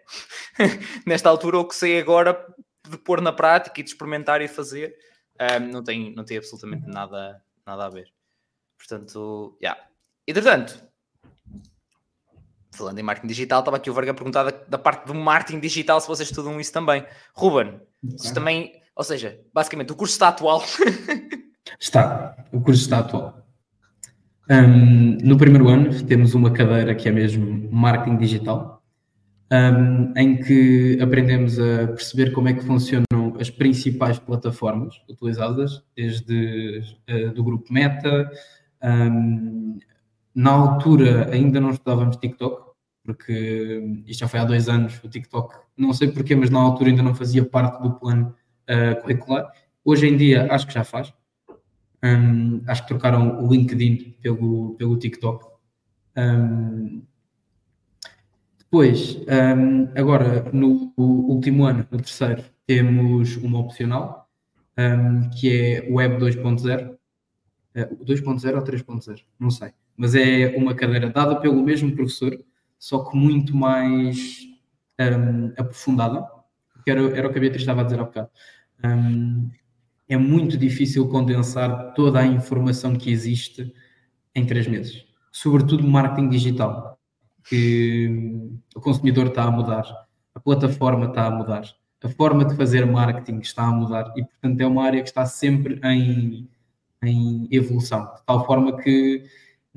Nesta 1.05 1.29
altura, 1.29 1.57
o 1.57 1.67
que 1.67 1.75
sei 1.75 1.99
agora 1.99 2.45
de 2.87 2.97
pôr 2.97 3.21
na 3.21 3.33
prática 3.33 3.79
e 3.79 3.83
de 3.83 3.89
experimentar 3.89 4.41
e 4.41 4.47
fazer, 4.47 4.95
um, 5.39 5.67
não, 5.67 5.83
tem, 5.83 6.13
não 6.13 6.23
tem 6.23 6.37
absolutamente 6.37 6.87
nada, 6.87 7.41
nada 7.65 7.85
a 7.85 7.89
ver. 7.89 8.11
Portanto, 8.77 9.57
já. 9.61 9.69
Yeah. 9.69 9.89
Entretanto, 10.27 10.86
falando 12.77 12.99
em 12.99 13.03
marketing 13.03 13.27
digital, 13.27 13.59
estava 13.59 13.77
aqui 13.77 13.89
o 13.89 13.93
Varga 13.93 14.11
a 14.11 14.13
perguntar 14.13 14.43
da, 14.43 14.53
da, 14.69 14.77
parte 14.77 15.07
do 15.07 15.15
marketing 15.15 15.59
digital 15.59 15.99
se 15.99 16.07
vocês 16.07 16.29
estudam 16.29 16.59
isso 16.59 16.71
também. 16.71 17.03
Ruben, 17.33 17.79
também, 18.33 18.71
ou 18.95 19.03
seja, 19.03 19.39
basicamente 19.53 19.91
o 19.91 19.95
curso 19.95 20.13
está 20.13 20.29
atual. 20.29 20.63
está, 21.79 22.35
o 22.51 22.61
curso 22.61 22.81
está 22.81 22.99
atual. 22.99 23.47
Um, 24.49 25.17
no 25.23 25.37
primeiro 25.37 25.67
ano 25.67 26.03
temos 26.03 26.33
uma 26.33 26.51
cadeira 26.51 26.95
que 26.95 27.09
é 27.09 27.11
mesmo 27.11 27.69
marketing 27.69 28.17
digital, 28.17 28.81
um, 29.51 30.13
em 30.15 30.37
que 30.37 30.97
aprendemos 31.01 31.59
a 31.59 31.87
perceber 31.87 32.31
como 32.31 32.47
é 32.47 32.53
que 32.53 32.63
funcionam 32.63 33.35
as 33.39 33.49
principais 33.49 34.19
plataformas 34.19 34.95
utilizadas, 35.09 35.83
desde 35.95 36.81
uh, 37.09 37.31
do 37.33 37.43
grupo 37.43 37.71
Meta. 37.71 38.29
Um, 38.81 39.79
na 40.33 40.51
altura 40.51 41.29
ainda 41.31 41.59
não 41.59 41.71
estudávamos 41.71 42.15
TikTok, 42.17 42.66
porque 43.07 44.03
isto 44.05 44.19
já 44.19 44.27
foi 44.27 44.41
há 44.41 44.43
dois 44.43 44.67
anos, 44.67 45.01
o 45.01 45.07
TikTok, 45.07 45.55
não 45.77 45.93
sei 45.93 46.09
porquê, 46.09 46.35
mas 46.35 46.49
na 46.49 46.59
altura 46.59 46.89
ainda 46.89 47.01
não 47.01 47.15
fazia 47.15 47.45
parte 47.45 47.81
do 47.81 47.93
plano 47.93 48.35
uh, 48.69 49.01
curricular. 49.01 49.49
Hoje 49.85 50.09
em 50.09 50.17
dia 50.17 50.51
acho 50.51 50.67
que 50.67 50.73
já 50.73 50.83
faz. 50.83 51.13
Um, 52.03 52.61
acho 52.67 52.81
que 52.81 52.89
trocaram 52.89 53.41
o 53.41 53.49
LinkedIn 53.49 54.17
pelo, 54.21 54.75
pelo 54.75 54.99
TikTok. 54.99 55.45
Um, 56.17 57.01
depois, 58.59 59.15
um, 59.15 59.87
agora 59.97 60.51
no 60.51 60.91
último 60.97 61.63
ano, 61.63 61.87
no 61.89 61.97
terceiro, 61.99 62.43
temos 62.65 63.37
uma 63.37 63.59
opcional 63.59 64.29
que 65.39 65.49
é 65.49 65.89
Web 65.89 66.17
2.0. 66.17 66.91
Uh, 67.73 68.03
2.0 68.03 68.55
ou 68.55 68.63
3.0, 68.63 69.23
não 69.39 69.49
sei. 69.49 69.71
Mas 69.95 70.13
é 70.13 70.57
uma 70.57 70.75
cadeira 70.75 71.09
dada 71.09 71.37
pelo 71.37 71.63
mesmo 71.63 71.95
professor, 71.95 72.37
só 72.79 73.03
que 73.03 73.17
muito 73.17 73.55
mais 73.55 74.39
aprofundada. 75.57 76.27
Era, 76.87 77.01
era 77.17 77.27
o 77.27 77.31
que 77.31 77.37
a 77.37 77.41
Beatriz 77.41 77.61
estava 77.61 77.81
a 77.81 77.83
dizer 77.83 77.99
há 77.99 78.03
bocado. 78.03 78.29
Um, 78.83 79.49
é 80.07 80.15
muito 80.15 80.57
difícil 80.57 81.09
condensar 81.09 81.93
toda 81.93 82.19
a 82.19 82.25
informação 82.25 82.95
que 82.95 83.11
existe 83.11 83.73
em 84.33 84.45
três 84.45 84.67
meses, 84.67 85.05
sobretudo 85.31 85.85
marketing 85.85 86.29
digital, 86.29 86.97
que 87.49 88.49
o 88.75 88.79
consumidor 88.79 89.27
está 89.27 89.43
a 89.43 89.51
mudar, 89.51 89.85
a 90.33 90.39
plataforma 90.39 91.07
está 91.07 91.25
a 91.25 91.31
mudar, 91.31 91.63
a 92.01 92.09
forma 92.09 92.45
de 92.45 92.55
fazer 92.55 92.85
marketing 92.85 93.39
está 93.39 93.63
a 93.63 93.71
mudar 93.71 94.13
e, 94.15 94.23
portanto, 94.23 94.61
é 94.61 94.67
uma 94.67 94.83
área 94.83 95.01
que 95.01 95.09
está 95.09 95.25
sempre 95.25 95.79
em, 95.83 96.47
em 97.03 97.47
evolução, 97.51 98.03
de 98.15 98.25
tal 98.25 98.45
forma 98.45 98.77
que 98.77 99.23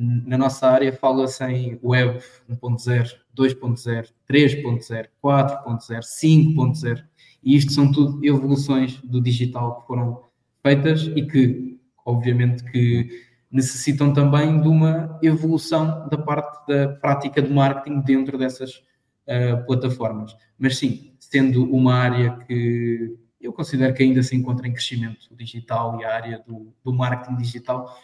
na 0.01 0.39
nossa 0.39 0.67
área 0.67 0.93
fala-se 0.93 1.45
em 1.45 1.79
web 1.83 2.19
1.0, 2.51 3.17
2.0, 3.37 4.09
3.0, 4.27 5.09
4.0, 5.23 6.01
5.0 6.01 7.05
e 7.43 7.57
isto 7.57 7.73
são 7.73 7.93
tudo 7.93 8.25
evoluções 8.25 8.97
do 9.03 9.21
digital 9.21 9.81
que 9.81 9.87
foram 9.87 10.23
feitas 10.63 11.03
e 11.03 11.27
que, 11.27 11.79
obviamente, 12.05 12.65
que 12.65 13.27
necessitam 13.51 14.13
também 14.13 14.61
de 14.61 14.69
uma 14.69 15.19
evolução 15.23 16.09
da 16.09 16.17
parte 16.17 16.67
da 16.67 16.89
prática 16.89 17.43
de 17.43 17.53
marketing 17.53 18.01
dentro 18.01 18.39
dessas 18.39 18.77
uh, 18.77 19.67
plataformas. 19.67 20.35
Mas 20.59 20.79
sim, 20.79 21.15
sendo 21.19 21.65
uma 21.71 21.95
área 21.95 22.39
que 22.47 23.17
eu 23.41 23.53
considero 23.53 23.95
que 23.95 24.03
ainda 24.03 24.23
se 24.23 24.37
encontra 24.37 24.69
em 24.69 24.73
crescimento 24.73 25.35
digital 25.35 25.99
e 26.01 26.05
a 26.05 26.15
área 26.15 26.45
do, 26.47 26.75
do 26.85 26.93
marketing 26.93 27.37
digital 27.37 27.99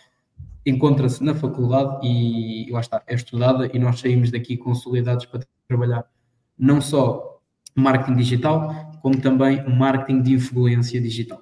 encontra-se 0.67 1.23
na 1.23 1.35
faculdade 1.35 2.05
e 2.05 2.69
lá 2.71 2.81
está, 2.81 3.03
é 3.07 3.15
estudada 3.15 3.71
e 3.73 3.79
nós 3.79 4.01
saímos 4.01 4.31
daqui 4.31 4.57
consolidados 4.57 5.25
para 5.27 5.47
trabalhar 5.69 6.05
não 6.59 6.81
só 6.81 7.41
marketing 7.75 8.17
digital, 8.17 8.93
como 9.01 9.21
também 9.21 9.61
o 9.65 9.71
marketing 9.71 10.23
de 10.23 10.33
influência 10.33 11.01
digital. 11.01 11.41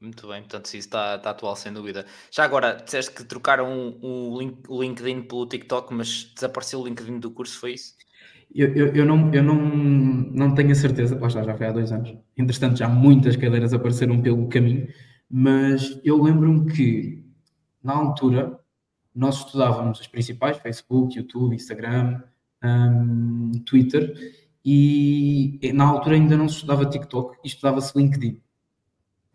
Muito 0.00 0.28
bem, 0.28 0.42
portanto, 0.42 0.68
sim, 0.68 0.78
está, 0.78 1.16
está 1.16 1.30
atual 1.30 1.56
sem 1.56 1.72
dúvida. 1.72 2.04
Já 2.30 2.44
agora, 2.44 2.74
disseste 2.74 3.12
que 3.12 3.24
trocaram 3.24 3.96
o, 4.02 4.38
link, 4.38 4.58
o 4.68 4.82
LinkedIn 4.82 5.22
pelo 5.22 5.46
TikTok, 5.46 5.94
mas 5.94 6.30
desapareceu 6.34 6.80
o 6.80 6.86
LinkedIn 6.86 7.18
do 7.18 7.30
curso, 7.30 7.58
foi 7.58 7.72
isso? 7.72 7.94
Eu, 8.54 8.74
eu, 8.74 8.94
eu, 8.94 9.04
não, 9.04 9.32
eu 9.34 9.42
não, 9.42 9.56
não 9.56 10.54
tenho 10.54 10.70
a 10.70 10.74
certeza, 10.74 11.18
lá 11.18 11.26
está, 11.26 11.42
já 11.42 11.56
foi 11.56 11.66
há 11.66 11.72
dois 11.72 11.90
anos. 11.92 12.14
Entretanto, 12.36 12.76
já 12.76 12.88
muitas 12.88 13.36
cadeiras 13.36 13.72
apareceram 13.72 14.20
pelo 14.20 14.48
caminho, 14.48 14.86
mas 15.30 15.98
eu 16.04 16.22
lembro-me 16.22 16.70
que, 16.72 17.25
na 17.86 17.94
altura, 17.94 18.58
nós 19.14 19.38
estudávamos 19.38 20.00
as 20.00 20.06
principais, 20.06 20.58
Facebook, 20.58 21.16
YouTube, 21.16 21.54
Instagram, 21.54 22.20
um, 22.62 23.52
Twitter, 23.64 24.14
e 24.64 25.60
na 25.72 25.84
altura 25.84 26.16
ainda 26.16 26.36
não 26.36 26.48
se 26.48 26.56
estudava 26.56 26.84
TikTok 26.84 27.38
e 27.44 27.46
estudava-se 27.46 27.96
LinkedIn. 27.96 28.42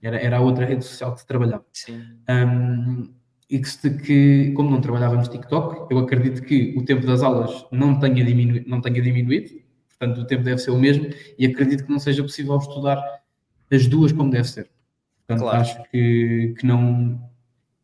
Era, 0.02 0.18
era 0.18 0.38
a 0.38 0.42
outra 0.42 0.66
rede 0.66 0.84
social 0.84 1.14
que 1.14 1.22
se 1.22 1.28
trabalhava. 1.28 1.66
Sim. 1.72 2.04
Um, 2.30 3.14
e 3.50 3.60
que, 3.60 3.90
que, 3.90 4.52
como 4.54 4.70
não 4.70 4.82
trabalhávamos 4.82 5.30
TikTok, 5.30 5.94
eu 5.94 6.00
acredito 6.00 6.42
que 6.42 6.76
o 6.78 6.84
tempo 6.84 7.06
das 7.06 7.22
aulas 7.22 7.66
não 7.72 8.00
tenha, 8.00 8.24
diminuído, 8.24 8.70
não 8.70 8.82
tenha 8.82 9.02
diminuído, 9.02 9.62
portanto 9.88 10.22
o 10.22 10.28
tempo 10.28 10.44
deve 10.44 10.58
ser 10.58 10.72
o 10.72 10.80
mesmo, 10.80 11.10
e 11.38 11.46
acredito 11.46 11.86
que 11.86 11.92
não 11.92 12.00
seja 12.00 12.24
possível 12.24 12.58
estudar 12.58 13.02
as 13.72 13.88
duas 13.88 14.12
como 14.12 14.30
deve 14.30 14.48
ser. 14.48 14.70
Portanto, 15.32 15.42
claro. 15.42 15.62
acho 15.62 15.84
que, 15.90 16.56
que 16.60 16.66
não. 16.66 17.31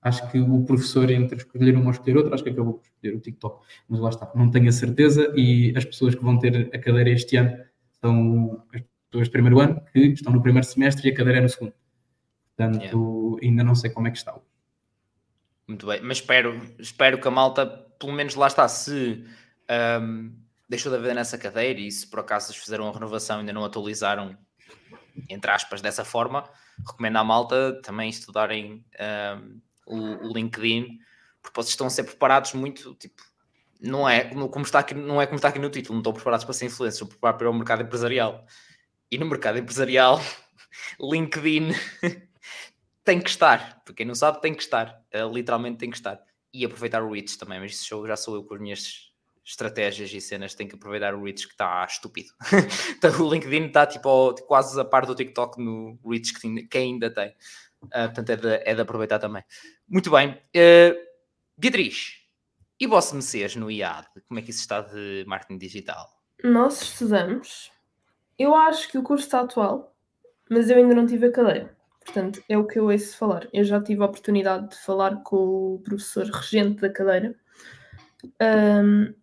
Acho 0.01 0.29
que 0.31 0.39
o 0.39 0.63
professor, 0.63 1.09
entre 1.09 1.37
escolher 1.37 1.75
uma 1.75 1.85
ou 1.85 1.91
escolher 1.91 2.17
outra, 2.17 2.33
acho 2.33 2.43
que 2.43 2.49
acabou 2.49 2.75
por 2.75 2.85
escolher 2.85 3.15
o 3.15 3.19
TikTok. 3.19 3.65
Mas 3.89 3.99
lá 3.99 4.09
está, 4.09 4.31
não 4.35 4.49
tenho 4.49 4.69
a 4.69 4.71
certeza, 4.71 5.33
e 5.35 5.73
as 5.75 5.83
pessoas 5.83 6.15
que 6.15 6.23
vão 6.23 6.37
ter 6.39 6.69
a 6.73 6.79
cadeira 6.79 7.09
este 7.09 7.35
ano 7.35 7.57
são 7.99 8.63
as 8.73 8.81
pessoas 9.09 9.27
de 9.27 9.31
primeiro 9.31 9.59
ano, 9.59 9.81
que 9.91 9.99
estão 9.99 10.31
no 10.31 10.41
primeiro 10.41 10.67
semestre 10.67 11.09
e 11.09 11.11
a 11.11 11.15
cadeira 11.15 11.39
é 11.39 11.41
no 11.41 11.49
segundo. 11.49 11.73
Portanto, 12.55 12.81
yeah. 12.81 13.47
ainda 13.47 13.63
não 13.63 13.75
sei 13.75 13.89
como 13.89 14.07
é 14.07 14.11
que 14.11 14.17
está. 14.17 14.37
Muito 15.67 15.85
bem, 15.85 16.01
mas 16.01 16.17
espero, 16.17 16.59
espero 16.79 17.19
que 17.19 17.27
a 17.27 17.31
malta, 17.31 17.65
pelo 17.65 18.13
menos 18.13 18.35
lá 18.35 18.47
está, 18.47 18.67
se 18.67 19.25
um, 20.01 20.33
deixou 20.69 20.91
de 20.91 20.97
haver 20.97 21.13
nessa 21.13 21.37
cadeira 21.37 21.79
e 21.79 21.91
se 21.91 22.07
por 22.09 22.19
acaso 22.19 22.53
fizeram 22.53 22.87
a 22.87 22.91
renovação 22.91 23.37
e 23.37 23.39
ainda 23.41 23.53
não 23.53 23.65
atualizaram, 23.65 24.37
entre 25.29 25.51
aspas, 25.51 25.81
dessa 25.81 26.05
forma, 26.05 26.49
recomendo 26.87 27.17
à 27.17 27.23
malta 27.23 27.81
também 27.81 28.09
estudarem 28.09 28.85
um, 29.37 29.59
o, 29.87 30.27
o, 30.27 30.33
LinkedIn, 30.33 30.99
porque 31.41 31.55
vocês 31.55 31.71
estão 31.71 31.87
a 31.87 31.89
ser 31.89 32.03
preparados 32.03 32.53
muito, 32.53 32.93
tipo, 32.95 33.21
não 33.79 34.07
é 34.07 34.25
como 34.25 34.65
está 34.65 34.79
aqui, 34.79 34.93
não 34.93 35.21
é 35.21 35.25
como 35.25 35.37
está 35.37 35.49
aqui 35.49 35.59
no 35.59 35.69
título, 35.69 35.95
não 35.95 36.01
estão 36.01 36.13
preparados 36.13 36.45
para 36.45 36.53
ser 36.53 36.65
influencers, 36.65 36.95
estão 36.95 37.07
preparados 37.07 37.39
para 37.39 37.49
o 37.49 37.53
mercado 37.53 37.83
empresarial. 37.83 38.45
E 39.09 39.17
no 39.17 39.25
mercado 39.25 39.57
empresarial, 39.57 40.19
LinkedIn 40.99 41.71
tem 43.03 43.21
que 43.21 43.29
estar. 43.29 43.81
Para 43.85 43.93
quem 43.93 44.05
não 44.05 44.15
sabe, 44.15 44.41
tem 44.41 44.53
que 44.53 44.61
estar. 44.61 45.01
Uh, 45.13 45.33
literalmente 45.33 45.77
tem 45.77 45.89
que 45.89 45.97
estar. 45.97 46.19
E 46.53 46.65
aproveitar 46.65 47.03
o 47.03 47.11
reach 47.11 47.37
também, 47.37 47.59
mas 47.59 47.73
isso 47.73 48.07
já 48.07 48.15
sou 48.15 48.35
eu 48.35 48.43
com 48.43 48.55
as 48.55 48.61
minhas 48.61 49.07
estratégias 49.47 50.11
e 50.11 50.19
cenas, 50.19 50.53
tem 50.53 50.67
que 50.67 50.75
aproveitar 50.75 51.15
o 51.15 51.23
reach 51.23 51.47
que 51.47 51.53
está 51.53 51.85
estúpido. 51.89 52.29
então 52.97 53.25
o 53.25 53.33
LinkedIn 53.33 53.67
está 53.67 53.85
tipo, 53.87 54.33
quase 54.45 54.77
a 54.79 54.83
par 54.83 55.05
do 55.05 55.15
TikTok 55.15 55.61
no 55.63 55.97
reach 56.05 56.33
que, 56.33 56.67
que 56.67 56.77
ainda 56.77 57.09
tem. 57.09 57.33
Uh, 57.83 58.07
portanto, 58.13 58.29
é 58.31 58.35
de, 58.35 58.47
é 58.65 58.75
de, 58.75 58.81
aproveitar 58.81 59.19
também. 59.19 59.43
Muito 59.87 60.09
bem. 60.11 60.31
Uh, 60.55 60.97
Beatriz, 61.57 62.17
e 62.79 62.87
vosso 62.87 63.15
Messias 63.15 63.55
no 63.55 63.71
IAD? 63.71 64.07
Como 64.27 64.39
é 64.39 64.43
que 64.43 64.51
isso 64.51 64.61
está 64.61 64.81
de 64.81 65.23
marketing 65.27 65.57
digital? 65.57 66.07
Nós 66.43 66.81
estudamos. 66.81 67.71
Eu 68.37 68.55
acho 68.55 68.89
que 68.89 68.97
o 68.97 69.03
curso 69.03 69.25
está 69.25 69.41
atual, 69.41 69.95
mas 70.49 70.69
eu 70.69 70.77
ainda 70.77 70.93
não 70.93 71.05
tive 71.05 71.27
a 71.27 71.31
cadeira. 71.31 71.75
Portanto, 72.05 72.41
é 72.47 72.57
o 72.57 72.65
que 72.65 72.79
eu 72.79 72.85
ouço 72.85 73.17
falar. 73.17 73.47
Eu 73.51 73.63
já 73.63 73.81
tive 73.81 74.01
a 74.01 74.05
oportunidade 74.05 74.69
de 74.69 74.77
falar 74.77 75.23
com 75.23 75.75
o 75.75 75.81
professor 75.83 76.25
regente 76.25 76.81
da 76.81 76.89
cadeira. 76.89 77.35
Um, 78.41 79.13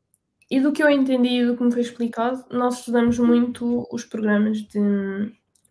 e 0.51 0.61
do 0.61 0.73
que 0.73 0.83
eu 0.83 0.91
entendi 0.91 1.41
e 1.41 1.47
do 1.47 1.57
que 1.57 1.65
me 1.65 1.73
foi 1.73 1.81
explicado, 1.81 2.45
nós 2.51 2.81
estudamos 2.81 3.19
muito 3.19 3.89
os 3.91 4.05
programas 4.05 4.59
de 4.59 4.79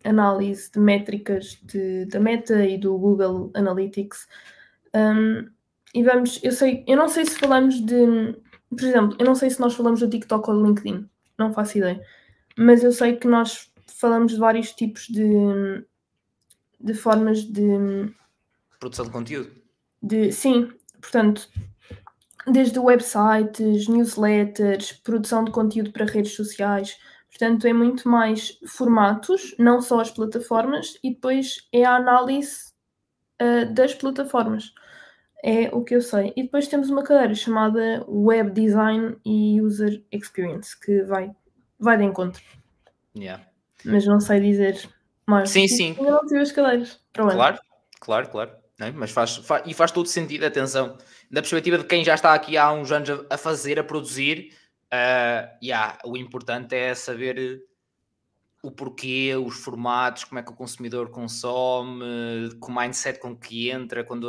análise 0.04 0.70
de 0.70 0.78
métricas 0.78 1.58
de, 1.62 2.04
da 2.06 2.20
Meta 2.20 2.64
e 2.64 2.78
do 2.78 2.96
Google 2.98 3.50
Analytics. 3.54 4.28
Um, 4.94 5.48
e 5.94 6.02
vamos, 6.02 6.40
eu 6.42 6.52
sei, 6.52 6.84
eu 6.86 6.96
não 6.96 7.08
sei 7.08 7.24
se 7.24 7.38
falamos 7.38 7.80
de, 7.80 8.36
por 8.68 8.82
exemplo, 8.82 9.16
eu 9.18 9.24
não 9.24 9.34
sei 9.34 9.50
se 9.50 9.60
nós 9.60 9.74
falamos 9.74 10.00
do 10.00 10.10
TikTok 10.10 10.50
ou 10.50 10.56
do 10.56 10.66
LinkedIn, 10.66 11.08
não 11.38 11.52
faço 11.52 11.78
ideia, 11.78 12.00
mas 12.56 12.82
eu 12.82 12.92
sei 12.92 13.16
que 13.16 13.26
nós 13.26 13.72
falamos 13.86 14.32
de 14.32 14.38
vários 14.38 14.72
tipos 14.72 15.06
de, 15.06 15.24
de 16.80 16.94
formas 16.94 17.42
de 17.42 18.12
produção 18.78 19.04
de 19.04 19.10
conteúdo. 19.12 19.50
De, 20.02 20.32
sim, 20.32 20.70
portanto, 21.00 21.48
desde 22.46 22.78
websites, 22.78 23.88
newsletters, 23.88 24.92
produção 24.92 25.44
de 25.44 25.50
conteúdo 25.50 25.92
para 25.92 26.04
redes 26.04 26.32
sociais. 26.32 26.98
Portanto, 27.36 27.66
é 27.66 27.72
muito 27.72 28.08
mais 28.08 28.58
formatos, 28.66 29.54
não 29.58 29.80
só 29.80 30.00
as 30.00 30.10
plataformas, 30.10 30.98
e 31.02 31.12
depois 31.12 31.68
é 31.72 31.84
a 31.84 31.96
análise 31.96 32.72
uh, 33.42 33.72
das 33.74 33.92
plataformas 33.92 34.72
é 35.44 35.68
o 35.74 35.84
que 35.84 35.94
eu 35.94 36.00
sei. 36.00 36.32
E 36.34 36.44
depois 36.44 36.66
temos 36.66 36.88
uma 36.88 37.04
cadeira 37.04 37.34
chamada 37.34 38.02
Web 38.08 38.52
Design 38.52 39.14
e 39.26 39.60
User 39.60 40.02
Experience, 40.10 40.74
que 40.80 41.02
vai, 41.02 41.30
vai 41.78 41.98
de 41.98 42.04
encontro. 42.04 42.42
Yeah. 43.14 43.44
Mas 43.84 44.06
não 44.06 44.18
sei 44.18 44.40
dizer 44.40 44.88
mais. 45.26 45.50
Sim, 45.50 45.68
sim. 45.68 45.94
Não 46.00 46.20
tive 46.20 46.40
as 46.40 46.50
cadeiras. 46.50 46.98
Claro, 47.12 47.58
claro, 48.00 48.28
claro. 48.30 48.52
Não, 48.78 48.90
mas 48.94 49.10
faz, 49.10 49.36
faz, 49.36 49.62
e 49.66 49.74
faz 49.74 49.92
todo 49.92 50.08
sentido, 50.08 50.44
atenção, 50.44 50.96
da 51.30 51.42
perspectiva 51.42 51.76
de 51.76 51.84
quem 51.84 52.02
já 52.02 52.14
está 52.14 52.32
aqui 52.32 52.56
há 52.56 52.72
uns 52.72 52.90
anos 52.90 53.10
a, 53.10 53.34
a 53.34 53.38
fazer, 53.38 53.78
a 53.78 53.84
produzir, 53.84 54.50
uh, 54.94 55.58
yeah, 55.62 55.98
o 56.04 56.16
importante 56.16 56.74
é 56.74 56.94
saber 56.94 57.62
o 58.62 58.70
porquê, 58.70 59.34
os 59.36 59.56
formatos, 59.56 60.24
como 60.24 60.38
é 60.38 60.42
que 60.42 60.50
o 60.50 60.54
consumidor 60.54 61.10
consome, 61.10 62.54
com 62.60 62.72
o 62.72 62.74
mindset 62.74 63.18
com 63.18 63.36
que 63.36 63.70
entra, 63.70 64.04
quando 64.04 64.26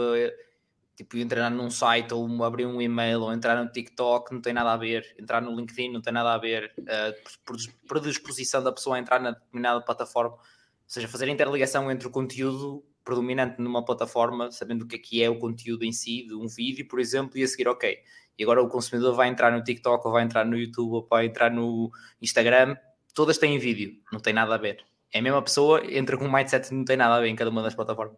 Tipo, 0.95 1.17
entrar 1.17 1.49
num 1.49 1.69
site 1.69 2.13
ou 2.13 2.43
abrir 2.45 2.65
um 2.65 2.81
e-mail 2.81 3.21
ou 3.21 3.33
entrar 3.33 3.61
no 3.61 3.69
TikTok 3.69 4.33
não 4.33 4.39
tem 4.39 4.53
nada 4.53 4.71
a 4.71 4.77
ver, 4.77 5.13
entrar 5.19 5.41
no 5.41 5.53
LinkedIn 5.53 5.91
não 5.91 6.01
tem 6.01 6.13
nada 6.13 6.33
a 6.33 6.37
ver, 6.37 6.73
uh, 6.79 7.85
predisposição 7.85 8.63
da 8.63 8.71
pessoa 8.71 8.95
a 8.95 8.99
entrar 8.99 9.19
na 9.19 9.31
determinada 9.31 9.81
plataforma, 9.81 10.35
ou 10.35 10.39
seja, 10.87 11.05
fazer 11.09 11.25
a 11.25 11.31
interligação 11.31 11.91
entre 11.91 12.07
o 12.07 12.11
conteúdo 12.11 12.81
predominante 13.03 13.61
numa 13.61 13.83
plataforma, 13.83 14.49
sabendo 14.51 14.83
o 14.83 14.87
que 14.87 14.95
é 14.95 14.99
que 14.99 15.21
é 15.21 15.29
o 15.29 15.37
conteúdo 15.37 15.83
em 15.83 15.91
si, 15.91 16.25
de 16.25 16.33
um 16.33 16.47
vídeo, 16.47 16.87
por 16.87 17.01
exemplo, 17.01 17.37
e 17.37 17.43
a 17.43 17.47
seguir, 17.47 17.67
ok, 17.67 17.97
e 18.37 18.43
agora 18.43 18.61
o 18.61 18.67
consumidor 18.67 19.15
vai 19.15 19.27
entrar 19.27 19.51
no 19.51 19.63
TikTok 19.63 20.05
ou 20.05 20.13
vai 20.13 20.23
entrar 20.23 20.45
no 20.45 20.57
YouTube 20.57 20.91
ou 20.91 21.07
vai 21.09 21.25
entrar 21.25 21.51
no 21.51 21.91
Instagram, 22.21 22.75
todas 23.13 23.37
têm 23.37 23.57
vídeo, 23.57 23.95
não 24.11 24.19
tem 24.19 24.33
nada 24.33 24.55
a 24.55 24.57
ver. 24.57 24.83
É 25.13 25.19
a 25.19 25.21
mesma 25.21 25.41
pessoa, 25.41 25.81
entra 25.89 26.17
com 26.17 26.25
um 26.25 26.31
mindset 26.31 26.73
não 26.73 26.83
tem 26.83 26.97
nada 26.97 27.15
a 27.15 27.21
ver 27.21 27.27
em 27.27 27.35
cada 27.35 27.49
uma 27.49 27.63
das 27.63 27.73
plataformas. 27.73 28.17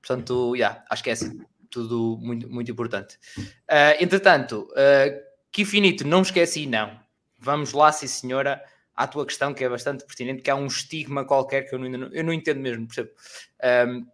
Portanto, 0.00 0.56
yeah, 0.56 0.84
acho 0.90 1.02
que 1.04 1.10
é 1.10 1.12
assim 1.12 1.40
tudo 1.72 2.18
muito, 2.20 2.48
muito 2.48 2.70
importante. 2.70 3.18
Uh, 3.38 3.96
entretanto, 3.98 4.68
uh, 4.72 5.20
que 5.50 5.62
infinito, 5.62 6.06
não 6.06 6.22
esqueci, 6.22 6.66
não. 6.66 7.00
Vamos 7.38 7.72
lá, 7.72 7.90
sim 7.90 8.06
senhora, 8.06 8.62
à 8.94 9.06
tua 9.06 9.26
questão 9.26 9.52
que 9.52 9.64
é 9.64 9.68
bastante 9.68 10.04
pertinente, 10.04 10.42
que 10.42 10.50
há 10.50 10.54
um 10.54 10.66
estigma 10.66 11.24
qualquer 11.24 11.62
que 11.62 11.74
eu 11.74 11.78
não, 11.78 12.08
eu 12.12 12.22
não 12.22 12.32
entendo 12.32 12.60
mesmo, 12.60 12.86
percebo. 12.86 13.10
Um, 13.88 14.06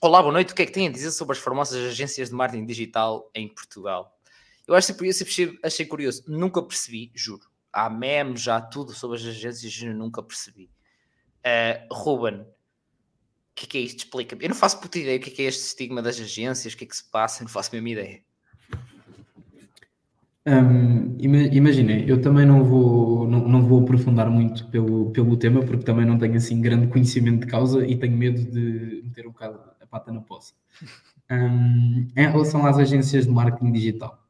olá, 0.00 0.22
boa 0.22 0.32
noite, 0.32 0.52
o 0.52 0.54
que 0.54 0.62
é 0.62 0.66
que 0.66 0.72
tem 0.72 0.86
a 0.86 0.92
dizer 0.92 1.10
sobre 1.10 1.36
as 1.36 1.42
famosas 1.42 1.90
agências 1.90 2.28
de 2.28 2.34
marketing 2.34 2.66
digital 2.66 3.28
em 3.34 3.48
Portugal? 3.48 4.17
Eu 4.68 4.74
acho 4.74 4.94
que 4.94 5.12
sempre 5.12 5.58
achei 5.62 5.86
curioso, 5.86 6.22
nunca 6.28 6.62
percebi, 6.62 7.10
juro. 7.14 7.48
Há 7.72 7.90
memes, 7.90 8.42
já 8.42 8.60
tudo 8.60 8.92
sobre 8.92 9.16
as 9.16 9.24
agências, 9.24 9.80
eu 9.82 9.94
nunca 9.94 10.22
percebi. 10.22 10.70
Uh, 11.44 11.94
Ruben, 11.94 12.44
que 13.58 13.64
é 13.64 13.68
que 13.68 13.78
é 13.78 13.80
isto? 13.80 13.98
Explica-me. 13.98 14.44
Eu 14.44 14.50
não 14.50 14.56
faço 14.56 14.80
puta 14.80 14.98
ideia 14.98 15.18
o 15.18 15.20
que 15.20 15.30
é, 15.30 15.32
que 15.32 15.42
é 15.42 15.46
este 15.46 15.64
estigma 15.64 16.00
das 16.00 16.20
agências, 16.20 16.72
o 16.72 16.76
que 16.76 16.84
é 16.84 16.86
que 16.86 16.96
se 16.96 17.04
passa, 17.10 17.42
não 17.42 17.50
faço 17.50 17.70
a 17.72 17.74
mesma 17.74 17.90
ideia. 17.90 18.20
Um, 20.46 21.18
eu 22.06 22.22
também 22.22 22.46
não 22.46 22.64
vou, 22.64 23.28
não, 23.28 23.46
não 23.46 23.66
vou 23.66 23.82
aprofundar 23.82 24.30
muito 24.30 24.66
pelo, 24.68 25.10
pelo 25.10 25.36
tema, 25.36 25.62
porque 25.62 25.84
também 25.84 26.06
não 26.06 26.18
tenho 26.18 26.36
assim 26.36 26.60
grande 26.60 26.86
conhecimento 26.86 27.40
de 27.40 27.46
causa 27.46 27.86
e 27.86 27.98
tenho 27.98 28.16
medo 28.16 28.42
de 28.42 29.02
meter 29.04 29.26
um 29.26 29.32
bocado 29.32 29.60
a 29.80 29.86
pata 29.86 30.10
na 30.12 30.20
poça. 30.20 30.54
Um, 31.30 32.10
em 32.16 32.30
relação 32.30 32.64
às 32.64 32.78
agências 32.78 33.26
de 33.26 33.32
marketing 33.32 33.72
digital, 33.72 34.26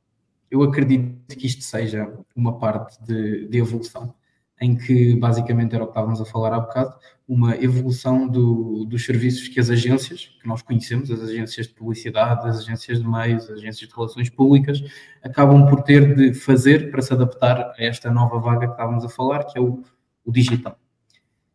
eu 0.51 0.63
acredito 0.63 1.37
que 1.37 1.47
isto 1.47 1.63
seja 1.63 2.13
uma 2.35 2.59
parte 2.59 3.03
de, 3.05 3.47
de 3.47 3.59
evolução 3.59 4.15
em 4.61 4.77
que 4.77 5.15
basicamente 5.17 5.75
era 5.75 5.85
o 5.85 5.87
que 5.87 5.93
estávamos 5.93 6.21
a 6.21 6.25
falar 6.25 6.53
há 6.53 6.61
bocado, 6.61 6.95
uma 7.29 7.57
evolução 7.57 8.27
do, 8.27 8.85
dos 8.87 9.05
serviços 9.05 9.47
que 9.49 9.61
as 9.61 9.71
agências, 9.71 10.37
que 10.41 10.49
nós 10.49 10.63
conhecemos, 10.63 11.11
as 11.11 11.21
agências 11.21 11.69
de 11.69 11.75
publicidade, 11.75 12.49
as 12.49 12.59
agências 12.59 13.01
de 13.01 13.07
meios, 13.07 13.45
as 13.45 13.59
agências 13.59 13.89
de 13.89 13.95
relações 13.95 14.31
públicas, 14.31 14.83
acabam 15.23 15.67
por 15.69 15.83
ter 15.83 16.15
de 16.15 16.35
fazer 16.35 16.91
para 16.91 17.03
se 17.03 17.13
adaptar 17.13 17.61
a 17.61 17.75
esta 17.79 18.11
nova 18.11 18.39
vaga 18.39 18.67
que 18.67 18.73
estávamos 18.73 19.05
a 19.05 19.09
falar, 19.09 19.45
que 19.45 19.59
é 19.59 19.61
o, 19.61 19.83
o 20.25 20.33
digital. 20.33 20.79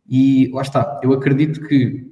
E 0.07 0.49
lá 0.53 0.61
está, 0.61 0.99
eu 1.03 1.11
acredito 1.13 1.65
que 1.67 2.11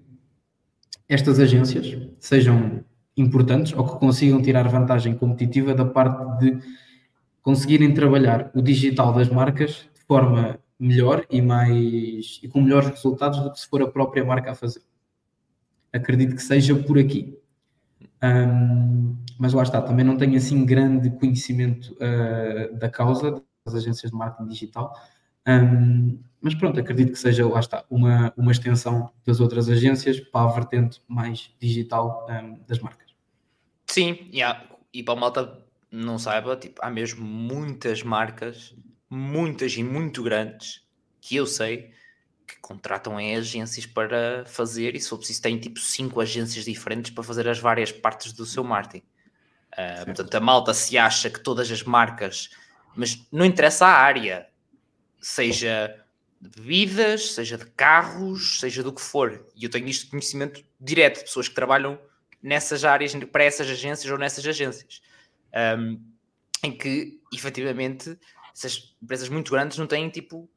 estas 1.07 1.39
agências 1.39 2.09
sejam 2.19 2.83
importantes 3.15 3.73
ou 3.73 3.85
que 3.85 3.99
consigam 3.99 4.41
tirar 4.41 4.67
vantagem 4.67 5.15
competitiva 5.15 5.73
da 5.73 5.85
parte 5.85 6.39
de 6.39 6.59
conseguirem 7.41 7.93
trabalhar 7.93 8.51
o 8.53 8.61
digital 8.61 9.13
das 9.13 9.29
marcas 9.29 9.89
de 9.93 10.01
forma 10.07 10.59
melhor 10.79 11.25
e 11.29 11.41
mais 11.41 12.39
e 12.41 12.47
com 12.47 12.61
melhores 12.61 12.89
resultados 12.89 13.39
do 13.39 13.51
que 13.51 13.59
se 13.59 13.67
for 13.67 13.81
a 13.81 13.87
própria 13.87 14.23
marca 14.23 14.51
a 14.51 14.55
fazer. 14.55 14.81
Acredito 15.93 16.35
que 16.35 16.41
seja 16.41 16.75
por 16.75 16.97
aqui. 16.97 17.37
Um, 18.23 19.17
mas 19.37 19.53
lá 19.53 19.63
está, 19.63 19.81
também 19.81 20.05
não 20.05 20.17
tenho 20.17 20.37
assim 20.37 20.63
grande 20.65 21.09
conhecimento 21.09 21.95
uh, 21.95 22.77
da 22.77 22.89
causa 22.89 23.43
das 23.65 23.75
agências 23.75 24.11
de 24.11 24.17
marketing 24.17 24.47
digital. 24.47 24.95
Um, 25.47 26.19
mas 26.41 26.55
pronto, 26.55 26.79
acredito 26.79 27.11
que 27.11 27.19
seja, 27.19 27.47
lá 27.47 27.59
está, 27.59 27.85
uma, 27.89 28.33
uma 28.35 28.51
extensão 28.51 29.11
das 29.25 29.39
outras 29.39 29.69
agências 29.69 30.19
para 30.19 30.49
a 30.49 30.53
vertente 30.53 31.01
mais 31.07 31.53
digital 31.59 32.27
um, 32.29 32.59
das 32.67 32.79
marcas. 32.79 33.11
Sim, 33.87 34.29
yeah. 34.33 34.63
e 34.93 35.03
para 35.03 35.13
a 35.13 35.17
malta 35.17 35.63
não 35.91 36.17
saiba, 36.17 36.55
tipo, 36.55 36.79
há 36.83 36.89
mesmo 36.89 37.23
muitas 37.23 38.01
marcas 38.01 38.73
muitas 39.11 39.73
e 39.73 39.83
muito 39.83 40.23
grandes 40.23 40.81
que 41.19 41.35
eu 41.35 41.45
sei 41.45 41.91
que 42.47 42.57
contratam 42.61 43.19
em 43.19 43.35
agências 43.35 43.85
para 43.85 44.45
fazer, 44.45 44.95
e 44.95 45.01
se 45.01 45.09
for 45.09 45.17
preciso, 45.17 45.41
têm 45.41 45.59
tipo 45.59 45.79
cinco 45.79 46.21
agências 46.21 46.65
diferentes 46.65 47.11
para 47.11 47.23
fazer 47.23 47.47
as 47.47 47.59
várias 47.59 47.91
partes 47.91 48.31
do 48.31 48.45
seu 48.45 48.63
marketing. 48.63 49.05
Uh, 49.73 50.05
portanto, 50.05 50.35
a 50.35 50.39
malta 50.39 50.73
se 50.73 50.97
acha 50.97 51.29
que 51.29 51.39
todas 51.39 51.69
as 51.69 51.83
marcas, 51.83 52.49
mas 52.95 53.25
não 53.31 53.45
interessa 53.45 53.85
a 53.85 53.93
área, 53.93 54.47
seja 55.19 56.00
de 56.41 56.49
bebidas, 56.61 57.33
seja 57.33 57.57
de 57.57 57.65
carros, 57.65 58.59
seja 58.59 58.81
do 58.81 58.91
que 58.91 59.01
for. 59.01 59.45
E 59.55 59.63
eu 59.63 59.69
tenho 59.69 59.87
isto 59.87 60.05
de 60.05 60.11
conhecimento 60.11 60.63
direto 60.79 61.19
de 61.19 61.25
pessoas 61.25 61.47
que 61.47 61.53
trabalham 61.53 61.99
nessas 62.41 62.83
áreas, 62.83 63.13
para 63.31 63.43
essas 63.43 63.69
agências 63.69 64.11
ou 64.11 64.17
nessas 64.17 64.45
agências, 64.45 65.01
um, 65.77 66.01
em 66.63 66.75
que 66.75 67.19
efetivamente 67.31 68.17
essas 68.55 68.95
empresas 69.01 69.29
muito 69.29 69.51
grandes 69.51 69.77
não 69.77 69.85
têm 69.85 70.09
tipo 70.09 70.49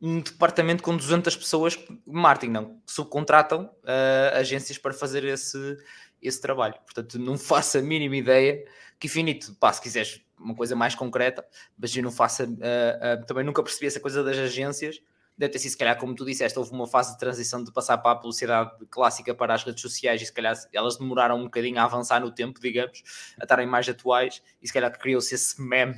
um 0.00 0.20
departamento 0.20 0.82
com 0.82 0.96
200 0.96 1.36
pessoas, 1.36 1.78
marketing 2.06 2.52
não, 2.52 2.82
subcontratam 2.86 3.64
uh, 3.64 4.36
agências 4.38 4.78
para 4.78 4.94
fazer 4.94 5.24
esse, 5.24 5.76
esse 6.22 6.40
trabalho. 6.40 6.74
Portanto, 6.84 7.18
não 7.18 7.36
faço 7.36 7.78
a 7.78 7.82
mínima 7.82 8.16
ideia 8.16 8.64
que 8.98 9.06
infinito, 9.06 9.54
pá, 9.58 9.72
se 9.72 9.80
quiseres 9.80 10.22
uma 10.38 10.54
coisa 10.54 10.76
mais 10.76 10.94
concreta, 10.94 11.44
mas 11.78 11.94
eu 11.94 12.02
não 12.02 12.10
faço, 12.10 12.44
uh, 12.44 12.46
uh, 12.46 13.26
também 13.26 13.44
nunca 13.44 13.62
percebi 13.62 13.86
essa 13.86 14.00
coisa 14.00 14.22
das 14.22 14.36
agências, 14.36 15.00
deve 15.40 15.52
ter 15.54 15.58
sido, 15.58 15.70
se 15.70 15.78
calhar, 15.78 15.98
como 15.98 16.14
tu 16.14 16.22
disseste, 16.22 16.58
houve 16.58 16.70
uma 16.70 16.86
fase 16.86 17.14
de 17.14 17.18
transição 17.18 17.64
de 17.64 17.72
passar 17.72 17.96
para 17.96 18.12
a 18.12 18.14
publicidade 18.14 18.72
clássica 18.90 19.34
para 19.34 19.54
as 19.54 19.64
redes 19.64 19.80
sociais 19.80 20.20
e 20.20 20.26
se 20.26 20.32
calhar 20.32 20.54
elas 20.70 20.98
demoraram 20.98 21.38
um 21.38 21.44
bocadinho 21.44 21.80
a 21.80 21.84
avançar 21.84 22.20
no 22.20 22.30
tempo, 22.30 22.60
digamos, 22.60 23.02
a 23.40 23.44
estarem 23.44 23.66
mais 23.66 23.88
atuais 23.88 24.42
e 24.60 24.66
se 24.66 24.72
calhar 24.72 24.92
criou-se 24.98 25.34
esse 25.34 25.58
meme 25.58 25.94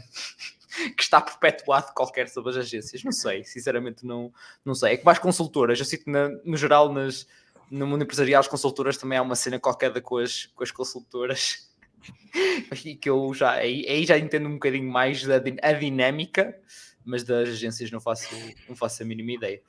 que 0.96 1.02
está 1.02 1.20
perpetuado 1.20 1.92
qualquer 1.92 2.28
sobre 2.28 2.50
as 2.50 2.56
agências. 2.56 3.02
Não 3.02 3.10
sei, 3.10 3.42
sinceramente 3.42 4.06
não, 4.06 4.32
não 4.64 4.76
sei. 4.76 4.92
É 4.92 4.96
que 4.96 5.04
mais 5.04 5.18
consultoras, 5.18 5.76
eu 5.76 5.84
sinto 5.84 6.08
na, 6.08 6.28
no 6.44 6.56
geral 6.56 6.92
nas, 6.92 7.26
no 7.68 7.84
mundo 7.84 8.04
empresarial 8.04 8.38
as 8.38 8.46
consultoras 8.46 8.96
também 8.96 9.18
há 9.18 9.22
uma 9.22 9.34
cena 9.34 9.58
qualquer 9.58 10.00
com 10.02 10.18
as, 10.18 10.46
com 10.54 10.62
as 10.62 10.70
consultoras 10.70 11.68
e 12.84 12.94
que 12.94 13.10
eu 13.10 13.34
já 13.34 13.54
aí, 13.54 13.84
aí, 13.88 14.06
já 14.06 14.16
entendo 14.16 14.46
um 14.46 14.54
bocadinho 14.54 14.88
mais 14.88 15.24
da 15.24 15.42
a 15.62 15.72
dinâmica, 15.72 16.56
mas 17.04 17.24
das 17.24 17.48
agências 17.48 17.90
não 17.90 18.00
faço, 18.00 18.28
não 18.68 18.76
faço 18.76 19.02
a 19.02 19.06
mínima 19.06 19.32
ideia. 19.32 19.60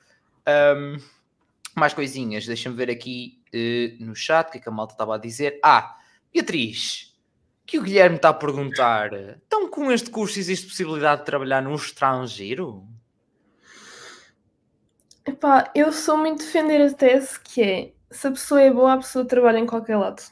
Um, 0.76 0.96
mais 1.74 1.92
coisinhas, 1.92 2.46
deixa-me 2.46 2.76
ver 2.76 2.90
aqui 2.90 3.42
uh, 3.54 4.04
no 4.04 4.14
chat 4.14 4.48
o 4.48 4.52
que, 4.52 4.58
é 4.58 4.60
que 4.60 4.68
a 4.68 4.72
malta 4.72 4.94
estava 4.94 5.14
a 5.14 5.18
dizer. 5.18 5.58
Ah, 5.62 5.96
Beatriz, 6.32 7.14
que 7.66 7.78
o 7.78 7.82
Guilherme 7.82 8.16
está 8.16 8.28
a 8.28 8.34
perguntar: 8.34 9.12
então 9.46 9.68
com 9.68 9.90
este 9.90 10.10
curso 10.10 10.38
existe 10.38 10.66
possibilidade 10.66 11.20
de 11.20 11.26
trabalhar 11.26 11.62
no 11.62 11.74
estrangeiro? 11.74 12.86
Epá, 15.26 15.70
eu 15.74 15.90
sou 15.90 16.18
muito 16.18 16.40
defender 16.40 16.82
a 16.82 16.92
tese 16.92 17.40
que 17.40 17.62
é 17.62 17.92
se 18.10 18.26
a 18.28 18.30
pessoa 18.30 18.60
é 18.60 18.70
boa, 18.70 18.92
a 18.92 18.98
pessoa 18.98 19.24
trabalha 19.24 19.58
em 19.58 19.66
qualquer 19.66 19.96
lado. 19.96 20.22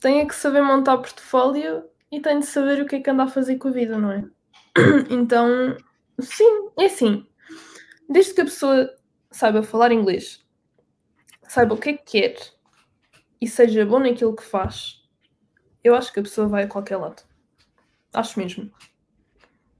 Tem 0.00 0.26
que 0.26 0.34
saber 0.34 0.62
montar 0.62 0.94
o 0.94 1.02
portfólio 1.02 1.84
e 2.10 2.20
tem 2.20 2.40
de 2.40 2.46
saber 2.46 2.80
o 2.80 2.86
que 2.86 2.96
é 2.96 3.00
que 3.00 3.10
anda 3.10 3.24
a 3.24 3.28
fazer 3.28 3.56
com 3.58 3.68
a 3.68 3.72
vida, 3.72 3.98
não 3.98 4.10
é? 4.10 4.24
Então, 5.10 5.76
sim, 6.20 6.68
é 6.78 6.86
assim. 6.86 7.26
Desde 8.08 8.34
que 8.34 8.40
a 8.40 8.44
pessoa 8.44 8.94
saiba 9.30 9.62
falar 9.62 9.92
inglês, 9.92 10.44
saiba 11.42 11.74
o 11.74 11.78
que 11.78 11.90
é 11.90 11.92
que 11.94 12.20
quer 12.20 12.36
e 13.40 13.48
seja 13.48 13.84
bom 13.84 14.00
naquilo 14.00 14.34
que 14.34 14.42
faz, 14.42 15.02
eu 15.82 15.94
acho 15.94 16.12
que 16.12 16.20
a 16.20 16.22
pessoa 16.22 16.48
vai 16.48 16.64
a 16.64 16.68
qualquer 16.68 16.96
lado. 16.96 17.22
Acho 18.12 18.38
mesmo. 18.38 18.70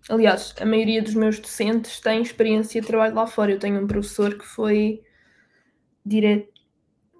Aliás, 0.09 0.55
a 0.61 0.65
maioria 0.65 1.03
dos 1.03 1.15
meus 1.15 1.39
docentes 1.39 2.01
tem 2.01 2.23
experiência 2.23 2.81
de 2.81 2.87
trabalho 2.87 3.15
lá 3.15 3.27
fora. 3.27 3.53
Eu 3.53 3.59
tenho 3.59 3.83
um 3.83 3.87
professor 3.87 4.37
que 4.39 4.45
foi 4.45 5.03
direto. 6.05 6.49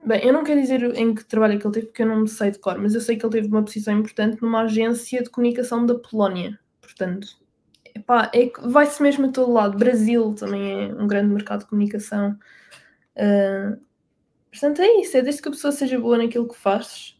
Bem, 0.05 0.25
eu 0.25 0.33
não 0.33 0.45
quero 0.45 0.61
dizer 0.61 0.83
em 0.97 1.15
que 1.15 1.25
trabalho 1.25 1.55
é 1.55 1.59
que 1.59 1.67
ele 1.67 1.75
teve, 1.75 1.87
porque 1.87 2.03
eu 2.03 2.07
não 2.07 2.21
me 2.21 2.29
sei 2.29 2.51
de 2.51 2.59
cor, 2.59 2.79
mas 2.79 2.95
eu 2.95 3.01
sei 3.01 3.17
que 3.17 3.27
ele 3.27 3.33
teve 3.33 3.49
uma 3.49 3.65
posição 3.65 3.99
importante 3.99 4.41
numa 4.41 4.63
agência 4.63 5.23
de 5.23 5.29
comunicação 5.29 5.85
da 5.85 5.99
Polónia. 5.99 6.59
Portanto, 6.81 7.29
é 8.33 8.51
vai-se 8.69 9.03
mesmo 9.03 9.27
a 9.27 9.33
todo 9.33 9.53
lado. 9.53 9.79
Brasil 9.79 10.35
também 10.35 10.91
é 10.91 10.95
um 10.95 11.07
grande 11.07 11.33
mercado 11.33 11.61
de 11.61 11.67
comunicação. 11.67 12.39
Uh, 13.17 13.81
portanto, 14.51 14.83
é 14.83 15.01
isso. 15.01 15.17
É 15.17 15.23
desde 15.23 15.43
que 15.43 15.49
a 15.49 15.53
pessoa 15.53 15.73
seja 15.73 15.99
boa 15.99 16.19
naquilo 16.19 16.49
que 16.49 16.57
faz, 16.57 17.19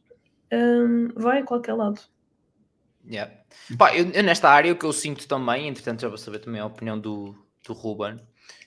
um, 0.53 1.09
vai 1.15 1.41
a 1.41 1.45
qualquer 1.45 1.75
lado. 1.75 2.01
Yeah. 3.09 3.33
Pá, 3.79 3.95
eu, 3.97 4.11
eu, 4.11 4.23
nesta 4.23 4.51
área 4.51 4.73
o 4.73 4.77
que 4.77 4.85
eu 4.85 4.93
sinto 4.93 5.27
também, 5.27 5.69
entretanto 5.69 6.03
já 6.03 6.09
vou 6.09 6.19
saber 6.19 6.41
também 6.41 6.61
a 6.61 6.67
opinião 6.67 6.99
do, 6.99 7.35
do 7.67 7.73
Ruben, 7.73 8.21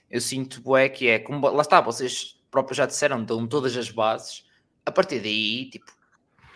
eu 0.10 0.20
sinto 0.20 0.76
é 0.76 0.90
que 0.90 1.08
é, 1.08 1.20
como 1.20 1.48
lá 1.48 1.62
está, 1.62 1.80
vocês 1.80 2.40
próprios 2.50 2.78
já 2.78 2.86
disseram, 2.86 3.24
dão 3.24 3.48
todas 3.48 3.78
as 3.78 3.90
bases, 3.90 4.46
a 4.86 4.92
partir 4.92 5.20
daí, 5.20 5.70
tipo, 5.70 5.92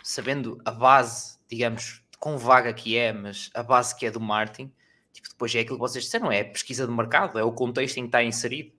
sabendo 0.03 0.59
a 0.65 0.71
base, 0.71 1.37
digamos, 1.49 2.03
com 2.19 2.37
vaga 2.37 2.73
que 2.73 2.97
é, 2.97 3.13
mas 3.13 3.49
a 3.53 3.63
base 3.63 3.95
que 3.95 4.05
é 4.05 4.11
do 4.11 4.19
marketing, 4.19 4.73
tipo, 5.15 5.29
depois 5.29 5.53
é 5.55 5.59
aquilo 5.59 5.77
que 5.77 5.81
vocês 5.81 6.03
disseram, 6.03 6.31
é 6.31 6.43
pesquisa 6.43 6.85
do 6.85 6.93
mercado, 6.93 7.39
é 7.39 7.43
o 7.43 7.51
contexto 7.51 7.97
em 7.97 8.03
que 8.03 8.07
está 8.09 8.23
inserido, 8.23 8.71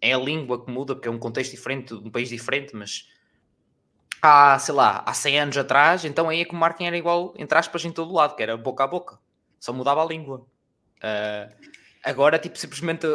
é 0.00 0.12
a 0.12 0.18
língua 0.18 0.64
que 0.64 0.70
muda, 0.70 0.94
porque 0.94 1.08
é 1.08 1.10
um 1.10 1.18
contexto 1.18 1.50
diferente, 1.52 1.94
um 1.94 2.10
país 2.10 2.28
diferente, 2.28 2.74
mas 2.76 3.08
há, 4.22 4.58
sei 4.58 4.74
lá, 4.74 5.02
há 5.04 5.14
100 5.14 5.40
anos 5.40 5.56
atrás, 5.56 6.04
então 6.04 6.28
aí 6.28 6.40
é 6.40 6.44
que 6.44 6.52
o 6.52 6.56
marketing 6.56 6.86
era 6.86 6.98
igual, 6.98 7.34
entre 7.36 7.58
aspas, 7.58 7.84
em 7.84 7.90
todo 7.90 8.12
lado, 8.12 8.36
que 8.36 8.42
era 8.42 8.56
boca 8.56 8.84
a 8.84 8.86
boca. 8.86 9.18
Só 9.58 9.72
mudava 9.72 10.02
a 10.02 10.06
língua. 10.06 10.46
Uh, 10.98 11.52
agora, 12.04 12.38
tipo, 12.38 12.56
simplesmente 12.56 13.06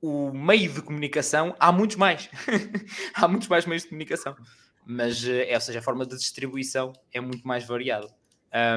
o 0.00 0.32
meio 0.32 0.72
de 0.72 0.82
comunicação, 0.82 1.54
há 1.60 1.70
muitos 1.70 1.96
mais. 1.96 2.28
há 3.14 3.28
muitos 3.28 3.48
mais 3.48 3.66
meios 3.66 3.84
de 3.84 3.90
comunicação. 3.90 4.34
Mas, 4.84 5.24
é, 5.24 5.54
ou 5.54 5.60
seja, 5.60 5.78
a 5.78 5.82
forma 5.82 6.04
de 6.04 6.16
distribuição 6.16 6.92
é 7.12 7.20
muito 7.20 7.46
mais 7.46 7.64
variada. 7.64 8.12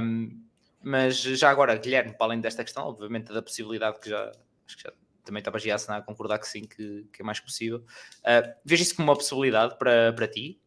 Um, 0.03 0.44
mas 0.86 1.17
já 1.17 1.49
agora, 1.49 1.75
Guilherme, 1.75 2.13
para 2.13 2.27
além 2.27 2.39
desta 2.39 2.63
questão, 2.63 2.86
obviamente 2.86 3.33
da 3.33 3.41
possibilidade 3.41 3.99
que 3.99 4.07
já, 4.07 4.31
acho 4.67 4.77
que 4.77 4.83
já 4.83 4.93
também 5.23 5.39
estava 5.39 5.57
já 5.57 5.75
a 5.75 6.01
concordar 6.03 6.38
que 6.38 6.47
sim, 6.47 6.61
que, 6.61 7.07
que 7.11 7.23
é 7.23 7.25
mais 7.25 7.39
possível. 7.39 7.79
Uh, 8.19 8.53
vejo 8.63 8.83
isso 8.83 8.95
como 8.95 9.09
uma 9.09 9.15
possibilidade 9.15 9.79
para, 9.79 10.13
para 10.13 10.27
ti? 10.27 10.61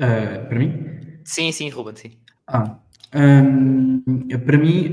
Uh, 0.00 0.48
para 0.48 0.58
mim? 0.58 1.20
Sim, 1.24 1.52
sim, 1.52 1.68
Ruben, 1.68 1.94
sim. 1.94 2.18
Ah, 2.48 2.76
um, 3.14 4.02
para 4.44 4.58
mim, 4.58 4.92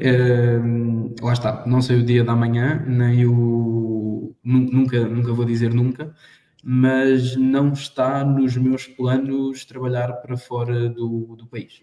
um, 0.63 1.15
lá 1.19 1.33
está, 1.33 1.65
não 1.65 1.81
sei 1.81 1.99
o 1.99 2.05
dia 2.05 2.23
da 2.23 2.35
manhã, 2.35 2.85
nem 2.87 3.25
o. 3.25 4.35
Nunca, 4.43 5.07
nunca 5.07 5.33
vou 5.33 5.45
dizer 5.45 5.73
nunca, 5.73 6.13
mas 6.63 7.35
não 7.35 7.73
está 7.73 8.23
nos 8.23 8.55
meus 8.55 8.85
planos 8.85 9.65
trabalhar 9.65 10.13
para 10.21 10.37
fora 10.37 10.89
do, 10.89 11.35
do 11.35 11.47
país. 11.47 11.81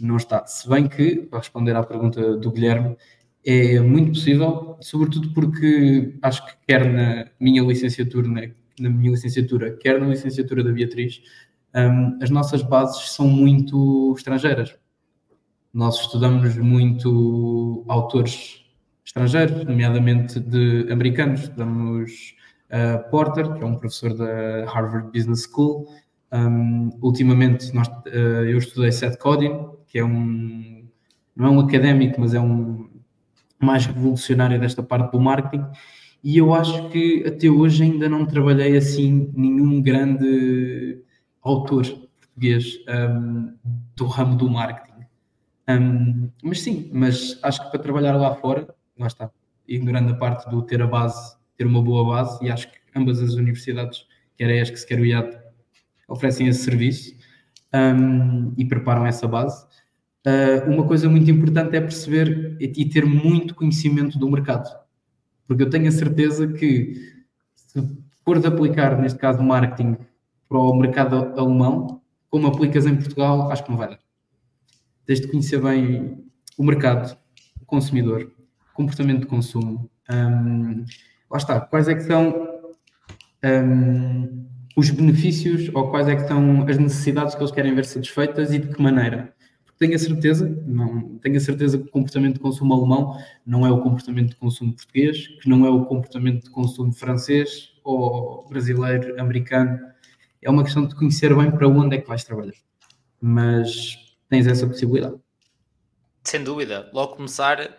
Não 0.00 0.16
está. 0.16 0.46
Se 0.46 0.68
bem 0.68 0.88
que, 0.88 1.16
para 1.22 1.40
responder 1.40 1.74
à 1.74 1.82
pergunta 1.82 2.36
do 2.36 2.52
Guilherme, 2.52 2.96
é 3.44 3.80
muito 3.80 4.10
possível, 4.10 4.76
sobretudo 4.80 5.32
porque 5.32 6.16
acho 6.22 6.44
que 6.46 6.52
quer 6.66 6.92
na 6.92 7.30
minha 7.40 7.62
licenciatura, 7.62 8.28
na, 8.78 8.90
minha 8.90 9.10
licenciatura, 9.10 9.76
quer 9.76 10.00
na 10.00 10.06
licenciatura 10.06 10.62
da 10.62 10.70
Beatriz, 10.70 11.22
um, 11.74 12.18
as 12.22 12.30
nossas 12.30 12.62
bases 12.62 13.10
são 13.10 13.26
muito 13.26 14.14
estrangeiras. 14.16 14.76
Nós 15.72 16.00
estudamos 16.00 16.56
muito 16.56 17.84
autores 17.88 18.64
estrangeiros, 19.04 19.64
nomeadamente 19.64 20.40
de 20.40 20.86
americanos. 20.90 21.42
Estudamos 21.42 22.34
uh, 22.70 23.10
Porter, 23.10 23.52
que 23.54 23.62
é 23.62 23.66
um 23.66 23.76
professor 23.76 24.14
da 24.14 24.64
Harvard 24.66 25.10
Business 25.12 25.44
School. 25.44 25.86
Um, 26.32 26.90
ultimamente 27.00 27.74
nós, 27.74 27.88
uh, 27.88 28.44
eu 28.46 28.58
estudei 28.58 28.92
Seth 28.92 29.18
Godin, 29.20 29.68
que 29.88 29.98
é 29.98 30.04
um 30.04 30.86
não 31.34 31.46
é 31.46 31.50
um 31.50 31.60
académico, 31.60 32.20
mas 32.20 32.34
é 32.34 32.40
um 32.40 32.88
mais 33.60 33.86
revolucionário 33.86 34.60
desta 34.60 34.82
parte 34.82 35.12
do 35.12 35.20
marketing. 35.20 35.64
E 36.22 36.36
eu 36.36 36.52
acho 36.52 36.88
que 36.88 37.24
até 37.26 37.48
hoje 37.48 37.84
ainda 37.84 38.08
não 38.08 38.26
trabalhei 38.26 38.76
assim 38.76 39.30
nenhum 39.34 39.80
grande 39.80 41.00
autor 41.40 41.86
português 42.38 42.78
um, 42.88 43.54
do 43.96 44.06
ramo 44.06 44.36
do 44.36 44.50
marketing. 44.50 45.06
Um, 45.68 46.30
mas 46.42 46.60
sim, 46.60 46.90
mas 46.92 47.38
acho 47.42 47.62
que 47.64 47.70
para 47.70 47.80
trabalhar 47.80 48.16
lá 48.16 48.34
fora, 48.34 48.74
lá 48.98 49.06
está, 49.06 49.30
ignorando 49.66 50.12
a 50.12 50.16
parte 50.16 50.48
do 50.50 50.62
ter 50.62 50.82
a 50.82 50.86
base, 50.86 51.36
ter 51.56 51.66
uma 51.66 51.82
boa 51.82 52.04
base, 52.04 52.44
e 52.44 52.50
acho 52.50 52.70
que 52.70 52.78
ambas 52.96 53.20
as 53.20 53.34
universidades, 53.34 54.06
quer 54.36 54.50
a 54.50 54.62
ESC, 54.62 54.86
quer 54.86 54.98
o 54.98 55.04
IAT, 55.04 55.38
oferecem 56.08 56.48
esse 56.48 56.64
serviço 56.64 57.17
um, 57.74 58.54
e 58.56 58.64
preparam 58.64 59.06
essa 59.06 59.26
base. 59.26 59.66
Uh, 60.26 60.70
uma 60.70 60.86
coisa 60.86 61.08
muito 61.08 61.30
importante 61.30 61.76
é 61.76 61.80
perceber 61.80 62.56
e 62.60 62.84
ter 62.84 63.06
muito 63.06 63.54
conhecimento 63.54 64.18
do 64.18 64.30
mercado, 64.30 64.68
porque 65.46 65.62
eu 65.62 65.70
tenho 65.70 65.88
a 65.88 65.92
certeza 65.92 66.48
que 66.48 66.94
se 67.54 67.98
fores 68.24 68.44
aplicar, 68.44 69.00
neste 69.00 69.18
caso, 69.18 69.42
marketing 69.42 69.96
para 70.48 70.58
o 70.58 70.74
mercado 70.74 71.38
alemão, 71.38 72.02
como 72.28 72.46
aplicas 72.46 72.86
em 72.86 72.96
Portugal, 72.96 73.50
acho 73.50 73.64
que 73.64 73.70
não 73.70 73.78
vai 73.78 73.90
dar. 73.90 73.98
Tens 75.06 75.20
de 75.20 75.28
conhecer 75.28 75.60
bem 75.62 76.24
o 76.58 76.64
mercado, 76.64 77.16
o 77.60 77.64
consumidor, 77.64 78.30
o 78.72 78.74
comportamento 78.74 79.20
de 79.20 79.26
consumo. 79.26 79.90
Um, 80.10 80.84
lá 81.30 81.36
está, 81.36 81.60
quais 81.60 81.88
é 81.88 81.94
que 81.94 82.02
são 82.02 82.60
um, 83.44 84.47
os 84.78 84.90
benefícios 84.90 85.68
ou 85.74 85.90
quais 85.90 86.06
é 86.06 86.14
que 86.14 86.28
são 86.28 86.62
as 86.68 86.78
necessidades 86.78 87.34
que 87.34 87.40
eles 87.40 87.50
querem 87.50 87.74
ver 87.74 87.84
satisfeitas 87.84 88.52
e 88.52 88.60
de 88.60 88.68
que 88.68 88.80
maneira. 88.80 89.34
Porque 89.64 89.78
tenho 89.78 89.96
a 89.96 89.98
certeza, 89.98 90.48
não, 90.64 91.18
tenho 91.18 91.36
a 91.36 91.40
certeza 91.40 91.78
que 91.78 91.88
o 91.88 91.90
comportamento 91.90 92.34
de 92.34 92.40
consumo 92.40 92.74
alemão 92.74 93.18
não 93.44 93.66
é 93.66 93.72
o 93.72 93.82
comportamento 93.82 94.30
de 94.30 94.36
consumo 94.36 94.72
português, 94.72 95.26
que 95.26 95.48
não 95.48 95.66
é 95.66 95.68
o 95.68 95.84
comportamento 95.84 96.44
de 96.44 96.50
consumo 96.50 96.92
francês 96.92 97.72
ou 97.82 98.48
brasileiro, 98.48 99.20
americano 99.20 99.80
é 100.40 100.48
uma 100.48 100.62
questão 100.62 100.86
de 100.86 100.94
conhecer 100.94 101.34
bem 101.34 101.50
para 101.50 101.66
onde 101.66 101.96
é 101.96 102.00
que 102.00 102.06
vais 102.06 102.22
trabalhar. 102.22 102.54
Mas 103.20 103.96
tens 104.28 104.46
essa 104.46 104.64
possibilidade. 104.64 105.16
Sem 106.22 106.44
dúvida. 106.44 106.88
Logo 106.92 107.16
começar, 107.16 107.76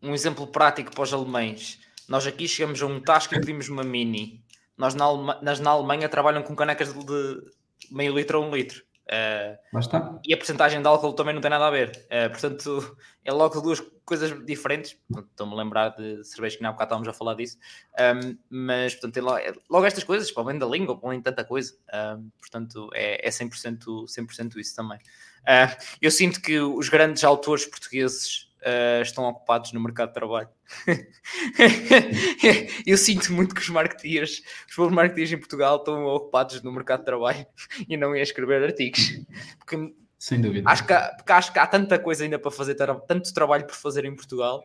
um 0.00 0.14
exemplo 0.14 0.46
prático 0.46 0.94
para 0.94 1.02
os 1.02 1.12
alemães. 1.12 1.80
Nós 2.08 2.24
aqui 2.24 2.46
chegamos 2.46 2.80
a 2.80 2.86
um 2.86 3.00
tasco 3.00 3.34
e 3.34 3.40
pedimos 3.40 3.68
uma 3.68 3.82
mini. 3.82 4.45
Nós 4.76 4.94
na, 4.94 5.04
Alema 5.04 5.38
nas, 5.42 5.60
na 5.60 5.70
Alemanha 5.70 6.08
trabalham 6.08 6.42
com 6.42 6.54
canecas 6.54 6.92
de, 6.92 7.42
meio 7.90 8.14
litro 8.14 8.38
a 8.38 8.40
um 8.40 8.54
litro. 8.54 8.84
Uh, 9.06 9.78
está. 9.78 10.18
E 10.24 10.34
a 10.34 10.36
porcentagem 10.36 10.82
de 10.82 10.88
álcool 10.88 11.12
também 11.12 11.32
não 11.32 11.40
tem 11.40 11.50
nada 11.50 11.66
a 11.66 11.70
ver. 11.70 12.06
Uh, 12.06 12.28
portanto, 12.30 12.96
é 13.24 13.32
logo 13.32 13.60
duas 13.60 13.80
coisas 14.04 14.44
diferentes. 14.44 14.96
Estou-me 15.30 15.52
a 15.52 15.56
lembrar 15.56 15.90
de 15.90 16.24
cerveja 16.24 16.56
que 16.56 16.62
na 16.62 16.72
bocado 16.72 16.88
estávamos 16.88 17.08
a 17.08 17.12
falar 17.12 17.34
disso. 17.34 17.56
Um, 17.98 18.36
mas, 18.50 18.94
portanto, 18.94 19.24
logo, 19.24 19.38
é 19.38 19.52
logo, 19.70 19.86
estas 19.86 20.02
coisas, 20.02 20.30
para 20.32 20.42
além 20.42 20.58
da 20.58 20.66
língua, 20.66 20.98
para 20.98 21.08
além 21.08 21.20
de 21.20 21.24
tanta 21.24 21.44
coisa. 21.44 21.76
Um, 22.18 22.30
portanto, 22.40 22.90
é, 22.94 23.26
é 23.26 23.30
100%, 23.30 24.06
100% 24.06 24.56
isso 24.56 24.74
também. 24.74 24.98
Uh, 24.98 25.76
eu 26.02 26.10
sinto 26.10 26.40
que 26.40 26.58
os 26.58 26.88
grandes 26.88 27.22
autores 27.22 27.64
portugueses 27.64 28.50
uh, 28.62 29.02
estão 29.02 29.24
ocupados 29.24 29.72
no 29.72 29.80
mercado 29.80 30.08
de 30.08 30.14
trabalho. 30.14 30.48
eu 32.86 32.96
sinto 32.96 33.32
muito 33.32 33.54
que 33.54 33.60
os 33.60 33.68
marketeers, 33.68 34.42
os 34.68 34.76
bons 34.76 34.92
marketeers 34.92 35.32
em 35.32 35.38
Portugal 35.38 35.76
estão 35.76 36.04
ocupados 36.06 36.62
no 36.62 36.72
mercado 36.72 37.00
de 37.00 37.06
trabalho 37.06 37.46
e 37.88 37.96
não 37.96 38.12
a 38.12 38.18
escrever 38.18 38.62
artigos. 38.62 39.20
Porque 39.58 39.94
Sem 40.18 40.40
dúvida. 40.40 40.70
Acho 40.70 40.86
que, 40.86 40.92
há, 40.92 41.14
porque 41.14 41.32
acho 41.32 41.52
que 41.52 41.58
há 41.58 41.66
tanta 41.66 41.98
coisa 41.98 42.24
ainda 42.24 42.38
para 42.38 42.50
fazer, 42.50 42.74
tanto 42.74 43.34
trabalho 43.34 43.66
por 43.66 43.74
fazer 43.74 44.04
em 44.04 44.14
Portugal, 44.14 44.64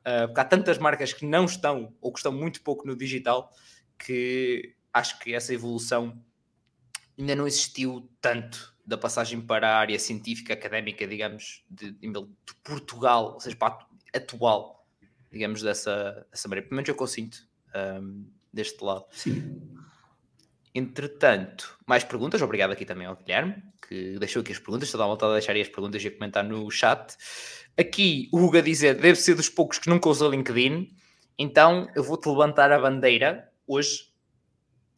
uh, 0.00 0.26
porque 0.26 0.40
há 0.40 0.44
tantas 0.44 0.78
marcas 0.78 1.12
que 1.12 1.26
não 1.26 1.44
estão 1.44 1.94
ou 2.00 2.12
que 2.12 2.18
estão 2.18 2.32
muito 2.32 2.62
pouco 2.62 2.86
no 2.86 2.96
digital 2.96 3.50
que 3.98 4.74
acho 4.92 5.18
que 5.18 5.34
essa 5.34 5.52
evolução 5.52 6.18
ainda 7.18 7.36
não 7.36 7.46
existiu 7.46 8.08
tanto 8.20 8.74
da 8.90 8.98
passagem 8.98 9.40
para 9.40 9.68
a 9.68 9.78
área 9.78 9.98
científica 10.00 10.52
académica, 10.52 11.06
digamos, 11.06 11.64
de, 11.70 11.92
de, 11.92 12.10
de 12.10 12.54
Portugal, 12.64 13.34
ou 13.34 13.40
seja, 13.40 13.54
para 13.54 13.74
a 13.74 14.18
atual, 14.18 14.84
digamos, 15.30 15.62
dessa, 15.62 16.26
dessa 16.28 16.48
maneira. 16.48 16.68
Pelo 16.68 16.82
menos 16.82 16.88
eu 16.88 17.06
sinto 17.06 17.38
um, 18.02 18.26
deste 18.52 18.82
lado. 18.82 19.04
Sim. 19.12 19.62
Entretanto, 20.74 21.78
mais 21.86 22.02
perguntas. 22.02 22.42
Obrigado 22.42 22.72
aqui 22.72 22.84
também 22.84 23.06
ao 23.06 23.14
Guilherme, 23.14 23.62
que 23.88 24.18
deixou 24.18 24.42
aqui 24.42 24.50
as 24.50 24.58
perguntas. 24.58 24.88
Estou 24.88 25.00
a 25.00 25.04
dar 25.04 25.10
vontade 25.10 25.30
de 25.30 25.38
deixar 25.38 25.52
aí 25.52 25.60
as 25.60 25.68
perguntas 25.68 26.02
e 26.02 26.08
a 26.08 26.10
comentar 26.10 26.42
no 26.42 26.68
chat. 26.68 27.16
Aqui 27.78 28.28
o 28.32 28.40
Hugo 28.40 28.58
a 28.58 28.60
dizer: 28.60 28.96
deve 28.96 29.20
ser 29.20 29.36
dos 29.36 29.48
poucos 29.48 29.78
que 29.78 29.88
nunca 29.88 30.08
usou 30.08 30.28
LinkedIn. 30.28 30.92
Então 31.38 31.88
eu 31.94 32.02
vou-te 32.02 32.28
levantar 32.28 32.72
a 32.72 32.80
bandeira 32.80 33.52
hoje. 33.68 34.12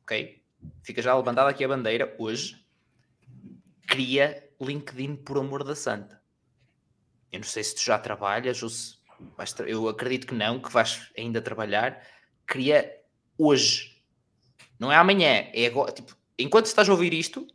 Ok? 0.02 0.42
Fica 0.82 1.02
já 1.02 1.14
levantada 1.14 1.50
aqui 1.50 1.62
a 1.62 1.68
bandeira 1.68 2.14
hoje 2.18 2.61
cria 3.92 4.48
LinkedIn 4.58 5.16
por 5.16 5.36
amor 5.36 5.62
da 5.62 5.74
santa. 5.74 6.18
Eu 7.30 7.40
não 7.40 7.46
sei 7.46 7.62
se 7.62 7.74
tu 7.74 7.84
já 7.84 7.98
trabalhas 7.98 8.62
ou 8.62 8.70
se 8.70 8.96
tra 9.54 9.68
eu 9.68 9.86
acredito 9.86 10.26
que 10.26 10.34
não, 10.34 10.58
que 10.58 10.72
vais 10.72 11.12
ainda 11.16 11.42
trabalhar. 11.42 12.02
Cria 12.46 12.90
hoje, 13.36 14.02
não 14.78 14.90
é 14.90 14.96
amanhã, 14.96 15.46
é 15.52 15.66
agora. 15.66 15.92
Tipo, 15.92 16.16
enquanto 16.38 16.66
estás 16.66 16.88
a 16.88 16.92
ouvir 16.92 17.12
isto, 17.12 17.46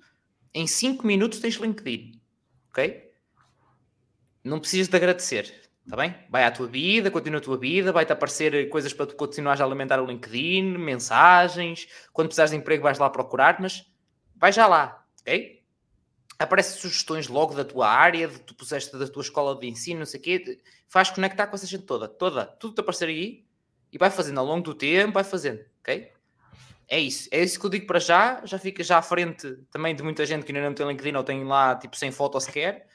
em 0.54 0.68
5 0.68 1.08
minutos 1.08 1.40
tens 1.40 1.56
LinkedIn, 1.56 2.22
ok? 2.70 3.12
Não 4.44 4.60
precisas 4.60 4.88
de 4.88 4.96
agradecer, 4.96 5.68
Está 5.84 5.96
bem? 5.96 6.14
Vai 6.30 6.44
à 6.44 6.52
tua 6.52 6.68
vida, 6.68 7.10
continua 7.10 7.40
a 7.40 7.44
tua 7.44 7.58
vida, 7.58 7.94
vai-te 7.94 8.12
aparecer 8.12 8.68
coisas 8.68 8.92
para 8.92 9.06
tu 9.08 9.16
continuares 9.16 9.62
a 9.62 9.64
alimentar 9.64 10.02
o 10.02 10.06
LinkedIn, 10.06 10.78
mensagens. 10.78 11.88
Quando 12.12 12.28
precisares 12.28 12.52
de 12.52 12.58
emprego, 12.58 12.84
vais 12.84 13.00
lá 13.00 13.10
procurar, 13.10 13.60
mas 13.62 13.90
vai 14.36 14.52
já 14.52 14.68
lá, 14.68 15.04
ok? 15.22 15.57
Aparecem 16.40 16.80
sugestões 16.80 17.28
logo 17.28 17.54
da 17.54 17.66
tua 17.66 17.90
área, 17.90 18.28
de 18.28 18.40
tu 18.40 18.54
puseste 18.54 18.96
da 18.96 19.08
tua 19.08 19.24
escola 19.24 19.60
de 19.60 19.68
ensino, 19.68 20.00
não 20.00 20.06
sei 20.06 20.20
o 20.20 20.24
quê, 20.24 20.60
faz 20.88 21.10
conectar 21.10 21.48
com 21.48 21.56
essa 21.56 21.66
gente 21.66 21.84
toda, 21.84 22.08
toda, 22.08 22.46
tudo 22.46 22.76
te 22.76 22.82
aparecer 22.82 23.10
aí 23.10 23.46
e 23.92 23.98
vai 23.98 24.10
fazendo 24.10 24.40
ao 24.40 24.46
longo 24.46 24.62
do 24.64 24.74
tempo, 24.74 25.14
vai 25.14 25.24
fazendo, 25.24 25.64
ok? 25.80 26.12
É 26.88 27.00
isso, 27.00 27.28
é 27.32 27.44
isso 27.44 27.60
que 27.60 27.66
eu 27.66 27.70
digo 27.70 27.88
para 27.88 28.00
já, 28.00 28.46
já 28.46 28.58
fica 28.58 28.84
já 28.84 28.98
à 28.98 29.02
frente 29.02 29.58
também 29.72 29.96
de 29.96 30.04
muita 30.04 30.26
gente 30.26 30.46
que 30.46 30.52
ainda 30.52 30.68
não 30.68 30.74
tem 30.74 30.88
LinkedIn 30.88 31.16
ou 31.18 31.24
tem 31.24 31.44
lá 31.44 31.76
tipo 31.76 31.98
sem 31.98 32.12
foto 32.12 32.40
sequer, 32.40 32.88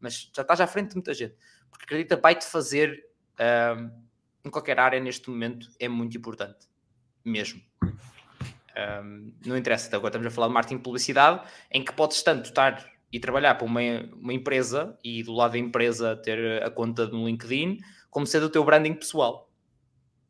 mas 0.00 0.30
já 0.34 0.42
estás 0.42 0.60
à 0.60 0.66
frente 0.66 0.90
de 0.90 0.94
muita 0.94 1.12
gente, 1.12 1.34
porque 1.70 1.84
acredita, 1.84 2.16
vai-te 2.16 2.46
fazer 2.46 3.04
um, 3.76 3.90
em 4.46 4.50
qualquer 4.50 4.78
área 4.78 5.00
neste 5.00 5.28
momento 5.28 5.68
é 5.78 5.88
muito 5.88 6.16
importante, 6.16 6.68
mesmo. 7.24 7.60
Um, 8.76 9.32
não 9.46 9.56
interessa, 9.56 9.94
agora 9.96 10.10
estamos 10.10 10.26
a 10.26 10.30
falar 10.30 10.48
de 10.48 10.54
marketing 10.54 10.76
de 10.76 10.82
publicidade, 10.82 11.48
em 11.70 11.82
que 11.82 11.92
podes 11.92 12.22
tanto 12.22 12.46
estar 12.46 12.84
e 13.10 13.18
trabalhar 13.18 13.54
para 13.54 13.64
uma, 13.64 13.80
uma 14.12 14.34
empresa 14.34 14.98
e 15.02 15.22
do 15.22 15.32
lado 15.32 15.52
da 15.52 15.58
empresa 15.58 16.16
ter 16.16 16.62
a 16.62 16.70
conta 16.70 17.06
no 17.06 17.26
LinkedIn, 17.26 17.78
como 18.10 18.26
ser 18.26 18.40
do 18.40 18.50
teu 18.50 18.64
branding 18.64 18.94
pessoal, 18.94 19.50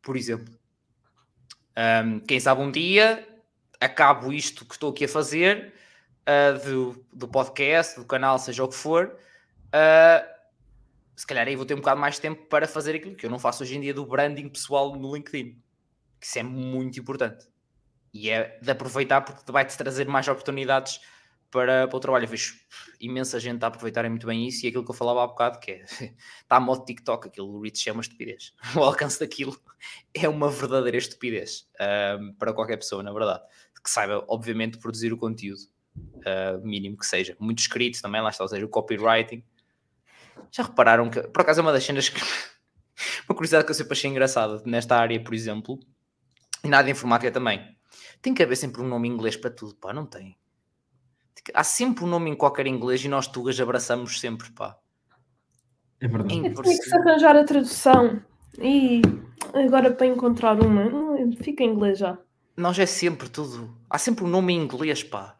por 0.02 0.16
exemplo. 0.16 0.54
Um, 1.76 2.20
quem 2.20 2.38
sabe 2.38 2.62
um 2.62 2.70
dia 2.70 3.26
acabo 3.80 4.32
isto 4.32 4.64
que 4.64 4.74
estou 4.74 4.90
aqui 4.90 5.04
a 5.04 5.08
fazer 5.08 5.74
uh, 6.22 6.64
do, 6.64 7.06
do 7.12 7.28
podcast, 7.28 7.98
do 7.98 8.06
canal, 8.06 8.38
seja 8.38 8.64
o 8.64 8.68
que 8.68 8.76
for. 8.76 9.16
Uh, 9.66 10.36
se 11.14 11.26
calhar 11.26 11.46
aí 11.46 11.56
vou 11.56 11.66
ter 11.66 11.74
um 11.74 11.78
bocado 11.78 12.00
mais 12.00 12.18
tempo 12.18 12.46
para 12.46 12.68
fazer 12.68 12.94
aquilo 12.94 13.16
que 13.16 13.26
eu 13.26 13.30
não 13.30 13.38
faço 13.38 13.62
hoje 13.62 13.76
em 13.76 13.80
dia 13.80 13.94
do 13.94 14.06
branding 14.06 14.48
pessoal 14.48 14.94
no 14.94 15.14
LinkedIn. 15.14 15.60
Que 16.20 16.26
isso 16.26 16.38
é 16.38 16.42
muito 16.42 17.00
importante. 17.00 17.46
E 18.16 18.30
é 18.30 18.58
de 18.62 18.70
aproveitar 18.70 19.20
porque 19.20 19.52
vai-te 19.52 19.76
trazer 19.76 20.08
mais 20.08 20.26
oportunidades 20.26 21.00
para, 21.50 21.86
para 21.86 21.96
o 21.96 22.00
trabalho. 22.00 22.24
Eu 22.24 22.28
vejo 22.28 22.54
imensa 22.98 23.38
gente 23.38 23.62
a 23.62 23.68
aproveitarem 23.68 24.10
muito 24.10 24.26
bem 24.26 24.48
isso 24.48 24.64
e 24.64 24.68
aquilo 24.68 24.84
que 24.84 24.90
eu 24.90 24.94
falava 24.94 25.22
há 25.22 25.26
bocado, 25.26 25.60
que 25.60 25.72
é 25.72 25.84
está 26.42 26.56
a 26.56 26.60
modo 26.60 26.84
TikTok, 26.86 27.28
aquilo 27.28 27.48
o 27.48 27.60
Rich 27.60 27.88
é 27.90 27.92
uma 27.92 28.00
estupidez. 28.00 28.54
O 28.74 28.82
alcance 28.82 29.20
daquilo 29.20 29.54
é 30.14 30.26
uma 30.28 30.50
verdadeira 30.50 30.96
estupidez 30.96 31.68
um, 32.18 32.32
para 32.34 32.54
qualquer 32.54 32.78
pessoa, 32.78 33.02
na 33.02 33.12
verdade. 33.12 33.42
Que 33.84 33.90
saiba, 33.90 34.24
obviamente, 34.28 34.78
produzir 34.78 35.12
o 35.12 35.18
conteúdo, 35.18 35.60
uh, 35.96 36.66
mínimo 36.66 36.96
que 36.96 37.06
seja. 37.06 37.36
Muito 37.38 37.58
escrito 37.58 38.00
também, 38.00 38.20
lá 38.20 38.30
está, 38.30 38.42
ou 38.42 38.48
seja, 38.48 38.64
o 38.64 38.68
copywriting. 38.68 39.44
Já 40.50 40.64
repararam 40.64 41.08
que, 41.08 41.22
por 41.22 41.42
acaso, 41.42 41.60
é 41.60 41.62
uma 41.62 41.72
das 41.72 41.84
cenas 41.84 42.08
que. 42.08 42.20
uma 43.28 43.34
curiosidade 43.36 43.64
que 43.64 43.70
eu 43.70 43.74
sempre 43.74 43.92
achei 43.92 44.10
engraçada 44.10 44.60
nesta 44.64 44.96
área, 44.96 45.22
por 45.22 45.34
exemplo, 45.34 45.78
e 46.64 46.68
na 46.68 46.78
área 46.78 46.90
informática 46.90 47.30
também 47.30 47.75
tem 48.26 48.34
que 48.34 48.42
haver 48.42 48.56
sempre 48.56 48.82
um 48.82 48.88
nome 48.88 49.06
em 49.06 49.12
inglês 49.12 49.36
para 49.36 49.52
tudo, 49.52 49.76
pá, 49.76 49.92
não 49.92 50.04
tem. 50.04 50.36
Há 51.54 51.62
sempre 51.62 52.02
um 52.02 52.08
nome 52.08 52.28
em 52.28 52.34
qualquer 52.34 52.66
inglês 52.66 53.04
e 53.04 53.08
nós 53.08 53.28
tugas 53.28 53.60
abraçamos 53.60 54.18
sempre, 54.18 54.50
pá. 54.50 54.76
É 56.00 56.08
verdade. 56.08 56.34
É 56.44 56.52
tem 56.52 56.76
que 56.76 56.82
se 56.82 56.96
arranjar 56.96 57.36
a 57.36 57.44
tradução. 57.44 58.20
E 58.58 59.00
agora 59.54 59.92
para 59.92 60.08
encontrar 60.08 60.60
uma, 60.60 60.90
fica 61.36 61.62
em 61.62 61.70
inglês 61.70 62.00
já. 62.00 62.18
Nós 62.56 62.76
é 62.80 62.86
sempre 62.86 63.28
tudo. 63.28 63.78
Há 63.88 63.96
sempre 63.96 64.24
um 64.24 64.28
nome 64.28 64.54
em 64.54 64.60
inglês, 64.60 65.04
pá. 65.04 65.38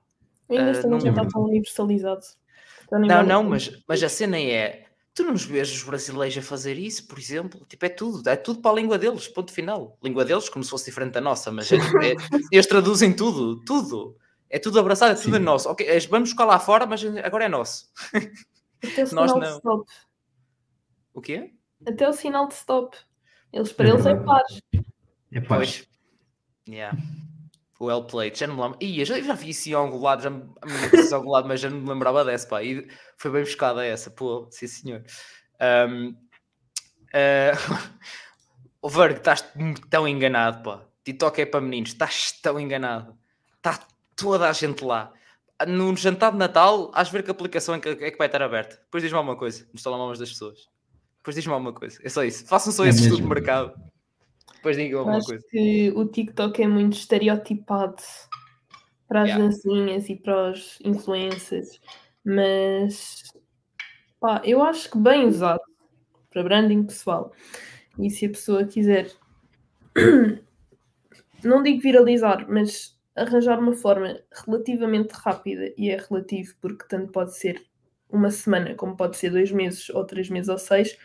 Ainda 0.49 0.87
uh, 0.87 0.89
não 0.89 1.01
já 1.01 1.11
está 1.11 1.27
tão 1.27 1.43
universalizado. 1.43 2.25
Não, 2.93 3.25
não, 3.25 3.43
mas, 3.43 3.83
mas 3.89 4.01
a 4.01 4.09
cena 4.09 4.39
é 4.39 4.86
Tu 5.17 5.25
não 5.25 5.33
os 5.33 5.47
vês 5.47 5.73
os 5.73 5.83
brasileiros 5.83 6.37
a 6.37 6.43
fazer 6.43 6.77
isso, 6.77 7.09
por 7.09 7.19
exemplo? 7.19 7.65
Tipo, 7.67 7.87
é 7.87 7.89
tudo, 7.89 8.29
é 8.29 8.37
tudo 8.37 8.61
para 8.61 8.71
a 8.71 8.75
língua 8.75 8.99
deles, 8.99 9.27
ponto 9.27 9.51
final. 9.51 9.97
Língua 10.03 10.27
deles, 10.27 10.51
como 10.51 10.63
se 10.63 10.69
fosse 10.69 10.85
diferente 10.85 11.15
da 11.15 11.23
nossa, 11.23 11.51
mas 11.51 11.73
é, 11.73 11.77
é, 11.77 11.79
eles 12.53 12.67
traduzem 12.67 13.17
tudo, 13.17 13.65
tudo. 13.65 14.15
É 14.51 14.59
tudo 14.59 14.79
abraçado, 14.79 15.13
é 15.13 15.15
tudo 15.15 15.39
Sim. 15.39 15.43
nosso. 15.43 15.71
Ok, 15.71 15.89
vamos 16.11 16.31
ficar 16.31 16.45
lá 16.45 16.59
fora, 16.59 16.85
mas 16.85 17.03
agora 17.25 17.47
é 17.47 17.49
nosso. 17.49 17.91
Até 18.85 19.05
o 19.05 19.09
Nós 19.17 19.35
não. 19.35 19.57
stop. 19.57 19.91
O 21.15 21.23
quê? 21.23 21.55
Até 21.87 22.07
o 22.07 22.13
sinal 22.13 22.47
de 22.47 22.55
stop. 22.55 22.95
Eles 23.51 23.73
para 23.73 23.89
é 23.89 23.93
eles 23.93 24.05
é 24.05 24.15
pares. 24.17 24.63
É 25.33 25.41
pares. 25.41 25.89
Yeah 26.69 26.95
Well 27.81 28.05
Played, 28.05 28.39
já 28.39 28.47
não 28.47 28.57
me 28.57 28.63
lembro. 28.63 28.79
Eu 28.81 29.05
já, 29.05 29.21
já 29.21 29.35
vi 29.35 29.51
isso 29.51 29.69
em 29.69 29.75
algum 29.75 30.01
lado, 30.01 30.23
já 30.23 30.31
me, 30.31 30.43
em 30.43 31.15
algum 31.15 31.31
lado, 31.31 31.49
mas 31.49 31.61
já 31.61 31.69
não 31.69 31.81
me 31.81 31.89
lembrava 31.89 32.25
dessa, 32.25 32.47
pá. 32.47 32.63
E 32.63 32.89
foi 33.17 33.31
bem 33.31 33.43
buscada 33.43 33.85
essa, 33.85 34.11
pô, 34.11 34.49
sim 34.51 34.67
senhor. 34.67 35.05
Um, 35.61 36.11
uh, 36.11 37.91
o 38.81 38.89
Verg, 38.89 39.19
estás 39.19 39.45
tão 39.91 40.09
enganado, 40.09 40.63
pá. 40.63 40.83
TikTok 41.05 41.43
é 41.43 41.47
para 41.47 41.61
meninos, 41.61 41.91
estás 41.91 42.33
tão 42.33 42.59
enganado. 42.59 43.17
Está 43.57 43.79
toda 44.17 44.49
a 44.49 44.53
gente 44.53 44.85
lá. 44.85 45.13
No 45.69 45.97
jantar 45.97 46.33
de 46.33 46.39
Natal, 46.39 46.91
has 46.95 47.09
ver 47.09 47.23
que 47.23 47.31
aplicação 47.31 47.75
é 47.75 47.81
que, 47.81 47.89
é 47.89 48.11
que 48.11 48.19
vai 48.19 48.27
estar 48.27 48.43
aberta. 48.43 48.77
Depois 48.77 49.03
diz-me 49.03 49.17
alguma 49.17 49.37
coisa 49.37 49.67
nos 49.73 49.83
telemóveis 49.83 50.19
das 50.19 50.31
pessoas. 50.31 50.69
Depois 51.19 51.35
diz-me 51.35 51.53
alguma 51.53 51.73
coisa. 51.73 51.99
É 52.03 52.09
só 52.09 52.25
isso. 52.25 52.47
Façam 52.47 52.73
só 52.73 52.85
é 52.85 52.89
esse 52.89 53.03
estudo 53.03 53.23
de 53.23 53.29
mercado. 53.29 53.73
Depois 54.55 54.77
digam 54.77 55.01
alguma 55.01 55.19
Acho 55.19 55.27
coisa. 55.29 55.45
que 55.51 55.93
o 55.95 56.07
TikTok 56.07 56.63
é 56.63 56.67
muito 56.67 56.95
estereotipado 56.95 58.03
para 59.09 59.23
as 59.23 59.29
yeah. 59.29 59.45
dancinhas 59.45 60.09
e 60.09 60.17
para 60.17 60.51
os 60.51 60.79
influencers, 60.85 61.81
mas 62.25 63.23
pá, 64.21 64.43
eu 64.45 64.63
acho 64.63 64.91
que 64.91 64.99
bem 64.99 65.27
usado 65.27 65.61
para 66.31 66.43
branding 66.43 66.85
pessoal. 66.85 67.33
E 67.99 68.11
se 68.11 68.27
a 68.27 68.31
pessoa 68.31 68.65
quiser, 68.65 69.11
não 71.45 71.63
digo 71.63 71.81
viralizar, 71.81 72.47
mas 72.49 72.97
arranjar 73.15 73.59
uma 73.59 73.73
forma 73.73 74.21
relativamente 74.45 75.13
rápida, 75.13 75.73
e 75.79 75.89
é 75.91 75.97
relativo 75.97 76.55
porque 76.61 76.87
tanto 76.89 77.13
pode 77.13 77.37
ser 77.37 77.65
uma 78.11 78.31
semana, 78.31 78.75
como 78.75 78.97
pode 78.97 79.17
ser 79.17 79.31
dois 79.31 79.51
meses, 79.51 79.89
ou 79.91 80.05
três 80.05 80.29
meses, 80.29 80.49
ou 80.49 80.59
seis, 80.59 80.97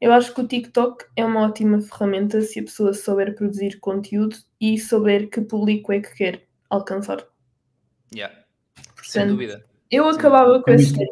Eu 0.00 0.12
acho 0.12 0.34
que 0.34 0.40
o 0.40 0.46
TikTok 0.46 1.04
é 1.14 1.24
uma 1.24 1.42
ótima 1.42 1.80
ferramenta 1.80 2.40
se 2.40 2.58
a 2.58 2.62
pessoa 2.62 2.94
souber 2.94 3.34
produzir 3.34 3.78
conteúdo 3.80 4.34
e 4.58 4.78
souber 4.78 5.28
que 5.28 5.42
público 5.42 5.92
é 5.92 6.00
que 6.00 6.14
quer 6.14 6.46
alcançar. 6.70 7.26
Yeah. 8.14 8.34
Sem 9.02 9.26
dúvida. 9.26 9.64
Eu 9.90 10.08
acabava 10.08 10.56
Sim. 10.56 10.62
com 10.62 10.70
é 10.70 10.74
esse 10.76 11.10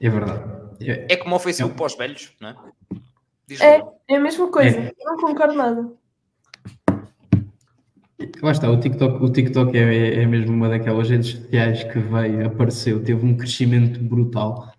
É 0.00 0.08
verdade. 0.08 0.58
É, 0.80 1.12
é 1.12 1.16
como 1.16 1.36
o 1.36 1.38
Facebook 1.38 1.74
é. 1.74 1.76
para 1.76 1.86
os 1.86 1.94
velhos, 1.94 2.32
não 2.40 2.48
é? 2.48 2.56
é, 3.60 3.84
é 4.08 4.16
a 4.16 4.20
mesma 4.20 4.50
coisa. 4.50 4.78
É. 4.78 4.92
Eu 4.98 5.04
não 5.04 5.16
concordo 5.18 5.54
nada. 5.54 5.92
Lá 8.42 8.50
está, 8.50 8.70
o 8.70 8.80
TikTok, 8.80 9.22
o 9.22 9.30
TikTok 9.30 9.76
é, 9.76 10.22
é 10.22 10.26
mesmo 10.26 10.52
uma 10.52 10.68
daquelas 10.68 11.08
redes 11.08 11.32
sociais 11.32 11.84
que 11.84 11.98
veio, 11.98 12.46
apareceu, 12.46 13.02
teve 13.02 13.24
um 13.24 13.36
crescimento 13.36 14.00
brutal 14.00 14.72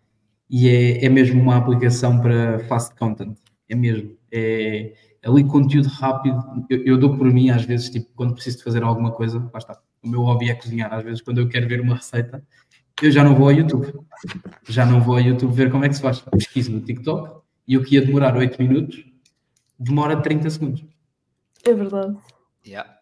e 0.49 0.67
é, 0.67 1.05
é 1.05 1.09
mesmo 1.09 1.41
uma 1.41 1.57
aplicação 1.57 2.19
para 2.19 2.59
fast 2.59 2.95
content. 2.95 3.37
É 3.67 3.75
mesmo. 3.75 4.17
É, 4.31 4.93
ali 5.23 5.43
conteúdo 5.43 5.87
rápido. 5.87 6.65
Eu, 6.69 6.85
eu, 6.85 6.97
dou 6.97 7.15
por 7.15 7.31
mim, 7.31 7.49
às 7.49 7.63
vezes, 7.63 7.89
tipo, 7.89 8.09
quando 8.15 8.33
preciso 8.33 8.57
de 8.57 8.63
fazer 8.63 8.83
alguma 8.83 9.11
coisa, 9.11 9.39
lá 9.39 9.57
está. 9.57 9.79
O 10.01 10.07
meu 10.07 10.21
hobby 10.21 10.49
é 10.49 10.55
cozinhar. 10.55 10.93
Às 10.93 11.03
vezes, 11.03 11.21
quando 11.21 11.39
eu 11.39 11.49
quero 11.49 11.67
ver 11.67 11.81
uma 11.81 11.95
receita, 11.95 12.43
eu 13.01 13.11
já 13.11 13.23
não 13.23 13.35
vou 13.35 13.49
ao 13.49 13.53
YouTube. 13.53 13.93
Já 14.67 14.85
não 14.85 15.01
vou 15.01 15.15
ao 15.15 15.21
YouTube 15.21 15.53
ver 15.53 15.69
como 15.69 15.85
é 15.85 15.89
que 15.89 15.95
se 15.95 16.01
faz. 16.01 16.19
Pesquiso 16.21 16.71
no 16.71 16.81
TikTok 16.81 17.41
e 17.67 17.77
o 17.77 17.83
que 17.83 17.95
ia 17.95 18.05
demorar 18.05 18.35
8 18.35 18.61
minutos 18.61 19.05
demora 19.77 20.21
30 20.21 20.49
segundos. 20.49 20.85
É 21.63 21.73
verdade. 21.73 22.17
Yeah. 22.65 22.98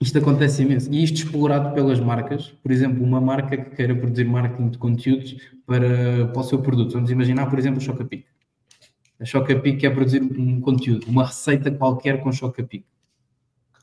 Isto 0.00 0.18
acontece 0.18 0.62
imenso. 0.62 0.92
E 0.92 1.02
isto 1.02 1.16
explorado 1.16 1.74
pelas 1.74 1.98
marcas. 1.98 2.52
Por 2.62 2.70
exemplo, 2.70 3.02
uma 3.02 3.20
marca 3.20 3.56
que 3.56 3.74
queira 3.74 3.94
produzir 3.94 4.24
marketing 4.24 4.68
de 4.70 4.78
conteúdos 4.78 5.36
para, 5.66 6.28
para 6.28 6.40
o 6.40 6.44
seu 6.44 6.60
produto. 6.60 6.92
Vamos 6.92 7.10
imaginar, 7.10 7.46
por 7.50 7.58
exemplo, 7.58 7.78
o 7.78 7.82
Chocapic. 7.82 8.24
A 9.20 9.24
Chocapic 9.24 9.78
quer 9.80 9.90
produzir 9.90 10.22
um 10.22 10.60
conteúdo, 10.60 11.08
uma 11.08 11.26
receita 11.26 11.70
qualquer 11.72 12.20
com 12.22 12.30
Chocapic. 12.30 12.84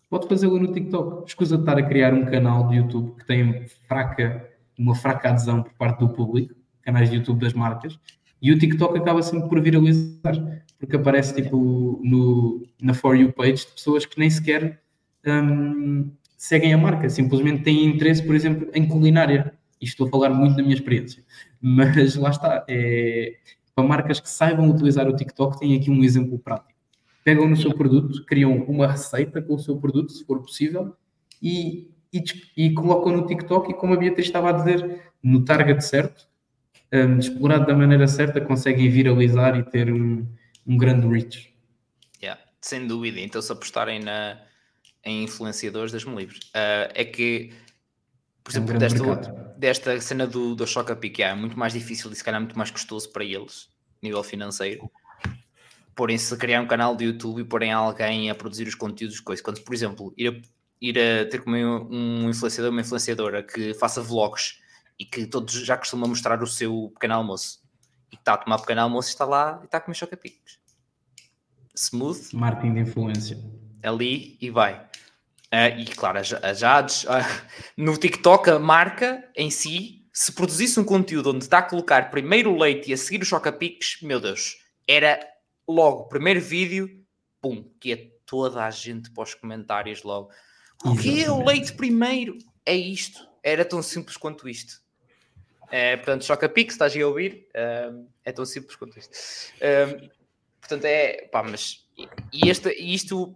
Pode 0.09 0.29
fazê-lo 0.29 0.57
no 0.57 0.71
TikTok. 0.71 1.27
Escusa 1.27 1.57
de 1.57 1.63
estar 1.63 1.77
a 1.77 1.83
criar 1.83 2.13
um 2.13 2.25
canal 2.25 2.69
de 2.69 2.75
YouTube 2.77 3.17
que 3.17 3.25
tem 3.25 3.67
fraca, 3.85 4.49
uma 4.77 4.95
fraca 4.95 5.29
adesão 5.29 5.61
por 5.63 5.73
parte 5.73 5.99
do 5.99 6.09
público, 6.09 6.55
canais 6.81 7.09
de 7.09 7.17
YouTube 7.17 7.41
das 7.41 7.53
marcas, 7.53 7.99
e 8.41 8.51
o 8.53 8.57
TikTok 8.57 8.97
acaba 8.97 9.21
sempre 9.21 9.49
por 9.49 9.59
viralizar, 9.59 10.61
porque 10.79 10.95
aparece 10.95 11.35
tipo 11.41 11.99
no, 12.03 12.65
na 12.81 12.93
For 12.93 13.17
You 13.17 13.33
page 13.33 13.65
de 13.65 13.73
pessoas 13.73 14.05
que 14.05 14.17
nem 14.17 14.29
sequer 14.29 14.84
um, 15.25 16.11
seguem 16.37 16.73
a 16.73 16.77
marca, 16.77 17.09
simplesmente 17.09 17.63
têm 17.63 17.85
interesse, 17.85 18.23
por 18.23 18.35
exemplo, 18.35 18.69
em 18.73 18.87
culinária. 18.87 19.53
Isto 19.81 20.05
estou 20.05 20.07
a 20.07 20.11
falar 20.11 20.29
muito 20.29 20.55
da 20.55 20.63
minha 20.63 20.75
experiência, 20.75 21.23
mas 21.61 22.15
lá 22.15 22.29
está. 22.29 22.65
É, 22.67 23.35
para 23.75 23.85
marcas 23.85 24.21
que 24.21 24.29
saibam 24.29 24.69
utilizar 24.69 25.07
o 25.07 25.15
TikTok, 25.15 25.59
tem 25.59 25.75
aqui 25.75 25.91
um 25.91 26.03
exemplo 26.03 26.39
prático. 26.39 26.79
Pegam 27.25 27.49
no 27.49 27.57
seu 27.57 27.73
produto, 27.73 28.23
criam 28.25 28.53
uma 28.63 28.87
receita 28.87 29.41
com 29.41 29.55
o 29.55 29.59
seu 29.59 29.77
produto, 29.77 30.11
se 30.11 30.23
for 30.23 30.39
possível, 30.41 30.95
e, 31.41 31.91
e, 32.13 32.23
e 32.55 32.73
colocam 32.73 33.11
no 33.11 33.25
TikTok. 33.25 33.71
E 33.71 33.73
como 33.73 33.93
a 33.93 33.97
Beatriz 33.97 34.27
estava 34.27 34.49
a 34.49 34.53
dizer, 34.53 35.11
no 35.21 35.43
target 35.43 35.83
certo, 35.83 36.27
um, 36.93 37.17
explorado 37.17 37.65
da 37.65 37.75
maneira 37.75 38.07
certa, 38.07 38.39
conseguem 38.39 38.89
viralizar 38.89 39.57
e 39.57 39.63
ter 39.63 39.91
um, 39.91 40.25
um 40.65 40.77
grande 40.77 41.07
reach. 41.07 41.53
Yeah, 42.21 42.39
sem 42.61 42.87
dúvida. 42.87 43.19
Então, 43.19 43.41
se 43.41 43.51
apostarem 43.51 43.99
na, 43.99 44.39
em 45.05 45.23
influenciadores, 45.23 45.93
livre. 45.93 46.39
Uh, 46.47 46.89
é 46.93 47.05
que, 47.05 47.53
por 48.43 48.51
exemplo, 48.51 48.71
é 48.71 48.75
um 48.75 48.79
desta, 48.79 49.53
desta, 49.57 50.01
cena 50.01 50.25
do, 50.25 50.55
do 50.55 50.65
Choca 50.65 50.95
Pique, 50.95 51.21
é 51.21 51.33
muito 51.35 51.57
mais 51.57 51.71
difícil 51.71 52.11
e 52.11 52.15
se 52.15 52.23
calhar 52.23 52.41
muito 52.41 52.57
mais 52.57 52.71
custoso 52.71 53.09
para 53.11 53.23
eles, 53.23 53.69
nível 54.01 54.23
financeiro, 54.23 54.91
porém 55.95 56.17
se 56.17 56.35
criar 56.35 56.61
um 56.61 56.67
canal 56.67 56.95
de 56.95 57.05
YouTube 57.05 57.41
e 57.41 57.45
porem 57.45 57.71
alguém 57.71 58.29
a 58.29 58.35
produzir 58.35 58.67
os 58.67 58.75
conteúdos, 58.75 59.19
coisas. 59.19 59.43
Quando, 59.43 59.61
por 59.61 59.73
exemplo, 59.73 60.13
ir 60.17 60.29
a, 60.29 60.41
ir 60.81 60.99
a 60.99 61.29
ter 61.29 61.43
como 61.43 61.55
um 61.55 62.29
influenciador, 62.29 62.71
uma 62.71 62.81
influenciadora 62.81 63.43
que 63.43 63.73
faça 63.75 64.01
vlogs 64.01 64.59
e 64.97 65.05
que 65.05 65.27
todos 65.27 65.53
já 65.53 65.77
costumam 65.77 66.09
mostrar 66.09 66.41
o 66.41 66.47
seu 66.47 66.91
pequeno 66.95 67.13
almoço 67.13 67.61
e 68.11 68.15
está 68.15 68.33
a 68.33 68.37
tomar 68.37 68.59
pequeno 68.59 68.81
almoço 68.81 69.09
e 69.09 69.11
está 69.11 69.25
lá 69.25 69.59
e 69.61 69.65
está 69.65 69.77
a 69.77 69.81
comer 69.81 69.95
choca-piques. 69.95 70.59
Smooth. 71.75 72.33
Marketing 72.33 72.73
de 72.73 72.79
influência. 72.81 73.37
Ali 73.85 74.37
e 74.41 74.49
vai. 74.49 74.85
Uh, 75.53 75.79
e 75.79 75.85
claro, 75.85 76.19
a 76.19 76.53
Jades, 76.53 77.03
uh, 77.03 77.07
no 77.77 77.97
TikTok, 77.97 78.49
a 78.49 78.59
marca 78.59 79.23
em 79.35 79.49
si, 79.49 80.05
se 80.11 80.31
produzisse 80.31 80.79
um 80.79 80.83
conteúdo 80.83 81.29
onde 81.29 81.45
está 81.45 81.59
a 81.59 81.63
colocar 81.63 82.09
primeiro 82.09 82.51
o 82.51 82.57
leite 82.57 82.89
e 82.89 82.93
a 82.93 82.97
seguir 82.97 83.21
o 83.21 83.25
choca-piques, 83.25 84.01
meu 84.01 84.19
Deus, 84.19 84.57
era 84.87 85.19
logo, 85.67 86.09
primeiro 86.09 86.41
vídeo, 86.41 86.89
pum, 87.41 87.69
que 87.79 87.93
é 87.93 88.11
toda 88.25 88.65
a 88.65 88.71
gente 88.71 89.11
para 89.11 89.23
os 89.23 89.33
comentários 89.33 90.03
logo. 90.03 90.29
O 90.83 90.97
que 90.97 91.23
é 91.23 91.31
o 91.31 91.43
leite 91.43 91.73
primeiro? 91.73 92.37
É 92.65 92.75
isto. 92.75 93.25
Era 93.43 93.63
tão 93.63 93.81
simples 93.81 94.17
quanto 94.17 94.49
isto. 94.49 94.81
É, 95.71 95.95
portanto, 95.95 96.25
choca-pique, 96.25 96.71
estás 96.71 96.95
a 96.95 97.07
ouvir, 97.07 97.47
uh, 97.55 98.07
é 98.23 98.31
tão 98.31 98.45
simples 98.45 98.75
quanto 98.75 98.97
isto. 98.99 99.15
portanto, 100.59 100.85
é, 100.85 101.27
pá, 101.31 101.43
mas 101.43 101.85
e, 102.33 102.49
este, 102.49 102.69
isto 102.73 103.35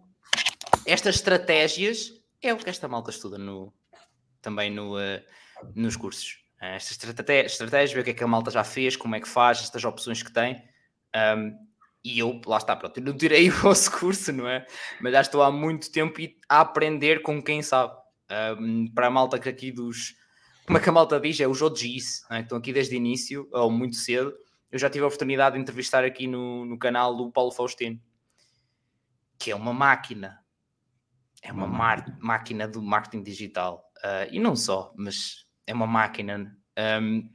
estas 0.90 1.16
estratégias 1.16 2.14
é 2.42 2.54
o 2.54 2.58
que 2.58 2.70
esta 2.70 2.88
malta 2.88 3.12
estuda 3.12 3.38
no, 3.38 3.74
também 4.42 4.72
no, 4.72 4.98
uh, 4.98 5.22
nos 5.76 5.96
cursos. 5.96 6.40
Uh, 6.62 6.78
estratégias, 6.78 7.94
ver 7.94 8.02
o 8.02 8.04
que 8.04 8.10
é 8.12 8.14
que 8.14 8.24
a 8.24 8.28
malta 8.28 8.52
já 8.52 8.64
fez, 8.64 8.96
como 8.96 9.16
é 9.16 9.20
que 9.20 9.28
faz, 9.28 9.62
estas 9.62 9.84
opções 9.84 10.24
que 10.24 10.32
tem. 10.32 10.62
Um, 11.16 11.70
e 12.04 12.20
eu, 12.20 12.40
lá 12.46 12.58
está, 12.58 12.76
pronto, 12.76 12.98
eu 12.98 13.04
não 13.04 13.16
tirei 13.16 13.50
o 13.50 13.54
vosso 13.54 13.92
curso, 13.92 14.32
não 14.32 14.48
é? 14.48 14.66
Mas 15.02 15.14
já 15.14 15.22
estou 15.22 15.44
há 15.44 15.52
muito 15.52 15.92
tempo 15.92 16.20
a 16.48 16.62
aprender 16.62 17.22
com 17.22 17.42
quem 17.42 17.62
sabe. 17.62 17.98
Um, 18.60 18.88
para 18.94 19.08
a 19.08 19.10
malta 19.10 19.40
que 19.40 19.50
aqui 19.50 19.72
dos. 19.72 20.16
Como 20.66 20.78
é 20.78 20.82
que 20.82 20.90
a 20.90 20.92
malta 20.92 21.20
diz? 21.20 21.40
É 21.40 21.48
os 21.48 21.62
OGs, 21.64 22.26
é? 22.30 22.38
que 22.38 22.42
estão 22.44 22.60
aqui 22.60 22.72
desde 22.72 22.94
o 22.94 22.98
início, 22.98 23.48
ou 23.52 23.72
muito 23.72 23.96
cedo. 23.96 24.34
Eu 24.72 24.78
já 24.78 24.88
tive 24.88 25.04
a 25.04 25.08
oportunidade 25.08 25.56
de 25.56 25.62
entrevistar 25.62 26.04
aqui 26.04 26.28
no, 26.28 26.64
no 26.64 26.78
canal 26.78 27.18
do 27.18 27.32
Paulo 27.32 27.52
Faustino, 27.52 28.00
que 29.40 29.50
é 29.50 29.56
uma 29.56 29.74
máquina 29.74 30.40
é 31.44 31.52
uma 31.52 31.68
máquina 32.20 32.68
do 32.68 32.82
marketing 32.82 33.24
digital. 33.24 33.84
Uh, 33.98 34.32
e 34.32 34.40
não 34.40 34.56
só, 34.56 34.94
mas 34.96 35.46
é 35.66 35.74
uma 35.74 35.88
máquina. 35.88 36.56
Um, 37.02 37.30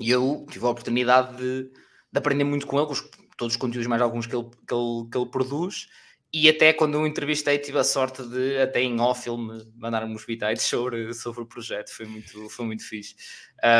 e 0.00 0.10
eu 0.10 0.46
tive 0.50 0.64
a 0.64 0.70
oportunidade 0.70 1.36
de, 1.36 1.64
de 1.64 2.18
aprender 2.18 2.44
muito 2.44 2.66
com 2.66 2.78
ele, 2.78 2.90
os, 2.90 3.00
todos 3.36 3.54
os 3.54 3.56
conteúdos, 3.56 3.86
mais 3.86 4.02
alguns 4.02 4.26
que 4.26 4.36
ele, 4.36 4.48
que, 4.66 4.74
ele, 4.74 5.08
que 5.10 5.18
ele 5.18 5.30
produz. 5.30 5.88
E 6.32 6.48
até 6.48 6.74
quando 6.74 6.94
eu 6.94 7.06
entrevistei, 7.06 7.58
tive 7.58 7.78
a 7.78 7.84
sorte 7.84 8.22
de, 8.22 8.58
até 8.58 8.82
em 8.82 9.00
off, 9.00 9.28
ele 9.28 9.38
me 9.38 9.72
mandar 9.76 10.04
uns 10.04 10.26
bitites 10.26 10.64
sobre, 10.64 11.14
sobre 11.14 11.40
o 11.40 11.46
projeto. 11.46 11.90
Foi 11.90 12.04
muito, 12.04 12.50
foi 12.50 12.66
muito 12.66 12.86
fixe. 12.86 13.16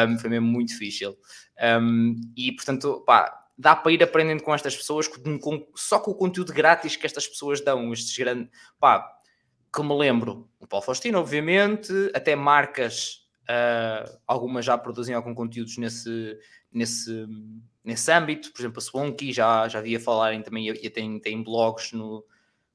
Um, 0.08 0.18
foi 0.18 0.30
mesmo 0.30 0.46
muito 0.46 0.76
fixe 0.76 1.04
ele. 1.04 1.16
Um, 1.60 2.18
e 2.34 2.52
portanto, 2.52 3.02
pá, 3.06 3.46
dá 3.56 3.76
para 3.76 3.92
ir 3.92 4.02
aprendendo 4.02 4.42
com 4.42 4.54
estas 4.54 4.74
pessoas, 4.74 5.06
com, 5.06 5.38
com, 5.38 5.66
só 5.74 5.98
com 5.98 6.12
o 6.12 6.14
conteúdo 6.14 6.52
grátis 6.54 6.96
que 6.96 7.04
estas 7.04 7.28
pessoas 7.28 7.60
dão. 7.60 7.92
Estes 7.92 8.16
grandes. 8.16 8.48
Pá, 8.80 9.06
que 9.72 9.82
me 9.82 9.96
lembro, 9.96 10.48
o 10.58 10.66
Paulo 10.66 10.84
Faustino, 10.84 11.18
obviamente, 11.18 11.92
até 12.14 12.34
marcas, 12.34 13.26
uh, 13.44 14.18
algumas 14.26 14.64
já 14.64 14.76
produzem 14.78 15.14
algum 15.14 15.34
conteúdos 15.34 15.76
nesse, 15.76 16.38
nesse, 16.72 17.26
nesse 17.84 18.10
âmbito, 18.12 18.52
por 18.52 18.60
exemplo, 18.60 18.78
a 18.78 18.82
Swanky 18.82 19.32
já, 19.32 19.68
já 19.68 19.78
havia 19.78 20.00
falarem 20.00 20.42
também, 20.42 20.68
e 20.68 20.90
tem, 20.90 21.18
tem 21.20 21.42
blogs 21.42 21.92
no 21.92 22.24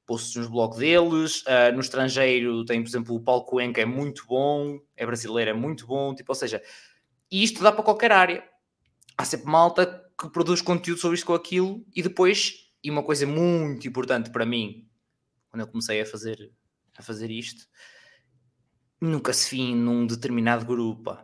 posts 0.05 0.35
nos 0.35 0.47
blogs 0.47 0.77
deles, 0.79 1.41
uh, 1.43 1.73
no 1.73 1.79
estrangeiro 1.79 2.65
tem, 2.65 2.81
por 2.81 2.89
exemplo, 2.89 3.15
o 3.15 3.19
Paulo 3.21 3.45
Cuenca 3.45 3.81
é 3.81 3.85
muito 3.85 4.25
bom, 4.27 4.79
é 4.97 5.05
brasileiro, 5.05 5.51
é 5.51 5.53
muito 5.53 5.87
bom, 5.87 6.13
tipo, 6.13 6.31
ou 6.31 6.35
seja, 6.35 6.61
e 7.31 7.43
isto 7.43 7.63
dá 7.63 7.71
para 7.71 7.83
qualquer 7.83 8.11
área. 8.11 8.43
Há 9.17 9.25
sempre 9.25 9.47
malta 9.47 10.03
que 10.19 10.29
produz 10.29 10.61
conteúdo 10.61 10.99
sobre 10.99 11.17
isto 11.17 11.29
ou 11.29 11.35
aquilo, 11.35 11.85
e 11.95 12.01
depois, 12.01 12.69
e 12.83 12.91
uma 12.91 13.03
coisa 13.03 13.25
muito 13.25 13.87
importante 13.87 14.29
para 14.29 14.45
mim, 14.45 14.87
quando 15.49 15.61
eu 15.61 15.67
comecei 15.67 16.01
a 16.01 16.05
fazer 16.05 16.51
a 16.97 17.01
fazer 17.01 17.31
isto, 17.31 17.67
nunca 18.99 19.33
se 19.33 19.49
fim 19.49 19.75
num 19.75 20.05
determinado 20.05 20.65
grupo. 20.65 21.17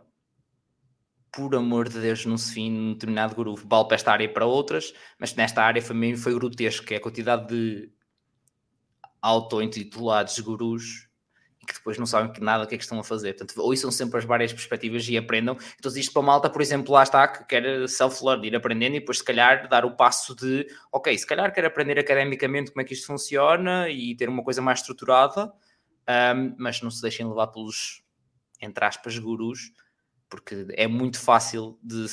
Por 1.32 1.54
amor 1.54 1.88
de 1.88 2.00
Deus, 2.00 2.26
não 2.26 2.36
se 2.36 2.54
fim 2.54 2.70
num 2.70 2.92
determinado 2.92 3.34
grupo. 3.34 3.62
Vale 3.66 3.86
para 3.86 3.94
esta 3.94 4.12
área 4.12 4.24
e 4.24 4.28
para 4.28 4.46
outras, 4.46 4.92
mas 5.18 5.34
nesta 5.34 5.62
área 5.62 5.80
foi, 5.80 6.16
foi 6.16 6.34
grotesco, 6.34 6.92
é 6.92 6.96
a 6.96 7.00
quantidade 7.00 7.48
de 7.48 7.92
auto-intitulados 9.22 10.38
gurus 10.40 11.09
que 11.70 11.78
depois 11.78 11.96
não 11.96 12.06
sabem 12.06 12.32
que 12.32 12.40
nada 12.40 12.66
que 12.66 12.74
é 12.74 12.78
que 12.78 12.82
estão 12.82 12.98
a 12.98 13.04
fazer. 13.04 13.34
Portanto, 13.34 13.60
ouçam 13.62 13.90
sempre 13.90 14.18
as 14.18 14.24
várias 14.24 14.52
perspectivas 14.52 15.08
e 15.08 15.16
aprendam. 15.16 15.56
Então, 15.78 15.90
isto 15.94 16.12
para 16.12 16.22
malta, 16.22 16.50
por 16.50 16.60
exemplo, 16.60 16.92
lá 16.92 17.02
está, 17.04 17.28
que 17.28 17.44
quer 17.44 17.88
self-learn, 17.88 18.46
ir 18.46 18.56
aprendendo 18.56 18.96
e 18.96 19.00
depois, 19.00 19.18
se 19.18 19.24
calhar, 19.24 19.68
dar 19.68 19.84
o 19.84 19.96
passo 19.96 20.34
de, 20.34 20.66
ok, 20.90 21.16
se 21.16 21.26
calhar 21.26 21.52
quero 21.52 21.68
aprender 21.68 21.98
academicamente 21.98 22.72
como 22.72 22.82
é 22.82 22.84
que 22.84 22.92
isto 22.92 23.06
funciona 23.06 23.88
e 23.88 24.16
ter 24.16 24.28
uma 24.28 24.42
coisa 24.42 24.60
mais 24.60 24.80
estruturada, 24.80 25.46
um, 25.46 26.54
mas 26.58 26.82
não 26.82 26.90
se 26.90 27.00
deixem 27.00 27.26
levar 27.28 27.46
pelos, 27.48 28.02
entre 28.60 28.84
aspas, 28.84 29.16
gurus, 29.18 29.72
porque 30.28 30.66
é 30.72 30.86
muito 30.88 31.20
fácil 31.20 31.78
de 31.82 32.06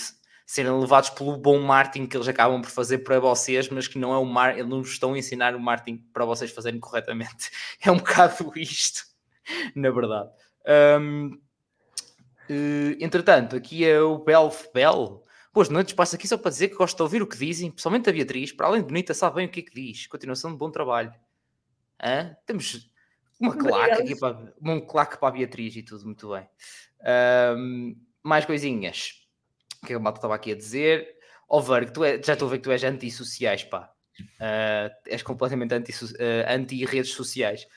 serem 0.48 0.72
levados 0.72 1.10
pelo 1.10 1.36
bom 1.36 1.60
marketing 1.60 2.08
que 2.08 2.16
eles 2.16 2.28
acabam 2.28 2.62
por 2.62 2.72
fazer 2.72 3.00
para 3.00 3.20
vocês, 3.20 3.68
mas 3.68 3.86
que 3.86 4.00
não 4.00 4.14
é 4.14 4.18
o 4.18 4.24
mar, 4.24 4.58
eles 4.58 4.70
não 4.70 4.82
estão 4.82 5.14
a 5.14 5.18
ensinar 5.18 5.54
o 5.54 5.60
marketing 5.60 5.98
para 6.14 6.24
vocês 6.24 6.50
fazerem 6.52 6.80
corretamente. 6.80 7.52
É 7.84 7.92
um 7.92 7.98
bocado 7.98 8.54
isto, 8.56 9.04
na 9.76 9.90
verdade. 9.90 10.30
Um, 11.00 11.40
uh, 12.50 12.96
entretanto, 13.00 13.56
aqui 13.56 13.86
é 13.86 14.00
o 14.02 14.20
Belf 14.20 14.68
Bell. 14.74 15.24
Boas 15.54 15.70
noites, 15.70 15.94
passo 15.94 16.16
aqui 16.16 16.28
só 16.28 16.38
para 16.38 16.52
dizer 16.52 16.70
que 16.70 16.76
gosto 16.76 16.96
de 16.98 17.02
ouvir 17.04 17.22
o 17.22 17.28
que 17.28 17.38
dizem, 17.38 17.72
principalmente 17.72 18.10
a 18.10 18.14
Beatriz, 18.14 18.52
para 18.52 18.68
além 18.68 18.82
de 18.82 18.88
bonita, 18.88 19.14
sabe 19.14 19.38
bem 19.38 19.48
o 19.48 19.50
que 19.50 19.62
é 19.62 19.64
que 19.64 19.74
diz. 19.74 20.06
Continuação 20.08 20.52
de 20.52 20.58
bom 20.58 20.70
trabalho. 20.70 21.12
Hã? 22.00 22.36
Temos 22.46 22.92
uma 23.40 23.56
claque 23.56 24.02
aqui 24.02 24.20
para, 24.20 24.54
um 24.62 24.80
claque 24.82 25.18
para 25.18 25.30
a 25.30 25.32
Beatriz 25.32 25.76
e 25.76 25.82
tudo, 25.82 26.06
muito 26.06 26.30
bem. 26.30 26.48
Um, 27.58 27.96
mais 28.22 28.46
coisinhas 28.46 29.28
que 29.86 29.94
a 29.94 30.00
malta 30.00 30.20
estava 30.20 30.36
aqui 30.36 30.52
a 30.52 30.56
dizer. 30.56 31.08
Ó, 31.50 31.60
oh, 31.60 31.86
tu 31.86 32.04
é, 32.04 32.22
já 32.22 32.34
estou 32.34 32.48
a 32.48 32.52
ver 32.52 32.58
que 32.58 32.64
tu 32.64 32.72
és 32.72 32.84
antissociais, 32.84 33.64
pá. 33.64 33.92
Uh, 34.20 34.90
és 35.06 35.22
completamente 35.24 35.74
anti-redes 35.74 36.12
uh, 36.12 36.46
anti 36.50 37.06
sociais. 37.06 37.68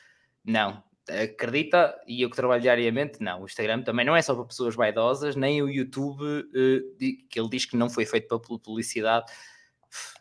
Não, 0.44 0.82
acredita, 1.22 1.98
e 2.06 2.22
eu 2.22 2.30
que 2.30 2.36
trabalho 2.36 2.62
diariamente, 2.62 3.20
não. 3.20 3.42
O 3.42 3.44
Instagram 3.44 3.82
também 3.82 4.04
não 4.04 4.16
é 4.16 4.22
só 4.22 4.34
para 4.34 4.44
pessoas 4.44 4.74
vaidosas, 4.74 5.36
nem 5.36 5.62
o 5.62 5.68
YouTube, 5.68 6.22
uh, 6.22 6.96
que 7.28 7.40
ele 7.40 7.48
diz 7.48 7.64
que 7.64 7.76
não 7.76 7.90
foi 7.90 8.06
feito 8.06 8.28
para 8.28 8.38
publicidade. 8.38 9.30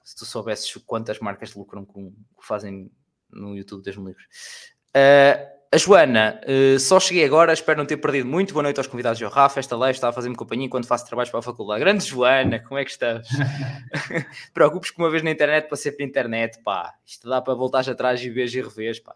Se 0.04 0.16
tu 0.16 0.26
soubesses 0.26 0.74
quantas 0.86 1.20
marcas 1.20 1.54
lucram 1.54 1.86
com 1.86 2.12
que 2.12 2.48
fazem 2.48 2.92
no 3.32 3.56
YouTube, 3.56 3.84
das 3.84 3.96
livros. 3.96 4.26
Uh, 4.90 5.60
a 5.72 5.78
Joana, 5.78 6.42
uh, 6.48 6.80
só 6.80 7.00
cheguei 7.00 7.24
agora, 7.24 7.54
espero 7.54 7.78
não 7.78 7.86
ter 7.86 7.98
perdido 7.98 8.28
muito. 8.28 8.54
Boa 8.54 8.64
noite 8.64 8.80
aos 8.80 8.88
convidados 8.88 9.22
e 9.22 9.24
ao 9.24 9.30
Rafa. 9.30 9.60
Esta 9.60 9.76
live 9.76 9.96
está 9.96 10.10
a 10.10 10.12
fazer-me 10.12 10.36
companhia 10.36 10.66
enquanto 10.66 10.88
faço 10.88 11.06
trabalhos 11.06 11.30
para 11.30 11.42
a 11.42 11.44
faculdade. 11.44 11.80
Grande 11.80 12.04
Joana, 12.04 12.60
como 12.60 12.80
é 12.80 12.84
que 12.84 12.90
estás? 12.90 13.28
Preocupes 14.52 14.90
que 14.90 14.98
uma 14.98 15.12
vez 15.12 15.22
na 15.22 15.30
internet 15.30 15.68
para 15.68 15.78
ser 15.78 15.92
para 15.92 16.04
internet, 16.04 16.60
pá. 16.64 16.96
Isto 17.06 17.30
dá 17.30 17.40
para 17.40 17.54
voltar 17.54 17.88
atrás 17.88 18.20
e 18.20 18.32
ver 18.32 18.48
e 18.48 18.62
rever, 18.64 19.04
pá. 19.04 19.16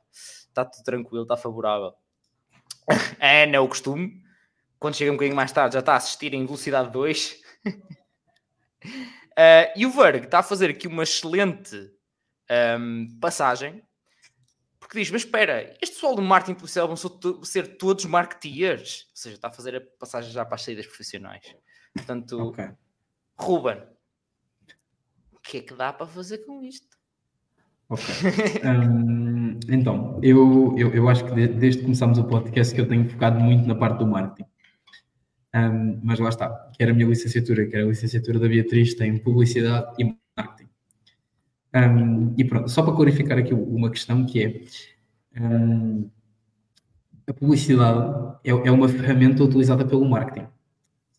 Está 0.53 0.65
tudo 0.65 0.83
tranquilo, 0.83 1.23
está 1.23 1.35
favorável. 1.35 1.93
É, 3.19 3.47
não 3.47 3.55
é 3.55 3.59
o 3.59 3.67
costume. 3.67 4.21
Quando 4.77 4.95
chega 4.95 5.11
um 5.11 5.15
bocadinho 5.15 5.35
mais 5.35 5.51
tarde, 5.51 5.73
já 5.73 5.79
está 5.79 5.93
a 5.93 5.97
assistir 5.97 6.33
em 6.33 6.45
velocidade 6.45 6.91
2. 6.91 7.41
uh, 7.65 7.71
eh, 9.35 9.73
e 9.75 9.85
o 9.85 9.91
Verg 9.91 10.25
está 10.25 10.39
a 10.39 10.43
fazer 10.43 10.69
aqui 10.69 10.87
uma 10.87 11.03
excelente 11.03 11.75
um, 11.75 11.89
ehm, 12.49 13.19
passagem 13.19 13.81
porque 14.93 14.99
diz, 14.99 15.09
mas 15.09 15.23
espera, 15.23 15.75
este 15.81 15.95
pessoal 15.95 16.13
do 16.13 16.21
marketing 16.21 16.59
policial 16.59 16.87
vão 16.87 16.95
ser 17.43 17.77
todos 17.77 18.05
marketeers? 18.05 19.07
Ou 19.09 19.15
seja, 19.15 19.35
está 19.37 19.47
a 19.47 19.51
fazer 19.51 19.75
a 19.75 19.81
passagem 19.97 20.31
já 20.31 20.45
para 20.45 20.53
as 20.53 20.61
saídas 20.61 20.85
profissionais. 20.85 21.55
Portanto, 21.95 22.39
okay. 22.49 22.69
Ruben, 23.35 23.81
o 25.31 25.39
que 25.39 25.57
é 25.57 25.61
que 25.61 25.73
dá 25.73 25.91
para 25.91 26.05
fazer 26.05 26.39
com 26.39 26.61
isto? 26.61 26.95
Ok. 27.89 28.05
um, 28.65 29.32
então, 29.69 30.19
eu, 30.21 30.75
eu, 30.77 30.93
eu 30.93 31.09
acho 31.09 31.25
que 31.25 31.47
desde 31.47 31.79
que 31.79 31.85
começámos 31.85 32.17
o 32.17 32.23
podcast 32.23 32.73
que 32.73 32.81
eu 32.81 32.87
tenho 32.87 33.09
focado 33.09 33.39
muito 33.39 33.67
na 33.67 33.75
parte 33.75 33.99
do 33.99 34.07
marketing. 34.07 34.49
Um, 35.55 35.99
mas 36.03 36.19
lá 36.19 36.29
está, 36.29 36.49
que 36.75 36.81
era 36.81 36.91
a 36.91 36.95
minha 36.95 37.07
licenciatura, 37.07 37.67
que 37.67 37.75
era 37.75 37.85
a 37.85 37.89
licenciatura 37.89 38.39
da 38.39 38.47
Beatriz, 38.47 38.95
tem 38.95 39.17
publicidade 39.17 39.93
e 39.99 40.15
marketing. 40.35 40.69
Um, 41.75 42.33
e 42.37 42.43
pronto, 42.43 42.69
só 42.69 42.81
para 42.81 42.95
clarificar 42.95 43.37
aqui 43.37 43.53
uma 43.53 43.89
questão 43.89 44.25
que 44.25 44.43
é 44.43 45.41
um, 45.41 46.09
a 47.27 47.33
publicidade 47.33 48.37
é, 48.43 48.51
é, 48.51 48.71
uma 48.71 48.89
ferramenta 48.89 49.43
utilizada 49.43 49.85
pelo 49.85 50.05
marketing. 50.05 50.47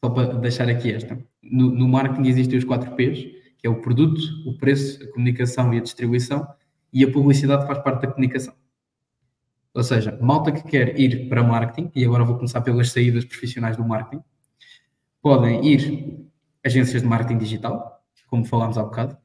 Só 0.02 0.10
para 0.10 0.34
deixar 0.34 0.68
aqui 0.68 0.92
esta. 0.92 1.18
No, 1.42 1.70
no, 1.70 1.88
marketing 1.88 2.28
existem 2.28 2.58
os 2.58 2.64
4 2.64 2.92
P's, 2.92 3.20
que 3.58 3.66
é 3.66 3.70
o 3.70 3.80
produto, 3.80 4.20
o 4.46 4.56
preço, 4.58 5.02
a 5.02 5.12
comunicação 5.12 5.72
e 5.72 5.78
a 5.78 5.80
distribuição, 5.80 6.46
e 6.94 7.04
a 7.04 7.10
publicidade 7.10 7.66
faz 7.66 7.80
parte 7.80 8.02
da 8.02 8.12
comunicação. 8.12 8.54
Ou 9.74 9.82
seja, 9.82 10.16
malta 10.22 10.52
que 10.52 10.62
quer 10.62 10.98
ir 10.98 11.28
para 11.28 11.42
marketing, 11.42 11.90
e 11.96 12.04
agora 12.04 12.24
vou 12.24 12.36
começar 12.36 12.60
pelas 12.60 12.92
saídas 12.92 13.24
profissionais 13.24 13.76
do 13.76 13.84
marketing, 13.84 14.22
podem 15.20 15.66
ir 15.66 16.24
agências 16.64 17.02
de 17.02 17.08
marketing 17.08 17.38
digital, 17.38 18.00
como 18.28 18.44
falámos 18.44 18.78
há 18.78 18.84
bocado, 18.84 19.18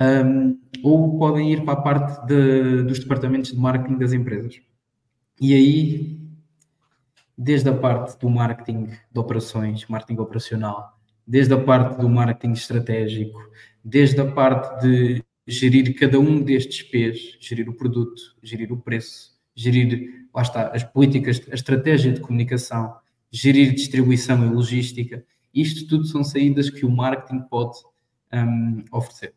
um, 0.00 0.56
ou 0.84 1.18
podem 1.18 1.52
ir 1.52 1.64
para 1.64 1.72
a 1.72 1.82
parte 1.82 2.24
de, 2.26 2.84
dos 2.84 3.00
departamentos 3.00 3.50
de 3.50 3.58
marketing 3.58 3.98
das 3.98 4.12
empresas. 4.12 4.60
E 5.40 5.52
aí, 5.52 6.20
desde 7.36 7.68
a 7.68 7.76
parte 7.76 8.16
do 8.20 8.30
marketing 8.30 8.86
de 9.10 9.18
operações, 9.18 9.84
marketing 9.88 10.20
operacional, 10.20 10.96
desde 11.26 11.52
a 11.54 11.60
parte 11.60 12.00
do 12.00 12.08
marketing 12.08 12.52
estratégico, 12.52 13.40
desde 13.84 14.20
a 14.20 14.30
parte 14.30 14.82
de 14.82 15.24
gerir 15.48 15.98
cada 15.98 16.20
um 16.20 16.42
destes 16.42 16.82
P's, 16.82 17.38
gerir 17.40 17.68
o 17.70 17.74
produto, 17.74 18.36
gerir 18.42 18.70
o 18.70 18.76
preço, 18.76 19.32
gerir, 19.54 20.28
lá 20.34 20.42
está, 20.42 20.68
as 20.68 20.84
políticas, 20.84 21.40
a 21.50 21.54
estratégia 21.54 22.12
de 22.12 22.20
comunicação, 22.20 22.94
gerir 23.30 23.74
distribuição 23.74 24.44
e 24.44 24.50
logística, 24.50 25.24
isto 25.54 25.88
tudo 25.88 26.04
são 26.04 26.22
saídas 26.22 26.68
que 26.68 26.84
o 26.84 26.90
marketing 26.90 27.40
pode 27.48 27.78
um, 28.30 28.84
oferecer 28.92 29.34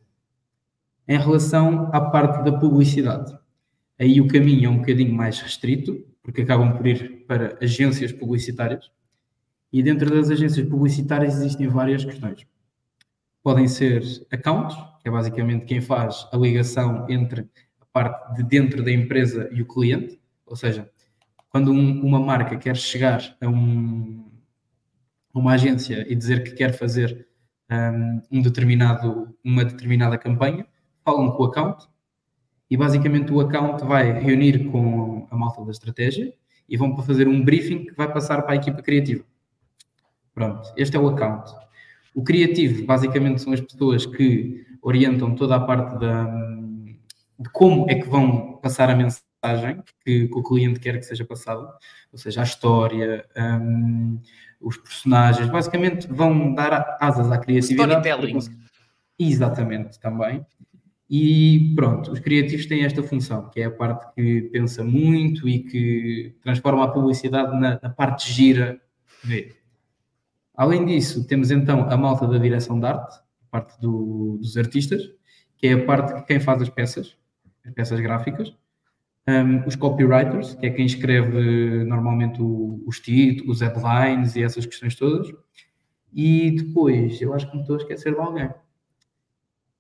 em 1.07 1.18
relação 1.18 1.89
à 1.93 2.01
parte 2.01 2.43
da 2.43 2.57
publicidade. 2.57 3.34
Aí 3.97 4.20
o 4.20 4.28
caminho 4.28 4.68
é 4.68 4.70
um 4.70 4.78
bocadinho 4.78 5.14
mais 5.14 5.39
restrito, 5.39 6.05
porque 6.22 6.41
acabam 6.41 6.76
por 6.76 6.86
ir 6.86 7.26
para 7.26 7.57
agências 7.62 8.12
publicitárias, 8.12 8.91
e 9.72 9.82
dentro 9.82 10.09
das 10.09 10.30
agências 10.30 10.68
publicitárias 10.68 11.36
existem 11.36 11.68
várias 11.68 12.03
questões. 12.03 12.45
Podem 13.44 13.68
ser 13.68 14.04
accounts, 14.32 14.76
que 15.02 15.10
é 15.10 15.12
basicamente 15.12 15.66
quem 15.66 15.82
faz 15.82 16.28
a 16.32 16.38
ligação 16.38 17.06
entre 17.10 17.50
a 17.80 17.86
parte 17.92 18.36
de 18.36 18.44
dentro 18.44 18.84
da 18.84 18.92
empresa 18.92 19.50
e 19.52 19.62
o 19.62 19.66
cliente, 19.66 20.20
ou 20.46 20.56
seja, 20.56 20.89
quando 21.50 21.72
um, 21.72 22.02
uma 22.06 22.20
marca 22.20 22.56
quer 22.56 22.78
chegar 22.78 23.36
a 23.42 23.48
um, 23.48 24.32
uma 25.34 25.54
agência 25.54 26.06
e 26.08 26.16
dizer 26.16 26.44
que 26.44 26.52
quer 26.52 26.74
fazer 26.74 27.28
um, 27.70 28.22
um 28.32 28.42
determinado, 28.42 29.36
uma 29.44 29.66
determinada 29.66 30.18
campanha, 30.18 30.66
falam 31.04 31.32
com 31.32 31.44
o 31.44 31.46
account 31.48 31.88
e 32.70 32.78
basicamente 32.78 33.34
o 33.34 33.42
account 33.42 33.84
vai 33.84 34.14
reunir 34.14 34.70
com 34.72 35.28
a 35.30 35.36
malta 35.36 35.64
da 35.66 35.72
estratégia 35.72 36.34
e 36.70 36.78
vão 36.78 36.96
para 36.96 37.04
fazer 37.04 37.28
um 37.28 37.44
briefing 37.44 37.86
que 37.86 37.94
vai 37.94 38.12
passar 38.12 38.42
para 38.44 38.54
a 38.54 38.56
equipa 38.56 38.82
criativa. 38.82 39.26
Pronto, 40.34 40.72
este 40.78 40.96
é 40.96 41.00
o 41.00 41.10
account. 41.10 41.52
O 42.14 42.24
criativo, 42.24 42.86
basicamente, 42.86 43.41
são 43.41 43.53
as 43.53 43.62
pessoas 43.62 44.05
que 44.05 44.66
orientam 44.82 45.36
toda 45.36 45.55
a 45.55 45.59
parte 45.59 45.99
da, 45.99 46.26
de 47.39 47.49
como 47.51 47.89
é 47.89 47.95
que 47.95 48.09
vão 48.09 48.57
passar 48.57 48.89
a 48.89 48.95
mensagem 48.95 49.82
que, 50.03 50.28
que 50.28 50.36
o 50.38 50.43
cliente 50.43 50.80
quer 50.80 50.97
que 50.99 51.05
seja 51.05 51.26
passada, 51.26 51.62
ou 52.12 52.18
seja, 52.18 52.41
a 52.41 52.43
história, 52.43 53.26
um, 53.36 54.20
os 54.59 54.78
personagens, 54.78 55.49
basicamente 55.49 56.07
vão 56.07 56.53
dar 56.53 56.97
asas 56.99 57.32
à 57.32 57.38
criatividade. 57.38 58.08
Storytelling. 58.08 58.39
Exatamente, 59.17 60.00
também. 60.00 60.46
E 61.09 61.74
pronto, 61.75 62.12
os 62.12 62.20
criativos 62.20 62.66
têm 62.67 62.86
esta 62.86 63.04
função, 63.04 63.50
que 63.50 63.59
é 63.59 63.66
a 63.66 63.71
parte 63.71 64.13
que 64.16 64.43
pensa 64.43 64.83
muito 64.83 65.47
e 65.50 65.59
que 65.59 66.36
transforma 66.42 66.86
a 66.86 66.88
publicidade 66.88 67.59
na, 67.59 67.79
na 67.82 67.89
parte 67.89 68.32
gira. 68.32 68.79
Além 70.62 70.86
disso, 70.86 71.25
temos 71.25 71.50
então 71.50 71.89
a 71.89 71.97
malta 71.97 72.28
da 72.28 72.38
direção 72.38 72.79
de 72.79 72.86
arte, 72.86 73.16
a 73.16 73.50
parte 73.50 73.82
do, 73.82 74.38
dos 74.39 74.55
artistas, 74.58 75.01
que 75.58 75.66
é 75.66 75.74
a 75.74 75.86
parte 75.86 76.13
que 76.13 76.21
quem 76.28 76.39
faz 76.39 76.62
as 76.62 76.70
peças, 76.70 77.17
as 77.66 77.74
peças 77.74 78.00
gráficas, 78.00 78.55
um, 79.28 79.67
os 79.67 79.75
copywriters, 79.75 80.54
que 80.54 80.67
é 80.67 80.70
quem 80.70 80.86
escreve 80.86 81.83
normalmente 81.83 82.39
o, 82.43 82.83
os 82.86 83.00
títulos, 83.00 83.55
os 83.55 83.62
headlines 83.62 84.36
e 84.36 84.43
essas 84.43 84.67
questões 84.67 84.93
todas. 84.96 85.33
E 86.13 86.51
depois, 86.51 87.20
eu 87.20 87.33
acho 87.33 87.50
que 87.50 87.55
me 87.55 87.63
estou 87.63 87.78
a 87.78 87.79
esquecer 87.79 88.13
de 88.13 88.20
alguém 88.20 88.51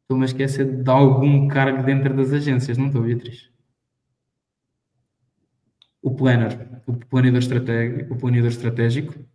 estou-me 0.01 0.23
a 0.23 0.25
esquecer 0.25 0.65
de 0.65 0.89
algum 0.89 1.47
cargo 1.47 1.83
dentro 1.83 2.11
das 2.15 2.33
agências, 2.33 2.75
não 2.75 2.87
estou, 2.87 3.03
Beatriz? 3.03 3.51
O 6.01 6.15
planner, 6.15 6.81
o 6.87 6.93
planejador 6.93 7.39
estratégico, 7.39 8.13
o 8.15 8.17
planejador 8.17 8.51
estratégico 8.51 9.30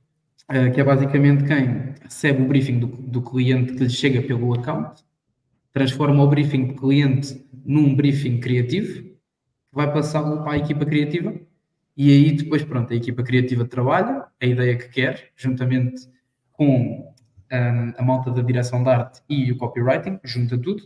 uh, 0.51 0.73
que 0.73 0.81
é 0.81 0.85
basicamente 0.85 1.45
quem 1.45 1.95
recebe 2.03 2.43
o 2.43 2.47
briefing 2.47 2.79
do, 2.79 2.87
do 2.87 3.23
cliente 3.23 3.75
que 3.75 3.85
lhe 3.85 3.91
chega 3.91 4.23
pelo 4.23 4.55
account, 4.55 5.05
transforma 5.73 6.23
o 6.23 6.29
briefing 6.29 6.69
do 6.69 6.75
cliente 6.75 7.45
num 7.65 7.95
briefing 7.95 8.41
criativo, 8.41 9.05
vai 9.73 9.93
passá-lo 9.93 10.43
para 10.43 10.53
a 10.53 10.57
equipa 10.57 10.87
criativa, 10.87 11.35
e 11.97 12.11
aí 12.11 12.33
depois, 12.33 12.63
pronto, 12.63 12.93
a 12.93 12.97
equipa 12.97 13.23
criativa 13.23 13.65
trabalha 13.65 14.27
a 14.41 14.47
ideia 14.47 14.77
que 14.77 14.89
quer, 14.89 15.31
juntamente 15.37 16.09
com 16.53 17.13
um, 17.53 17.93
a 17.97 18.03
malta 18.03 18.31
da 18.31 18.43
direção 18.43 18.83
de 18.83 18.89
arte 18.91 19.23
e 19.29 19.51
o 19.53 19.57
copywriting, 19.57 20.19
junta 20.25 20.59
tudo, 20.59 20.83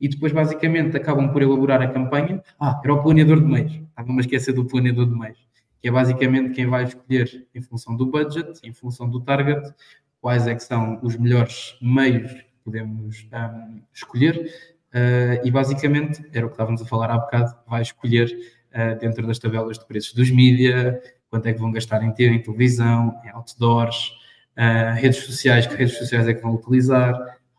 e 0.00 0.08
depois 0.08 0.32
basicamente 0.32 0.96
acabam 0.96 1.32
por 1.32 1.42
elaborar 1.42 1.80
a 1.80 1.88
campanha. 1.88 2.42
Ah, 2.58 2.80
era 2.82 2.94
o 2.94 3.02
planeador 3.02 3.40
de 3.40 3.46
meios, 3.46 3.72
estava-me 3.72 4.18
a 4.18 4.20
esquecer 4.20 4.52
do 4.52 4.64
planeador 4.64 5.06
de 5.06 5.18
meios, 5.18 5.38
que 5.84 5.88
é 5.88 5.92
basicamente 5.92 6.54
quem 6.54 6.66
vai 6.66 6.84
escolher 6.84 7.46
em 7.54 7.60
função 7.60 7.94
do 7.94 8.06
budget, 8.06 8.58
em 8.64 8.72
função 8.72 9.06
do 9.06 9.20
target, 9.20 9.70
quais 10.18 10.46
é 10.46 10.54
que 10.54 10.62
são 10.62 10.98
os 11.02 11.14
melhores 11.14 11.76
meios 11.78 12.32
que 12.32 12.54
podemos 12.64 13.28
um, 13.30 13.82
escolher 13.92 14.50
uh, 14.94 15.46
e 15.46 15.50
basicamente, 15.50 16.24
era 16.32 16.46
o 16.46 16.48
que 16.48 16.54
estávamos 16.54 16.80
a 16.80 16.86
falar 16.86 17.10
há 17.10 17.18
bocado, 17.18 17.54
vai 17.68 17.82
escolher 17.82 18.34
uh, 18.72 18.98
dentro 18.98 19.26
das 19.26 19.38
tabelas 19.38 19.78
de 19.78 19.84
preços 19.84 20.14
dos 20.14 20.30
mídia, 20.30 21.02
quanto 21.28 21.48
é 21.48 21.52
que 21.52 21.60
vão 21.60 21.70
gastar 21.70 22.02
em 22.02 22.14
em 22.18 22.42
televisão, 22.42 23.20
em 23.22 23.28
outdoors, 23.28 24.12
uh, 24.56 24.94
redes 24.94 25.18
sociais, 25.18 25.66
que 25.66 25.74
redes 25.74 25.98
sociais 25.98 26.26
é 26.26 26.32
que 26.32 26.40
vão 26.40 26.54
utilizar, 26.54 27.14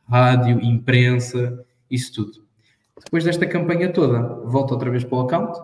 rádio, 0.10 0.60
imprensa, 0.62 1.64
isso 1.92 2.12
tudo. 2.12 2.44
Depois 3.04 3.24
desta 3.24 3.46
campanha 3.46 3.94
toda, 3.94 4.20
volta 4.48 4.74
outra 4.74 4.90
vez 4.90 5.04
para 5.04 5.16
o 5.16 5.22
account 5.22 5.60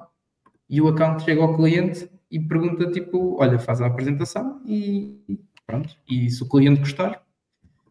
e 0.69 0.79
o 0.79 0.87
account 0.89 1.23
chega 1.23 1.41
ao 1.41 1.55
cliente 1.55 2.07
e 2.31 2.39
pergunta 2.39 2.89
tipo, 2.89 3.37
olha, 3.39 3.59
faz 3.59 3.81
a 3.81 3.87
apresentação 3.87 4.61
e 4.65 5.19
pronto. 5.67 5.95
E 6.09 6.29
se 6.29 6.41
o 6.41 6.47
cliente 6.47 6.79
gostar, 6.79 7.21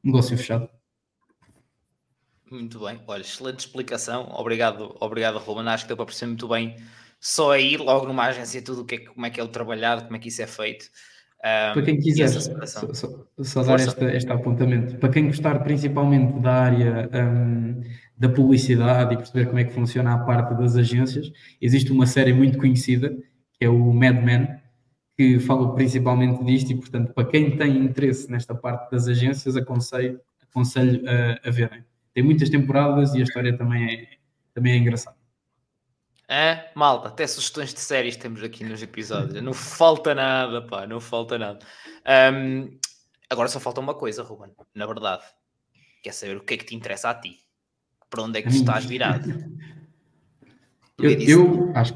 negócio 0.03 0.37
fechado. 0.37 0.69
Muito 2.51 2.81
bem, 2.81 3.01
olha, 3.07 3.21
excelente 3.21 3.61
explicação. 3.61 4.29
Obrigado, 4.33 4.97
obrigado, 4.99 5.39
Ruben. 5.39 5.69
Acho 5.69 5.85
que 5.85 5.89
deu 5.89 5.97
para 5.97 6.07
perceber 6.07 6.31
muito 6.31 6.49
bem 6.49 6.77
só 7.21 7.53
aí, 7.53 7.77
logo 7.77 8.07
numa 8.07 8.25
agência, 8.25 8.63
tudo 8.63 8.81
o 8.81 8.85
que 8.85 8.95
é, 8.95 8.99
como 9.01 9.27
é 9.27 9.31
que 9.31 9.39
é 9.39 9.45
o 9.45 9.49
trabalhado, 9.49 10.05
como 10.05 10.17
é 10.17 10.19
que 10.19 10.29
isso 10.29 10.41
é 10.41 10.47
feito. 10.47 10.87
Um, 11.41 11.73
para 11.75 11.83
quem 11.83 11.99
quiser, 11.99 12.29
só, 12.29 12.93
só, 12.93 13.27
só 13.43 13.63
dar 13.63 13.81
este, 13.81 14.05
este 14.05 14.31
apontamento, 14.31 14.97
para 14.99 15.09
quem 15.09 15.27
gostar 15.27 15.59
principalmente 15.61 16.39
da 16.41 16.53
área 16.53 17.11
um, 17.15 17.81
da 18.17 18.29
publicidade 18.29 19.15
e 19.15 19.17
perceber 19.17 19.47
como 19.47 19.59
é 19.59 19.65
que 19.65 19.73
funciona 19.73 20.15
a 20.15 20.19
parte 20.19 20.55
das 20.55 20.77
agências, 20.77 21.33
existe 21.61 21.93
uma 21.93 22.07
série 22.07 22.33
muito 22.35 22.59
conhecida, 22.59 23.17
que 23.61 23.67
é 23.67 23.69
o 23.69 23.93
Mad 23.93 24.25
Men, 24.25 24.59
que 25.15 25.39
fala 25.39 25.75
principalmente 25.75 26.43
disto 26.43 26.73
e, 26.73 26.77
portanto, 26.77 27.13
para 27.13 27.29
quem 27.29 27.55
tem 27.59 27.77
interesse 27.77 28.31
nesta 28.31 28.55
parte 28.55 28.91
das 28.91 29.07
agências, 29.07 29.55
aconselho, 29.55 30.19
aconselho 30.43 31.03
a, 31.07 31.47
a 31.47 31.51
verem. 31.51 31.85
Tem 32.15 32.25
muitas 32.25 32.49
temporadas 32.49 33.15
e 33.15 33.21
a 33.21 33.23
história 33.23 33.55
também 33.57 33.85
é, 33.93 34.09
também 34.55 34.73
é 34.73 34.77
engraçada. 34.79 35.17
É, 36.27 36.71
malta, 36.75 37.09
até 37.09 37.27
sugestões 37.27 37.75
de 37.75 37.81
séries 37.81 38.17
temos 38.17 38.43
aqui 38.43 38.65
nos 38.65 38.81
episódios. 38.83 39.43
Não 39.43 39.53
falta 39.53 40.15
nada, 40.15 40.63
pá, 40.63 40.87
não 40.87 41.01
falta 41.01 41.37
nada. 41.37 41.59
Um, 42.33 42.79
agora 43.29 43.49
só 43.49 43.61
falta 43.61 43.81
uma 43.81 43.95
coisa, 43.95 44.23
Ruben, 44.23 44.53
na 44.75 44.87
verdade. 44.87 45.25
Quer 46.03 46.15
saber 46.15 46.39
o 46.39 46.43
que 46.43 46.55
é 46.55 46.57
que 46.57 46.65
te 46.65 46.75
interessa 46.75 47.11
a 47.11 47.15
ti? 47.15 47.41
Para 48.09 48.23
onde 48.23 48.39
é 48.39 48.43
que 48.43 48.49
tu 48.49 48.55
estás 48.55 48.87
virado? 48.87 49.29
eu, 50.99 51.11
eu 51.21 51.73
acho, 51.75 51.95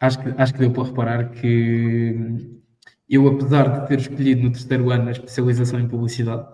acho, 0.00 0.18
que, 0.20 0.34
acho 0.36 0.52
que 0.54 0.58
deu 0.58 0.72
para 0.72 0.84
reparar 0.84 1.30
que 1.30 2.60
eu, 3.08 3.26
apesar 3.28 3.68
de 3.68 3.88
ter 3.88 3.98
escolhido 3.98 4.42
no 4.42 4.52
terceiro 4.52 4.90
ano 4.90 5.08
a 5.08 5.12
especialização 5.12 5.80
em 5.80 5.88
publicidade, 5.88 6.46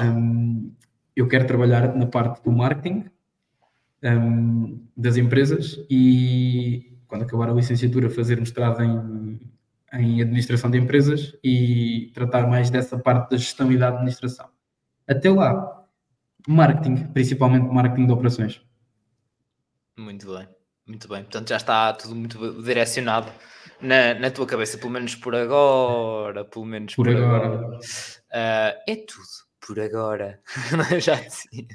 um, 0.00 0.74
eu 1.14 1.28
quero 1.28 1.46
trabalhar 1.46 1.94
na 1.94 2.06
parte 2.06 2.42
do 2.42 2.52
marketing 2.52 3.04
um, 4.02 4.86
das 4.96 5.16
empresas 5.16 5.78
e 5.90 6.98
quando 7.06 7.22
acabar 7.22 7.50
a 7.50 7.54
licenciatura 7.54 8.10
fazer 8.10 8.38
mestrado 8.38 8.82
em, 8.82 9.40
em 9.92 10.20
administração 10.20 10.70
de 10.70 10.78
empresas 10.78 11.36
e 11.42 12.10
tratar 12.14 12.46
mais 12.46 12.68
dessa 12.70 12.98
parte 12.98 13.30
da 13.30 13.36
gestão 13.36 13.70
e 13.70 13.78
da 13.78 13.88
administração. 13.88 14.48
Até 15.06 15.30
lá, 15.30 15.84
marketing, 16.48 17.08
principalmente 17.12 17.72
marketing 17.72 18.06
de 18.06 18.12
operações. 18.12 18.62
Muito 19.96 20.26
bem, 20.34 20.48
muito 20.86 21.08
bem. 21.08 21.22
Portanto, 21.22 21.48
já 21.48 21.56
está 21.56 21.92
tudo 21.92 22.14
muito 22.14 22.62
direcionado 22.62 23.30
na, 23.80 24.14
na 24.14 24.30
tua 24.30 24.46
cabeça, 24.46 24.78
pelo 24.78 24.90
menos 24.90 25.14
por 25.14 25.34
agora, 25.34 26.44
pelo 26.44 26.64
menos 26.64 26.94
por, 26.94 27.06
por 27.06 27.16
agora. 27.16 27.46
agora. 27.46 27.78
Uh, 27.78 28.90
é 28.90 28.96
tudo 29.06 29.26
por 29.60 29.80
agora. 29.80 30.40
já 31.00 31.14
dizia. 31.16 31.66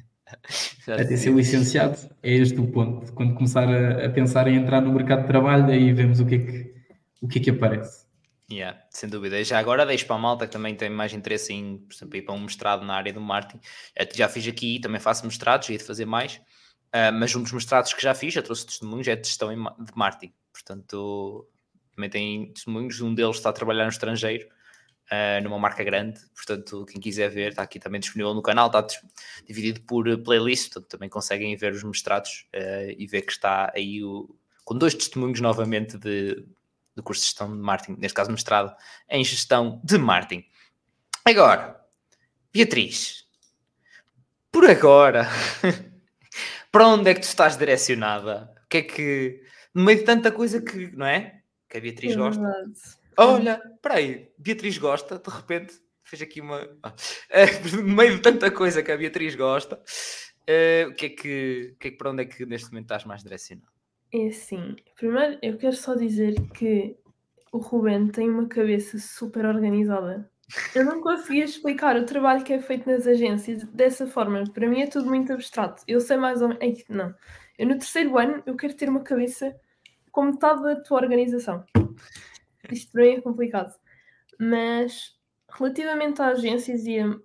Até 0.88 1.18
ser 1.18 1.34
licenciado, 1.34 1.98
é 2.24 2.32
este 2.32 2.60
o 2.60 2.68
ponto. 2.68 3.12
Quando 3.14 3.34
começar 3.34 3.68
a, 3.68 4.06
a, 4.06 4.10
pensar 4.10 4.48
em 4.48 4.56
entrar 4.56 4.82
no 4.82 4.94
mercado 4.94 5.24
de 5.24 5.28
trabalho, 5.28 5.66
aí 5.66 5.92
vemos 5.92 6.20
o 6.20 6.26
que 6.26 6.36
é 6.36 6.38
que, 6.38 6.76
o 7.22 7.28
que, 7.28 7.40
é 7.40 7.42
que 7.42 7.50
aparece. 7.50 8.06
Yeah, 8.50 8.82
sem 8.90 9.10
dúvida. 9.10 9.40
E 9.40 9.44
já 9.44 9.60
agora 9.60 9.86
deixo 9.86 10.06
para 10.06 10.16
a 10.16 10.20
malta 10.20 10.46
que 10.46 10.52
também 10.52 10.76
tem 10.76 10.90
mais 10.90 11.14
interesse 11.14 11.54
em, 11.54 11.78
por 11.78 11.94
exemplo, 11.94 12.18
ir 12.18 12.22
para 12.22 12.34
um 12.34 12.40
mestrado 12.40 12.84
na 12.86 12.96
área 12.96 13.14
do 13.14 13.22
marketing. 13.22 13.60
Eu 13.96 14.08
já 14.14 14.28
fiz 14.28 14.48
aqui, 14.48 14.80
também 14.80 15.00
faço 15.00 15.26
mestrados, 15.26 15.70
ia 15.70 15.78
de 15.78 15.84
fazer 15.84 16.06
mais, 16.06 16.42
uh, 16.94 17.14
mas 17.14 17.36
um 17.36 17.44
dos 17.44 17.52
mestrados 17.52 17.94
que 17.94 18.02
já 18.02 18.14
fiz, 18.14 18.34
já 18.34 18.42
trouxe 18.42 18.66
testemunhos, 18.66 19.08
é 19.08 19.16
de 19.16 19.28
gestão 19.28 19.50
de 19.50 19.92
marketing. 19.96 20.34
Portanto, 20.52 21.48
também 21.96 22.10
tem 22.10 22.54
testemunhos, 22.54 23.02
um 23.02 23.14
deles 23.14 23.38
está 23.38 23.50
a 23.50 23.54
trabalhar 23.54 23.84
no 23.84 23.90
estrangeiro 23.90 24.48
uh, 25.12 25.44
numa 25.44 25.60
marca 25.60 25.84
grande. 25.84 26.20
Portanto, 26.34 26.86
quem 26.86 27.00
quiser 27.02 27.30
ver, 27.30 27.50
está 27.50 27.64
aqui 27.64 27.80
também 27.80 28.00
disponível 28.00 28.34
no 28.34 28.42
canal, 28.42 28.68
está 28.68 28.86
dividido 29.46 29.82
por 29.82 30.06
playlist, 30.20 30.74
portanto, 30.74 30.90
também 30.90 31.10
conseguem 31.10 31.56
ver 31.56 31.74
os 31.74 31.84
mestrados 31.84 32.48
uh, 32.56 32.96
e 32.98 33.06
ver 33.08 33.22
que 33.22 33.32
está 33.32 33.72
aí 33.76 34.04
o, 34.04 34.34
com 34.64 34.78
dois 34.78 34.94
testemunhos 34.94 35.42
novamente 35.42 35.98
de, 35.98 36.46
do 36.96 37.04
curso 37.04 37.22
de 37.22 37.28
gestão 37.28 37.52
de 37.52 37.62
marketing, 37.62 38.00
neste 38.00 38.16
caso 38.16 38.32
mestrado 38.32 38.76
em 39.10 39.24
gestão 39.24 39.82
de 39.84 39.98
marketing. 39.98 40.46
Agora, 41.26 41.80
Beatriz, 42.54 43.26
por 44.52 44.70
agora, 44.70 45.28
para 46.72 46.88
onde 46.88 47.10
é 47.10 47.14
que 47.14 47.22
tu 47.22 47.26
estás 47.26 47.58
direcionada? 47.58 48.54
O 48.66 48.70
que 48.70 48.78
é 48.78 48.82
que, 48.82 49.42
no 49.74 49.84
meio 49.84 50.00
de 50.00 50.06
tanta 50.06 50.32
coisa 50.32 50.62
que, 50.62 50.96
não 50.96 51.06
é? 51.06 51.42
Que 51.70 51.78
a 51.78 51.82
Beatriz 51.82 52.14
é 52.14 52.16
gosta. 52.16 52.64
Olha, 53.18 53.62
peraí, 53.82 54.32
Beatriz 54.38 54.78
gosta, 54.78 55.20
de 55.20 55.30
repente 55.30 55.74
fez 56.04 56.22
aqui 56.22 56.42
uma. 56.42 56.60
no 57.76 57.84
meio 57.84 58.16
de 58.16 58.22
tanta 58.22 58.50
coisa 58.50 58.82
que 58.82 58.92
a 58.92 58.98
Beatriz 58.98 59.36
gosta, 59.36 59.76
uh, 59.76 60.90
o 60.90 60.94
que 60.94 61.06
é 61.06 61.10
que, 61.10 61.76
que, 61.80 61.88
é 61.88 61.92
que 61.92 61.98
para 61.98 62.12
onde 62.12 62.24
é 62.24 62.26
que 62.26 62.46
neste 62.46 62.70
momento 62.70 62.86
estás 62.86 63.06
mais 63.06 63.22
direcionado? 63.22 63.72
É 64.14 64.28
assim, 64.28 64.76
primeiro 64.96 65.38
eu 65.42 65.58
quero 65.58 65.76
só 65.76 65.96
dizer 65.96 66.36
que 66.54 66.98
o 67.52 67.58
Ruben 67.58 68.08
tem 68.08 68.30
uma 68.30 68.48
cabeça 68.48 68.98
super 68.98 69.46
organizada. 69.46 70.31
Eu 70.76 70.86
não 70.86 71.02
conseguia 71.02 71.46
explicar 71.46 71.96
o 71.96 72.06
trabalho 72.06 72.44
que 72.44 72.54
é 72.54 72.60
feito 72.60 72.90
nas 72.90 73.08
agências 73.08 73.64
dessa 73.66 74.08
forma. 74.08 74.44
Para 74.54 74.68
mim 74.68 74.82
é 74.82 74.88
tudo 74.88 75.08
muito 75.08 75.32
abstrato. 75.32 75.84
Eu 75.88 76.00
sei 76.00 76.18
mais 76.18 76.42
ou 76.42 76.50
menos. 76.50 76.84
Não. 76.90 77.14
Eu 77.58 77.68
no 77.68 77.78
terceiro 77.78 78.18
ano 78.18 78.42
eu 78.46 78.56
quero 78.56 78.74
ter 78.74 78.90
uma 78.90 79.02
cabeça 79.02 79.56
com 80.12 80.24
metade 80.24 80.64
da 80.64 80.76
tua 80.82 81.02
organização. 81.02 81.64
Isto 82.72 82.98
mim 82.98 83.16
é 83.16 83.22
complicado. 83.22 83.74
Mas 84.40 85.16
relativamente 85.50 86.22
a 86.22 86.28
agências 86.28 86.86
e 86.86 87.00
a 87.00 87.16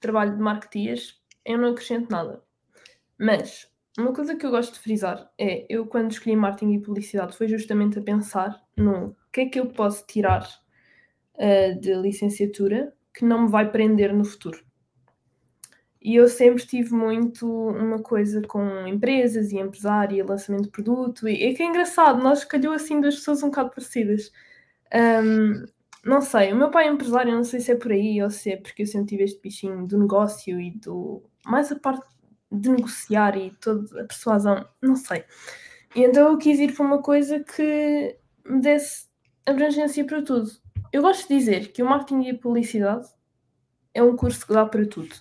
trabalho 0.00 0.34
de 0.34 0.42
marketeers, 0.42 1.20
eu 1.44 1.58
não 1.58 1.70
acrescento 1.70 2.10
nada. 2.10 2.42
Mas 3.18 3.70
uma 3.98 4.12
coisa 4.12 4.34
que 4.34 4.44
eu 4.44 4.50
gosto 4.50 4.74
de 4.74 4.80
frisar 4.80 5.30
é, 5.38 5.66
eu 5.68 5.86
quando 5.86 6.10
escolhi 6.10 6.34
marketing 6.34 6.72
e 6.72 6.82
publicidade 6.82 7.36
foi 7.36 7.46
justamente 7.46 7.98
a 7.98 8.02
pensar 8.02 8.60
no 8.76 9.16
que 9.32 9.42
é 9.42 9.46
que 9.46 9.60
eu 9.60 9.66
posso 9.66 10.04
tirar 10.06 10.48
uh, 11.36 11.80
de 11.80 11.94
licenciatura 11.94 12.92
que 13.12 13.24
não 13.24 13.44
me 13.44 13.48
vai 13.50 13.70
prender 13.70 14.12
no 14.12 14.24
futuro. 14.24 14.58
E 16.04 16.16
eu 16.16 16.28
sempre 16.28 16.66
tive 16.66 16.92
muito 16.92 17.46
uma 17.48 17.98
coisa 17.98 18.42
com 18.42 18.86
empresas 18.86 19.52
e 19.52 19.58
empresário 19.58 20.18
e 20.18 20.22
lançamento 20.22 20.64
de 20.64 20.70
produto. 20.70 21.26
E 21.26 21.42
é 21.44 21.54
que 21.54 21.62
é 21.62 21.66
engraçado, 21.66 22.22
nós 22.22 22.44
calhou 22.44 22.74
assim 22.74 23.00
duas 23.00 23.14
pessoas 23.14 23.42
um 23.42 23.46
bocado 23.46 23.70
parecidas. 23.70 24.30
Um, 24.94 25.64
não 26.04 26.20
sei, 26.20 26.52
o 26.52 26.56
meu 26.56 26.70
pai 26.70 26.86
é 26.86 26.90
empresário, 26.90 27.32
não 27.32 27.44
sei 27.44 27.60
se 27.60 27.72
é 27.72 27.76
por 27.76 27.90
aí 27.90 28.22
ou 28.22 28.28
se 28.28 28.52
é 28.52 28.56
porque 28.58 28.82
eu 28.82 28.86
sempre 28.86 29.08
tive 29.08 29.24
este 29.24 29.40
bichinho 29.40 29.86
do 29.86 29.98
negócio 29.98 30.60
e 30.60 30.72
do. 30.72 31.22
mais 31.46 31.72
a 31.72 31.76
parte 31.78 32.06
de 32.52 32.68
negociar 32.68 33.36
e 33.38 33.50
toda 33.52 34.02
a 34.02 34.04
persuasão, 34.04 34.68
não 34.82 34.96
sei. 34.96 35.24
E 35.96 36.02
então 36.02 36.28
eu 36.32 36.38
quis 36.38 36.58
ir 36.58 36.74
para 36.74 36.84
uma 36.84 37.02
coisa 37.02 37.40
que 37.40 38.18
me 38.44 38.60
desse 38.60 39.06
abrangência 39.46 40.04
para 40.04 40.22
tudo. 40.22 40.50
Eu 40.94 41.02
gosto 41.02 41.26
de 41.26 41.36
dizer 41.36 41.72
que 41.72 41.82
o 41.82 41.86
marketing 41.86 42.22
e 42.22 42.30
a 42.30 42.38
publicidade 42.38 43.08
é 43.92 44.00
um 44.00 44.14
curso 44.14 44.46
que 44.46 44.52
dá 44.52 44.64
para 44.64 44.86
tudo. 44.86 45.12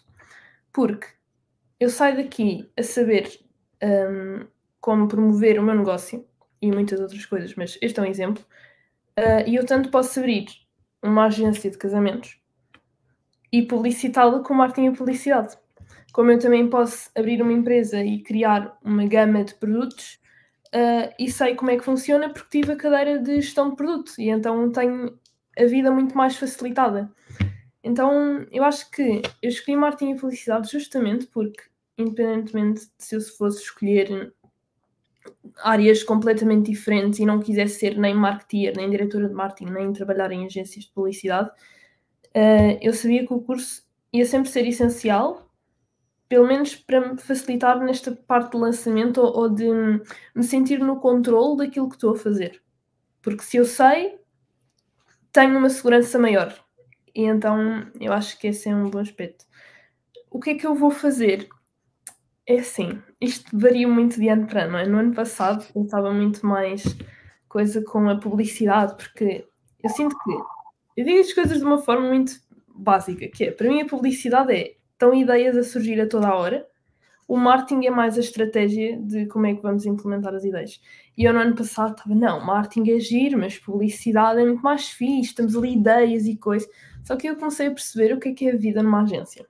Porque 0.71 1.07
eu 1.79 1.89
saio 1.89 2.15
daqui 2.15 2.71
a 2.77 2.83
saber 2.83 3.27
um, 3.83 4.45
como 4.79 5.07
promover 5.07 5.59
o 5.59 5.63
meu 5.63 5.73
negócio 5.73 6.27
e 6.61 6.71
muitas 6.71 6.99
outras 6.99 7.25
coisas, 7.25 7.55
mas 7.55 7.75
este 7.81 7.99
é 7.99 8.03
um 8.03 8.05
exemplo. 8.05 8.45
Uh, 9.17 9.49
e 9.49 9.55
eu 9.55 9.65
tanto 9.65 9.89
posso 9.89 10.19
abrir 10.19 10.45
uma 11.01 11.25
agência 11.25 11.71
de 11.71 11.77
casamentos 11.79 12.39
e 13.51 13.63
publicitá-la 13.63 14.41
com 14.41 14.53
marketing 14.53 14.89
e 14.89 14.95
publicidade. 14.95 15.57
Como 16.13 16.29
eu 16.29 16.37
também 16.37 16.69
posso 16.69 17.09
abrir 17.15 17.41
uma 17.41 17.51
empresa 17.51 17.99
e 18.03 18.21
criar 18.21 18.77
uma 18.83 19.07
gama 19.07 19.43
de 19.43 19.55
produtos 19.55 20.19
uh, 20.67 21.11
e 21.17 21.31
sei 21.31 21.55
como 21.55 21.71
é 21.71 21.77
que 21.77 21.83
funciona 21.83 22.29
porque 22.29 22.61
tive 22.61 22.73
a 22.73 22.75
cadeira 22.75 23.17
de 23.17 23.41
gestão 23.41 23.71
de 23.71 23.75
produto 23.75 24.13
e 24.19 24.29
então 24.29 24.71
tenho 24.71 25.17
a 25.57 25.65
vida 25.65 25.91
muito 25.91 26.17
mais 26.17 26.35
facilitada. 26.35 27.11
Então 27.83 28.45
eu 28.51 28.63
acho 28.63 28.89
que 28.91 29.21
eu 29.41 29.49
escolhi 29.49 29.75
marketing 29.75 30.11
e 30.11 30.19
publicidade 30.19 30.71
justamente 30.71 31.27
porque, 31.27 31.63
independentemente 31.97 32.81
de 32.81 32.91
se 32.97 33.15
eu 33.15 33.21
fosse 33.21 33.61
escolher 33.61 34.33
áreas 35.57 36.03
completamente 36.03 36.71
diferentes 36.71 37.19
e 37.19 37.25
não 37.25 37.39
quisesse 37.39 37.79
ser 37.79 37.97
nem 37.97 38.13
marketeer, 38.13 38.75
nem 38.75 38.89
diretora 38.89 39.27
de 39.27 39.33
marketing, 39.33 39.71
nem 39.71 39.93
trabalhar 39.93 40.31
em 40.31 40.45
agências 40.45 40.85
de 40.85 40.91
publicidade, 40.91 41.49
uh, 41.49 42.77
eu 42.81 42.93
sabia 42.93 43.25
que 43.25 43.33
o 43.33 43.41
curso 43.41 43.83
ia 44.11 44.25
sempre 44.25 44.49
ser 44.49 44.65
essencial, 44.65 45.49
pelo 46.27 46.47
menos 46.47 46.75
para 46.75 47.13
me 47.13 47.19
facilitar 47.19 47.79
nesta 47.79 48.11
parte 48.11 48.51
de 48.51 48.57
lançamento 48.57 49.19
ou, 49.19 49.41
ou 49.41 49.49
de 49.49 49.69
me 50.35 50.43
sentir 50.43 50.79
no 50.79 50.99
controle 50.99 51.57
daquilo 51.57 51.89
que 51.89 51.95
estou 51.95 52.13
a 52.13 52.17
fazer. 52.17 52.61
Porque 53.21 53.43
se 53.43 53.57
eu 53.57 53.65
sei, 53.65 54.19
tenho 55.33 55.57
uma 55.57 55.69
segurança 55.69 56.17
maior. 56.19 56.53
E 57.13 57.23
então 57.25 57.85
eu 57.99 58.13
acho 58.13 58.39
que 58.39 58.47
esse 58.47 58.69
é 58.69 58.75
um 58.75 58.89
bom 58.89 58.99
aspecto. 58.99 59.45
O 60.31 60.39
que 60.39 60.51
é 60.51 60.55
que 60.55 60.65
eu 60.65 60.75
vou 60.75 60.91
fazer? 60.91 61.49
É 62.47 62.59
assim, 62.59 63.01
isto 63.19 63.57
varia 63.57 63.87
muito 63.87 64.19
de 64.19 64.27
ano 64.29 64.47
para 64.47 64.65
ano, 64.65 64.77
é? 64.77 64.85
No 64.85 64.99
ano 64.99 65.13
passado 65.13 65.65
eu 65.75 65.83
estava 65.83 66.11
muito 66.13 66.45
mais 66.45 66.83
coisa 67.47 67.83
com 67.83 68.09
a 68.09 68.17
publicidade, 68.17 68.95
porque 68.95 69.47
eu 69.83 69.89
sinto 69.89 70.15
que 70.23 70.31
eu 70.97 71.05
digo 71.05 71.19
as 71.19 71.33
coisas 71.33 71.57
de 71.57 71.63
uma 71.63 71.79
forma 71.79 72.07
muito 72.07 72.33
básica, 72.67 73.27
que 73.27 73.45
é, 73.45 73.51
para 73.51 73.67
mim 73.67 73.81
a 73.81 73.87
publicidade 73.87 74.53
é, 74.53 74.75
estão 74.91 75.13
ideias 75.13 75.57
a 75.57 75.63
surgir 75.63 75.99
a 76.01 76.07
toda 76.07 76.27
a 76.27 76.35
hora, 76.35 76.67
o 77.33 77.35
marketing 77.35 77.87
é 77.87 77.89
mais 77.89 78.15
a 78.15 78.19
estratégia 78.19 78.95
de 78.95 79.25
como 79.25 79.47
é 79.47 79.55
que 79.55 79.61
vamos 79.63 79.87
implementar 79.87 80.35
as 80.35 80.43
ideias. 80.43 80.79
E 81.17 81.23
eu 81.23 81.33
no 81.33 81.39
ano 81.39 81.55
passado 81.55 81.93
estava, 81.97 82.13
não, 82.13 82.39
marketing 82.45 82.91
é 82.91 82.99
giro, 82.99 83.39
mas 83.39 83.57
publicidade 83.57 84.39
é 84.39 84.45
muito 84.45 84.61
mais 84.61 84.89
fixe, 84.89 85.33
temos 85.33 85.55
ali 85.55 85.73
ideias 85.73 86.27
e 86.27 86.37
coisas. 86.37 86.69
Só 87.03 87.15
que 87.15 87.27
eu 87.27 87.35
comecei 87.35 87.65
a 87.65 87.71
perceber 87.71 88.13
o 88.13 88.19
que 88.19 88.29
é 88.29 88.33
que 88.33 88.47
é 88.47 88.53
a 88.53 88.55
vida 88.55 88.83
numa 88.83 89.01
agência. 89.01 89.47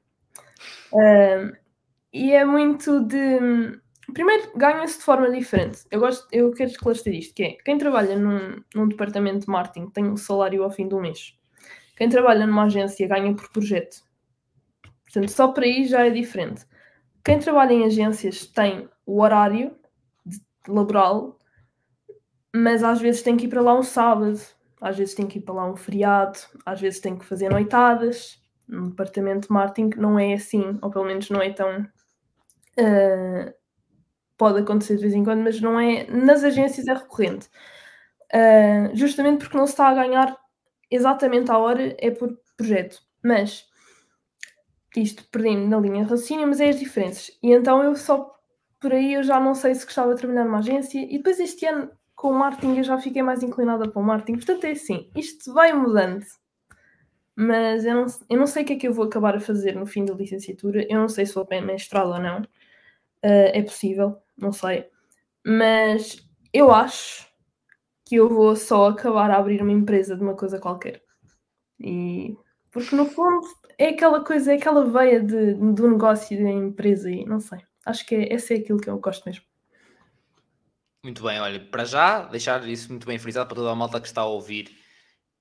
E 2.14 2.32
é 2.32 2.46
muito 2.46 3.02
de. 3.02 3.82
Primeiro, 4.14 4.52
ganha-se 4.56 5.00
de 5.00 5.04
forma 5.04 5.30
diferente. 5.30 5.80
Eu, 5.92 6.00
gosto, 6.00 6.26
eu 6.32 6.52
quero 6.52 6.72
esclarecer 6.72 7.14
isto: 7.14 7.36
que 7.36 7.44
é 7.44 7.52
quem 7.66 7.78
trabalha 7.78 8.18
num, 8.18 8.64
num 8.74 8.88
departamento 8.88 9.40
de 9.40 9.50
marketing 9.50 9.90
tem 9.90 10.06
um 10.06 10.16
salário 10.16 10.64
ao 10.64 10.72
fim 10.72 10.88
do 10.88 11.02
mês. 11.02 11.38
Quem 11.98 12.08
trabalha 12.08 12.48
numa 12.48 12.64
agência 12.64 13.06
ganha 13.10 13.36
por 13.36 13.52
projeto. 13.52 13.98
Portanto, 15.04 15.30
só 15.30 15.50
para 15.50 15.66
aí 15.66 15.86
já 15.86 16.08
é 16.08 16.10
diferente. 16.10 16.66
Quem 17.24 17.40
trabalha 17.40 17.74
em 17.74 17.86
agências 17.86 18.46
tem 18.46 18.90
o 19.06 19.22
horário 19.22 19.76
laboral, 20.68 21.38
mas 22.54 22.84
às 22.84 23.02
vezes 23.02 23.22
tem 23.22 23.38
que 23.38 23.46
ir 23.46 23.50
para 23.50 23.62
lá 23.62 23.78
um 23.78 23.84
sábado, 23.84 24.40
às 24.82 24.98
vezes 24.98 25.16
tem 25.16 25.28
que 25.28 25.40
ir 25.40 25.42
para 25.42 25.54
lá 25.54 25.66
um 25.66 25.76
feriado, 25.76 26.40
às 26.66 26.80
vezes 26.82 27.00
tem 27.00 27.18
que 27.18 27.26
fazer 27.26 27.50
noitadas. 27.50 28.42
No 28.68 28.90
departamento 28.90 29.48
de 29.48 29.54
marketing 29.54 30.00
não 30.00 30.18
é 30.18 30.34
assim, 30.34 30.78
ou 30.82 30.90
pelo 30.90 31.06
menos 31.06 31.30
não 31.30 31.42
é 31.42 31.52
tão 31.52 31.86
Uh, 32.80 33.54
pode 34.38 34.60
acontecer 34.60 34.96
de 34.96 35.02
vez 35.02 35.14
em 35.14 35.24
quando, 35.24 35.44
mas 35.44 35.62
não 35.62 35.80
é. 35.80 36.06
Nas 36.08 36.44
agências 36.44 36.88
é 36.88 36.94
recorrente. 36.94 37.48
Uh, 38.34 38.96
justamente 38.96 39.40
porque 39.40 39.58
não 39.58 39.68
se 39.68 39.74
está 39.74 39.90
a 39.90 39.94
ganhar 39.94 40.36
exatamente 40.90 41.52
à 41.52 41.58
hora, 41.58 41.96
é 42.00 42.12
por 42.12 42.36
projeto. 42.58 43.00
Mas 43.24 43.66
isto 45.02 45.24
perdi 45.32 45.56
na 45.56 45.80
linha 45.80 46.04
de 46.04 46.10
raciocínio, 46.10 46.48
mas 46.48 46.62
é 46.62 46.70
as 46.70 46.80
diferenças. 46.80 47.32
E 47.42 47.52
então 47.52 47.84
eu 47.84 47.96
só 47.96 48.34
por 48.80 48.92
aí 48.92 49.14
eu 49.14 49.24
já 49.24 49.40
não 49.40 49.56
sei 49.56 49.74
se 49.74 49.86
gostava 49.86 50.14
de 50.14 50.20
trabalhar 50.20 50.44
numa 50.46 50.60
agência. 50.60 51.00
E 51.00 51.18
depois 51.18 51.40
este 51.40 51.66
ano 51.66 51.90
com 52.16 52.30
o 52.30 52.34
marketing 52.34 52.78
eu 52.78 52.84
já 52.84 52.98
fiquei 52.98 53.24
mais 53.24 53.42
inclinada 53.42 53.90
para 53.90 54.02
o 54.02 54.04
marketing. 54.04 54.38
Portanto 54.38 54.66
é 54.66 54.72
assim, 54.72 55.10
isto 55.16 55.54
vai 55.54 55.74
mudando. 55.74 56.26
Mas 57.36 57.86
eu 57.86 57.96
não, 57.96 58.06
eu 58.30 58.38
não 58.38 58.46
sei 58.46 58.64
o 58.64 58.66
que 58.66 58.74
é 58.74 58.76
que 58.76 58.88
eu 58.88 58.94
vou 58.94 59.06
acabar 59.06 59.36
a 59.36 59.40
fazer 59.40 59.76
no 59.76 59.86
fim 59.86 60.06
da 60.06 60.14
licenciatura. 60.14 60.86
Eu 60.90 61.00
não 61.00 61.08
sei 61.10 61.26
se 61.26 61.34
vou 61.34 61.46
para 61.46 61.62
mestrado 61.62 62.10
ou 62.10 62.20
não. 62.20 62.42
Uh, 62.42 63.50
é 63.54 63.64
possível, 63.64 64.18
não 64.38 64.52
sei. 64.52 64.88
Mas 65.46 66.18
eu 66.54 66.72
acho 66.72 67.28
que 68.06 68.16
eu 68.16 68.30
vou 68.30 68.56
só 68.56 68.90
acabar 68.90 69.32
a 69.32 69.38
abrir 69.38 69.62
uma 69.62 69.72
empresa 69.72 70.16
de 70.16 70.22
uma 70.22 70.36
coisa 70.36 70.60
qualquer. 70.60 71.02
E 71.80 72.38
porque 72.72 72.96
no 72.96 73.06
fundo 73.06 73.48
é 73.78 73.90
aquela 73.90 74.24
coisa, 74.24 74.54
é 74.54 74.56
aquela 74.56 74.86
veia 74.86 75.22
de, 75.22 75.54
do 75.54 75.88
negócio 75.90 76.38
da 76.42 76.50
empresa 76.50 77.10
e 77.10 77.26
não 77.26 77.40
sei. 77.40 77.60
Acho 77.86 78.06
que 78.06 78.16
é, 78.16 78.34
esse 78.34 78.54
é 78.54 78.58
aquilo 78.58 78.80
que 78.80 78.90
eu 78.90 79.00
gosto 79.00 79.26
mesmo. 79.26 79.44
Muito 81.04 81.22
bem, 81.24 81.40
olha, 81.40 81.60
para 81.60 81.84
já 81.84 82.22
deixar 82.24 82.66
isso 82.68 82.90
muito 82.90 83.06
bem 83.06 83.20
frisado 83.20 83.48
para 83.48 83.58
toda 83.58 83.72
a 83.72 83.76
malta 83.76 84.00
que 84.00 84.08
está 84.08 84.22
a 84.22 84.26
ouvir. 84.26 84.70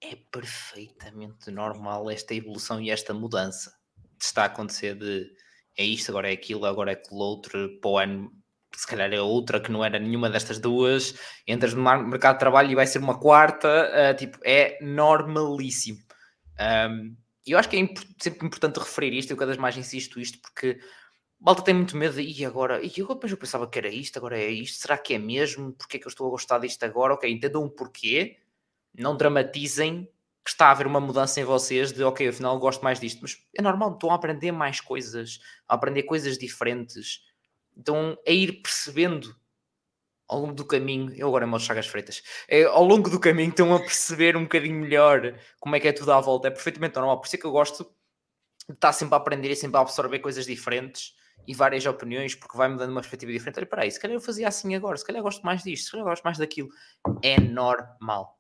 É 0.00 0.16
perfeitamente 0.32 1.50
normal 1.50 2.10
esta 2.10 2.34
evolução 2.34 2.80
e 2.80 2.90
esta 2.90 3.14
mudança 3.14 3.72
que 4.18 4.24
está 4.24 4.42
a 4.42 4.46
acontecer 4.46 4.96
de 4.96 5.30
é 5.78 5.84
isto, 5.84 6.10
agora 6.10 6.28
é 6.28 6.34
aquilo, 6.34 6.66
agora 6.66 6.90
é 6.90 6.94
aquilo 6.94 7.20
outro, 7.20 7.80
para 7.80 7.90
o 7.90 7.98
ano 7.98 8.42
se 8.74 8.86
calhar 8.86 9.12
é 9.12 9.20
outra 9.20 9.60
que 9.60 9.70
não 9.70 9.84
era 9.84 9.98
nenhuma 9.98 10.30
destas 10.30 10.58
duas, 10.58 11.14
entras 11.46 11.74
no 11.74 11.82
mercado 11.82 12.34
de 12.34 12.40
trabalho 12.40 12.70
e 12.70 12.74
vai 12.74 12.86
ser 12.86 12.98
uma 12.98 13.18
quarta, 13.18 13.68
uh, 13.68 14.16
tipo, 14.16 14.38
é 14.44 14.78
normalíssimo. 14.80 15.98
Um, 16.58 17.14
e 17.14 17.21
eu 17.46 17.58
acho 17.58 17.68
que 17.68 17.76
é 17.76 17.80
imp 17.80 17.98
sempre 18.20 18.46
importante 18.46 18.78
referir 18.78 19.12
isto, 19.12 19.30
eu 19.30 19.36
cada 19.36 19.50
vez 19.50 19.58
mais 19.58 19.76
insisto 19.76 20.20
isto, 20.20 20.38
porque 20.40 20.78
malta 21.40 21.62
tem 21.62 21.74
muito 21.74 21.96
medo 21.96 22.20
e 22.20 22.44
agora, 22.44 22.80
e 22.82 22.92
eu 22.96 23.08
depois 23.08 23.32
eu 23.32 23.38
pensava 23.38 23.68
que 23.68 23.78
era 23.78 23.88
isto, 23.88 24.16
agora 24.16 24.38
é 24.38 24.48
isto, 24.50 24.78
será 24.78 24.96
que 24.96 25.14
é 25.14 25.18
mesmo? 25.18 25.72
Porquê 25.72 25.96
é 25.96 26.00
que 26.00 26.06
eu 26.06 26.10
estou 26.10 26.26
a 26.28 26.30
gostar 26.30 26.58
disto 26.58 26.82
agora? 26.84 27.14
Ok, 27.14 27.30
entendam 27.30 27.64
o 27.64 27.70
porquê, 27.70 28.38
não 28.96 29.16
dramatizem 29.16 30.08
que 30.44 30.50
está 30.50 30.66
a 30.66 30.70
haver 30.72 30.86
uma 30.86 31.00
mudança 31.00 31.40
em 31.40 31.44
vocês 31.44 31.92
de 31.92 32.02
ok, 32.02 32.28
afinal 32.28 32.58
gosto 32.58 32.82
mais 32.82 32.98
disto, 33.00 33.20
mas 33.22 33.38
é 33.56 33.62
normal, 33.62 33.92
estão 33.94 34.10
a 34.10 34.14
aprender 34.14 34.52
mais 34.52 34.80
coisas, 34.80 35.40
a 35.68 35.74
aprender 35.74 36.02
coisas 36.04 36.36
diferentes, 36.36 37.20
então 37.76 38.18
a 38.26 38.30
ir 38.30 38.60
percebendo 38.60 39.36
ao 40.32 40.38
longo 40.40 40.54
do 40.54 40.64
caminho, 40.64 41.12
eu 41.14 41.28
agora 41.28 41.46
é 41.46 41.58
Chagas 41.58 41.86
Freitas, 41.86 42.22
é, 42.48 42.64
ao 42.64 42.82
longo 42.82 43.10
do 43.10 43.20
caminho 43.20 43.50
estão 43.50 43.74
a 43.74 43.78
perceber 43.78 44.36
um 44.36 44.44
bocadinho 44.44 44.80
melhor 44.80 45.38
como 45.60 45.76
é 45.76 45.80
que 45.80 45.88
é 45.88 45.92
tudo 45.92 46.12
à 46.12 46.20
volta, 46.20 46.48
é 46.48 46.50
perfeitamente 46.50 46.96
normal, 46.96 47.20
por 47.20 47.26
isso 47.26 47.36
é 47.36 47.38
que 47.38 47.44
eu 47.44 47.52
gosto 47.52 47.84
de 48.66 48.74
estar 48.74 48.92
sempre 48.92 49.14
a 49.14 49.18
aprender 49.18 49.50
e 49.50 49.56
sempre 49.56 49.76
a 49.76 49.80
absorver 49.80 50.20
coisas 50.20 50.46
diferentes 50.46 51.14
e 51.46 51.54
várias 51.54 51.84
opiniões, 51.84 52.34
porque 52.34 52.56
vai-me 52.56 52.78
dando 52.78 52.90
uma 52.90 53.00
perspectiva 53.00 53.32
diferente. 53.32 53.58
Olha, 53.58 53.66
peraí, 53.66 53.90
se 53.90 54.00
calhar 54.00 54.16
eu 54.16 54.20
fazia 54.20 54.48
assim 54.48 54.74
agora, 54.74 54.96
se 54.96 55.04
calhar 55.04 55.22
gosto 55.22 55.44
mais 55.44 55.62
disto, 55.62 55.86
se 55.86 55.90
calhar 55.90 56.06
gosto 56.06 56.22
mais 56.22 56.38
daquilo. 56.38 56.68
É 57.20 57.40
normal. 57.40 58.38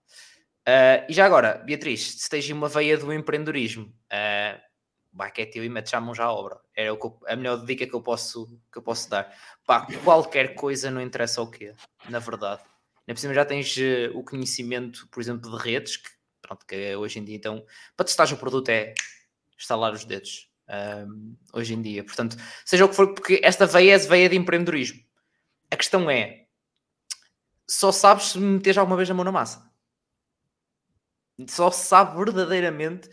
Uh, 0.68 1.02
e 1.08 1.12
já 1.12 1.26
agora, 1.26 1.54
Beatriz, 1.66 2.12
se 2.12 2.18
esteja 2.18 2.54
uma 2.54 2.68
veia 2.68 2.96
do 2.96 3.12
empreendedorismo, 3.12 3.86
uh, 3.86 4.60
que 5.32 5.42
é 5.42 5.50
e 5.56 5.68
mete 5.68 5.90
já 5.90 5.98
à 5.98 6.32
obra. 6.32 6.60
É 6.74 6.88
a 7.26 7.36
melhor 7.36 7.64
dica 7.64 7.86
que 7.86 7.94
eu 7.94 8.00
posso, 8.00 8.46
que 8.70 8.78
eu 8.78 8.82
posso 8.82 9.08
dar. 9.08 9.34
Pá, 9.66 9.86
qualquer 10.04 10.54
coisa 10.54 10.90
não 10.90 11.00
interessa 11.00 11.42
o 11.42 11.50
quê, 11.50 11.74
na 12.08 12.18
verdade. 12.18 12.62
Na 13.06 13.16
cima 13.16 13.34
já 13.34 13.44
tens 13.44 13.76
uh, 13.76 14.16
o 14.16 14.24
conhecimento, 14.24 15.08
por 15.08 15.20
exemplo, 15.20 15.50
de 15.50 15.62
redes, 15.62 15.96
que, 15.96 16.08
pronto, 16.40 16.64
que 16.66 16.96
hoje 16.96 17.18
em 17.18 17.24
dia, 17.24 17.36
então, 17.36 17.64
para 17.96 18.06
testar 18.06 18.32
o 18.32 18.36
produto 18.36 18.68
é 18.68 18.94
estalar 19.58 19.92
os 19.92 20.04
dedos. 20.04 20.48
hoje 21.52 21.74
em 21.74 21.82
dia, 21.82 22.04
portanto, 22.04 22.36
seja 22.64 22.84
o 22.84 22.88
que 22.88 22.94
for, 22.94 23.14
porque 23.14 23.40
esta 23.42 23.66
veia 23.66 23.94
é 23.94 23.98
veia 23.98 24.28
de 24.28 24.36
empreendedorismo. 24.36 25.00
A 25.70 25.76
questão 25.76 26.10
é, 26.10 26.46
só 27.68 27.92
sabes 27.92 28.26
se 28.32 28.38
meteres 28.38 28.78
alguma 28.78 28.96
vez 28.96 29.10
a 29.10 29.14
mão 29.14 29.24
na 29.24 29.32
massa 29.32 29.72
só 31.48 31.70
se 31.70 31.86
sabe 31.86 32.16
verdadeiramente 32.16 33.10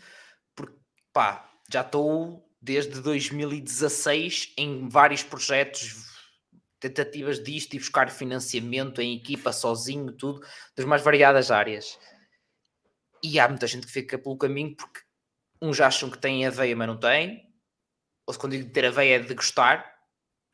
porque 0.54 0.76
pá, 1.12 1.49
já 1.72 1.82
estou 1.82 2.48
desde 2.60 3.00
2016 3.00 4.54
em 4.56 4.88
vários 4.88 5.22
projetos, 5.22 6.10
tentativas 6.78 7.42
disto 7.42 7.74
e 7.74 7.78
buscar 7.78 8.10
financiamento 8.10 9.00
em 9.00 9.16
equipa, 9.16 9.52
sozinho, 9.52 10.12
tudo, 10.12 10.44
das 10.76 10.84
mais 10.84 11.02
variadas 11.02 11.50
áreas. 11.50 11.98
E 13.22 13.38
há 13.38 13.48
muita 13.48 13.66
gente 13.66 13.86
que 13.86 13.92
fica 13.92 14.18
pelo 14.18 14.36
caminho 14.36 14.74
porque 14.74 15.00
uns 15.60 15.80
acham 15.80 16.10
que 16.10 16.18
têm 16.18 16.46
a 16.46 16.50
veia, 16.50 16.74
mas 16.74 16.88
não 16.88 16.98
têm, 16.98 17.46
ou 18.26 18.32
se 18.32 18.38
quando 18.40 18.52
digo 18.52 18.72
ter 18.72 18.86
a 18.86 18.90
veia 18.90 19.16
é 19.16 19.18
de 19.18 19.34
gostar, 19.34 19.94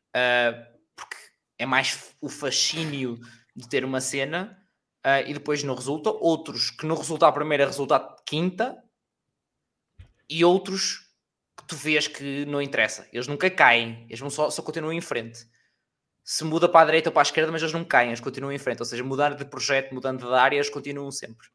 uh, 0.09 0.77
porque 0.95 1.15
é 1.57 1.65
mais 1.65 2.13
o 2.21 2.29
fascínio 2.29 3.19
de 3.55 3.67
ter 3.67 3.85
uma 3.85 4.01
cena 4.01 4.61
uh, 5.05 5.27
e 5.27 5.33
depois 5.33 5.63
não 5.63 5.75
resulta, 5.75 6.09
outros 6.09 6.69
que 6.69 6.85
não 6.85 6.97
resulta 6.97 7.27
a 7.27 7.31
primeira, 7.31 7.65
resulta 7.65 7.95
a 7.95 8.15
quinta, 8.25 8.83
e 10.29 10.43
outros 10.43 11.06
que 11.57 11.65
tu 11.65 11.75
vês 11.75 12.07
que 12.07 12.45
não 12.45 12.61
interessa. 12.61 13.07
Eles 13.11 13.27
nunca 13.27 13.49
caem, 13.49 14.05
eles 14.07 14.19
vão 14.19 14.29
só, 14.29 14.49
só 14.49 14.61
continuam 14.61 14.93
em 14.93 15.01
frente. 15.01 15.45
Se 16.23 16.43
muda 16.43 16.69
para 16.69 16.81
a 16.81 16.85
direita 16.85 17.09
ou 17.09 17.13
para 17.13 17.21
a 17.21 17.23
esquerda, 17.23 17.51
mas 17.51 17.61
eles 17.61 17.73
não 17.73 17.83
caem, 17.83 18.09
eles 18.09 18.19
continuam 18.19 18.51
em 18.51 18.57
frente. 18.57 18.79
Ou 18.79 18.85
seja, 18.85 19.03
mudar 19.03 19.35
de 19.35 19.45
projeto, 19.45 19.93
mudando 19.93 20.27
de 20.27 20.33
área, 20.33 20.57
eles 20.57 20.69
continuam 20.69 21.11
sempre. 21.11 21.47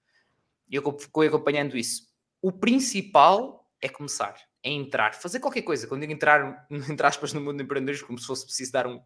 E 0.68 0.76
eu 0.76 0.98
fui 1.14 1.28
acompanhando 1.28 1.76
isso. 1.76 2.02
O 2.40 2.50
principal 2.50 3.70
é 3.80 3.88
começar, 3.88 4.34
é 4.62 4.70
entrar, 4.70 5.14
fazer 5.14 5.40
qualquer 5.40 5.62
coisa. 5.62 5.86
Quando 5.86 6.00
digo 6.00 6.12
entrar, 6.12 6.66
entre 6.70 7.06
aspas, 7.06 7.32
no 7.32 7.40
mundo 7.40 7.58
do 7.58 7.62
empreendedorismo, 7.62 8.06
como 8.06 8.18
se 8.18 8.26
fosse 8.26 8.44
preciso 8.44 8.72
dar 8.72 8.86
um, 8.86 9.00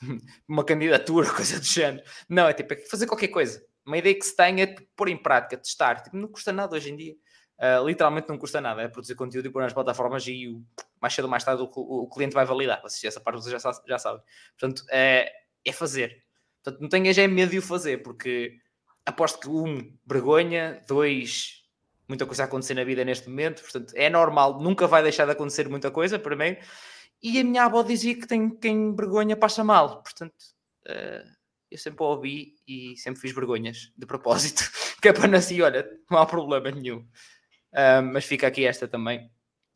uma 0.48 0.64
candidatura, 0.64 1.28
coisa 1.34 1.58
do 1.58 1.66
género. 1.66 2.04
Não, 2.28 2.48
é 2.48 2.52
tipo, 2.52 2.72
é 2.72 2.76
fazer 2.86 3.06
qualquer 3.06 3.28
coisa 3.28 3.62
uma 3.88 3.96
ideia 3.96 4.14
que 4.14 4.24
se 4.24 4.36
tenha 4.36 4.66
de 4.66 4.86
pôr 4.94 5.08
em 5.08 5.16
prática, 5.16 5.56
testar. 5.56 6.02
Tipo, 6.02 6.16
não 6.16 6.28
custa 6.28 6.52
nada 6.52 6.76
hoje 6.76 6.90
em 6.92 6.96
dia. 6.96 7.14
Uh, 7.58 7.84
literalmente 7.86 8.28
não 8.28 8.38
custa 8.38 8.60
nada. 8.60 8.82
É 8.82 8.88
produzir 8.88 9.14
conteúdo 9.14 9.46
e 9.46 9.50
pôr 9.50 9.62
nas 9.62 9.72
plataformas 9.72 10.26
e 10.26 10.48
o, 10.48 10.62
mais 11.00 11.14
cedo 11.14 11.24
ou 11.24 11.30
mais 11.30 11.42
tarde 11.42 11.62
o, 11.62 11.70
o, 11.74 12.02
o, 12.04 12.08
cliente 12.08 12.34
vai 12.34 12.44
validar. 12.44 12.80
Vocês, 12.82 13.02
essa 13.04 13.20
parte 13.20 13.42
vocês 13.42 13.60
já, 13.60 13.72
já 13.86 13.98
sabem. 13.98 14.22
Portanto, 14.58 14.84
é, 14.90 15.32
é 15.64 15.72
fazer. 15.72 16.22
Portanto, 16.62 16.80
não 16.80 16.88
tenhas 16.88 17.18
é 17.18 17.26
medo 17.26 17.50
de 17.50 17.58
o 17.58 17.62
fazer, 17.62 17.98
porque 18.02 18.58
aposto 19.04 19.40
que 19.40 19.48
um, 19.48 19.96
vergonha, 20.06 20.82
dois, 20.86 21.64
muita 22.08 22.26
coisa 22.26 22.42
a 22.42 22.46
acontecer 22.46 22.74
na 22.74 22.84
vida 22.84 23.04
neste 23.04 23.28
momento, 23.28 23.62
portanto 23.62 23.92
é 23.94 24.10
normal, 24.10 24.60
nunca 24.60 24.86
vai 24.86 25.02
deixar 25.02 25.24
de 25.24 25.32
acontecer 25.32 25.68
muita 25.68 25.90
coisa, 25.90 26.18
primeiro. 26.18 26.58
E 27.22 27.40
a 27.40 27.44
minha 27.44 27.64
avó 27.64 27.82
dizia 27.82 28.14
que 28.14 28.26
tem 28.26 28.50
quem 28.50 28.94
vergonha 28.94 29.36
passa 29.36 29.64
mal, 29.64 30.02
portanto 30.02 30.34
uh, 30.86 31.28
eu 31.70 31.78
sempre 31.78 32.04
ouvi 32.04 32.54
e 32.66 32.96
sempre 32.96 33.20
fiz 33.20 33.34
vergonhas 33.34 33.92
de 33.96 34.06
propósito, 34.06 34.62
que 35.00 35.08
é 35.08 35.12
para 35.12 35.28
nascer, 35.28 35.62
olha, 35.62 35.88
não 36.10 36.18
há 36.18 36.26
problema 36.26 36.70
nenhum. 36.70 37.06
Uh, 37.72 38.02
mas 38.12 38.24
fica 38.24 38.46
aqui 38.46 38.64
esta 38.64 38.88
também. 38.88 39.30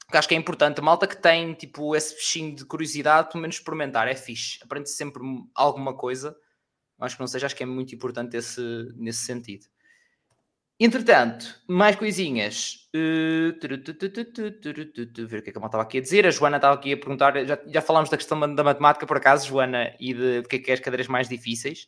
Porque 0.06 0.18
acho 0.18 0.28
que 0.28 0.34
é 0.34 0.38
importante, 0.38 0.80
a 0.80 0.82
malta 0.82 1.06
que 1.06 1.16
tem 1.16 1.54
tipo 1.54 1.96
esse 1.96 2.14
bichinho 2.14 2.54
de 2.54 2.64
curiosidade, 2.64 3.30
pelo 3.30 3.40
menos 3.40 3.56
experimentar, 3.56 4.08
é 4.08 4.14
fixe, 4.14 4.58
aprende 4.62 4.90
-se 4.90 4.96
sempre 4.96 5.22
alguma 5.54 5.96
coisa. 5.96 6.36
Acho 7.00 7.16
que 7.16 7.20
não 7.20 7.26
seja, 7.26 7.46
acho 7.46 7.56
que 7.56 7.62
é 7.62 7.66
muito 7.66 7.94
importante 7.94 8.36
esse, 8.36 8.60
nesse 8.94 9.24
sentido. 9.24 9.66
Entretanto, 10.78 11.60
mais 11.68 11.96
coisinhas. 11.96 12.88
Uh, 12.94 13.52
ver 15.26 15.38
o 15.38 15.42
que 15.42 15.50
é 15.50 15.52
que 15.52 15.58
a 15.58 15.60
malta 15.60 15.76
estava 15.76 15.82
aqui 15.84 15.98
a 15.98 16.00
dizer. 16.00 16.26
A 16.26 16.30
Joana 16.30 16.56
estava 16.56 16.74
aqui 16.74 16.92
a 16.92 16.96
perguntar. 16.96 17.44
Já, 17.44 17.58
já 17.66 17.80
falámos 17.80 18.10
da 18.10 18.16
questão 18.16 18.38
da 18.54 18.64
matemática, 18.64 19.06
por 19.06 19.16
acaso, 19.16 19.46
Joana, 19.48 19.94
e 20.00 20.12
de, 20.12 20.42
de 20.42 20.48
que 20.48 20.56
é 20.56 20.58
que 20.58 20.70
é 20.70 20.74
as 20.74 20.80
cadeiras 20.80 21.08
mais 21.08 21.28
difíceis. 21.28 21.86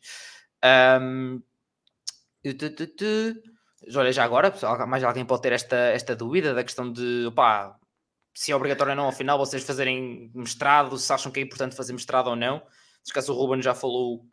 Um, 1.01 1.41
olha, 3.93 4.11
já 4.11 4.23
agora, 4.23 4.53
mais 4.87 5.03
alguém 5.03 5.25
pode 5.25 5.41
ter 5.41 5.51
esta, 5.51 5.75
esta 5.75 6.15
dúvida 6.15 6.53
da 6.53 6.63
questão 6.63 6.91
de 6.91 7.25
opá, 7.27 7.77
se 8.33 8.51
é 8.51 8.55
obrigatório 8.55 8.91
ou 8.91 8.97
não, 8.97 9.05
ao 9.05 9.11
final, 9.11 9.37
vocês 9.37 9.63
fazerem 9.63 10.29
mestrado, 10.33 10.97
se 10.97 11.11
acham 11.11 11.31
que 11.31 11.39
é 11.39 11.43
importante 11.43 11.75
fazer 11.75 11.93
mestrado 11.93 12.27
ou 12.27 12.35
não. 12.35 12.61
Neste 12.99 13.13
caso, 13.13 13.33
o 13.33 13.35
Ruben 13.35 13.61
já 13.61 13.73
falou 13.73 14.25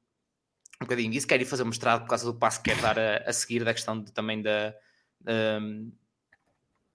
um 0.80 0.84
bocadinho 0.84 1.10
disso, 1.12 1.26
quer 1.26 1.40
ir 1.40 1.44
fazer 1.44 1.64
mestrado 1.64 2.02
por 2.02 2.08
causa 2.08 2.24
do 2.24 2.34
passo 2.34 2.60
que 2.62 2.70
quer 2.70 2.80
dar 2.80 2.98
a, 2.98 3.18
a 3.18 3.32
seguir, 3.32 3.64
da 3.64 3.72
questão 3.72 4.02
de, 4.02 4.12
também 4.12 4.42
da, 4.42 4.74
um, 5.60 5.92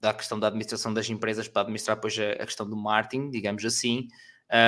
da 0.00 0.12
questão 0.12 0.38
da 0.38 0.48
administração 0.48 0.92
das 0.92 1.08
empresas 1.08 1.48
para 1.48 1.62
administrar 1.62 1.96
depois 1.96 2.18
a, 2.18 2.42
a 2.42 2.46
questão 2.46 2.68
do 2.68 2.76
marketing, 2.76 3.30
digamos 3.30 3.64
assim. 3.64 4.08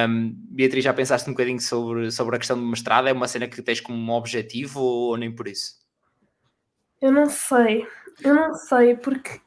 Um, 0.08 0.32
Beatriz, 0.50 0.84
já 0.84 0.94
pensaste 0.94 1.28
um 1.28 1.34
bocadinho 1.34 1.60
sobre, 1.60 2.10
sobre 2.10 2.36
a 2.36 2.38
questão 2.38 2.58
do 2.58 2.64
mestrado? 2.64 3.08
É 3.08 3.12
uma 3.12 3.28
cena 3.28 3.48
que 3.48 3.60
tens 3.60 3.80
como 3.80 4.12
objetivo 4.12 4.80
ou, 4.80 5.10
ou 5.10 5.16
nem 5.18 5.34
por 5.34 5.46
isso? 5.46 5.74
Eu 7.00 7.12
não 7.12 7.26
sei, 7.26 7.86
eu 8.22 8.34
não 8.34 8.54
sei, 8.54 8.96
porque 8.96 9.40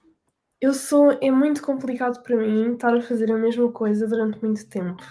eu 0.59 0.73
sou, 0.73 1.11
é 1.21 1.30
muito 1.30 1.61
complicado 1.61 2.23
para 2.23 2.35
mim 2.35 2.73
estar 2.73 2.95
a 2.95 3.01
fazer 3.01 3.31
a 3.31 3.38
mesma 3.38 3.71
coisa 3.71 4.07
durante 4.07 4.41
muito 4.41 4.67
tempo. 4.67 5.03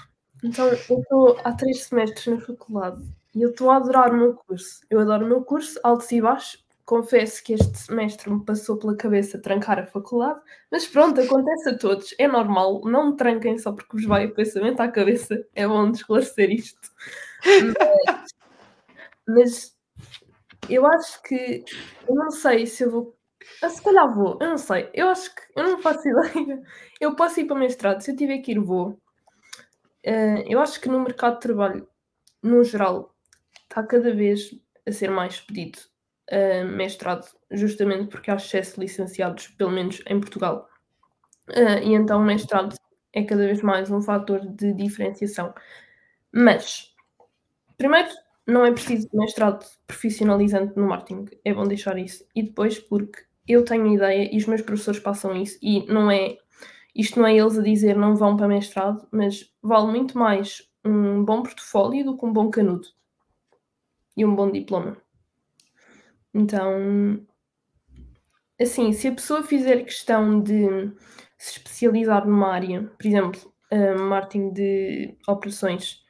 Então, 0.43 0.67
eu 0.67 0.75
estou 0.75 1.39
há 1.45 1.53
três 1.53 1.85
semestres 1.85 2.27
na 2.27 2.41
faculdade 2.41 3.01
e 3.35 3.43
eu 3.43 3.51
estou 3.51 3.71
a 3.71 3.77
adorar 3.77 4.13
o 4.13 4.17
meu 4.17 4.35
curso. 4.35 4.81
Eu 4.91 4.99
adoro 4.99 5.25
o 5.25 5.29
meu 5.29 5.43
curso, 5.43 5.79
altos 5.85 6.11
e 6.11 6.21
baixos. 6.21 6.65
Confesso 6.85 7.45
que 7.45 7.53
este 7.53 7.79
semestre 7.79 8.29
me 8.29 8.45
passou 8.45 8.77
pela 8.77 8.97
cabeça 8.97 9.39
trancar 9.39 9.79
a 9.79 9.87
faculdade, 9.87 10.41
mas 10.71 10.85
pronto, 10.85 11.21
acontece 11.21 11.69
a 11.69 11.79
todos, 11.79 12.13
é 12.19 12.27
normal. 12.27 12.81
Não 12.85 13.11
me 13.11 13.17
tranquem 13.17 13.57
só 13.57 13.73
porque 13.73 13.97
vos 13.97 14.05
vai 14.05 14.27
o 14.27 14.35
pensamento 14.35 14.81
à 14.81 14.89
cabeça, 14.89 15.47
é 15.55 15.67
bom 15.67 15.91
esclarecer 15.91 16.51
isto. 16.51 16.91
Mas, 17.45 18.35
mas 19.29 19.77
eu 20.69 20.87
acho 20.87 21.23
que 21.23 21.65
eu 22.09 22.15
não 22.15 22.31
sei 22.31 22.67
se 22.67 22.85
eu 22.85 22.91
vou. 22.91 23.17
Ah, 23.63 23.69
se 23.69 23.83
calhar 23.83 24.13
vou, 24.15 24.39
eu 24.41 24.51
não 24.51 24.59
sei. 24.59 24.89
Eu 24.95 25.09
acho 25.09 25.35
que 25.35 25.43
eu 25.57 25.65
não 25.65 25.79
faço 25.79 26.07
ideia. 26.09 26.63
Eu 27.01 27.17
posso 27.17 27.41
ir 27.41 27.47
para 27.47 27.57
o 27.57 27.59
mestrado, 27.59 28.01
se 28.01 28.13
eu 28.13 28.17
tiver 28.17 28.39
que 28.39 28.53
ir, 28.53 28.59
vou. 28.59 28.91
Uh, 30.05 30.43
eu 30.49 30.61
acho 30.61 30.81
que 30.81 30.89
no 30.89 31.01
mercado 31.01 31.35
de 31.35 31.41
trabalho, 31.41 31.89
no 32.43 32.63
geral, 32.65 33.15
está 33.63 33.83
cada 33.83 34.13
vez 34.13 34.51
a 34.87 34.93
ser 34.93 35.11
mais 35.11 35.41
pedido 35.41 35.79
uh, 36.31 36.65
mestrado, 36.67 37.27
justamente 37.51 38.09
porque 38.09 38.31
há 38.31 38.35
excesso 38.35 38.75
de 38.75 38.81
licenciados, 38.81 39.49
pelo 39.49 39.71
menos 39.71 40.03
em 40.07 40.19
Portugal. 40.21 40.69
Uh, 41.49 41.79
e 41.83 41.95
então 41.95 42.21
o 42.21 42.25
mestrado 42.25 42.77
é 43.13 43.23
cada 43.23 43.45
vez 43.45 43.63
mais 43.63 43.91
um 43.91 44.01
fator 44.01 44.41
de 44.41 44.73
diferenciação. 44.73 45.55
Mas, 46.33 46.93
primeiro, 47.77 48.09
não 48.47 48.65
é 48.65 48.73
preciso 48.73 49.09
mestrado 49.13 49.65
profissionalizante 49.87 50.77
no 50.77 50.89
marketing, 50.89 51.27
é 51.45 51.55
bom 51.55 51.65
deixar 51.65 51.99
isso. 51.99 52.25
E 52.35 52.43
depois, 52.43 52.79
porque 52.79 53.21
eu 53.47 53.65
tenho 53.65 53.95
ideia 53.95 54.29
e 54.33 54.37
os 54.37 54.47
meus 54.47 54.63
professores 54.63 55.01
passam 55.01 55.35
isso, 55.37 55.59
e 55.63 55.87
não 55.87 56.11
é 56.11 56.37
isto 56.95 57.19
não 57.19 57.27
é 57.27 57.35
eles 57.37 57.59
a 57.59 57.63
dizer 57.63 57.97
não 57.97 58.15
vão 58.15 58.37
para 58.37 58.49
mestrado, 58.49 59.07
mas 59.11 59.51
vale 59.63 59.87
muito 59.87 60.19
mais 60.19 60.63
um 60.85 61.25
bom 61.25 61.43
portfólio 61.43 62.05
do 62.05 62.19
que 62.19 62.27
um 62.27 62.33
bom 62.33 62.51
canudo 62.51 62.87
e 64.17 64.25
um 64.25 64.35
bom 64.35 64.51
diploma. 64.51 64.97
Então, 66.35 67.27
assim, 68.61 68.93
se 68.93 69.09
a 69.09 69.13
pessoa 69.13 69.43
fizer 69.43 69.85
questão 69.85 70.41
de 70.41 70.93
se 71.39 71.59
especializar 71.59 72.27
numa 72.27 72.49
área, 72.53 72.83
por 72.99 73.07
exemplo, 73.07 73.53
uh, 73.73 73.99
marketing 73.99 74.53
de 74.53 75.17
operações, 75.27 76.03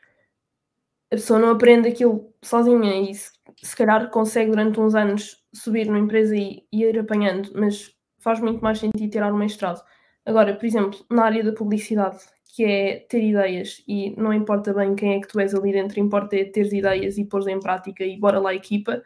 a 1.13 1.17
pessoa 1.17 1.39
não 1.39 1.51
aprende 1.51 1.89
aquilo 1.89 2.33
sozinha 2.43 3.11
e 3.11 3.15
se, 3.15 3.31
se 3.63 3.77
calhar 3.77 4.11
consegue 4.11 4.51
durante 4.51 4.81
uns 4.81 4.95
anos 4.95 5.45
subir 5.55 5.87
numa 5.87 5.99
empresa 5.99 6.35
e, 6.35 6.65
e 6.73 6.85
ir 6.85 6.99
apanhando, 6.99 7.51
mas 7.55 7.95
faz 8.19 8.41
muito 8.41 8.63
mais 8.63 8.79
sentido 8.79 9.11
tirar 9.11 9.33
um 9.33 9.37
mestrado. 9.37 9.83
Agora, 10.25 10.55
por 10.57 10.65
exemplo, 10.65 11.05
na 11.11 11.25
área 11.25 11.45
da 11.45 11.53
publicidade, 11.53 12.19
que 12.55 12.65
é 12.65 13.01
ter 13.11 13.23
ideias 13.23 13.83
e 13.87 14.15
não 14.17 14.33
importa 14.33 14.73
bem 14.73 14.95
quem 14.95 15.15
é 15.15 15.21
que 15.21 15.29
tu 15.29 15.39
és 15.39 15.55
ali 15.55 15.73
dentro, 15.73 16.01
importa 16.01 16.35
é 16.35 16.45
ter 16.45 16.73
ideias 16.73 17.19
e 17.19 17.27
pôr 17.27 17.47
em 17.47 17.61
prática 17.61 18.05
e 18.05 18.19
bora 18.19 18.41
lá 18.41 18.55
equipa, 18.55 19.03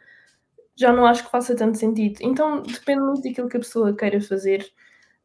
já 0.77 0.93
não 0.93 1.05
acho 1.05 1.25
que 1.25 1.31
faça 1.31 1.55
tanto 1.55 1.77
sentido. 1.77 2.19
Então 2.21 2.61
depende 2.61 3.01
muito 3.01 3.23
daquilo 3.23 3.49
que 3.49 3.57
a 3.57 3.61
pessoa 3.61 3.93
queira 3.93 4.21
fazer, 4.21 4.65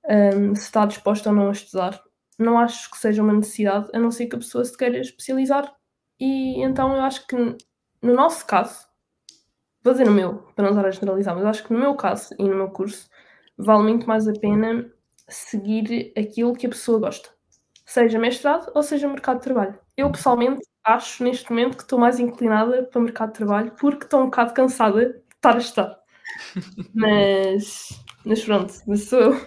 um, 0.08 0.54
se 0.56 0.62
está 0.62 0.84
disposta 0.84 1.30
ou 1.30 1.36
não 1.36 1.48
a 1.48 1.52
estudar. 1.52 2.02
Não 2.38 2.58
acho 2.58 2.90
que 2.90 2.98
seja 2.98 3.22
uma 3.22 3.34
necessidade, 3.34 3.88
a 3.94 3.98
não 4.00 4.10
ser 4.10 4.26
que 4.26 4.34
a 4.34 4.38
pessoa 4.38 4.64
se 4.64 4.76
queira 4.76 4.98
especializar. 4.98 5.72
E 6.24 6.62
então 6.62 6.94
eu 6.94 7.02
acho 7.02 7.26
que 7.26 7.34
no 7.36 8.14
nosso 8.14 8.46
caso, 8.46 8.86
vou 9.82 9.92
dizer 9.92 10.06
no 10.06 10.12
meu, 10.12 10.34
para 10.54 10.66
não 10.66 10.70
estar 10.70 10.86
a 10.86 10.90
generalizar, 10.92 11.34
mas 11.34 11.44
acho 11.44 11.64
que 11.64 11.72
no 11.72 11.80
meu 11.80 11.96
caso 11.96 12.32
e 12.38 12.44
no 12.44 12.54
meu 12.54 12.70
curso, 12.70 13.10
vale 13.58 13.82
muito 13.82 14.06
mais 14.06 14.28
a 14.28 14.32
pena 14.32 14.88
seguir 15.28 16.12
aquilo 16.16 16.54
que 16.54 16.66
a 16.66 16.70
pessoa 16.70 17.00
gosta 17.00 17.28
seja 17.84 18.20
mestrado 18.20 18.70
ou 18.72 18.84
seja 18.84 19.08
mercado 19.08 19.38
de 19.38 19.42
trabalho. 19.42 19.76
Eu 19.96 20.12
pessoalmente 20.12 20.60
acho 20.84 21.24
neste 21.24 21.50
momento 21.50 21.76
que 21.76 21.82
estou 21.82 21.98
mais 21.98 22.20
inclinada 22.20 22.84
para 22.84 23.00
o 23.00 23.02
mercado 23.02 23.32
de 23.32 23.38
trabalho 23.38 23.72
porque 23.72 24.04
estou 24.04 24.20
um 24.20 24.26
bocado 24.26 24.54
cansada 24.54 25.06
de 25.06 25.18
estar 25.34 25.56
a 25.56 25.58
estar. 25.58 25.98
mas, 26.94 28.00
mas 28.24 28.44
pronto, 28.44 28.72
mas 28.86 29.08
sou 29.08 29.18
eu. 29.18 29.46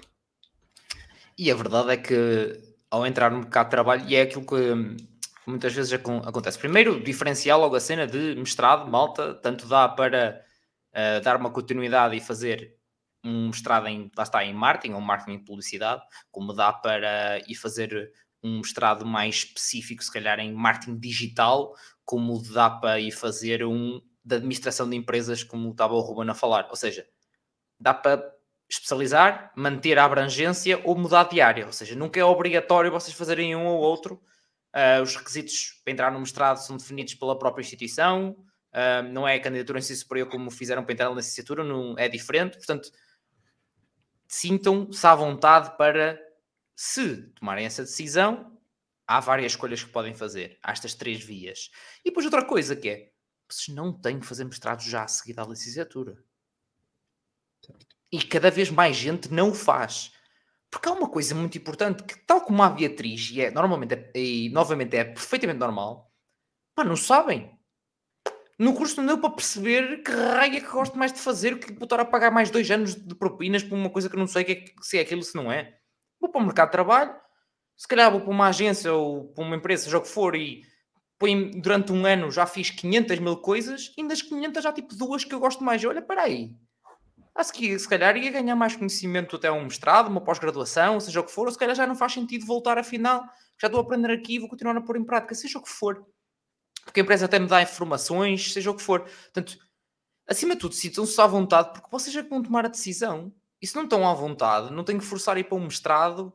E 1.38 1.50
a 1.50 1.56
verdade 1.56 1.92
é 1.92 1.98
que 1.98 2.76
ao 2.92 3.06
entrar 3.06 3.32
no 3.32 3.40
mercado 3.40 3.66
de 3.66 3.72
trabalho, 3.72 4.06
e 4.08 4.16
é 4.16 4.24
aquilo 4.24 4.46
que 4.46 5.15
muitas 5.48 5.74
vezes 5.74 5.94
acontece. 5.94 6.58
Primeiro, 6.58 7.02
diferenciar 7.04 7.60
logo 7.60 7.76
a 7.76 7.80
cena 7.80 8.08
de 8.08 8.36
mestrado, 8.36 8.90
malta, 8.90 9.34
tanto 9.36 9.68
dá 9.68 9.88
para 9.88 10.44
uh, 10.92 11.22
dar 11.22 11.38
uma 11.38 11.52
continuidade 11.52 12.16
e 12.16 12.22
fazer 12.22 12.76
um 13.24 13.48
mestrado 13.48 13.88
em, 13.88 14.12
lá 14.16 14.24
está, 14.24 14.44
em 14.46 14.54
marketing 14.54 14.94
ou 14.94 15.02
marketing 15.02 15.40
de 15.40 15.46
publicidade, 15.46 16.02
como 16.32 16.54
dá 16.54 16.72
para 16.72 17.40
ir 17.48 17.56
fazer 17.56 18.12
um 18.44 18.58
mestrado 18.58 19.06
mais 19.06 19.36
específico, 19.38 20.04
se 20.04 20.12
calhar 20.12 20.40
em 20.40 20.54
marketing 20.54 21.00
digital, 21.00 21.74
como 22.04 22.42
dá 22.54 22.70
para 22.70 23.00
ir 23.00 23.12
fazer 23.12 23.66
um 23.66 24.00
de 24.24 24.36
administração 24.36 24.90
de 24.90 24.96
empresas, 24.96 25.44
como 25.44 25.72
estava 25.72 25.94
o 25.94 26.00
Ruben 26.00 26.30
a 26.30 26.34
falar. 26.34 26.68
Ou 26.70 26.76
seja, 26.76 27.06
dá 27.80 27.94
para 27.94 28.24
especializar, 28.70 29.52
manter 29.56 30.00
a 30.00 30.06
abrangência 30.06 30.82
ou 30.84 30.98
mudar 30.98 31.26
de 31.26 31.42
área. 31.42 31.66
Ou 31.66 31.72
seja, 31.72 31.96
nunca 31.96 32.20
é 32.20 32.24
obrigatório 32.24 32.92
vocês 32.92 33.16
fazerem 33.16 33.56
um 33.56 33.66
ou 33.66 33.80
outro. 33.80 34.22
Uh, 34.76 35.02
os 35.02 35.16
requisitos 35.16 35.80
para 35.84 35.94
entrar 35.94 36.12
no 36.12 36.20
mestrado 36.20 36.58
são 36.58 36.76
definidos 36.76 37.16
pela 37.16 37.40
própria 37.40 37.62
instituição. 37.62 38.36
Uh, 38.74 39.08
não 39.10 39.26
é 39.26 39.36
a 39.36 39.42
candidatura 39.42 39.80
em 39.80 39.82
si 39.82 39.96
superior 39.96 40.28
como 40.28 40.52
fizeram 40.52 40.84
para 40.84 40.94
entrar 40.94 41.10
na 41.10 41.16
licenciatura, 41.16 41.64
não 41.64 41.96
é 41.98 42.10
diferente. 42.10 42.58
Portanto, 42.58 42.92
sintam-se 44.28 45.08
à 45.08 45.16
vontade 45.16 45.78
para 45.78 46.20
se 46.76 47.24
tomarem 47.36 47.66
essa 47.66 47.84
decisão, 47.84 48.60
há 49.08 49.22
várias 49.22 49.54
escolhas 49.54 49.82
que 49.82 49.90
podem 49.90 50.14
fazer. 50.14 50.60
Há 50.62 50.74
estas 50.74 50.94
três 50.94 51.24
vias. 51.24 51.72
E 52.04 52.10
depois 52.10 52.26
outra 52.26 52.44
coisa 52.44 52.76
que 52.76 52.90
é, 52.90 53.12
vocês 53.48 53.74
não 53.74 53.94
têm 53.94 54.20
que 54.20 54.26
fazer 54.26 54.44
mestrado 54.44 54.82
já 54.82 55.04
a 55.04 55.08
seguir 55.08 55.40
à 55.40 55.46
licenciatura. 55.46 56.18
E 58.12 58.22
cada 58.22 58.52
vez 58.52 58.70
mais 58.70 58.96
gente 58.98 59.32
não 59.32 59.52
o 59.52 59.54
faz. 59.54 60.12
Porque 60.76 60.90
há 60.90 60.92
uma 60.92 61.08
coisa 61.08 61.34
muito 61.34 61.58
importante 61.58 62.04
que, 62.04 62.18
tal 62.28 62.42
como 62.42 62.62
a 62.62 62.70
Beatriz, 62.70 63.32
e 63.32 63.40
é 63.40 63.50
normalmente 63.50 64.12
e 64.14 64.50
novamente 64.50 64.98
é 64.98 65.06
perfeitamente 65.06 65.58
normal, 65.58 66.12
pá, 66.76 66.84
não 66.84 66.98
sabem. 66.98 67.58
No 68.60 68.74
curso 68.74 68.98
não 68.98 69.06
deu 69.06 69.18
para 69.18 69.30
perceber 69.30 70.04
que 70.04 70.12
raio 70.12 70.58
é 70.58 70.60
que 70.60 70.68
gosto 70.68 70.98
mais 70.98 71.14
de 71.14 71.20
fazer 71.22 71.60
que 71.60 71.72
botar 71.72 72.02
a 72.02 72.04
pagar 72.04 72.30
mais 72.30 72.52
dois 72.52 72.70
anos 72.70 72.94
de 72.94 73.16
propinas 73.16 73.64
por 73.64 73.76
uma 73.76 73.90
coisa 73.90 74.10
que 74.10 74.18
não 74.18 74.28
sei 74.28 74.44
que 74.44 74.52
é, 74.52 74.66
se 74.82 74.98
é 74.98 75.02
aquilo 75.02 75.24
se 75.24 75.34
não 75.34 75.50
é 75.50 75.78
vou 76.20 76.30
para 76.30 76.42
o 76.42 76.44
mercado 76.44 76.68
de 76.68 76.74
trabalho, 76.74 77.16
se 77.78 77.88
calhar 77.88 78.12
vou 78.12 78.20
para 78.20 78.32
uma 78.32 78.48
agência 78.48 78.92
ou 78.94 79.34
para 79.34 79.46
uma 79.46 79.56
empresa, 79.56 79.86
seja 79.86 79.98
o 79.98 80.02
que 80.02 80.10
for, 80.10 80.36
e 80.36 80.62
durante 81.62 81.94
um 81.94 82.06
ano 82.06 82.30
já 82.30 82.46
fiz 82.46 82.70
500 82.70 83.20
mil 83.20 83.38
coisas, 83.38 83.94
e 83.98 84.06
das 84.06 84.22
500 84.22 84.62
já 84.62 84.74
tipo 84.74 84.94
duas 84.94 85.24
que 85.24 85.34
eu 85.34 85.40
gosto 85.40 85.64
mais. 85.64 85.86
Olha, 85.86 86.02
para 86.02 86.24
aí. 86.24 86.54
Acho 87.36 87.52
que 87.52 87.78
se 87.78 87.88
calhar 87.88 88.16
ia 88.16 88.32
ganhar 88.32 88.56
mais 88.56 88.76
conhecimento 88.76 89.36
até 89.36 89.52
um 89.52 89.66
mestrado, 89.66 90.08
uma 90.08 90.22
pós-graduação, 90.22 91.00
seja 91.00 91.20
o 91.20 91.24
que 91.24 91.32
for, 91.32 91.48
ou 91.48 91.52
se 91.52 91.60
calhar 91.60 91.76
já 91.76 91.86
não 91.86 91.96
faz 91.96 92.14
sentido 92.14 92.46
voltar 92.46 92.78
afinal, 92.78 93.26
já 93.60 93.68
estou 93.68 93.82
a 93.82 93.84
aprender 93.84 94.12
aqui 94.12 94.36
e 94.36 94.40
vou 94.40 94.50
continuar 94.50 94.78
a 94.78 94.82
pôr 94.82 94.98
em 94.98 95.04
prática, 95.04 95.36
seja 95.36 95.60
o 95.60 95.62
que 95.62 95.70
for. 95.70 96.06
Porque 96.86 97.02
a 97.02 97.04
empresa 97.04 97.26
até 97.26 97.38
me 97.38 97.48
dá 97.48 97.62
informações, 97.62 98.54
seja 98.54 98.72
o 98.72 98.76
que 98.76 98.82
for. 98.82 99.02
Portanto, 99.02 99.58
acima 100.28 100.56
de 100.56 100.62
tudo, 100.62 100.76
sintam-se 100.76 101.20
à 101.20 101.28
vontade, 101.28 101.74
porque 101.74 101.90
vocês 101.92 102.14
já 102.14 102.22
vão 102.22 102.42
tomar 102.42 102.66
a 102.66 102.70
decisão. 102.70 103.34
E 103.62 103.68
se 103.68 103.76
não 103.76 103.84
estão 103.84 104.08
à 104.08 104.14
vontade, 104.14 104.72
não 104.72 104.84
têm 104.84 104.98
que 104.98 105.06
forçar 105.06 105.36
a 105.36 105.40
ir 105.40 105.46
para 105.46 105.58
um 105.58 105.64
mestrado, 105.64 106.34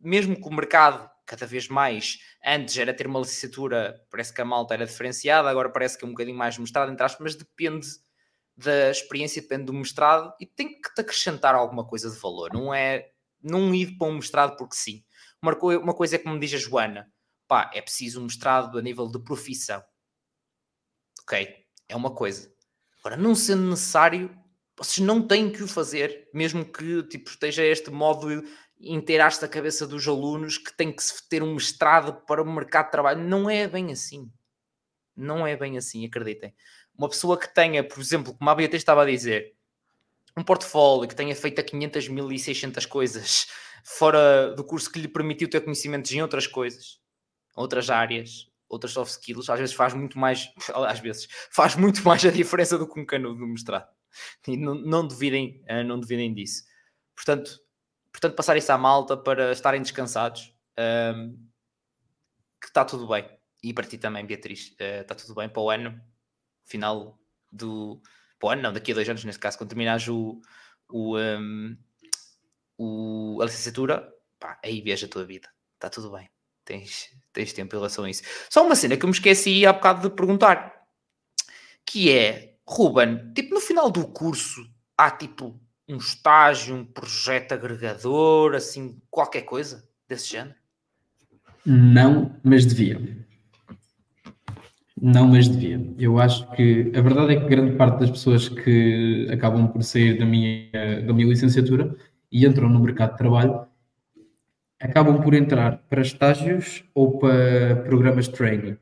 mesmo 0.00 0.36
que 0.36 0.48
o 0.48 0.52
mercado 0.52 1.10
cada 1.26 1.46
vez 1.46 1.68
mais, 1.68 2.18
antes 2.44 2.76
era 2.76 2.92
ter 2.94 3.06
uma 3.06 3.18
licenciatura, 3.18 3.98
parece 4.10 4.32
que 4.32 4.40
a 4.40 4.44
malta 4.44 4.74
era 4.74 4.86
diferenciada, 4.86 5.48
agora 5.48 5.70
parece 5.70 5.98
que 5.98 6.04
é 6.04 6.08
um 6.08 6.10
bocadinho 6.10 6.36
mais 6.36 6.58
mestrado, 6.58 6.92
entre 6.92 7.04
aspas, 7.04 7.20
mas 7.20 7.34
depende 7.34 7.86
da 8.56 8.90
experiência, 8.90 9.42
depende 9.42 9.64
do 9.64 9.72
mestrado 9.72 10.32
e 10.40 10.46
tem 10.46 10.80
que 10.80 10.94
te 10.94 11.00
acrescentar 11.00 11.54
alguma 11.54 11.86
coisa 11.86 12.10
de 12.10 12.18
valor, 12.18 12.52
não 12.52 12.72
é 12.72 13.10
não 13.42 13.74
ir 13.74 13.98
para 13.98 14.08
um 14.08 14.14
mestrado 14.14 14.56
porque 14.56 14.76
sim. 14.76 15.04
Uma, 15.42 15.52
uma 15.78 15.94
coisa 15.94 16.16
é 16.16 16.18
como 16.18 16.38
diz 16.38 16.54
a 16.54 16.56
Joana, 16.56 17.12
pá, 17.46 17.70
é 17.74 17.82
preciso 17.82 18.20
um 18.20 18.24
mestrado 18.24 18.78
a 18.78 18.82
nível 18.82 19.06
de 19.08 19.18
profissão. 19.18 19.82
Ok, 21.22 21.54
é 21.88 21.96
uma 21.96 22.14
coisa. 22.14 22.52
Agora, 23.00 23.16
não 23.16 23.34
sendo 23.34 23.68
necessário, 23.68 24.34
vocês 24.76 25.06
não 25.06 25.26
têm 25.26 25.50
que 25.50 25.62
o 25.62 25.68
fazer, 25.68 26.28
mesmo 26.32 26.64
que 26.64 27.02
tipo, 27.04 27.28
esteja 27.28 27.62
este 27.62 27.90
modo 27.90 28.42
inteiraste 28.80 29.44
a 29.44 29.48
cabeça 29.48 29.86
dos 29.86 30.06
alunos 30.08 30.58
que 30.58 30.74
tem 30.76 30.92
que 30.92 31.02
ter 31.28 31.42
um 31.42 31.54
mestrado 31.54 32.24
para 32.26 32.42
o 32.42 32.50
mercado 32.50 32.86
de 32.86 32.92
trabalho. 32.92 33.22
Não 33.22 33.48
é 33.48 33.68
bem 33.68 33.92
assim. 33.92 34.30
Não 35.16 35.46
é 35.46 35.56
bem 35.56 35.78
assim, 35.78 36.04
acreditem. 36.04 36.54
Uma 36.96 37.08
pessoa 37.08 37.38
que 37.38 37.52
tenha, 37.52 37.82
por 37.82 38.00
exemplo, 38.00 38.34
como 38.34 38.50
a 38.50 38.54
Beatriz 38.54 38.80
estava 38.80 39.02
a 39.02 39.06
dizer, 39.06 39.54
um 40.36 40.42
portfólio 40.42 41.08
que 41.08 41.14
tenha 41.14 41.34
feito 41.34 41.60
a 41.60 41.64
500 41.64 42.08
mil 42.08 42.32
e 42.32 42.38
600 42.38 42.86
coisas 42.86 43.46
fora 43.84 44.54
do 44.54 44.64
curso 44.64 44.90
que 44.90 45.00
lhe 45.00 45.08
permitiu 45.08 45.48
ter 45.48 45.60
conhecimentos 45.60 46.10
em 46.12 46.22
outras 46.22 46.46
coisas, 46.46 47.00
outras 47.54 47.90
áreas, 47.90 48.50
outras 48.68 48.92
soft 48.92 49.12
skills, 49.12 49.48
às 49.50 49.58
vezes 49.58 49.74
faz 49.74 49.94
muito 49.94 50.18
mais, 50.18 50.52
às 50.88 51.00
vezes, 51.00 51.28
faz 51.50 51.76
muito 51.76 52.02
mais 52.02 52.24
a 52.24 52.30
diferença 52.30 52.78
do 52.78 52.86
que 52.86 52.98
um 52.98 53.06
canudo 53.06 53.40
no 53.40 53.46
mestrado. 53.46 53.88
E 54.46 54.56
não, 54.56 54.74
não 54.74 55.06
duvidem, 55.06 55.62
eh, 55.66 55.82
não 55.82 55.98
duvidem 55.98 56.32
disso. 56.32 56.64
Portanto, 57.16 57.58
portanto, 58.12 58.36
passar 58.36 58.56
isso 58.56 58.70
à 58.72 58.78
malta 58.78 59.16
para 59.16 59.50
estarem 59.52 59.82
descansados, 59.82 60.54
um, 60.78 61.36
que 62.60 62.68
está 62.68 62.84
tudo 62.84 63.08
bem. 63.08 63.28
E 63.62 63.72
para 63.72 63.86
ti 63.86 63.98
também, 63.98 64.24
Beatriz, 64.24 64.76
uh, 64.80 65.02
está 65.02 65.14
tudo 65.14 65.34
bem 65.34 65.48
para 65.48 65.62
o 65.62 65.70
ano, 65.70 66.00
final 66.64 67.18
do. 67.50 68.00
O 68.42 68.48
ano, 68.50 68.60
não, 68.60 68.72
daqui 68.74 68.92
a 68.92 68.94
dois 68.94 69.08
anos, 69.08 69.24
neste 69.24 69.40
caso, 69.40 69.56
quando 69.56 69.70
terminares 69.70 70.06
o, 70.06 70.38
o, 70.90 71.18
um, 71.18 71.76
o, 72.76 73.38
a 73.40 73.46
licenciatura, 73.46 74.06
pá, 74.38 74.60
aí 74.62 74.82
veja 74.82 75.06
a 75.06 75.08
tua 75.08 75.24
vida, 75.24 75.48
está 75.74 75.88
tudo 75.88 76.10
bem. 76.10 76.28
Tens, 76.62 77.08
tens 77.32 77.54
tempo 77.54 77.74
em 77.74 77.78
relação 77.78 78.04
a 78.04 78.10
isso. 78.10 78.22
Só 78.50 78.64
uma 78.64 78.74
cena 78.74 78.96
que 78.96 79.04
eu 79.04 79.08
me 79.08 79.14
esqueci 79.14 79.64
há 79.64 79.72
bocado 79.72 80.08
de 80.08 80.14
perguntar, 80.14 80.74
que 81.86 82.10
é, 82.10 82.56
Ruben, 82.66 83.32
tipo, 83.32 83.54
no 83.54 83.60
final 83.60 83.90
do 83.90 84.06
curso, 84.06 84.62
há 84.96 85.10
tipo 85.10 85.58
um 85.88 85.96
estágio, 85.96 86.74
um 86.74 86.84
projeto 86.84 87.52
agregador, 87.52 88.54
assim, 88.54 89.00
qualquer 89.10 89.42
coisa 89.42 89.88
desse 90.08 90.28
género? 90.30 90.56
Não, 91.64 92.38
mas 92.42 92.66
devia. 92.66 93.23
Não, 95.06 95.28
mas 95.28 95.48
devia. 95.48 95.78
Eu 95.98 96.18
acho 96.18 96.50
que 96.52 96.90
a 96.96 97.00
verdade 97.02 97.34
é 97.34 97.40
que 97.40 97.46
grande 97.46 97.76
parte 97.76 98.00
das 98.00 98.10
pessoas 98.10 98.48
que 98.48 99.28
acabam 99.30 99.68
por 99.68 99.82
sair 99.82 100.18
da 100.18 100.24
minha, 100.24 100.70
da 101.06 101.12
minha 101.12 101.28
licenciatura 101.28 101.94
e 102.32 102.46
entram 102.46 102.70
no 102.70 102.80
mercado 102.80 103.12
de 103.12 103.18
trabalho 103.18 103.66
acabam 104.80 105.20
por 105.20 105.34
entrar 105.34 105.76
para 105.90 106.00
estágios 106.00 106.84
ou 106.94 107.18
para 107.18 107.76
programas 107.84 108.26
de 108.28 108.32
training 108.32 108.76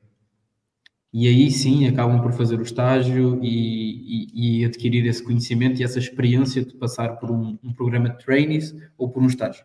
e 1.13 1.27
aí 1.27 1.51
sim 1.51 1.89
acabam 1.89 2.23
por 2.23 2.33
fazer 2.33 2.59
o 2.59 2.63
estágio 2.63 3.39
e, 3.43 4.29
e, 4.31 4.61
e, 4.61 4.65
adquirir 4.65 5.05
esse 5.07 5.23
conhecimento 5.25 5.81
e 5.81 5.85
essa 5.85 5.99
experiência 5.99 6.65
de 6.65 6.75
passar 6.75 7.17
por 7.17 7.31
um, 7.33 7.59
um 7.65 7.73
programa 7.73 8.11
de 8.11 8.25
trainees 8.25 8.75
ou 8.97 9.11
por 9.11 9.23
um 9.23 9.27
estágio. 9.27 9.65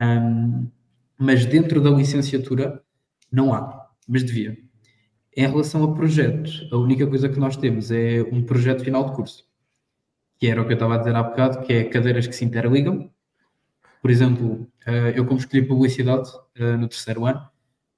Um, 0.00 0.68
mas 1.16 1.46
dentro 1.46 1.80
da 1.80 1.90
licenciatura 1.90 2.82
não 3.30 3.54
há, 3.54 3.88
mas 4.06 4.24
devia. 4.24 4.58
Em 5.34 5.46
relação 5.46 5.82
a 5.84 5.94
projetos, 5.94 6.68
a 6.70 6.76
única 6.76 7.06
coisa 7.06 7.28
que 7.28 7.38
nós 7.38 7.56
temos 7.56 7.90
é 7.90 8.22
um 8.30 8.42
projeto 8.42 8.84
final 8.84 9.04
de 9.08 9.16
curso, 9.16 9.46
que 10.38 10.46
era 10.46 10.60
o 10.60 10.66
que 10.66 10.72
eu 10.72 10.74
estava 10.74 10.96
a 10.96 10.98
dizer 10.98 11.14
há 11.14 11.22
bocado, 11.22 11.62
que 11.62 11.72
é 11.72 11.84
cadeiras 11.84 12.26
que 12.26 12.34
se 12.34 12.44
interligam. 12.44 13.10
Por 14.02 14.10
exemplo, 14.10 14.70
eh, 14.86 15.14
eu 15.16 15.24
como 15.24 15.38
escolhi 15.38 15.66
publicidade 15.66 16.30
eh, 16.56 16.76
no 16.76 16.88
terceiro 16.88 17.24
ano, 17.24 17.48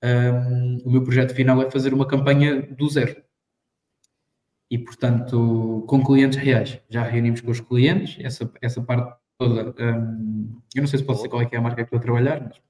um, 0.04 0.78
o 0.84 0.90
meu 0.90 1.02
projeto 1.02 1.34
final 1.34 1.62
é 1.62 1.70
fazer 1.70 1.94
uma 1.94 2.06
campanha 2.06 2.62
do 2.62 2.88
zero. 2.88 3.22
E, 4.70 4.78
portanto, 4.78 5.84
com 5.88 6.04
clientes 6.04 6.38
reais. 6.38 6.80
Já 6.90 7.02
reunimos 7.02 7.40
com 7.40 7.50
os 7.50 7.60
clientes, 7.60 8.16
essa, 8.24 8.50
essa 8.60 8.82
parte 8.82 9.16
toda. 9.38 9.74
Eu 10.74 10.82
não 10.82 10.86
sei 10.86 10.98
se 10.98 11.04
posso 11.04 11.20
dizer 11.20 11.30
qual 11.30 11.42
é, 11.42 11.48
é 11.50 11.56
a 11.56 11.60
marca 11.60 11.76
que 11.76 11.82
estou 11.82 11.98
a 11.98 12.02
trabalhar, 12.02 12.40
mas. 12.40 12.60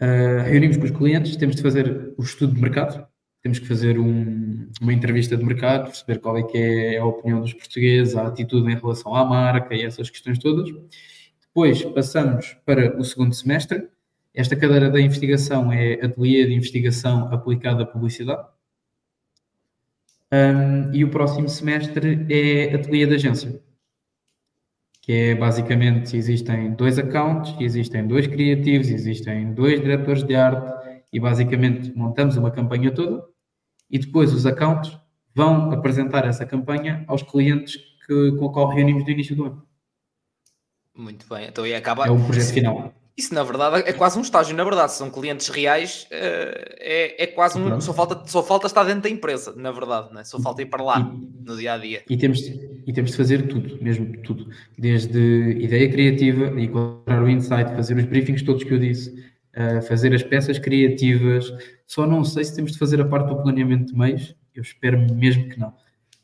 Uh, 0.00 0.42
reunimos 0.44 0.76
com 0.76 0.84
os 0.84 0.90
clientes, 0.90 1.36
temos 1.36 1.56
de 1.56 1.62
fazer 1.62 2.12
o 2.16 2.22
estudo 2.22 2.54
de 2.54 2.60
mercado, 2.60 3.06
temos 3.42 3.58
que 3.58 3.66
fazer 3.66 3.98
um, 3.98 4.68
uma 4.80 4.92
entrevista 4.92 5.36
de 5.36 5.44
mercado, 5.44 5.86
perceber 5.86 6.20
qual 6.20 6.36
é 6.36 6.42
que 6.42 6.56
é 6.56 6.98
a 6.98 7.04
opinião 7.04 7.40
dos 7.40 7.52
portugueses, 7.52 8.16
a 8.16 8.26
atitude 8.26 8.70
em 8.70 8.76
relação 8.76 9.14
à 9.14 9.24
marca 9.24 9.74
e 9.74 9.82
essas 9.82 10.10
questões 10.10 10.38
todas. 10.38 10.68
Depois 11.40 11.82
passamos 11.84 12.56
para 12.64 12.96
o 12.98 13.04
segundo 13.04 13.34
semestre, 13.34 13.88
esta 14.34 14.54
cadeira 14.54 14.88
da 14.88 15.00
investigação 15.00 15.72
é 15.72 15.94
Ateliê 15.94 16.46
de 16.46 16.54
Investigação 16.54 17.32
Aplicada 17.32 17.82
à 17.82 17.86
Publicidade. 17.86 18.46
Um, 20.30 20.94
e 20.94 21.02
o 21.04 21.10
próximo 21.10 21.48
semestre 21.48 22.26
é 22.30 22.74
Ateliê 22.74 23.06
de 23.06 23.14
Agência, 23.14 23.60
que 25.08 25.14
é 25.14 25.34
basicamente 25.34 26.14
existem 26.18 26.74
dois 26.74 26.98
accounts, 26.98 27.56
existem 27.58 28.06
dois 28.06 28.26
criativos, 28.26 28.90
existem 28.90 29.54
dois 29.54 29.80
diretores 29.80 30.22
de 30.22 30.34
arte 30.34 30.70
e 31.10 31.18
basicamente 31.18 31.96
montamos 31.96 32.36
uma 32.36 32.50
campanha 32.50 32.90
toda 32.90 33.24
e 33.90 33.98
depois 33.98 34.34
os 34.34 34.44
accounts 34.44 34.94
vão 35.34 35.72
apresentar 35.72 36.26
essa 36.26 36.44
campanha 36.44 37.06
aos 37.08 37.22
clientes 37.22 37.76
que, 38.06 38.32
com 38.32 38.44
o 38.44 38.52
qual 38.52 38.68
reunimos 38.68 39.02
no 39.02 39.08
início 39.08 39.34
do 39.34 39.46
ano. 39.46 39.66
Muito 40.94 41.26
bem, 41.26 41.48
então 41.48 41.66
e 41.66 41.74
acaba. 41.74 42.06
É 42.06 42.10
o 42.10 42.22
projeto 42.26 42.52
final. 42.52 42.92
Isso, 43.18 43.34
na 43.34 43.42
verdade, 43.42 43.82
é 43.84 43.92
quase 43.92 44.16
um 44.16 44.22
estágio. 44.22 44.54
Na 44.54 44.62
verdade, 44.62 44.92
se 44.92 44.98
são 44.98 45.10
clientes 45.10 45.48
reais, 45.48 46.06
eh, 46.08 46.76
é, 46.78 47.24
é 47.24 47.26
quase 47.26 47.58
um. 47.58 47.80
Só 47.80 47.92
falta, 47.92 48.22
só 48.28 48.44
falta 48.44 48.68
estar 48.68 48.84
dentro 48.84 49.02
da 49.02 49.10
empresa, 49.10 49.52
na 49.56 49.72
verdade, 49.72 50.14
né? 50.14 50.22
só 50.22 50.38
falta 50.38 50.62
ir 50.62 50.66
para 50.66 50.84
lá, 50.84 51.00
e, 51.00 51.44
no 51.44 51.56
dia 51.56 51.72
a 51.72 51.78
dia. 51.78 52.04
E 52.08 52.16
temos, 52.16 52.38
e 52.38 52.92
temos 52.92 53.10
de 53.10 53.16
fazer 53.16 53.48
tudo, 53.48 53.76
mesmo 53.82 54.16
tudo. 54.22 54.48
Desde 54.78 55.18
ideia 55.58 55.90
criativa, 55.90 56.60
encontrar 56.60 57.20
o 57.20 57.28
insight, 57.28 57.74
fazer 57.74 57.96
os 57.96 58.04
briefings 58.04 58.42
todos 58.42 58.62
que 58.62 58.72
eu 58.72 58.78
disse, 58.78 59.10
uh, 59.56 59.82
fazer 59.82 60.14
as 60.14 60.22
peças 60.22 60.56
criativas. 60.60 61.52
Só 61.88 62.06
não 62.06 62.22
sei 62.22 62.44
se 62.44 62.54
temos 62.54 62.70
de 62.70 62.78
fazer 62.78 63.00
a 63.00 63.04
parte 63.04 63.30
do 63.30 63.42
planeamento 63.42 63.86
de 63.86 63.98
meios. 63.98 64.36
Eu 64.54 64.62
espero 64.62 64.96
mesmo 65.12 65.48
que 65.48 65.58
não. 65.58 65.74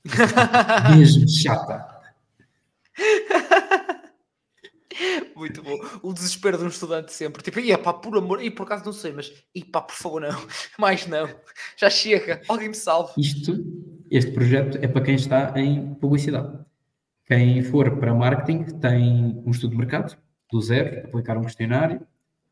mesmo 0.97 1.29
chata. 1.29 1.93
Muito 5.37 5.63
bom. 5.63 5.77
O 6.03 6.13
desespero 6.13 6.59
de 6.59 6.65
um 6.65 6.69
estudante 6.69 7.13
sempre. 7.13 7.43
Tipo, 7.43 7.61
ia 7.61 7.79
pá, 7.79 7.93
por 7.93 8.17
amor, 8.17 8.43
e 8.43 8.51
por 8.51 8.65
acaso 8.65 8.85
não 8.85 8.93
sei, 8.93 9.13
mas 9.13 9.33
e 9.55 9.65
pá, 9.65 9.83
por 9.83 9.95
favor, 9.95 10.21
não. 10.21 10.47
Mais 10.79 11.07
não. 11.07 11.29
Já 11.77 11.91
chega. 11.91 12.41
Alguém 12.49 12.69
me 12.69 12.75
salve. 12.75 13.13
Isto, 13.17 13.65
este 14.11 14.33
projeto 14.33 14.79
é 14.81 14.89
para 14.89 15.03
quem 15.03 15.15
está 15.15 15.53
em 15.57 15.95
publicidade. 15.95 16.59
Quem 17.27 17.63
for 17.63 17.99
para 17.99 18.15
marketing 18.15 18.65
tem 18.79 19.43
um 19.47 19.51
estudo 19.51 19.71
de 19.71 19.79
mercado, 19.79 20.17
do 20.51 20.61
zero, 20.61 21.07
aplicar 21.07 21.39
um 21.39 21.43
questionário, 21.43 22.07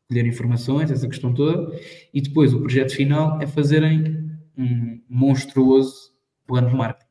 colher 0.07 0.25
informações, 0.25 0.89
essa 0.89 1.07
questão 1.07 1.33
toda, 1.33 1.71
e 2.13 2.21
depois 2.21 2.53
o 2.53 2.59
projeto 2.59 2.95
final 2.95 3.41
é 3.41 3.47
fazerem 3.47 4.31
um 4.57 5.01
monstruoso 5.07 6.11
plano 6.45 6.69
de 6.69 6.75
marketing. 6.75 7.09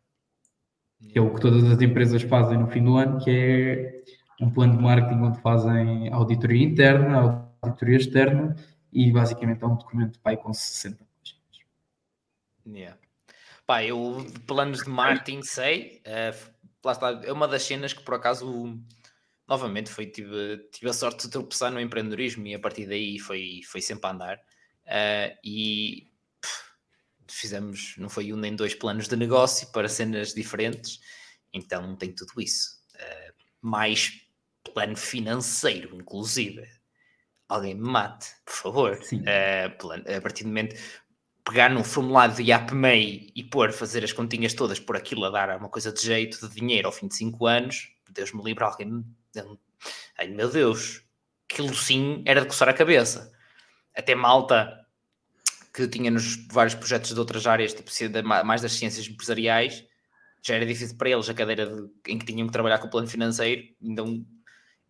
Que 1.08 1.18
é 1.18 1.22
o 1.22 1.32
que 1.32 1.40
todas 1.40 1.64
as 1.64 1.80
empresas 1.80 2.22
fazem 2.22 2.58
no 2.58 2.68
fim 2.68 2.82
do 2.82 2.96
ano, 2.96 3.18
que 3.18 3.30
é 3.30 4.02
um 4.42 4.50
plano 4.50 4.76
de 4.76 4.82
marketing 4.82 5.20
onde 5.22 5.40
fazem 5.40 6.12
auditoria 6.12 6.64
interna, 6.64 7.48
auditoria 7.62 7.96
externa 7.96 8.56
e 8.92 9.10
basicamente 9.12 9.62
é 9.62 9.66
um 9.66 9.76
documento 9.76 10.18
pai 10.18 10.36
com 10.36 10.52
60 10.52 10.96
páginas. 10.96 11.42
Yeah. 12.66 12.98
Pá, 13.64 13.84
eu 13.84 14.26
planos 14.44 14.82
de 14.82 14.90
marketing 14.90 15.42
sei, 15.42 16.02
uh, 16.06 16.52
lá 16.84 16.92
está, 16.92 17.20
é 17.24 17.32
uma 17.32 17.46
das 17.46 17.62
cenas 17.62 17.92
que 17.92 18.02
por 18.02 18.14
acaso 18.14 18.76
novamente 19.46 19.90
foi, 19.90 20.06
tive, 20.06 20.58
tive 20.72 20.90
a 20.90 20.92
sorte 20.92 21.26
de 21.26 21.30
tropeçar 21.30 21.70
no 21.70 21.80
empreendedorismo 21.80 22.44
e 22.48 22.54
a 22.54 22.58
partir 22.58 22.86
daí 22.86 23.20
foi, 23.20 23.60
foi 23.64 23.80
sempre 23.80 24.08
a 24.08 24.10
andar. 24.10 24.36
Uh, 24.86 25.38
e 25.44 26.10
pff, 26.40 26.64
fizemos, 27.28 27.94
não 27.96 28.08
foi 28.08 28.32
um 28.32 28.36
nem 28.36 28.56
dois 28.56 28.74
planos 28.74 29.06
de 29.06 29.14
negócio 29.14 29.70
para 29.70 29.88
cenas 29.88 30.34
diferentes 30.34 31.00
Então 31.52 31.94
tem 31.94 32.12
tudo 32.12 32.40
isso. 32.40 32.82
Uh, 32.96 33.32
mais 33.60 34.21
plano 34.62 34.96
financeiro, 34.96 35.96
inclusive. 35.96 36.66
Alguém 37.48 37.74
me 37.74 37.88
mate, 37.88 38.28
por 38.44 38.54
favor. 38.54 39.00
Uh, 39.12 39.76
plano, 39.78 40.04
a 40.06 40.20
partir 40.20 40.44
do 40.44 40.48
momento 40.48 40.76
pegar 41.44 41.70
num 41.70 41.84
formulário 41.84 42.34
de 42.34 42.42
IAPMEI 42.42 43.32
e 43.34 43.42
pôr, 43.42 43.72
fazer 43.72 44.04
as 44.04 44.12
continhas 44.12 44.54
todas 44.54 44.78
por 44.78 44.96
aquilo 44.96 45.24
a 45.24 45.30
dar 45.30 45.58
uma 45.58 45.68
coisa 45.68 45.92
de 45.92 46.00
jeito, 46.00 46.46
de 46.48 46.54
dinheiro 46.54 46.86
ao 46.86 46.92
fim 46.92 47.08
de 47.08 47.16
5 47.16 47.46
anos, 47.46 47.92
Deus 48.10 48.32
me 48.32 48.42
livre, 48.42 48.62
alguém. 48.62 49.04
Ai 50.18 50.28
meu 50.28 50.50
Deus, 50.50 51.02
aquilo 51.50 51.74
sim 51.74 52.22
era 52.26 52.40
de 52.40 52.46
coçar 52.46 52.68
a 52.68 52.72
cabeça. 52.72 53.32
Até 53.94 54.14
malta 54.14 54.86
que 55.74 55.88
tinha 55.88 56.10
nos 56.10 56.46
vários 56.48 56.74
projetos 56.74 57.12
de 57.12 57.18
outras 57.18 57.46
áreas, 57.46 57.74
tipo 57.74 57.90
mais 58.24 58.60
das 58.60 58.74
ciências 58.74 59.08
empresariais, 59.08 59.84
já 60.42 60.54
era 60.56 60.66
difícil 60.66 60.96
para 60.96 61.10
eles 61.10 61.28
a 61.28 61.34
cadeira 61.34 61.66
de, 61.66 62.12
em 62.12 62.18
que 62.18 62.26
tinham 62.26 62.46
que 62.46 62.52
trabalhar 62.52 62.78
com 62.78 62.88
o 62.88 62.90
plano 62.90 63.08
financeiro, 63.08 63.62
então 63.80 64.24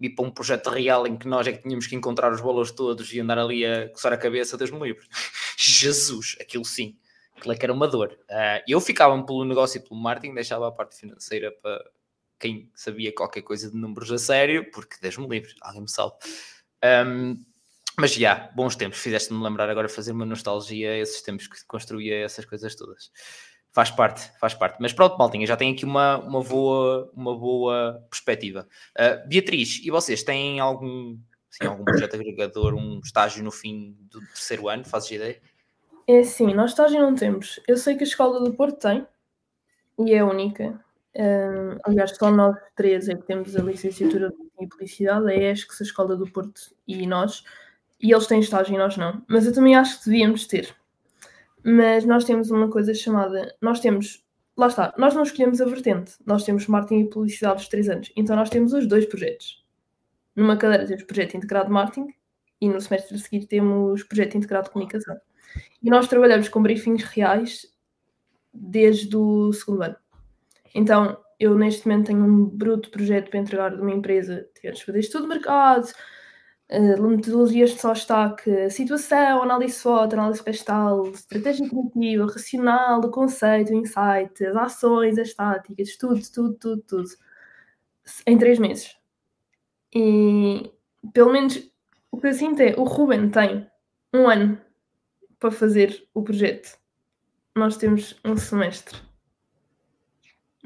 ir 0.03 0.11
para 0.11 0.25
um 0.25 0.31
projeto 0.31 0.69
real 0.69 1.07
em 1.07 1.17
que 1.17 1.29
nós 1.29 1.47
é 1.47 1.53
que 1.53 1.63
tínhamos 1.63 1.87
que 1.87 1.95
encontrar 1.95 2.33
os 2.33 2.41
valores 2.41 2.73
todos 2.73 3.13
e 3.13 3.21
andar 3.21 3.39
ali 3.39 3.65
a 3.65 3.89
coçar 3.89 4.13
a 4.13 4.17
cabeça, 4.17 4.57
Deus 4.57 4.71
me 4.71 4.81
livre. 4.81 5.07
Jesus, 5.57 6.37
aquilo 6.41 6.65
sim, 6.65 6.99
aquilo 7.37 7.53
é 7.55 7.57
que 7.57 7.65
era 7.65 7.73
uma 7.73 7.87
dor. 7.87 8.19
Uh, 8.29 8.63
eu 8.67 8.81
ficava 8.81 9.21
pelo 9.25 9.45
negócio 9.45 9.79
e 9.79 9.81
pelo 9.81 10.01
marketing, 10.01 10.35
deixava 10.35 10.67
a 10.69 10.73
parte 10.73 10.99
financeira 10.99 11.53
para 11.63 11.83
quem 12.39 12.69
sabia 12.75 13.15
qualquer 13.15 13.43
coisa 13.43 13.71
de 13.71 13.77
números 13.77 14.11
a 14.11 14.19
sério, 14.19 14.69
porque 14.73 14.97
Deus 15.01 15.17
me 15.17 15.29
livre, 15.29 15.55
alguém 15.61 15.83
me 15.83 15.91
salve. 15.91 16.17
Um, 17.07 17.45
mas 17.97 18.15
já, 18.15 18.51
bons 18.57 18.75
tempos, 18.75 18.99
fizeste-me 18.99 19.43
lembrar 19.43 19.69
agora 19.71 19.89
fazer 19.89 20.13
uma 20.13 20.27
nostalgia 20.27 20.91
a 20.91 20.99
esses 20.99 21.23
tempos 21.23 21.47
que 21.47 21.65
construía 21.67 22.25
essas 22.25 22.45
coisas 22.45 22.75
todas. 22.75 23.13
Faz 23.73 23.91
parte, 23.91 24.31
faz 24.39 24.53
parte. 24.53 24.77
Mas 24.81 24.93
pronto, 24.93 25.17
Maltinha, 25.19 25.47
já 25.47 25.57
tem 25.57 25.73
aqui 25.73 25.85
uma, 25.85 26.19
uma, 26.19 26.43
boa, 26.43 27.11
uma 27.15 27.37
boa 27.37 28.05
perspectiva. 28.11 28.69
Uh, 28.99 29.27
Beatriz, 29.29 29.81
e 29.83 29.91
vocês 29.91 30.23
têm 30.23 30.61
algum, 30.61 31.19
assim, 31.51 31.67
algum 31.67 31.85
projeto 31.85 32.15
agregador, 32.15 32.75
um 32.75 33.01
estágio 33.03 33.43
no 33.43 33.51
fim 33.51 33.97
do 34.11 34.21
terceiro 34.21 34.69
ano? 34.69 34.85
Fazes 34.85 35.13
ideia? 35.13 35.41
É 36.07 36.19
assim, 36.19 36.53
nós 36.53 36.73
estágio 36.73 37.01
não 37.01 37.15
temos. 37.15 37.61
Eu 37.67 37.77
sei 37.77 37.97
que 37.97 38.05
a 38.05 38.07
Escola 38.07 38.41
do 38.41 38.53
Porto 38.53 38.79
tem, 38.79 39.07
e 39.99 40.13
é 40.13 40.23
única. 40.23 40.79
Uh, 41.15 41.79
aliás, 41.85 42.11
só 42.17 42.31
nós 42.31 42.57
três 42.77 43.09
é 43.09 43.15
que 43.15 43.23
temos 43.23 43.57
a 43.57 43.63
licenciatura 43.63 44.33
em 44.61 44.69
publicidade, 44.69 45.31
a 45.31 45.35
ESC, 45.35 45.69
a 45.81 45.83
Escola 45.83 46.17
do 46.17 46.31
Porto 46.31 46.75
e 46.87 47.07
nós 47.07 47.43
e 48.03 48.13
eles 48.13 48.27
têm 48.27 48.41
estágio 48.41 48.75
e 48.75 48.79
nós 48.79 48.97
não. 48.97 49.23
Mas 49.29 49.47
eu 49.47 49.55
também 49.55 49.77
acho 49.77 49.99
que 50.01 50.07
devíamos 50.07 50.47
ter. 50.47 50.75
Mas 51.65 52.05
nós 52.05 52.25
temos 52.25 52.51
uma 52.51 52.69
coisa 52.69 52.95
chamada. 52.95 53.55
Nós 53.61 53.81
temos. 53.81 54.25
Lá 54.57 54.67
está, 54.67 54.93
nós 54.99 55.15
não 55.15 55.23
escolhemos 55.23 55.61
a 55.61 55.65
vertente. 55.65 56.13
Nós 56.27 56.45
temos 56.45 56.67
marketing 56.67 57.01
e 57.01 57.09
publicidade 57.09 57.57
dos 57.57 57.69
três 57.69 57.89
anos. 57.89 58.13
Então 58.15 58.37
nós 58.37 58.51
temos 58.51 58.73
os 58.73 58.87
dois 58.87 59.07
projetos. 59.07 59.65
Numa 60.37 60.57
cadeira 60.57 60.87
temos 60.87 61.05
projeto 61.05 61.37
integrado 61.37 61.67
de 61.67 61.73
marketing 61.73 62.15
e 62.61 62.69
no 62.69 62.81
semestre 62.81 63.17
a 63.17 63.19
seguir 63.19 63.47
temos 63.47 64.03
projeto 64.03 64.37
integrado 64.37 64.67
de 64.67 64.71
comunicação. 64.71 65.17
E 65.83 65.91
nós 65.91 66.07
trabalhamos 66.07 66.49
com 66.49 66.63
briefings 66.63 67.03
reais 67.05 67.67
desde 68.53 69.17
o 69.17 69.53
segundo 69.53 69.83
ano. 69.83 69.97
Então, 70.75 71.19
eu 71.41 71.57
neste 71.57 71.89
momento 71.89 72.07
tenho 72.07 72.25
um 72.25 72.45
bruto 72.45 72.91
projeto 72.91 73.31
para 73.31 73.41
entregar 73.41 73.75
de 73.75 73.81
uma 73.81 73.91
empresa, 73.91 74.49
temos 74.61 74.81
que 74.81 74.87
fazer 74.87 75.01
estudo 75.01 75.23
de 75.23 75.29
mercado, 75.29 75.89
uh, 76.71 77.09
metodologias 77.09 77.71
de 77.71 77.81
só 77.81 77.93
destaque, 77.93 78.71
situação, 78.71 79.43
análise 79.43 79.75
SWOT, 79.75 80.15
análise 80.15 80.43
pestal, 80.43 81.07
estratégia 81.09 81.69
criativa, 81.69 82.27
racional, 82.27 83.01
o 83.01 83.11
conceito, 83.11 83.73
o 83.73 83.77
insight, 83.77 84.45
as 84.47 84.57
ações, 84.57 85.19
as 85.19 85.35
táticas, 85.35 85.97
tudo, 85.97 86.21
tudo, 86.33 86.55
tudo, 86.55 86.83
tudo. 86.83 87.09
Em 88.27 88.37
três 88.39 88.59
meses. 88.59 88.97
E 89.95 90.73
pelo 91.13 91.33
menos 91.33 91.71
o 92.11 92.19
que 92.19 92.29
eu 92.29 92.35
sinto 92.35 92.61
é 92.61 92.75
o 92.77 92.85
Ruben 92.85 93.31
tem 93.31 93.67
um 94.13 94.29
ano 94.29 94.61
para 95.39 95.51
fazer 95.51 96.07
o 96.15 96.23
projeto. 96.23 96.79
Nós 97.55 97.77
temos 97.77 98.19
um 98.25 98.37
semestre. 98.37 98.99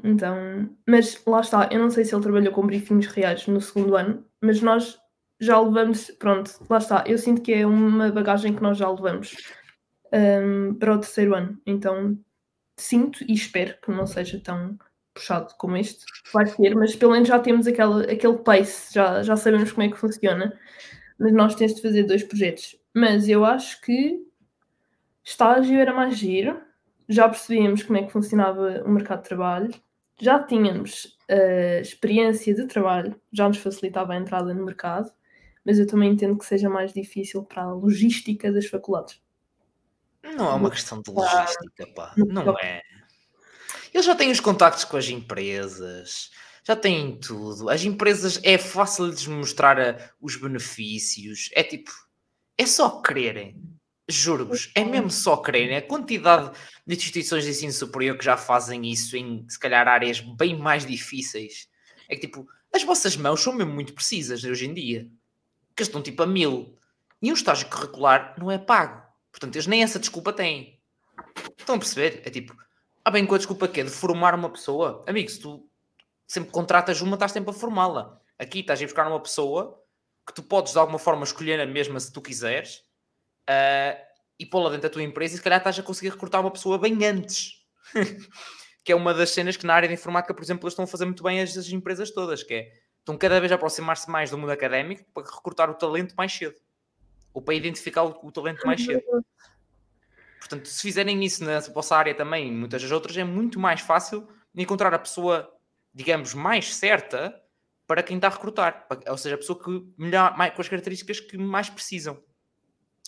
Então, 0.03 0.69
mas 0.87 1.21
lá 1.25 1.41
está, 1.41 1.69
eu 1.71 1.79
não 1.79 1.89
sei 1.89 2.05
se 2.05 2.13
ele 2.13 2.21
trabalhou 2.21 2.53
com 2.53 2.67
briefings 2.67 3.07
reais 3.07 3.47
no 3.47 3.59
segundo 3.59 3.95
ano, 3.95 4.23
mas 4.39 4.61
nós 4.61 4.99
já 5.39 5.59
levamos, 5.59 6.11
pronto, 6.11 6.51
lá 6.69 6.77
está. 6.77 7.03
Eu 7.07 7.17
sinto 7.17 7.41
que 7.41 7.53
é 7.53 7.65
uma 7.65 8.11
bagagem 8.11 8.55
que 8.55 8.61
nós 8.61 8.77
já 8.77 8.89
levamos 8.89 9.35
um, 10.11 10.73
para 10.75 10.95
o 10.95 10.99
terceiro 10.99 11.35
ano. 11.35 11.59
Então 11.65 12.17
sinto 12.77 13.23
e 13.27 13.33
espero 13.33 13.75
que 13.81 13.91
não 13.91 14.05
seja 14.05 14.39
tão 14.39 14.77
puxado 15.13 15.53
como 15.57 15.77
este. 15.77 16.05
Vai 16.33 16.45
ser, 16.45 16.75
mas 16.75 16.95
pelo 16.95 17.11
menos 17.11 17.27
já 17.27 17.39
temos 17.39 17.67
aquela, 17.67 18.03
aquele 18.03 18.37
pace, 18.37 18.93
já, 18.93 19.23
já 19.23 19.35
sabemos 19.35 19.71
como 19.71 19.83
é 19.83 19.91
que 19.91 19.97
funciona. 19.97 20.57
Mas 21.19 21.33
nós 21.33 21.55
temos 21.55 21.75
de 21.75 21.81
fazer 21.81 22.03
dois 22.03 22.23
projetos. 22.23 22.75
Mas 22.93 23.27
eu 23.27 23.43
acho 23.45 23.81
que 23.81 24.23
estágio 25.23 25.79
era 25.79 25.93
mais 25.93 26.17
giro. 26.17 26.61
Já 27.09 27.27
percebíamos 27.29 27.83
como 27.83 27.97
é 27.97 28.03
que 28.03 28.11
funcionava 28.11 28.83
o 28.85 28.89
mercado 28.89 29.21
de 29.21 29.29
trabalho. 29.29 29.73
Já 30.19 30.39
tínhamos 30.39 31.17
a 31.29 31.79
experiência 31.79 32.53
de 32.55 32.65
trabalho, 32.65 33.19
já 33.31 33.47
nos 33.47 33.57
facilitava 33.57 34.13
a 34.13 34.17
entrada 34.17 34.53
no 34.53 34.65
mercado 34.65 35.11
mas 35.67 35.77
eu 35.77 35.85
também 35.85 36.13
entendo 36.13 36.37
que 36.37 36.45
seja 36.45 36.69
mais 36.69 36.93
difícil 36.93 37.43
para 37.43 37.63
a 37.63 37.73
logística 37.73 38.49
das 38.49 38.67
faculdades. 38.67 39.21
Não 40.23 40.49
é 40.49 40.53
uma 40.53 40.71
questão 40.71 41.01
de 41.01 41.11
logística, 41.11 41.85
pá. 41.93 42.13
Não 42.15 42.57
é. 42.57 42.81
Eles 43.93 44.05
já 44.05 44.15
têm 44.15 44.31
os 44.31 44.39
contactos 44.39 44.85
com 44.85 44.95
as 44.95 45.09
empresas, 45.09 46.31
já 46.63 46.73
têm 46.73 47.19
tudo. 47.19 47.69
As 47.69 47.83
empresas 47.83 48.39
é 48.43 48.57
fácil 48.57 49.13
de 49.13 49.29
mostrar 49.29 49.77
a, 49.77 50.09
os 50.21 50.37
benefícios. 50.37 51.49
É 51.51 51.63
tipo, 51.63 51.91
é 52.57 52.65
só 52.65 53.01
quererem. 53.01 53.61
Juro-vos, 54.07 54.71
é 54.73 54.85
mesmo 54.85 55.11
só 55.11 55.35
quererem. 55.35 55.75
A 55.75 55.81
quantidade 55.81 56.49
de 56.85 56.95
instituições 56.95 57.43
de 57.43 57.49
ensino 57.49 57.73
superior 57.73 58.17
que 58.17 58.23
já 58.23 58.37
fazem 58.37 58.89
isso 58.89 59.17
em, 59.17 59.45
se 59.49 59.59
calhar, 59.59 59.85
áreas 59.85 60.21
bem 60.21 60.57
mais 60.57 60.85
difíceis. 60.85 61.67
É 62.07 62.15
que, 62.15 62.21
tipo, 62.21 62.47
as 62.73 62.83
vossas 62.83 63.17
mãos 63.17 63.43
são 63.43 63.51
mesmo 63.51 63.73
muito 63.73 63.93
precisas 63.93 64.45
hoje 64.45 64.65
em 64.65 64.73
dia 64.73 65.11
que 65.77 65.83
estão 65.83 66.01
tipo 66.01 66.23
a 66.23 66.27
mil. 66.27 66.75
E 67.21 67.31
um 67.31 67.35
estágio 67.35 67.69
curricular 67.69 68.35
não 68.37 68.51
é 68.51 68.57
pago. 68.57 69.01
Portanto, 69.31 69.55
eles 69.55 69.67
nem 69.67 69.83
essa 69.83 69.99
desculpa 69.99 70.33
têm. 70.33 70.81
Estão 71.57 71.75
a 71.75 71.79
perceber? 71.79 72.21
É 72.25 72.29
tipo, 72.29 72.55
ah 73.05 73.11
bem, 73.11 73.25
com 73.25 73.35
a 73.35 73.37
desculpa 73.37 73.67
que 73.67 73.81
é 73.81 73.83
de 73.83 73.89
formar 73.89 74.35
uma 74.35 74.49
pessoa. 74.49 75.05
Amigo, 75.07 75.29
se 75.29 75.39
tu 75.39 75.69
sempre 76.27 76.51
contratas 76.51 76.99
uma, 77.01 77.13
estás 77.13 77.31
sempre 77.31 77.51
a 77.51 77.53
formá-la. 77.53 78.19
Aqui 78.37 78.59
estás 78.59 78.81
a 78.81 78.85
buscar 78.85 79.07
uma 79.07 79.21
pessoa 79.21 79.81
que 80.25 80.33
tu 80.33 80.43
podes 80.43 80.73
de 80.73 80.79
alguma 80.79 80.99
forma 80.99 81.23
escolher 81.23 81.59
a 81.61 81.65
mesma 81.65 81.99
se 81.99 82.11
tu 82.11 82.21
quiseres 82.21 82.83
uh, 83.49 83.97
e 84.37 84.45
pô-la 84.45 84.69
dentro 84.69 84.83
da 84.83 84.89
tua 84.89 85.03
empresa 85.03 85.35
e 85.35 85.37
se 85.37 85.43
calhar 85.43 85.59
estás 85.59 85.79
a 85.79 85.83
conseguir 85.83 86.09
recrutar 86.09 86.41
uma 86.41 86.51
pessoa 86.51 86.77
bem 86.77 87.05
antes. 87.05 87.53
que 88.83 88.91
é 88.91 88.95
uma 88.95 89.13
das 89.13 89.31
cenas 89.31 89.57
que 89.57 89.65
na 89.65 89.73
área 89.73 89.87
de 89.87 89.93
informática, 89.93 90.33
por 90.33 90.43
exemplo, 90.43 90.65
eles 90.65 90.73
estão 90.73 90.85
a 90.85 90.87
fazer 90.87 91.05
muito 91.05 91.23
bem 91.23 91.41
as, 91.41 91.57
as 91.57 91.69
empresas 91.69 92.11
todas, 92.11 92.41
que 92.43 92.53
é 92.53 92.71
estão 93.07 93.17
cada 93.17 93.39
vez 93.39 93.49
a 93.53 93.55
aproximar-se 93.55 94.09
mais 94.09 94.29
do 94.29 94.37
mundo 94.37 94.51
académico 94.51 95.09
para 95.13 95.23
recrutar 95.23 95.69
o 95.69 95.73
talento 95.73 96.13
mais 96.17 96.33
cedo 96.33 96.59
ou 97.33 97.41
para 97.41 97.53
identificar 97.53 98.03
o, 98.03 98.19
o 98.21 98.31
talento 98.33 98.67
mais 98.67 98.83
cedo. 98.83 99.01
Portanto, 100.39 100.67
se 100.67 100.81
fizerem 100.81 101.23
isso 101.23 101.43
na 101.43 101.59
vossa 101.59 101.95
área 101.95 102.13
também, 102.13 102.51
muitas 102.51 102.81
das 102.81 102.91
outras, 102.91 103.15
é 103.15 103.23
muito 103.23 103.59
mais 103.59 103.79
fácil 103.79 104.27
encontrar 104.53 104.93
a 104.93 104.99
pessoa, 104.99 105.49
digamos, 105.93 106.33
mais 106.33 106.75
certa 106.75 107.41
para 107.85 108.03
quem 108.03 108.17
está 108.17 108.27
a 108.27 108.31
recrutar. 108.31 108.85
Ou 109.07 109.17
seja, 109.17 109.35
a 109.35 109.37
pessoa 109.37 109.57
que 109.57 109.93
melhor, 109.97 110.35
mais, 110.37 110.53
com 110.53 110.61
as 110.61 110.67
características 110.67 111.21
que 111.21 111.37
mais 111.37 111.69
precisam 111.69 112.21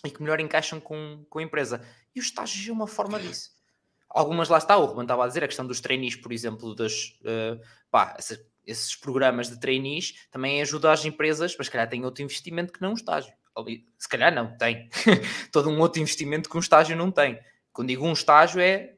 e 0.02 0.10
que 0.10 0.22
melhor 0.22 0.40
encaixam 0.40 0.80
com, 0.80 1.26
com 1.28 1.40
a 1.40 1.42
empresa. 1.42 1.86
E 2.14 2.20
o 2.20 2.22
estágio 2.22 2.70
é 2.70 2.72
uma 2.72 2.86
forma 2.86 3.20
disso. 3.20 3.50
Algumas 4.08 4.48
lá 4.48 4.58
está, 4.58 4.76
o 4.78 4.86
Ruben 4.86 5.02
estava 5.02 5.24
a 5.24 5.28
dizer, 5.28 5.44
a 5.44 5.46
questão 5.46 5.66
dos 5.66 5.80
trainees, 5.80 6.16
por 6.16 6.32
exemplo, 6.32 6.74
das, 6.74 7.18
uh, 7.20 7.60
pá, 7.90 8.14
essa 8.18 8.40
esses 8.66 8.94
programas 8.96 9.48
de 9.48 9.58
trainees 9.58 10.26
também 10.30 10.60
ajudam 10.62 10.90
as 10.90 11.04
empresas, 11.04 11.54
mas 11.56 11.66
se 11.66 11.72
calhar 11.72 11.88
tem 11.88 12.04
outro 12.04 12.22
investimento 12.22 12.72
que 12.72 12.80
não 12.80 12.90
um 12.90 12.94
estágio. 12.94 13.32
Se 13.98 14.08
calhar 14.08 14.34
não, 14.34 14.56
tem. 14.56 14.88
Todo 15.52 15.68
um 15.68 15.78
outro 15.80 16.00
investimento 16.00 16.48
que 16.48 16.56
um 16.56 16.60
estágio 16.60 16.96
não 16.96 17.10
tem. 17.10 17.38
Quando 17.72 17.88
digo 17.88 18.06
um 18.06 18.12
estágio 18.12 18.60
é 18.60 18.94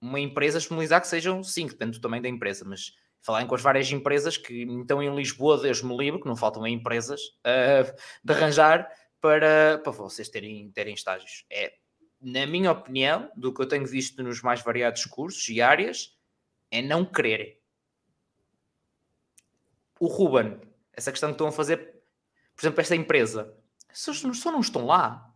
uma 0.00 0.20
empresa 0.20 0.58
disponibilizar 0.58 1.00
que 1.00 1.08
sejam 1.08 1.42
cinco, 1.42 1.72
depende 1.72 2.00
tamanho 2.00 2.22
da 2.22 2.28
empresa, 2.28 2.64
mas 2.64 2.92
falarem 3.22 3.48
com 3.48 3.54
as 3.54 3.62
várias 3.62 3.90
empresas 3.90 4.36
que 4.36 4.62
então 4.62 5.02
em 5.02 5.14
Lisboa, 5.14 5.60
Deus 5.60 5.82
me 5.82 5.96
livre, 5.96 6.20
que 6.20 6.28
não 6.28 6.36
faltam 6.36 6.66
empresas 6.66 7.20
uh, 7.20 7.96
de 8.22 8.32
arranjar 8.32 8.88
para, 9.20 9.78
para 9.82 9.92
vocês 9.92 10.28
terem, 10.28 10.70
terem 10.70 10.94
estágios. 10.94 11.44
É, 11.50 11.74
na 12.20 12.46
minha 12.46 12.72
opinião, 12.72 13.30
do 13.36 13.52
que 13.52 13.60
eu 13.60 13.66
tenho 13.66 13.86
visto 13.86 14.22
nos 14.22 14.42
mais 14.42 14.62
variados 14.62 15.04
cursos 15.04 15.48
e 15.48 15.60
áreas, 15.60 16.16
é 16.70 16.80
não 16.80 17.04
quererem 17.04 17.58
o 19.98 20.06
Ruben, 20.06 20.60
essa 20.92 21.10
questão 21.10 21.30
que 21.30 21.34
estão 21.34 21.48
a 21.48 21.52
fazer, 21.52 22.02
por 22.54 22.62
exemplo, 22.62 22.80
esta 22.80 22.96
empresa, 22.96 23.54
só, 23.92 24.12
só 24.12 24.52
não 24.52 24.60
estão 24.60 24.84
lá. 24.86 25.32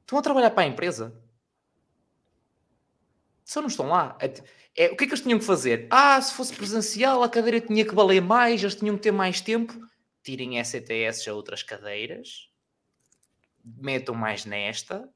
Estão 0.00 0.18
a 0.18 0.22
trabalhar 0.22 0.50
para 0.50 0.64
a 0.64 0.66
empresa. 0.66 1.20
Só 3.44 3.60
não 3.60 3.68
estão 3.68 3.88
lá. 3.88 4.16
É, 4.20 4.32
é, 4.76 4.86
o 4.90 4.96
que 4.96 5.04
é 5.04 5.06
que 5.06 5.12
eles 5.12 5.22
tinham 5.22 5.38
que 5.38 5.44
fazer? 5.44 5.86
Ah, 5.90 6.20
se 6.20 6.34
fosse 6.34 6.52
presencial, 6.52 7.22
a 7.22 7.28
cadeira 7.28 7.60
tinha 7.60 7.84
que 7.84 7.94
valer 7.94 8.20
mais, 8.20 8.60
eles 8.60 8.74
tinham 8.74 8.96
que 8.96 9.02
ter 9.02 9.12
mais 9.12 9.40
tempo. 9.40 9.72
Tirem 10.22 10.62
STS 10.62 11.28
a 11.28 11.34
outras 11.34 11.62
cadeiras, 11.62 12.50
metam 13.64 14.14
mais 14.14 14.44
nesta 14.44 15.08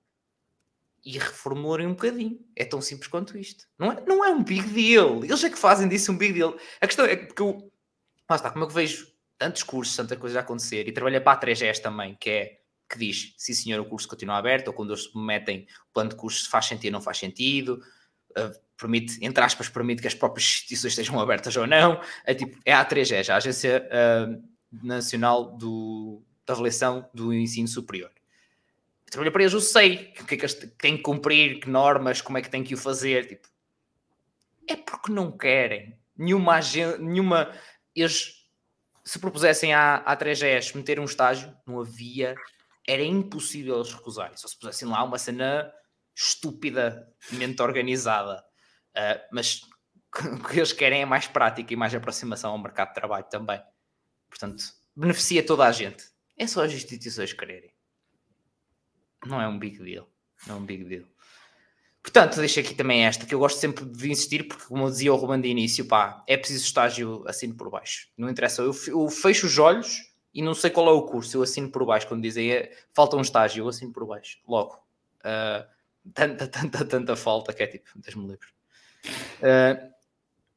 e 1.04 1.18
reformulem 1.18 1.86
um 1.86 1.94
bocadinho. 1.94 2.38
É 2.54 2.64
tão 2.64 2.80
simples 2.80 3.08
quanto 3.08 3.36
isto. 3.36 3.66
Não 3.78 3.92
é, 3.92 4.00
não 4.06 4.24
é 4.24 4.30
um 4.30 4.42
big 4.42 4.68
deal. 4.70 5.24
Eles 5.24 5.42
é 5.42 5.50
que 5.50 5.58
fazem 5.58 5.88
disso 5.88 6.12
um 6.12 6.16
big 6.16 6.34
deal. 6.34 6.56
A 6.80 6.86
questão 6.86 7.04
é 7.04 7.16
que 7.16 7.40
eu. 7.40 7.69
Lá 8.30 8.36
está, 8.36 8.48
como 8.48 8.64
eu 8.64 8.68
vejo 8.68 9.08
tantos 9.36 9.64
cursos, 9.64 9.96
tanta 9.96 10.16
coisa 10.16 10.38
a 10.38 10.42
acontecer, 10.42 10.86
e 10.86 10.92
trabalhei 10.92 11.18
para 11.18 11.36
a 11.36 11.40
3GS 11.40 11.80
também, 11.80 12.14
que 12.14 12.30
é 12.30 12.60
que 12.88 12.96
diz, 12.96 13.34
sim 13.36 13.52
senhor, 13.52 13.80
o 13.80 13.84
curso 13.84 14.06
continua 14.06 14.36
aberto, 14.36 14.68
ou 14.68 14.74
quando 14.74 14.90
eles 14.90 15.04
submetem 15.04 15.66
o 15.88 15.92
plano 15.92 16.10
de 16.10 16.16
curso 16.16 16.48
faz 16.48 16.66
sentido 16.66 16.94
ou 16.94 16.98
não 16.98 17.00
faz 17.00 17.18
sentido, 17.18 17.80
uh, 18.30 18.60
permite, 18.76 19.18
entre 19.20 19.42
aspas, 19.42 19.68
permite 19.68 20.00
que 20.00 20.08
as 20.08 20.14
próprias 20.14 20.46
instituições 20.46 20.92
estejam 20.92 21.18
abertas 21.20 21.56
ou 21.56 21.66
não, 21.66 22.00
é 22.24 22.32
tipo, 22.32 22.56
é 22.64 22.72
a 22.72 22.84
3GS, 22.84 23.30
a 23.30 23.36
Agência 23.36 23.88
uh, 23.88 24.86
Nacional 24.86 25.56
do, 25.56 26.22
da 26.46 26.52
Avaliação 26.54 27.08
do 27.12 27.32
Ensino 27.32 27.66
Superior. 27.68 28.10
Eu 29.06 29.10
trabalhei 29.10 29.32
para 29.32 29.42
eles, 29.42 29.54
eu 29.54 29.60
sei 29.60 30.12
o 30.20 30.24
que 30.24 30.34
é 30.34 30.38
que 30.38 30.66
têm 30.78 30.96
que 30.96 31.02
cumprir, 31.02 31.60
que 31.60 31.68
normas, 31.68 32.20
como 32.20 32.38
é 32.38 32.42
que 32.42 32.50
têm 32.50 32.62
que 32.62 32.74
o 32.74 32.78
fazer, 32.78 33.26
tipo, 33.26 33.48
é 34.68 34.76
porque 34.76 35.10
não 35.10 35.36
querem. 35.36 35.98
Nenhuma 36.16 36.60
nenhuma, 36.98 37.52
eles 37.94 38.40
se 39.04 39.18
propusessem 39.18 39.74
à, 39.74 39.96
à 39.96 40.16
3GS 40.16 40.74
meter 40.74 41.00
um 41.00 41.04
estágio, 41.04 41.56
não 41.66 41.80
havia, 41.80 42.34
era 42.86 43.02
impossível 43.02 43.76
eles 43.76 43.92
recusarem. 43.92 44.36
Só 44.36 44.48
se 44.48 44.58
pusessem 44.58 44.88
lá 44.88 45.02
uma 45.02 45.18
cena 45.18 45.72
estupidamente 46.14 47.60
organizada. 47.60 48.44
Uh, 48.90 49.20
mas 49.32 49.62
o 50.40 50.48
que 50.48 50.58
eles 50.58 50.72
querem 50.72 51.02
é 51.02 51.06
mais 51.06 51.26
prática 51.26 51.72
e 51.72 51.76
mais 51.76 51.94
aproximação 51.94 52.52
ao 52.52 52.58
mercado 52.58 52.88
de 52.88 52.94
trabalho 52.94 53.26
também. 53.30 53.60
Portanto, 54.28 54.62
beneficia 54.94 55.44
toda 55.44 55.66
a 55.66 55.72
gente. 55.72 56.04
É 56.36 56.46
só 56.46 56.64
as 56.64 56.72
instituições 56.72 57.32
quererem. 57.32 57.72
Não 59.24 59.40
é 59.40 59.46
um 59.46 59.58
big 59.58 59.78
deal. 59.78 60.10
Não 60.46 60.56
é 60.56 60.58
um 60.58 60.64
big 60.64 60.84
deal. 60.84 61.06
Portanto, 62.02 62.36
deixo 62.36 62.60
aqui 62.60 62.74
também 62.74 63.04
esta, 63.04 63.26
que 63.26 63.34
eu 63.34 63.38
gosto 63.38 63.58
sempre 63.58 63.84
de 63.84 64.10
insistir, 64.10 64.48
porque, 64.48 64.64
como 64.64 64.84
eu 64.84 64.90
dizia 64.90 65.10
ao 65.10 65.18
Ruben 65.18 65.40
de 65.40 65.48
início, 65.48 65.84
pá, 65.84 66.24
é 66.26 66.36
preciso 66.36 66.64
estágio 66.64 67.22
assino 67.26 67.54
por 67.54 67.70
baixo. 67.70 68.08
Não 68.16 68.30
interessa, 68.30 68.62
eu, 68.62 68.74
eu, 68.86 69.08
fecho 69.10 69.46
os 69.46 69.58
olhos 69.58 70.10
e 70.32 70.40
não 70.40 70.54
sei 70.54 70.70
qual 70.70 70.88
é 70.88 70.92
o 70.92 71.02
curso, 71.02 71.36
eu 71.36 71.42
assino 71.42 71.70
por 71.70 71.84
baixo. 71.84 72.08
Quando 72.08 72.22
dizem 72.22 72.52
é, 72.52 72.72
falta 72.94 73.16
um 73.16 73.20
estágio, 73.20 73.64
eu 73.64 73.68
assino 73.68 73.92
por 73.92 74.06
baixo, 74.06 74.38
logo. 74.48 74.76
Uh, 75.18 75.68
tanta, 76.14 76.48
tanta, 76.48 76.84
tanta 76.86 77.16
falta 77.16 77.52
que 77.52 77.62
é 77.62 77.66
tipo, 77.66 77.90
deixe-me 77.96 78.26
livre. 78.26 78.48
Uh, 79.40 79.92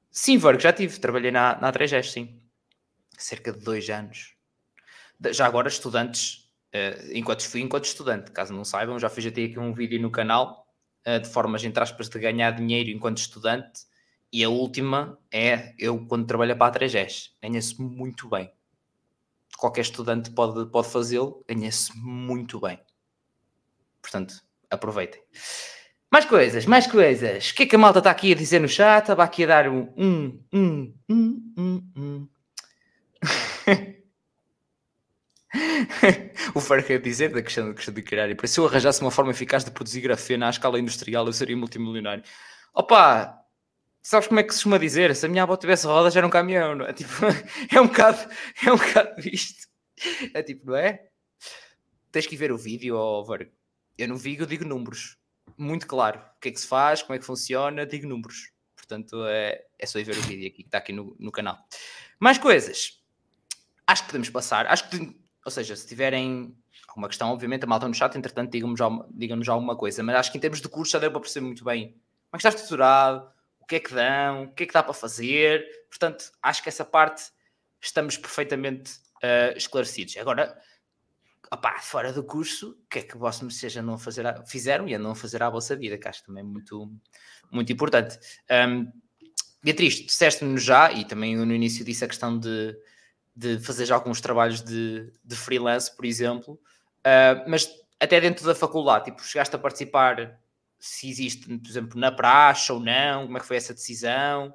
sim, 0.10 0.38
Varg, 0.38 0.61
já 0.61 0.72
tive, 0.72 0.98
trabalhei 0.98 1.32
na, 1.32 1.60
na 1.60 1.72
3 1.74 2.10
sim. 2.10 2.40
Cerca 3.18 3.52
de 3.52 3.60
dois 3.60 3.90
anos. 3.90 4.34
Já 5.32 5.45
agora, 5.45 5.68
estudantes, 5.68 6.49
uh, 6.74 7.11
enquanto 7.14 7.45
fui 7.49 7.60
enquanto 7.60 7.84
estudante, 7.84 8.32
caso 8.32 8.53
não 8.53 8.64
saibam, 8.64 8.98
já 8.98 9.10
fiz 9.10 9.26
até 9.26 9.44
aqui 9.44 9.60
um 9.60 9.74
vídeo 9.74 10.02
no 10.02 10.10
canal 10.10 10.62
de 11.06 11.30
formas, 11.30 11.64
entre 11.64 11.82
aspas, 11.82 12.10
de 12.10 12.20
ganhar 12.20 12.52
dinheiro 12.52 12.90
enquanto 12.90 13.18
estudante. 13.18 13.82
E 14.32 14.44
a 14.44 14.50
última 14.50 15.18
é 15.32 15.74
eu, 15.78 16.06
quando 16.08 16.26
trabalho 16.26 16.58
para 16.58 16.76
a 16.76 16.80
3S, 16.80 17.30
ganha-se 17.42 17.80
muito 17.82 18.30
bem. 18.30 18.52
Qualquer 19.58 19.82
estudante 19.82 20.32
pode, 20.32 20.70
pode 20.72 20.90
fazê-lo, 20.90 21.44
ganha-se 21.48 21.96
muito 21.98 22.60
bem. 22.60 22.80
Portanto, 24.02 24.36
aproveitem. 24.70 25.22
Mais 26.12 26.26
coisas, 26.26 26.66
mais 26.66 26.88
coisas. 26.88 27.50
O 27.50 27.56
que 27.56 27.64
é 27.64 27.66
que 27.66 27.76
a 27.76 27.80
malta 27.80 28.00
está 28.00 28.12
aqui 28.12 28.32
a 28.32 28.36
dizer 28.36 28.60
no 28.60 28.68
chat? 28.68 29.04
Estava 29.04 29.24
aqui 29.24 29.44
a 29.44 29.48
dar 29.48 29.70
um. 29.70 29.92
um, 29.98 30.40
um, 30.54 30.94
um, 31.10 31.54
um, 31.58 31.92
um. 31.98 32.28
o 36.56 36.84
quer 36.84 37.00
dizer 37.00 37.32
da 37.32 37.42
questão, 37.42 37.70
da 37.70 37.74
questão 37.76 37.94
de 37.94 38.02
criar 38.02 38.30
e 38.30 38.48
se 38.48 38.60
eu 38.60 38.66
arranjasse 38.66 39.02
uma 39.02 39.12
forma 39.12 39.32
eficaz 39.32 39.64
de 39.64 39.72
produzir 39.72 40.02
grafeno 40.02 40.46
à 40.46 40.50
escala 40.50 40.80
industrial, 40.80 41.26
eu 41.26 41.34
seria 41.34 41.56
multimilionário. 41.56 42.24
Opa, 42.74 43.40
sabes 44.02 44.28
como 44.28 44.40
é 44.40 44.44
que 44.44 44.50
se 44.50 44.58
costuma 44.58 44.78
dizer? 44.80 45.16
Se 45.16 45.26
a 45.26 45.30
minha 45.30 45.44
avó 45.44 45.56
tivesse 45.56 45.86
rodas, 45.86 46.16
era 46.16 46.26
um 46.26 46.30
caminhão, 46.30 46.76
não 46.76 46.86
é? 46.86 46.94
Tipo, 46.94 47.12
é 47.72 47.80
um 47.80 47.88
bocado, 47.88 48.30
é 48.66 48.74
um 48.74 48.78
bocado 48.78 49.22
isto. 49.28 49.68
É 50.34 50.42
tipo, 50.42 50.66
não 50.68 50.76
é? 50.76 51.08
Tens 52.12 52.26
que 52.26 52.36
ver 52.36 52.52
o 52.52 52.58
vídeo, 52.58 53.24
Vergo. 53.26 53.52
Eu 53.98 54.08
no 54.08 54.18
vídeo 54.18 54.48
digo 54.48 54.66
números. 54.66 55.18
Muito 55.56 55.86
claro. 55.86 56.20
O 56.20 56.40
que 56.42 56.50
é 56.50 56.52
que 56.52 56.60
se 56.60 56.68
faz, 56.68 57.04
como 57.04 57.16
é 57.16 57.20
que 57.20 57.26
funciona, 57.26 57.86
digo 57.86 58.08
números. 58.08 58.52
Portanto, 58.76 59.24
é, 59.28 59.66
é 59.78 59.86
só 59.86 60.00
ir 60.00 60.04
ver 60.04 60.18
o 60.18 60.22
vídeo 60.22 60.48
aqui 60.48 60.64
que 60.64 60.68
está 60.68 60.80
aqui 60.80 60.92
no, 60.92 61.16
no 61.20 61.32
canal. 61.32 61.58
Mais 62.20 62.38
coisas. 62.38 63.00
Acho 63.86 64.04
que 64.04 64.08
podemos 64.08 64.30
passar. 64.30 64.66
Acho 64.68 64.90
que 64.90 65.23
ou 65.45 65.52
seja, 65.52 65.76
se 65.76 65.88
tiverem 65.88 66.56
alguma 66.88 67.07
questão, 67.07 67.30
obviamente, 67.32 67.64
a 67.64 67.68
malta 67.68 67.88
no 67.88 67.94
chat, 67.94 68.15
entretanto, 68.18 68.52
digam-nos 68.52 68.80
digam 69.11 69.40
alguma 69.48 69.76
coisa. 69.76 70.02
Mas 70.03 70.15
acho 70.15 70.32
que 70.32 70.38
em 70.38 70.41
termos 70.41 70.61
de 70.61 70.70
curso 70.70 70.94
já 70.94 70.99
deu 70.99 71.11
para 71.11 71.20
perceber 71.20 71.45
muito 71.45 71.64
bem 71.64 71.90
como 71.90 71.98
é 72.34 72.38
que 72.38 72.48
está 72.48 72.49
estruturado, 72.49 73.30
o 73.60 73.65
que 73.65 73.76
é 73.76 73.80
que 73.80 73.94
dão, 73.94 74.44
o 74.44 74.53
que 74.53 74.64
é 74.64 74.65
que 74.65 74.74
dá 74.74 74.84
para 74.84 74.94
fazer. 74.94 75.65
Portanto, 75.90 76.32
acho 76.41 76.64
que 76.64 76.70
essa 76.70 76.86
parte 76.86 77.24
estamos 77.82 78.18
perfeitamente 78.18 78.94
uh, 79.24 79.57
esclarecidos. 79.57 80.18
Agora, 80.18 80.57
opá, 81.52 81.80
fora 81.80 82.11
do 82.11 82.24
curso, 82.24 82.72
o 82.72 82.90
que 82.90 82.99
é 82.99 83.02
que 83.03 83.18
vossos 83.18 83.56
seja 83.57 83.82
não 83.82 83.98
fazer 83.98 84.26
a, 84.26 84.45
fizeram 84.45 84.88
e 84.88 84.94
andam 84.94 85.11
a 85.11 85.15
fazer 85.15 85.44
à 85.44 85.49
vossa 85.49 85.76
vida, 85.76 85.98
que 85.98 86.07
acho 86.07 86.24
também 86.24 86.41
é 86.41 86.45
muito, 86.45 86.91
muito 87.52 87.72
importante. 87.72 88.18
Um, 88.49 88.91
Beatriz, 89.64 89.95
disseste-nos 89.95 90.61
já, 90.61 90.91
e 90.91 91.06
também 91.06 91.38
no 91.38 91.53
início 91.53 91.86
disse 91.86 92.03
a 92.03 92.07
questão 92.07 92.38
de 92.38 92.76
de 93.36 93.60
fazer 93.60 93.86
já 93.86 93.96
alguns 93.96 94.22
trabalhos 94.22 94.62
de, 94.62 95.12
de 95.24 95.36
freelance, 95.36 95.96
por 95.96 96.06
exemplo, 96.06 96.54
uh, 96.54 97.50
mas 97.50 97.70
até 98.00 98.20
dentro 98.20 98.46
da 98.46 98.54
faculdade, 98.54 99.06
tipo, 99.06 99.24
chegaste 99.24 99.56
a 99.56 99.60
participar 99.60 100.40
se 100.80 101.10
existe, 101.10 101.48
por 101.58 101.70
exemplo, 101.70 102.00
na 102.00 102.12
praxe 102.12 102.72
ou 102.72 102.80
não, 102.80 103.26
como 103.26 103.38
é 103.38 103.40
que 103.40 103.48
foi 103.48 103.56
essa 103.56 103.74
decisão? 103.74 104.54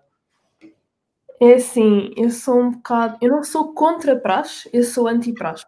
É 1.41 1.55
assim, 1.55 2.13
eu 2.17 2.31
sou 2.31 2.61
um 2.61 2.73
bocado, 2.73 3.17
eu 3.21 3.31
não 3.31 3.43
sou 3.43 3.73
contra 3.73 4.15
praxe, 4.15 4.69
eu 4.73 4.85
sou 4.85 5.09
anti-praxe. 5.09 5.65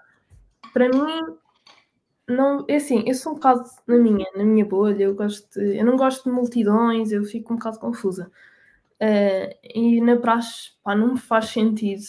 Para 0.72 0.88
mim, 0.88 1.36
não, 2.28 2.64
é 2.68 2.76
assim, 2.76 3.04
eu 3.06 3.14
sou 3.14 3.32
um 3.32 3.34
bocado 3.36 3.64
na 3.86 3.96
minha, 3.96 4.26
na 4.36 4.44
minha 4.44 4.64
bolha, 4.64 5.04
eu 5.04 5.14
gosto 5.14 5.48
de, 5.58 5.78
eu 5.78 5.84
não 5.84 5.96
gosto 5.96 6.24
de 6.24 6.30
multidões, 6.30 7.10
eu 7.10 7.24
fico 7.24 7.54
um 7.54 7.56
bocado 7.56 7.78
confusa. 7.78 8.30
Uh, 9.00 9.56
e 9.62 10.00
na 10.00 10.16
praxe, 10.16 10.72
pá, 10.84 10.94
não 10.94 11.14
me 11.14 11.18
faz 11.18 11.46
sentido 11.46 12.02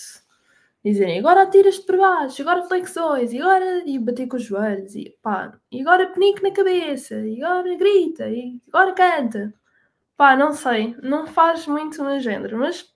dizerem 0.83 1.19
agora 1.19 1.43
atiras-te 1.43 1.85
para 1.85 1.97
baixo, 1.97 2.41
agora 2.41 2.63
flexões, 2.63 3.33
e 3.33 3.39
agora 3.41 3.83
e 3.85 3.99
bater 3.99 4.27
com 4.27 4.37
os 4.37 4.43
joelhos, 4.43 4.95
e 4.95 5.15
pá, 5.21 5.57
e 5.71 5.81
agora 5.81 6.07
penique 6.11 6.41
na 6.43 6.51
cabeça, 6.51 7.15
e 7.27 7.43
agora 7.43 7.75
grita, 7.75 8.29
e 8.29 8.61
agora 8.69 8.93
canta. 8.93 9.53
Pá, 10.17 10.35
não 10.35 10.53
sei, 10.53 10.95
não 11.03 11.27
faz 11.27 11.67
muito 11.67 12.03
no 12.03 12.19
género, 12.19 12.57
mas 12.59 12.93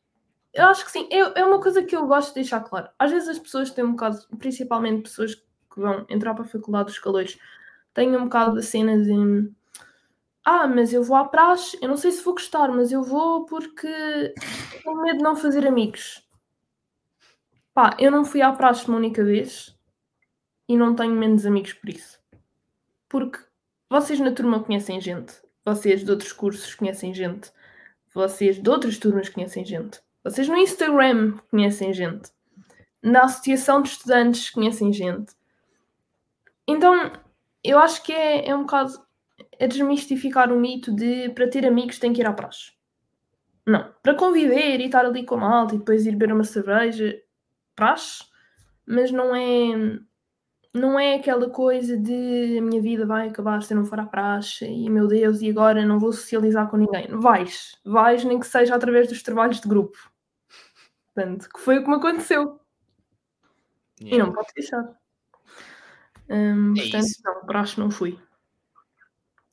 eu 0.54 0.66
acho 0.68 0.86
que 0.86 0.92
sim, 0.92 1.08
é, 1.12 1.42
é 1.42 1.46
uma 1.46 1.62
coisa 1.62 1.84
que 1.84 1.96
eu 1.96 2.08
gosto 2.08 2.30
de 2.30 2.36
deixar 2.36 2.62
claro. 2.62 2.90
Às 3.00 3.12
vezes 3.12 3.30
as 3.30 3.40
pessoas 3.40 3.72
têm 3.72 3.86
um 3.86 3.92
bocado, 3.92 4.20
principalmente 4.40 5.04
pessoas 5.04 5.36
que 5.36 5.80
vão 5.82 6.06
entrar 6.10 6.34
para 6.36 6.46
a 6.46 6.48
faculdade 6.48 6.88
dos 6.88 7.00
calores, 7.00 7.38
têm 7.94 8.16
um 8.16 8.26
bocado 8.26 8.60
a 8.60 8.64
cena 8.64 8.98
de 9.02 9.52
ah, 10.46 10.68
mas 10.68 10.94
eu 10.94 11.04
vou 11.04 11.18
à 11.18 11.26
praxe, 11.26 11.78
eu 11.82 11.90
não 11.90 11.98
sei 11.98 12.12
se 12.12 12.24
vou 12.24 12.36
gostar, 12.36 12.70
mas 12.70 12.92
eu 12.92 13.02
vou 13.04 13.46
porque 13.46 13.88
tenho 14.84 15.02
medo 15.02 15.18
de 15.18 15.24
não 15.24 15.36
fazer 15.36 15.68
amigos. 15.68 16.25
Pá, 17.76 17.94
eu 18.00 18.10
não 18.10 18.24
fui 18.24 18.42
à 18.42 18.54
praxe 18.54 18.88
uma 18.88 18.96
única 18.96 19.22
vez 19.22 19.78
e 20.66 20.78
não 20.78 20.96
tenho 20.96 21.12
menos 21.12 21.46
amigos 21.46 21.74
por 21.74 21.90
isso. 21.90 22.18
Porque 23.10 23.38
vocês 23.90 24.18
na 24.18 24.32
turma 24.32 24.64
conhecem 24.64 25.02
gente, 25.02 25.34
vocês 25.66 26.06
de 26.06 26.10
outros 26.10 26.32
cursos 26.32 26.74
conhecem 26.74 27.14
gente, 27.14 27.52
vocês 28.14 28.64
de 28.64 28.70
outras 28.70 28.98
turmas 28.98 29.28
conhecem 29.28 29.66
gente, 29.66 30.00
vocês 30.24 30.48
no 30.48 30.56
Instagram 30.56 31.38
conhecem 31.52 31.94
gente, 31.94 32.32
na 33.04 33.24
associação 33.26 33.82
de 33.82 33.90
estudantes 33.90 34.50
conhecem 34.50 34.94
gente. 34.94 35.34
Então, 36.66 37.12
eu 37.62 37.78
acho 37.78 38.02
que 38.04 38.14
é, 38.14 38.48
é 38.48 38.56
um 38.56 38.62
bocado 38.62 39.06
é 39.60 39.68
desmistificar 39.68 40.50
o 40.50 40.58
mito 40.58 40.96
de 40.96 41.28
para 41.32 41.50
ter 41.50 41.66
amigos 41.66 42.00
tem 42.00 42.14
que 42.14 42.22
ir 42.22 42.26
à 42.26 42.32
praxe. 42.32 42.72
Não, 43.68 43.94
para 44.02 44.16
conviver 44.16 44.80
e 44.80 44.86
estar 44.86 45.06
ali 45.06 45.26
com 45.26 45.36
a 45.36 45.40
malta 45.40 45.76
e 45.76 45.78
depois 45.78 46.06
ir 46.06 46.12
beber 46.12 46.34
uma 46.34 46.46
cerveja, 46.46 47.22
praxe, 47.76 48.24
mas 48.86 49.12
não 49.12 49.36
é 49.36 50.00
não 50.76 51.00
é 51.00 51.16
aquela 51.16 51.50
coisa 51.50 51.98
de 51.98 52.58
a 52.58 52.62
minha 52.62 52.82
vida 52.82 53.06
vai 53.06 53.30
acabar 53.30 53.64
se 53.64 53.74
eu 53.74 53.78
não 53.78 53.86
for 53.86 53.98
à 53.98 54.06
praxe 54.06 54.66
e 54.66 54.90
meu 54.90 55.08
Deus, 55.08 55.42
e 55.42 55.50
agora 55.50 55.86
não 55.86 55.98
vou 55.98 56.12
socializar 56.12 56.70
com 56.70 56.76
ninguém. 56.76 57.08
Vais, 57.08 57.78
vais, 57.86 58.26
nem 58.26 58.40
que 58.40 58.46
seja 58.46 58.76
através 58.76 59.08
dos 59.08 59.24
trabalhos 59.24 59.62
de 59.62 59.70
grupo. 59.70 59.98
Portanto, 61.14 61.48
que 61.48 61.62
foi 61.62 61.80
o 61.80 61.84
que 61.84 61.90
me 61.90 61.96
aconteceu. 61.96 62.60
Yeah. 64.02 64.16
E 64.16 64.18
não 64.18 64.34
pode 64.34 64.50
deixar. 64.54 64.84
Hum, 66.30 66.74
é 66.78 66.82
portanto, 66.82 67.06
isso. 67.06 67.22
não, 67.24 67.46
praxe 67.46 67.80
não 67.80 67.90
fui. 67.90 68.20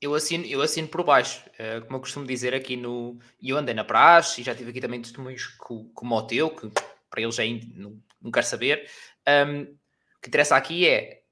eu 0.01 0.13
assino, 0.17 0.45
eu 0.45 0.61
assino 0.61 0.89
por 0.89 1.05
baixo, 1.05 1.49
uh, 1.51 1.83
como 1.83 1.97
eu 1.97 2.01
costumo 2.01 2.27
dizer 2.27 2.53
aqui 2.53 2.77
no. 2.77 3.17
E 3.41 3.51
eu 3.51 3.57
andei 3.57 3.75
na 3.75 3.85
praxe 3.85 4.41
e 4.41 4.45
já 4.45 4.57
tive 4.57 4.71
aqui 4.71 4.81
também 4.81 5.01
testemunhos 5.01 5.47
como 5.95 6.17
o 6.17 6.23
teu, 6.23 6.51
que 6.51 6.69
para 7.09 7.23
eles 7.23 7.39
é 7.39 7.47
não, 7.77 7.97
não 8.23 8.31
quero 8.31 8.47
saber. 8.47 8.89
Um, 9.29 9.63
o 9.63 10.21
que 10.23 10.29
interessa 10.29 10.57
aqui 10.57 10.89
é 10.89 11.23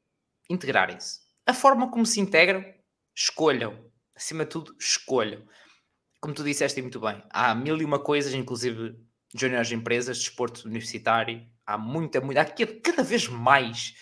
integrarem-se. 0.48 1.20
A 1.46 1.54
forma 1.54 1.90
como 1.90 2.04
se 2.04 2.20
integram, 2.20 2.64
escolham. 3.14 3.90
Acima 4.14 4.44
de 4.44 4.50
tudo, 4.50 4.76
escolham. 4.78 5.46
Como 6.20 6.34
tu 6.34 6.44
disseste 6.44 6.82
muito 6.82 7.00
bem, 7.00 7.22
há 7.30 7.54
mil 7.54 7.80
e 7.80 7.84
uma 7.84 7.98
coisas, 7.98 8.34
inclusive 8.34 8.94
juniors 9.34 9.72
empresas, 9.72 10.18
desporto 10.18 10.66
universitário, 10.66 11.48
há 11.64 11.78
muita, 11.78 12.20
muita, 12.20 12.42
há 12.42 12.44
cada 12.82 13.02
vez 13.02 13.28
mais 13.28 13.94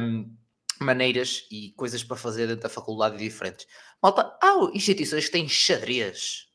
um, 0.00 0.36
maneiras 0.80 1.46
e 1.50 1.72
coisas 1.76 2.02
para 2.02 2.16
fazer 2.16 2.46
dentro 2.46 2.62
da 2.62 2.68
faculdade 2.68 3.16
diferentes. 3.16 3.66
Malta, 4.02 4.36
há 4.42 4.70
instituições 4.72 5.26
que 5.26 5.32
têm 5.32 5.48
xadrez. 5.48 6.46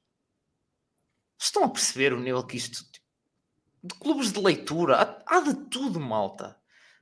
Estão 1.40 1.64
a 1.64 1.70
perceber 1.70 2.14
o 2.14 2.20
nível 2.20 2.46
que 2.46 2.58
isto. 2.58 2.84
De 3.84 3.96
clubes 3.96 4.32
de 4.32 4.40
leitura, 4.40 5.24
há, 5.26 5.38
há 5.38 5.40
de 5.42 5.54
tudo, 5.70 6.00
malta. 6.00 6.58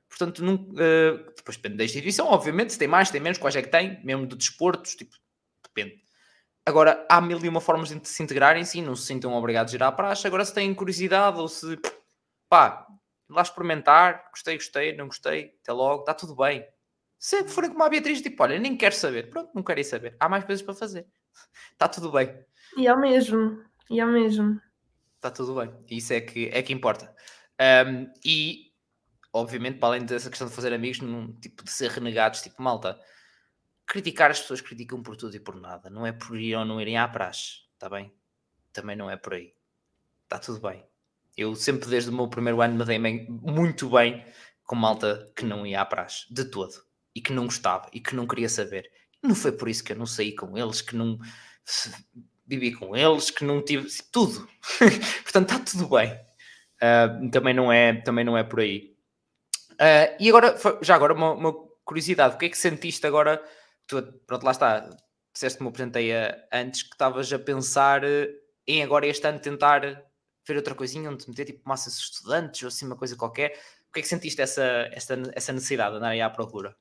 Portanto, 0.08 0.38
uh, 0.40 1.32
depois 1.36 1.56
depende 1.56 1.76
da 1.76 1.84
instituição, 1.84 2.26
obviamente, 2.28 2.72
se 2.72 2.78
tem 2.78 2.88
mais, 2.88 3.08
se 3.08 3.12
tem 3.12 3.20
menos, 3.20 3.38
quais 3.38 3.56
é 3.56 3.62
que 3.62 3.68
tem, 3.68 4.02
mesmo 4.04 4.26
de 4.26 4.36
desportos, 4.36 4.94
tipo, 4.94 5.14
depende. 5.62 6.02
Agora, 6.64 7.06
há 7.10 7.20
mil 7.20 7.42
e 7.42 7.48
uma 7.48 7.60
formas 7.60 7.88
de 7.88 8.08
se 8.08 8.22
integrarem, 8.22 8.64
sim, 8.64 8.82
não 8.82 8.94
se 8.94 9.06
sintam 9.06 9.32
obrigados 9.32 9.72
a 9.72 9.76
ir 9.76 9.82
à 9.82 9.92
praxe. 9.92 10.26
Agora, 10.26 10.44
se 10.44 10.52
têm 10.52 10.74
curiosidade 10.74 11.38
ou 11.38 11.48
se, 11.48 11.78
pá, 12.48 12.86
lá 13.28 13.42
experimentar, 13.42 14.28
gostei, 14.30 14.56
gostei, 14.56 14.96
não 14.96 15.06
gostei, 15.06 15.54
até 15.62 15.72
logo, 15.72 16.00
está 16.00 16.14
tudo 16.14 16.34
bem. 16.36 16.66
Se 17.18 17.46
forem 17.48 17.70
como 17.70 17.82
a 17.82 17.88
Beatriz, 17.88 18.20
tipo, 18.20 18.42
olha, 18.42 18.58
nem 18.58 18.76
quero 18.76 18.94
saber, 18.94 19.28
pronto, 19.28 19.50
não 19.54 19.62
querem 19.62 19.82
saber, 19.82 20.16
há 20.20 20.28
mais 20.28 20.44
coisas 20.44 20.64
para 20.64 20.74
fazer, 20.74 21.06
está 21.72 21.88
tudo 21.88 22.12
bem. 22.12 22.38
E 22.76 22.86
é 22.86 22.96
mesmo, 22.96 23.62
e 23.90 24.00
é 24.00 24.04
mesmo. 24.06 24.60
Está 25.18 25.32
tudo 25.32 25.56
bem, 25.56 25.74
isso 25.90 26.12
é 26.12 26.20
que, 26.20 26.48
é 26.52 26.62
que 26.62 26.72
importa. 26.72 27.12
Um, 27.60 28.08
e, 28.24 28.72
obviamente, 29.32 29.78
para 29.78 29.88
além 29.88 30.06
dessa 30.06 30.30
questão 30.30 30.46
de 30.46 30.54
fazer 30.54 30.72
amigos, 30.72 31.00
num 31.00 31.32
tipo 31.40 31.64
de 31.64 31.72
ser 31.72 31.90
renegados, 31.90 32.40
tipo, 32.40 32.62
malta, 32.62 32.96
criticar 33.84 34.30
as 34.30 34.40
pessoas 34.40 34.60
criticam 34.60 35.02
por 35.02 35.16
tudo 35.16 35.34
e 35.34 35.40
por 35.40 35.56
nada, 35.56 35.90
não 35.90 36.06
é 36.06 36.12
por 36.12 36.38
ir 36.38 36.54
ou 36.54 36.64
não 36.64 36.80
irem 36.80 36.96
à 36.96 37.08
praxe, 37.08 37.64
está 37.74 37.88
bem? 37.88 38.14
Também 38.72 38.94
não 38.94 39.10
é 39.10 39.16
por 39.16 39.34
aí, 39.34 39.52
está 40.22 40.38
tudo 40.38 40.60
bem. 40.60 40.86
Eu 41.36 41.56
sempre, 41.56 41.88
desde 41.88 42.10
o 42.10 42.12
meu 42.12 42.28
primeiro 42.28 42.60
ano, 42.60 42.76
me 42.76 42.84
dei 42.84 42.98
muito 43.28 43.90
bem 43.90 44.24
com 44.62 44.76
malta 44.76 45.32
que 45.34 45.44
não 45.44 45.66
ia 45.66 45.80
à 45.80 45.84
praxe, 45.84 46.32
de 46.32 46.44
todo. 46.44 46.86
E 47.12 47.20
que 47.20 47.32
não 47.32 47.46
gostava, 47.46 47.88
e 47.92 47.98
que 48.00 48.14
não 48.14 48.26
queria 48.26 48.48
saber. 48.48 48.88
Não 49.20 49.34
foi 49.34 49.50
por 49.50 49.68
isso 49.68 49.82
que 49.82 49.92
eu 49.92 49.96
não 49.96 50.06
saí 50.06 50.32
com 50.36 50.56
eles, 50.56 50.80
que 50.80 50.94
não 50.94 51.18
vivi 52.48 52.72
com 52.72 52.96
eles, 52.96 53.30
que 53.30 53.44
não 53.44 53.62
tive 53.62 53.88
tudo. 54.10 54.48
Portanto, 55.22 55.52
está 55.52 55.58
tudo 55.58 55.88
bem. 55.94 56.12
Uh, 56.82 57.30
também, 57.30 57.52
não 57.52 57.70
é, 57.70 58.00
também 58.00 58.24
não 58.24 58.36
é 58.36 58.42
por 58.42 58.60
aí. 58.60 58.96
Uh, 59.72 60.16
e 60.18 60.28
agora, 60.28 60.56
já 60.80 60.94
agora, 60.94 61.12
uma, 61.12 61.32
uma, 61.32 61.52
curiosidade: 61.84 62.34
o 62.34 62.38
que 62.38 62.46
é 62.46 62.48
que 62.48 62.56
sentiste 62.58 63.06
agora? 63.06 63.42
Tu, 63.86 64.02
pronto, 64.26 64.44
lá 64.44 64.52
está. 64.52 64.88
Disseste-me, 65.34 65.66
eu 65.66 65.70
apresentei 65.70 66.10
antes 66.52 66.82
que 66.82 66.94
estavas 66.94 67.32
a 67.32 67.38
pensar 67.38 68.02
em 68.66 68.82
agora 68.82 69.06
este 69.06 69.26
ano 69.26 69.38
tentar 69.38 69.80
ver 70.46 70.56
outra 70.56 70.74
coisinha 70.74 71.10
onde 71.10 71.28
meter 71.28 71.44
tipo 71.44 71.68
massas 71.68 71.96
estudantes 71.96 72.62
ou 72.62 72.68
assim 72.68 72.86
uma 72.86 72.96
coisa 72.96 73.14
qualquer. 73.14 73.52
O 73.88 73.92
que 73.92 74.00
é 74.00 74.02
que 74.02 74.08
sentiste 74.08 74.40
essa, 74.40 74.88
essa, 74.92 75.14
essa 75.34 75.52
necessidade 75.52 75.92
de 75.92 75.96
andar 75.98 76.08
aí 76.08 76.20
à 76.20 76.28
procura? 76.28 76.74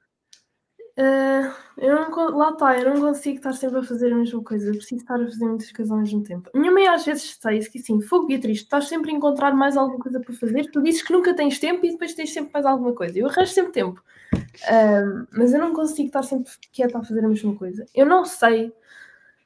Uh, 0.98 1.54
eu 1.78 1.94
não, 1.94 2.38
lá 2.38 2.50
está, 2.50 2.76
eu 2.76 2.92
não 2.92 3.00
consigo 3.00 3.38
estar 3.38 3.54
sempre 3.54 3.78
a 3.78 3.84
fazer 3.84 4.12
a 4.12 4.16
mesma 4.16 4.44
coisa, 4.44 4.70
eu 4.70 4.74
preciso 4.74 5.02
estar 5.02 5.22
a 5.22 5.26
fazer 5.26 5.46
muitas 5.46 5.72
coisas 5.72 5.92
ao 5.92 6.00
mesmo 6.00 6.24
tempo. 6.24 6.50
A 6.52 6.58
minha 6.58 6.72
mãe 6.72 6.88
às 6.88 7.06
vezes 7.06 7.38
diz 7.40 7.68
que 7.68 7.78
assim, 7.78 8.02
fogo 8.02 8.26
Beatriz, 8.26 8.62
tu 8.62 8.64
estás 8.64 8.88
sempre 8.88 9.12
a 9.12 9.14
encontrar 9.14 9.54
mais 9.54 9.78
alguma 9.78 10.00
coisa 10.00 10.20
para 10.20 10.34
fazer, 10.34 10.72
tu 10.72 10.82
dizes 10.82 11.04
que 11.04 11.14
nunca 11.14 11.36
tens 11.36 11.60
tempo 11.60 11.86
e 11.86 11.92
depois 11.92 12.16
tens 12.16 12.34
sempre 12.34 12.52
mais 12.52 12.66
alguma 12.66 12.94
coisa. 12.94 13.20
Eu 13.20 13.28
arranjo 13.28 13.52
sempre 13.52 13.74
tempo, 13.74 14.04
uh, 14.34 15.28
mas 15.32 15.54
eu 15.54 15.60
não 15.60 15.72
consigo 15.72 16.08
estar 16.08 16.24
sempre 16.24 16.52
quieta 16.72 16.98
a 16.98 17.04
fazer 17.04 17.24
a 17.24 17.28
mesma 17.28 17.56
coisa. 17.56 17.86
Eu 17.94 18.08
não 18.08 18.26
sei 18.26 18.74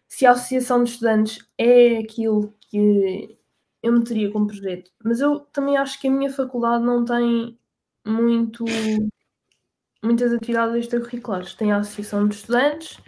se 0.08 0.26
a 0.26 0.32
Associação 0.32 0.84
de 0.84 0.92
Estudantes 0.92 1.46
é 1.58 1.98
aquilo 1.98 2.54
que 2.62 3.38
eu 3.84 3.92
meteria 3.92 4.32
como 4.32 4.48
projeto. 4.48 4.92
Mas 5.04 5.20
eu 5.20 5.40
também 5.40 5.78
acho 5.78 6.00
que 6.00 6.08
a 6.08 6.12
minha 6.12 6.32
faculdade 6.32 6.84
não 6.84 7.04
tem 7.04 7.58
muito 8.06 8.66
muitas 10.04 10.34
atividades 10.34 10.76
extracurriculares. 10.76 11.54
Tem 11.54 11.72
a 11.72 11.78
Associação 11.78 12.28
de 12.28 12.36
Estudantes 12.36 13.00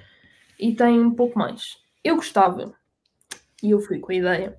e 0.59 0.75
tem 0.75 0.99
um 0.99 1.11
pouco 1.11 1.37
mais. 1.37 1.77
Eu 2.03 2.15
gostava, 2.15 2.73
e 3.61 3.71
eu 3.71 3.79
fui 3.79 3.99
com 3.99 4.11
a 4.11 4.15
ideia, 4.15 4.57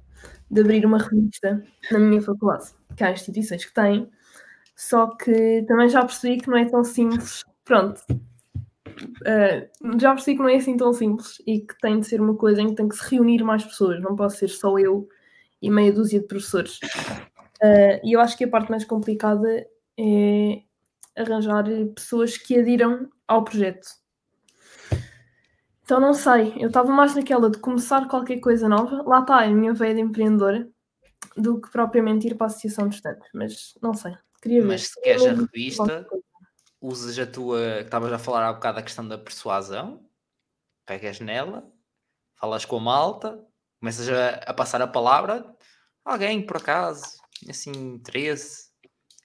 de 0.51 0.61
abrir 0.61 0.85
uma 0.85 0.98
revista 0.98 1.65
na 1.90 1.98
minha 1.98 2.23
faculdade, 2.23 2.66
que 2.97 3.05
há 3.05 3.12
instituições 3.12 3.65
que 3.65 3.74
têm, 3.74 4.11
só 4.77 5.06
que 5.09 5.65
também 5.66 5.89
já 5.89 6.01
percebi 6.05 6.39
que 6.39 6.48
não 6.48 6.56
é 6.56 6.65
tão 6.65 6.85
simples. 6.85 7.44
Pronto. 7.65 8.01
Uh, 8.11 9.98
já 10.01 10.12
percebi 10.15 10.36
que 10.36 10.43
não 10.43 10.48
é 10.48 10.56
assim 10.56 10.77
tão 10.77 10.93
simples 10.93 11.43
e 11.47 11.61
que 11.61 11.77
tem 11.81 11.98
de 11.98 12.06
ser 12.06 12.20
uma 12.20 12.36
coisa 12.36 12.62
em 12.62 12.69
que 12.69 12.77
tem 12.77 12.89
que 12.89 12.97
se 12.97 13.11
reunir 13.11 13.43
mais 13.43 13.65
pessoas, 13.65 14.01
não 14.01 14.15
posso 14.15 14.36
ser 14.36 14.48
só 14.48 14.78
eu 14.78 15.09
e 15.61 15.70
meia 15.70 15.93
dúzia 15.93 16.20
de 16.20 16.27
professores. 16.27 16.78
Uh, 17.62 17.98
e 18.05 18.12
eu 18.12 18.20
acho 18.20 18.36
que 18.36 18.44
a 18.44 18.48
parte 18.48 18.70
mais 18.70 18.85
complicada 18.85 19.66
é 19.98 20.62
arranjar 21.16 21.65
pessoas 21.95 22.36
que 22.36 22.59
adiram 22.59 23.09
ao 23.27 23.45
projeto. 23.45 23.86
Então 25.82 26.01
não 26.01 26.15
sei, 26.15 26.55
eu 26.57 26.69
estava 26.69 26.91
mais 26.91 27.15
naquela 27.15 27.51
de 27.51 27.59
começar 27.59 28.09
qualquer 28.09 28.41
coisa 28.41 28.69
nova, 28.69 29.03
lá 29.03 29.20
está 29.20 29.43
a 29.43 29.51
minha 29.51 29.74
veia 29.74 29.95
de 29.95 30.01
empreendedora, 30.01 30.69
do 31.36 31.61
que 31.61 31.70
propriamente 31.70 32.27
ir 32.27 32.36
para 32.36 32.47
a 32.47 32.49
Associação 32.49 32.89
de 32.89 32.95
Estudantes, 32.95 33.28
mas 33.35 33.74
não 33.82 33.93
sei, 33.93 34.16
queria 34.41 34.62
ver. 34.62 34.69
Mas 34.69 34.89
se 34.89 35.01
queres 35.03 35.27
a 35.27 35.32
revista, 35.32 36.07
usas 36.81 37.19
a 37.19 37.27
tua, 37.27 37.81
estavas 37.81 38.12
a 38.12 38.19
falar 38.19 38.49
há 38.49 38.53
bocado 38.53 38.77
da 38.77 38.82
questão 38.82 39.07
da 39.07 39.19
persuasão, 39.19 40.09
pegas 40.86 41.20
nela, 41.20 41.70
falas 42.35 42.65
com 42.65 42.77
a 42.77 42.81
malta, 42.81 43.45
começas 43.78 44.09
a, 44.09 44.36
a 44.36 44.55
passar 44.55 44.81
a 44.81 44.86
palavra, 44.86 45.55
alguém 46.03 46.47
por 46.47 46.57
acaso, 46.57 47.19
assim, 47.47 47.73
interesse, 47.73 48.70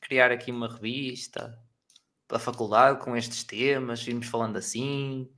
criar 0.01 0.29
aqui 0.29 0.51
uma 0.51 0.67
revista 0.67 1.57
para 2.29 2.37
a 2.37 2.39
faculdade 2.39 3.01
com 3.01 3.17
estes 3.17 3.43
temas, 3.43 4.07
irmos 4.07 4.27
falando 4.27 4.55
assim, 4.55 5.29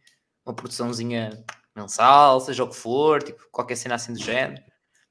uma 0.45 0.53
produçãozinha 0.53 1.43
mensal, 1.75 2.39
seja 2.39 2.63
o 2.63 2.69
que 2.69 2.75
for, 2.75 3.23
tipo, 3.23 3.49
qualquer 3.51 3.75
cena 3.75 3.95
assim 3.95 4.13
do 4.13 4.19
género, 4.19 4.61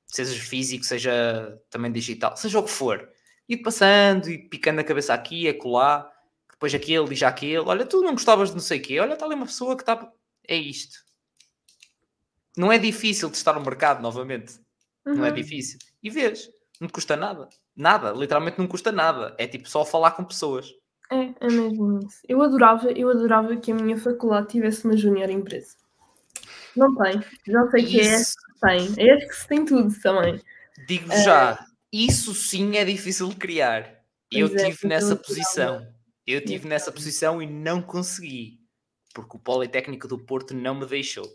seja 0.06 0.40
físico, 0.40 0.84
seja 0.84 1.58
também 1.68 1.90
digital, 1.90 2.36
seja 2.36 2.60
o 2.60 2.62
que 2.62 2.70
for, 2.70 3.08
ir 3.48 3.56
passando 3.58 4.30
e 4.30 4.38
picando 4.38 4.80
a 4.80 4.84
cabeça 4.84 5.12
aqui, 5.12 5.48
acolá, 5.48 6.08
depois 6.52 6.72
aquele 6.72 7.08
diz 7.08 7.22
aquele, 7.24 7.58
olha, 7.58 7.84
tu 7.84 8.00
não 8.00 8.12
gostavas 8.12 8.50
de 8.50 8.54
não 8.54 8.62
sei 8.62 8.78
o 8.78 8.82
quê, 8.82 9.00
olha, 9.00 9.14
está 9.14 9.26
ali 9.26 9.34
uma 9.34 9.46
pessoa 9.46 9.74
que 9.74 9.82
está. 9.82 10.12
É 10.46 10.54
isto 10.54 11.10
não 12.56 12.72
é 12.72 12.78
difícil 12.78 13.30
testar 13.30 13.56
o 13.56 13.64
mercado 13.64 14.02
novamente. 14.02 14.60
Uhum. 15.06 15.16
Não 15.16 15.24
é 15.24 15.28
uhum. 15.28 15.34
difícil. 15.34 15.78
E 16.02 16.10
vês, 16.10 16.50
não 16.80 16.88
te 16.88 16.92
custa 16.92 17.16
nada. 17.16 17.48
Nada, 17.74 18.12
literalmente 18.12 18.58
não 18.58 18.66
custa 18.66 18.92
nada. 18.92 19.34
É 19.38 19.46
tipo 19.46 19.68
só 19.68 19.84
falar 19.84 20.12
com 20.12 20.24
pessoas. 20.24 20.70
É, 21.10 21.34
é 21.40 21.48
mesmo 21.48 21.98
isso. 22.00 22.20
Eu 22.28 22.42
adorava, 22.42 22.90
eu 22.92 23.10
adorava 23.10 23.56
que 23.56 23.72
a 23.72 23.74
minha 23.74 23.98
faculdade 23.98 24.48
tivesse 24.48 24.84
uma 24.84 24.96
junior 24.96 25.28
empresa. 25.30 25.76
Não 26.76 26.94
tem. 26.96 27.20
Já 27.46 27.70
sei 27.70 27.84
que 27.84 28.00
é 28.00 28.14
isso. 28.14 28.34
é 28.38 28.78
que 28.78 28.96
tem. 28.96 29.10
É 29.10 29.16
que 29.26 29.32
se 29.34 29.48
tem 29.48 29.64
tudo 29.64 29.94
também. 30.00 30.40
Digo 30.86 31.12
é... 31.12 31.22
já, 31.22 31.66
isso 31.92 32.34
sim 32.34 32.76
é 32.76 32.84
difícil 32.84 33.28
de 33.28 33.36
criar. 33.36 34.00
Eu 34.30 34.46
é, 34.46 34.70
tive 34.70 34.86
nessa 34.86 35.16
posição. 35.16 35.86
Eu 36.26 36.44
tive 36.44 36.68
nessa 36.68 36.92
posição 36.92 37.42
e 37.42 37.46
não 37.46 37.82
consegui. 37.82 38.60
Porque 39.12 39.36
o 39.36 39.40
Politécnico 39.40 40.06
do 40.06 40.18
Porto 40.18 40.54
não 40.54 40.76
me 40.76 40.86
deixou 40.86 41.28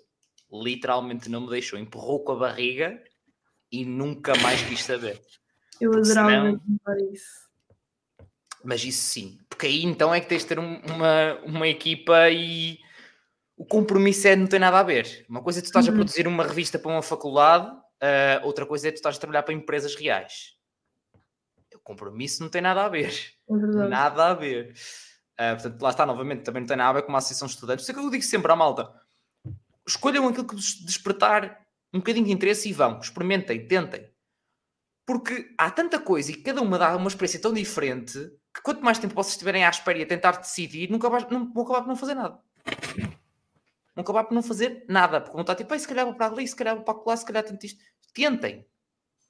literalmente 0.51 1.29
não 1.29 1.41
me 1.41 1.49
deixou, 1.49 1.77
empurrou 1.77 2.23
com 2.23 2.33
a 2.33 2.35
barriga 2.35 3.01
e 3.71 3.85
nunca 3.85 4.35
mais 4.37 4.61
quis 4.63 4.83
saber. 4.83 5.21
Eu 5.79 5.91
adorava 5.91 6.31
senão... 6.31 6.61
isso. 7.11 7.44
Mas 8.65 8.83
isso 8.83 9.03
sim, 9.03 9.39
porque 9.47 9.67
aí 9.67 9.83
então 9.83 10.13
é 10.13 10.19
que 10.19 10.27
tens 10.27 10.41
de 10.41 10.47
ter 10.47 10.59
um, 10.59 10.79
uma, 10.79 11.39
uma 11.45 11.67
equipa 11.67 12.29
e 12.29 12.79
o 13.55 13.65
compromisso 13.65 14.27
é 14.27 14.35
não 14.35 14.47
tem 14.47 14.59
nada 14.59 14.79
a 14.79 14.83
ver. 14.83 15.25
Uma 15.29 15.41
coisa 15.41 15.59
é 15.59 15.61
tu 15.61 15.65
estás 15.65 15.87
uhum. 15.87 15.93
a 15.93 15.95
produzir 15.95 16.27
uma 16.27 16.43
revista 16.43 16.79
para 16.79 16.91
uma 16.91 17.01
faculdade, 17.01 17.67
uh, 17.67 18.45
outra 18.45 18.65
coisa 18.65 18.87
é 18.87 18.91
tu 18.91 18.95
estás 18.95 19.17
a 19.17 19.19
trabalhar 19.19 19.43
para 19.43 19.53
empresas 19.53 19.95
reais. 19.95 20.55
O 21.73 21.79
compromisso 21.79 22.41
não 22.41 22.49
tem 22.49 22.61
nada 22.61 22.83
a 22.83 22.89
ver. 22.89 23.13
É 23.49 23.87
nada 23.87 24.29
a 24.29 24.33
ver. 24.33 24.73
Uh, 25.39 25.53
portanto, 25.53 25.81
lá 25.81 25.89
está, 25.91 26.05
novamente, 26.05 26.43
também 26.43 26.61
não 26.61 26.67
tem 26.67 26.77
nada 26.77 26.89
a 26.89 26.93
ver 26.93 27.01
com 27.03 27.09
uma 27.09 27.19
associação 27.19 27.47
de 27.47 27.53
estudantes. 27.53 27.83
Isso 27.83 27.91
é 27.91 27.93
que 27.93 27.99
eu 27.99 28.09
digo 28.09 28.23
sempre 28.23 28.51
à 28.51 28.55
malta 28.55 28.91
escolham 29.87 30.27
aquilo 30.27 30.47
que 30.47 30.55
despertar 30.55 31.61
um 31.93 31.99
bocadinho 31.99 32.25
de 32.25 32.31
interesse 32.31 32.69
e 32.69 32.73
vão, 32.73 32.99
experimentem, 32.99 33.67
tentem. 33.67 34.09
Porque 35.05 35.53
há 35.57 35.69
tanta 35.69 35.99
coisa 35.99 36.31
e 36.31 36.35
cada 36.35 36.61
uma 36.61 36.79
dá 36.79 36.95
uma 36.95 37.07
experiência 37.07 37.39
tão 37.39 37.53
diferente 37.53 38.13
que 38.53 38.61
quanto 38.61 38.83
mais 38.83 38.97
tempo 38.97 39.13
vocês 39.13 39.33
estiverem 39.33 39.65
à 39.65 39.69
espera 39.69 39.99
e 39.99 40.03
a 40.03 40.07
tentar 40.07 40.31
decidir, 40.37 40.89
nunca 40.89 41.09
vais, 41.09 41.27
não, 41.29 41.51
vão 41.53 41.63
acabar 41.63 41.81
por 41.81 41.89
não 41.89 41.95
fazer 41.95 42.15
nada. 42.15 42.39
vão 43.93 44.01
acabar 44.01 44.23
por 44.23 44.33
não 44.33 44.41
fazer 44.41 44.85
nada, 44.87 45.19
porque 45.19 45.33
vão 45.33 45.41
estar 45.41 45.55
tipo, 45.55 45.77
se 45.77 45.87
calhar 45.87 46.05
vou 46.05 46.15
para 46.15 46.27
ali, 46.27 46.47
se 46.47 46.55
calhar 46.55 46.75
vou 46.75 46.83
para 46.83 46.97
lá, 47.05 47.17
se 47.17 47.25
calhar 47.25 47.43
tanto 47.43 47.65
isto. 47.65 47.83
Tentem. 48.13 48.65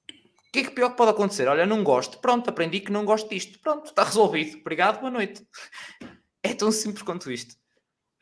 O 0.10 0.52
que 0.54 0.60
é 0.60 0.64
que 0.64 0.72
pior 0.72 0.92
que 0.92 0.98
pode 0.98 1.12
acontecer? 1.12 1.48
Olha, 1.48 1.66
não 1.66 1.84
gosto. 1.84 2.20
Pronto, 2.20 2.50
aprendi 2.50 2.80
que 2.80 2.92
não 2.92 3.04
gosto 3.04 3.30
disto. 3.30 3.60
Pronto, 3.60 3.88
está 3.88 4.04
resolvido. 4.04 4.60
Obrigado, 4.60 5.00
boa 5.00 5.12
noite. 5.12 5.46
É 6.42 6.54
tão 6.54 6.72
simples 6.72 7.02
quanto 7.02 7.30
isto. 7.30 7.56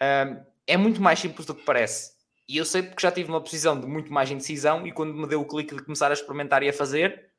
Um, 0.01 0.43
é 0.65 0.77
muito 0.77 1.01
mais 1.01 1.19
simples 1.19 1.45
do 1.45 1.53
que 1.53 1.63
parece. 1.63 2.13
E 2.47 2.57
eu 2.57 2.65
sei 2.65 2.81
porque 2.81 3.01
já 3.01 3.11
tive 3.11 3.29
uma 3.29 3.41
posição 3.41 3.79
de 3.79 3.85
muito 3.85 4.11
mais 4.11 4.31
indecisão 4.31 4.87
e 4.87 4.91
quando 4.91 5.13
me 5.13 5.27
deu 5.27 5.41
o 5.41 5.47
clique 5.47 5.75
de 5.75 5.83
começar 5.83 6.09
a 6.09 6.13
experimentar 6.13 6.63
e 6.63 6.69
a 6.69 6.73
fazer, 6.73 7.32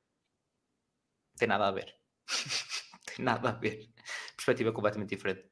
tem 1.37 1.49
nada 1.49 1.69
a 1.69 1.71
ver. 1.71 1.95
tem 3.17 3.25
nada 3.25 3.49
a 3.49 3.53
ver. 3.53 3.89
Perspectiva 4.37 4.73
completamente 4.73 5.11
diferente. 5.11 5.45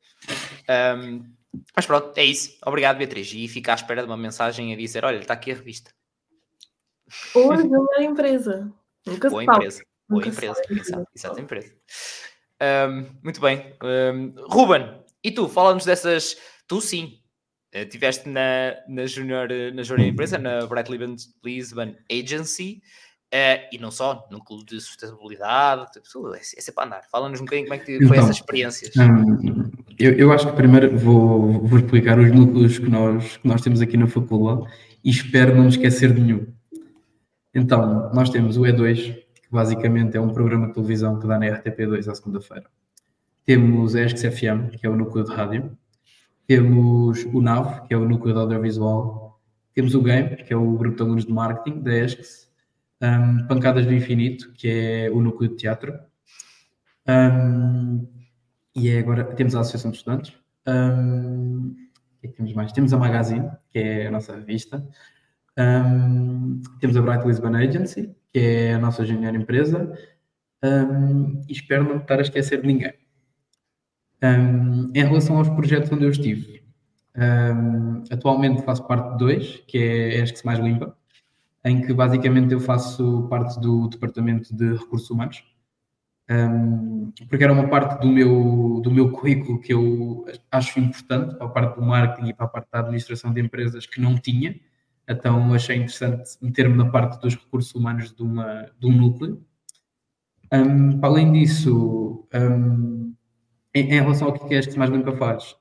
Um, 0.69 1.35
mas 1.75 1.87
pronto, 1.87 2.17
é 2.17 2.25
isso. 2.25 2.59
Obrigado, 2.65 2.99
Beatriz. 2.99 3.33
E 3.33 3.49
fica 3.49 3.73
à 3.73 3.75
espera 3.75 4.03
de 4.03 4.09
uma 4.09 4.17
mensagem 4.17 4.73
a 4.73 4.77
dizer: 4.77 5.05
olha, 5.05 5.19
está 5.19 5.35
aqui 5.35 5.53
a 5.53 5.55
revista. 5.55 5.93
Ou 7.35 7.53
a 7.53 7.57
melhor 7.57 7.87
empresa. 8.01 8.73
Nunca 9.07 9.29
Boa 9.29 9.45
empresa. 9.45 9.85
Boa 10.09 10.27
empresa. 10.27 10.63
Exato, 11.15 11.41
empresa. 11.41 11.75
Um, 12.61 13.19
muito 13.23 13.41
bem. 13.41 13.75
Um, 13.83 14.35
Ruben, 14.47 15.03
e 15.23 15.31
tu? 15.31 15.49
Fala-nos 15.49 15.85
dessas. 15.85 16.37
Tu 16.67 16.81
sim. 16.81 17.19
Uh, 17.75 17.89
tiveste 17.89 18.29
na, 18.29 18.77
na, 18.87 19.07
junior, 19.07 19.49
na 19.75 19.83
junior 19.83 20.07
empresa, 20.07 20.39
na 20.39 20.67
Bright 20.67 20.91
Lisbon 21.43 21.97
Agency. 22.11 22.83
Uh, 23.33 23.65
e 23.73 23.79
não 23.79 23.91
só, 23.91 24.29
no 24.31 24.45
clube 24.45 24.67
de 24.67 24.79
sustentabilidade, 24.79 25.87
é, 25.97 26.39
é 26.39 26.61
sempre 26.61 26.85
a 26.85 26.87
andar. 26.87 27.03
Fala-nos 27.11 27.41
um 27.41 27.45
bocadinho 27.45 27.67
como 27.67 27.81
é 27.81 27.83
que 27.83 27.97
foi 27.97 28.05
então, 28.05 28.15
essas 28.15 28.37
experiências. 28.37 28.95
Um, 28.95 29.71
eu, 29.99 30.13
eu, 30.13 30.33
acho 30.33 30.49
que 30.49 30.53
primeiro 30.53 30.99
vou, 30.99 31.67
vou 31.67 31.79
explicar 31.79 32.19
os 32.19 32.31
núcleos 32.31 32.79
que 32.79 32.91
nós, 32.91 33.39
que 33.39 33.49
nós 33.49 33.63
temos 33.63 33.81
aqui 33.81 33.97
na 33.97 34.07
faculdade 34.07 34.71
e 35.03 35.09
espero 35.09 35.57
não 35.57 35.63
me 35.63 35.71
esquecer 35.71 36.13
de 36.13 36.21
nenhum. 36.21 36.47
Então, 37.55 38.13
nós 38.13 38.29
temos 38.29 38.59
o 38.59 38.63
E2, 38.63 39.15
que 39.15 39.51
basicamente 39.51 40.15
é 40.15 40.21
um 40.21 40.29
programa 40.29 40.67
de 40.67 40.75
televisão 40.75 41.19
que 41.19 41.27
dá 41.27 41.39
na 41.39 41.47
RTP2 41.47 42.11
à 42.11 42.15
segunda-feira. 42.15 42.67
Temos 43.47 43.95
a 43.95 44.03
ESCS 44.03 44.39
FM, 44.39 44.77
que 44.79 44.87
é 44.87 44.91
o 44.91 44.97
núcleo 44.97 45.25
de 45.25 45.33
rádio. 45.33 45.75
Temos 46.47 47.25
o 47.33 47.41
NAV, 47.41 47.87
que 47.89 47.95
é 47.95 47.97
o 47.97 48.07
núcleo 48.07 48.35
de 48.35 48.41
audiovisual. 48.41 49.41
Temos 49.75 49.95
o 49.95 50.03
GAME, 50.03 50.37
que 50.45 50.53
é 50.53 50.57
o 50.57 50.77
grupo 50.77 50.97
de 50.97 51.03
alunos 51.03 51.25
de 51.25 51.33
marketing 51.33 51.81
da 51.81 51.97
ESCS 51.97 52.52
um, 53.03 53.47
Pancadas 53.47 53.85
do 53.85 53.93
Infinito, 53.93 54.53
que 54.53 54.69
é 54.69 55.11
o 55.11 55.21
núcleo 55.21 55.51
de 55.51 55.57
teatro. 55.57 55.99
Um, 57.07 58.07
e 58.75 58.89
é 58.89 58.99
agora 58.99 59.25
temos 59.25 59.55
a 59.55 59.61
Associação 59.61 59.91
de 59.91 59.99
Estudantes. 59.99 60.33
Um, 60.67 61.75
que, 62.23 62.29
é 62.29 62.31
que 62.31 62.37
temos 62.37 62.55
mais? 62.55 62.73
Temos 62.73 62.93
a 62.93 62.99
Magazine, 62.99 63.51
que 63.71 63.79
é 63.79 64.07
a 64.07 64.11
nossa 64.11 64.35
revista. 64.37 64.87
temos 66.81 66.97
a 66.97 67.03
Bright 67.03 67.27
Lisbon 67.27 67.55
Agency, 67.57 68.15
que 68.33 68.39
é 68.39 68.75
a 68.75 68.79
nossa 68.79 69.05
junior 69.05 69.35
empresa. 69.35 69.93
e 71.49 71.53
espero 71.53 71.85
não 71.85 71.97
estar 71.97 72.19
a 72.19 72.23
esquecer 72.23 72.61
de 72.61 72.67
ninguém. 72.67 72.95
em 74.95 75.05
relação 75.05 75.37
aos 75.39 75.49
projetos 75.51 75.91
onde 75.91 76.05
eu 76.05 76.11
estive, 76.11 76.63
atualmente 78.11 78.63
faço 78.63 78.87
parte 78.87 79.11
de 79.13 79.19
dois, 79.19 79.57
que 79.67 79.79
é 79.79 80.21
a 80.21 80.23
ESC 80.23 80.47
Mais 80.47 80.61
Limpa, 80.61 80.97
em 81.65 81.81
que 81.81 81.93
basicamente 81.93 82.53
eu 82.53 82.61
faço 82.61 83.27
parte 83.29 83.61
do 83.61 83.89
departamento 83.89 84.55
de 84.55 84.75
recursos 84.75 85.09
humanos, 85.11 85.45
um, 86.31 87.13
porque 87.29 87.45
era 87.45 87.53
uma 87.53 87.69
parte 87.69 88.01
do 88.01 88.09
meu, 88.09 88.81
do 88.83 88.91
meu 88.91 89.11
currículo 89.13 89.61
que 89.61 89.73
eu 89.73 90.25
acho 90.51 90.81
importante 90.81 91.37
para 91.37 91.47
a 91.47 91.51
parte 91.51 91.77
do 91.77 91.83
marketing 91.83 92.29
e 92.31 92.35
para 92.35 92.47
a 92.47 92.49
parte 92.49 92.69
da 92.71 92.81
administração 92.81 93.33
de 93.33 93.41
empresas 93.41 93.87
que 93.87 94.01
não 94.01 94.17
tinha, 94.17 94.59
então 95.09 95.53
achei 95.53 95.77
interessante 95.77 96.31
meter-me 96.41 96.77
na 96.77 96.91
parte 96.91 97.21
dos 97.21 97.35
recursos 97.35 97.75
humanos 97.75 98.13
de, 98.13 98.23
uma, 98.23 98.71
de 98.79 98.87
um 98.87 98.93
núcleo. 98.93 99.45
Um, 100.53 100.99
para 100.99 101.09
além 101.09 101.33
disso, 101.33 102.27
um, 102.35 103.15
em, 103.75 103.83
em, 103.83 104.01
relação 104.01 104.29
ao 104.29 104.35
que 104.35 104.55
é 104.55 104.59
este 104.59 104.79
mais 104.79 104.91
limpa 104.91 105.17
faz, 105.17 105.57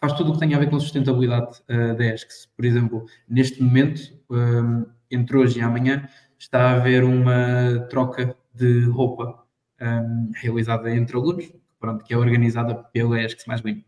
faz 0.00 0.12
tudo 0.14 0.30
o 0.30 0.32
que 0.34 0.40
tem 0.40 0.54
a 0.54 0.58
ver 0.58 0.70
com 0.70 0.78
sustentabilidade 0.80 1.60
uh, 1.68 1.96
da 1.96 2.06
ESCS. 2.06 2.46
Por 2.56 2.64
exemplo, 2.64 3.06
neste 3.28 3.62
momento, 3.62 4.00
um, 4.30 4.86
entre 5.10 5.36
hoje 5.36 5.58
e 5.58 5.62
amanhã, 5.62 6.08
está 6.38 6.70
a 6.70 6.74
haver 6.74 7.04
uma 7.04 7.86
troca 7.90 8.36
de 8.54 8.84
roupa 8.84 9.44
um, 9.80 10.30
realizada 10.34 10.90
entre 10.94 11.16
alunos, 11.16 11.52
pronto, 11.80 12.04
que 12.04 12.14
é 12.14 12.16
organizada 12.16 12.74
pela 12.74 13.20
ESCS 13.20 13.46
Mais 13.46 13.60
Bem. 13.60 13.84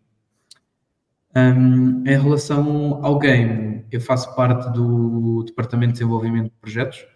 Um, 1.37 2.03
em 2.05 2.21
relação 2.21 3.05
ao 3.05 3.19
game, 3.19 3.85
eu 3.91 4.01
faço 4.01 4.35
parte 4.35 4.73
do 4.73 5.45
Departamento 5.45 5.93
de 5.93 6.01
Desenvolvimento 6.01 6.47
de 6.47 6.57
Projetos, 6.61 7.07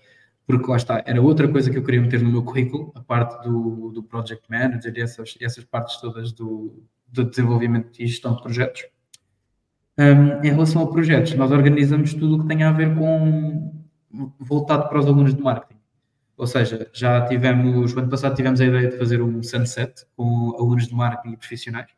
porque 0.47 0.71
lá 0.71 0.77
está, 0.77 1.03
era 1.05 1.21
outra 1.21 1.49
coisa 1.49 1.71
que 1.71 1.79
eu 1.79 1.83
queria 1.83 2.01
meter 2.01 2.23
no 2.23 2.31
meu 2.31 2.45
currículo, 2.45 2.93
a 2.95 3.01
parte 3.01 3.43
do, 3.43 3.91
do 3.91 4.03
Project 4.05 4.45
Manager 4.49 4.93
e 4.95 5.01
essas, 5.01 5.35
essas 5.41 5.65
partes 5.65 5.97
todas 6.01 6.33
do, 6.33 6.85
de 7.23 7.31
desenvolvimento 7.31 7.91
e 8.01 8.07
gestão 8.07 8.35
de 8.35 8.43
projetos. 8.43 8.87
Um, 9.97 10.45
em 10.45 10.51
relação 10.51 10.83
a 10.83 10.91
projetos, 10.91 11.35
nós 11.35 11.53
organizamos 11.53 12.15
tudo 12.15 12.37
o 12.37 12.43
que 12.43 12.49
tem 12.49 12.65
a 12.65 12.73
ver 12.73 12.95
com 12.97 13.73
voltado 14.41 14.89
para 14.89 14.99
os 14.99 15.07
alunos 15.07 15.35
de 15.35 15.43
marketing. 15.43 15.81
Ou 16.37 16.47
seja, 16.47 16.91
já 16.93 17.25
tivemos, 17.27 17.95
o 17.95 17.99
ano 17.99 18.09
passado 18.09 18.35
tivemos 18.35 18.61
a 18.61 18.65
ideia 18.65 18.91
de 18.91 18.99
fazer 18.99 19.23
um 19.23 19.43
sunset 19.43 20.05
com 20.17 20.55
alunos 20.59 20.89
de 20.89 20.95
marketing 20.95 21.35
e 21.35 21.37
profissionais 21.37 21.91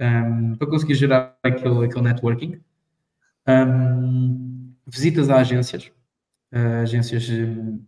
um, 0.00 0.54
para 0.54 0.66
conseguir 0.68 0.94
gerar 0.94 1.36
aquele, 1.42 1.84
aquele 1.84 2.02
networking. 2.02 2.60
Um, 3.46 4.72
visitas 4.86 5.28
a 5.30 5.36
agências. 5.36 5.90
Uh, 6.52 6.82
agências, 6.82 7.28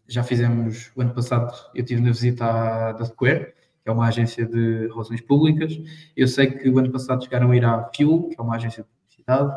já 0.06 0.22
fizemos 0.22 0.92
o 0.94 1.00
ano 1.02 1.14
passado, 1.14 1.52
eu 1.74 1.84
tive 1.84 2.00
na 2.00 2.10
visita 2.10 2.44
à, 2.44 2.92
da 2.92 3.04
Square, 3.04 3.54
que 3.82 3.90
é 3.90 3.92
uma 3.92 4.06
agência 4.06 4.46
de 4.46 4.86
relações 4.88 5.20
públicas. 5.20 5.78
Eu 6.16 6.28
sei 6.28 6.46
que 6.46 6.68
o 6.68 6.78
ano 6.78 6.90
passado 6.90 7.24
chegaram 7.24 7.50
a 7.50 7.56
ir 7.56 7.64
à 7.64 7.90
Fuel, 7.94 8.28
que 8.28 8.36
é 8.38 8.42
uma 8.42 8.56
agência 8.56 8.82
de 8.82 8.88
publicidade. 8.88 9.52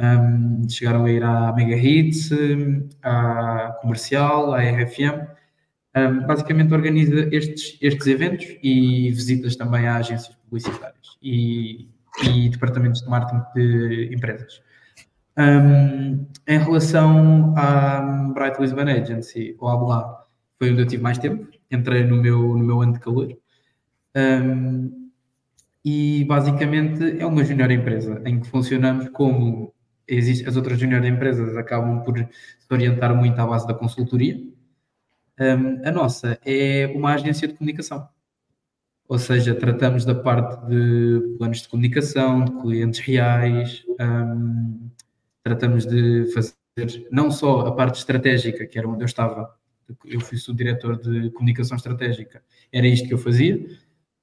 Um, 0.00 0.68
chegaram 0.68 1.04
a 1.04 1.10
ir 1.10 1.22
à 1.22 1.52
Mega 1.52 1.76
Hits, 1.76 2.30
à 3.02 3.76
Comercial, 3.80 4.54
à 4.54 4.60
RFM. 4.60 5.28
Um, 5.96 6.26
basicamente 6.26 6.72
organiza 6.72 7.28
estes, 7.34 7.76
estes 7.80 8.06
eventos 8.06 8.46
e 8.62 9.10
visitas 9.10 9.56
também 9.56 9.86
a 9.86 9.96
agências 9.96 10.34
publicitárias 10.36 11.18
e, 11.22 11.88
e 12.22 12.48
departamentos 12.48 13.02
de 13.02 13.08
marketing 13.08 13.42
de 13.54 14.14
empresas. 14.14 14.62
Um, 15.36 16.26
em 16.46 16.58
relação 16.58 17.54
à 17.56 18.00
Bright 18.34 18.60
Lisbon 18.60 18.88
Agency, 18.88 19.56
ou 19.58 19.68
à 19.68 19.76
BLA, 19.76 20.24
foi 20.58 20.70
onde 20.70 20.82
eu 20.82 20.86
tive 20.86 21.02
mais 21.02 21.18
tempo. 21.18 21.46
Entrei 21.70 22.04
no 22.04 22.16
meu, 22.16 22.38
no 22.38 22.64
meu 22.64 22.80
ano 22.80 22.92
de 22.92 23.00
calor. 23.00 23.36
Um, 24.16 25.10
e 25.84 26.24
basicamente 26.24 27.20
é 27.20 27.24
uma 27.24 27.44
junior 27.44 27.70
empresa 27.70 28.20
em 28.26 28.40
que 28.40 28.48
funcionamos 28.48 29.08
como 29.10 29.72
existe, 30.06 30.46
as 30.48 30.56
outras 30.56 30.78
junior 30.78 31.04
empresas 31.04 31.56
acabam 31.56 32.02
por 32.02 32.18
se 32.18 32.66
orientar 32.70 33.14
muito 33.14 33.38
à 33.40 33.46
base 33.46 33.66
da 33.66 33.74
consultoria. 33.74 34.36
Um, 35.40 35.86
a 35.86 35.90
nossa 35.90 36.38
é 36.44 36.92
uma 36.94 37.14
agência 37.14 37.48
de 37.48 37.54
comunicação, 37.54 38.06
ou 39.08 39.18
seja, 39.18 39.54
tratamos 39.54 40.04
da 40.04 40.14
parte 40.14 40.66
de 40.68 41.36
planos 41.38 41.62
de 41.62 41.68
comunicação, 41.68 42.44
de 42.44 42.52
clientes 42.60 43.00
reais, 43.00 43.82
um, 43.98 44.90
tratamos 45.42 45.86
de 45.86 46.26
fazer 46.32 46.54
não 47.10 47.30
só 47.30 47.60
a 47.66 47.72
parte 47.74 47.98
estratégica, 47.98 48.66
que 48.66 48.78
era 48.78 48.88
onde 48.88 49.02
eu 49.02 49.06
estava, 49.06 49.54
eu 50.04 50.20
fui 50.20 50.36
subdiretor 50.36 51.00
de 51.00 51.30
comunicação 51.30 51.76
estratégica, 51.76 52.42
era 52.70 52.86
isto 52.86 53.08
que 53.08 53.14
eu 53.14 53.18
fazia, 53.18 53.66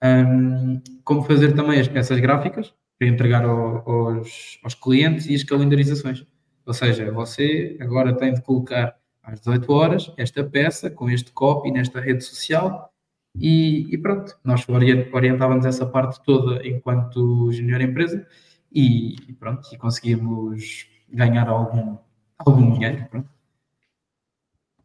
um, 0.04 0.82
como 1.04 1.24
fazer 1.24 1.54
também 1.54 1.80
as 1.80 1.88
peças 1.88 2.20
gráficas 2.20 2.74
para 2.98 3.08
entregar 3.08 3.44
ao, 3.44 3.90
aos, 3.90 4.60
aos 4.64 4.74
clientes 4.74 5.28
e 5.28 5.36
as 5.36 5.44
calendarizações. 5.44 6.26
Ou 6.66 6.74
seja, 6.74 7.12
você 7.12 7.78
agora 7.80 8.16
tem 8.16 8.34
de 8.34 8.42
colocar 8.42 8.96
às 9.24 9.40
18 9.40 9.72
horas 9.72 10.12
esta 10.18 10.44
peça 10.44 10.90
com 10.90 11.10
este 11.10 11.32
copy 11.32 11.72
nesta 11.72 12.00
rede 12.00 12.24
social 12.24 12.92
e, 13.40 13.94
e 13.94 13.98
pronto, 13.98 14.38
nós 14.44 14.66
orientávamos 15.14 15.66
essa 15.66 15.86
parte 15.86 16.22
toda 16.24 16.66
enquanto 16.68 17.52
junior 17.52 17.82
empresa 17.82 18.26
e, 18.72 19.16
e 19.30 19.34
pronto, 19.34 19.68
e 19.72 19.78
conseguimos 19.78 20.90
ganhar 21.10 21.48
algum, 21.48 21.98
algum 22.38 22.74
dinheiro, 22.74 23.06
pronto. 23.10 23.30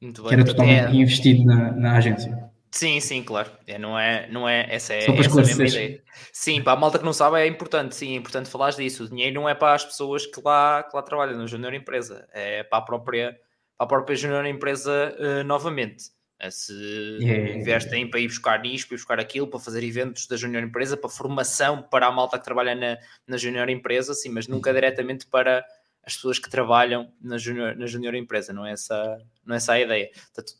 Muito 0.00 0.22
bem. 0.22 0.28
Que 0.28 0.34
era 0.34 0.44
totalmente 0.44 0.86
é... 0.86 0.94
investido 0.94 1.44
na, 1.44 1.72
na 1.72 1.96
agência. 1.96 2.51
Sim, 2.72 3.00
sim, 3.00 3.22
claro. 3.22 3.50
É, 3.66 3.78
não, 3.78 3.98
é, 3.98 4.26
não 4.28 4.48
é 4.48 4.66
essa, 4.70 4.94
é, 4.94 4.98
essa 4.98 5.10
a 5.10 5.14
mesma 5.44 5.66
ideia. 5.66 6.02
Sim, 6.32 6.62
para 6.62 6.72
a 6.72 6.76
malta 6.76 6.98
que 6.98 7.04
não 7.04 7.12
sabe 7.12 7.38
é 7.38 7.46
importante, 7.46 7.94
sim, 7.94 8.14
é 8.14 8.16
importante 8.16 8.48
falar 8.48 8.70
disso. 8.70 9.04
O 9.04 9.08
dinheiro 9.08 9.34
não 9.34 9.48
é 9.48 9.54
para 9.54 9.74
as 9.74 9.84
pessoas 9.84 10.24
que 10.24 10.40
lá, 10.42 10.82
que 10.82 10.96
lá 10.96 11.02
trabalham 11.02 11.36
no 11.36 11.46
Junior 11.46 11.74
Empresa, 11.74 12.26
é 12.32 12.62
para 12.62 12.78
a 12.78 12.82
própria, 12.82 13.38
para 13.76 13.84
a 13.84 13.86
própria 13.86 14.16
Junior 14.16 14.46
Empresa 14.46 15.14
uh, 15.18 15.44
novamente. 15.44 16.04
Se 16.50 16.72
yeah. 17.20 17.54
investem 17.54 18.10
para 18.10 18.18
ir 18.18 18.26
buscar 18.26 18.60
nisso, 18.60 18.88
para 18.88 18.94
ir 18.94 18.98
buscar 18.98 19.20
aquilo, 19.20 19.46
para 19.46 19.60
fazer 19.60 19.84
eventos 19.84 20.26
da 20.26 20.36
Junior 20.36 20.64
Empresa, 20.64 20.96
para 20.96 21.10
formação 21.10 21.82
para 21.82 22.06
a 22.06 22.10
malta 22.10 22.38
que 22.38 22.44
trabalha 22.44 22.74
na, 22.74 22.98
na 23.28 23.36
Junior 23.36 23.68
Empresa, 23.68 24.12
sim, 24.14 24.30
mas 24.30 24.48
nunca 24.48 24.72
diretamente 24.72 25.26
para 25.26 25.64
as 26.02 26.16
pessoas 26.16 26.38
que 26.38 26.50
trabalham 26.50 27.12
na 27.20 27.38
Junior, 27.38 27.76
na 27.76 27.86
junior 27.86 28.14
Empresa, 28.14 28.52
não 28.52 28.66
é, 28.66 28.72
essa, 28.72 29.18
não 29.44 29.54
é 29.54 29.58
essa 29.58 29.74
a 29.74 29.80
ideia. 29.80 30.10
Portanto, 30.34 30.54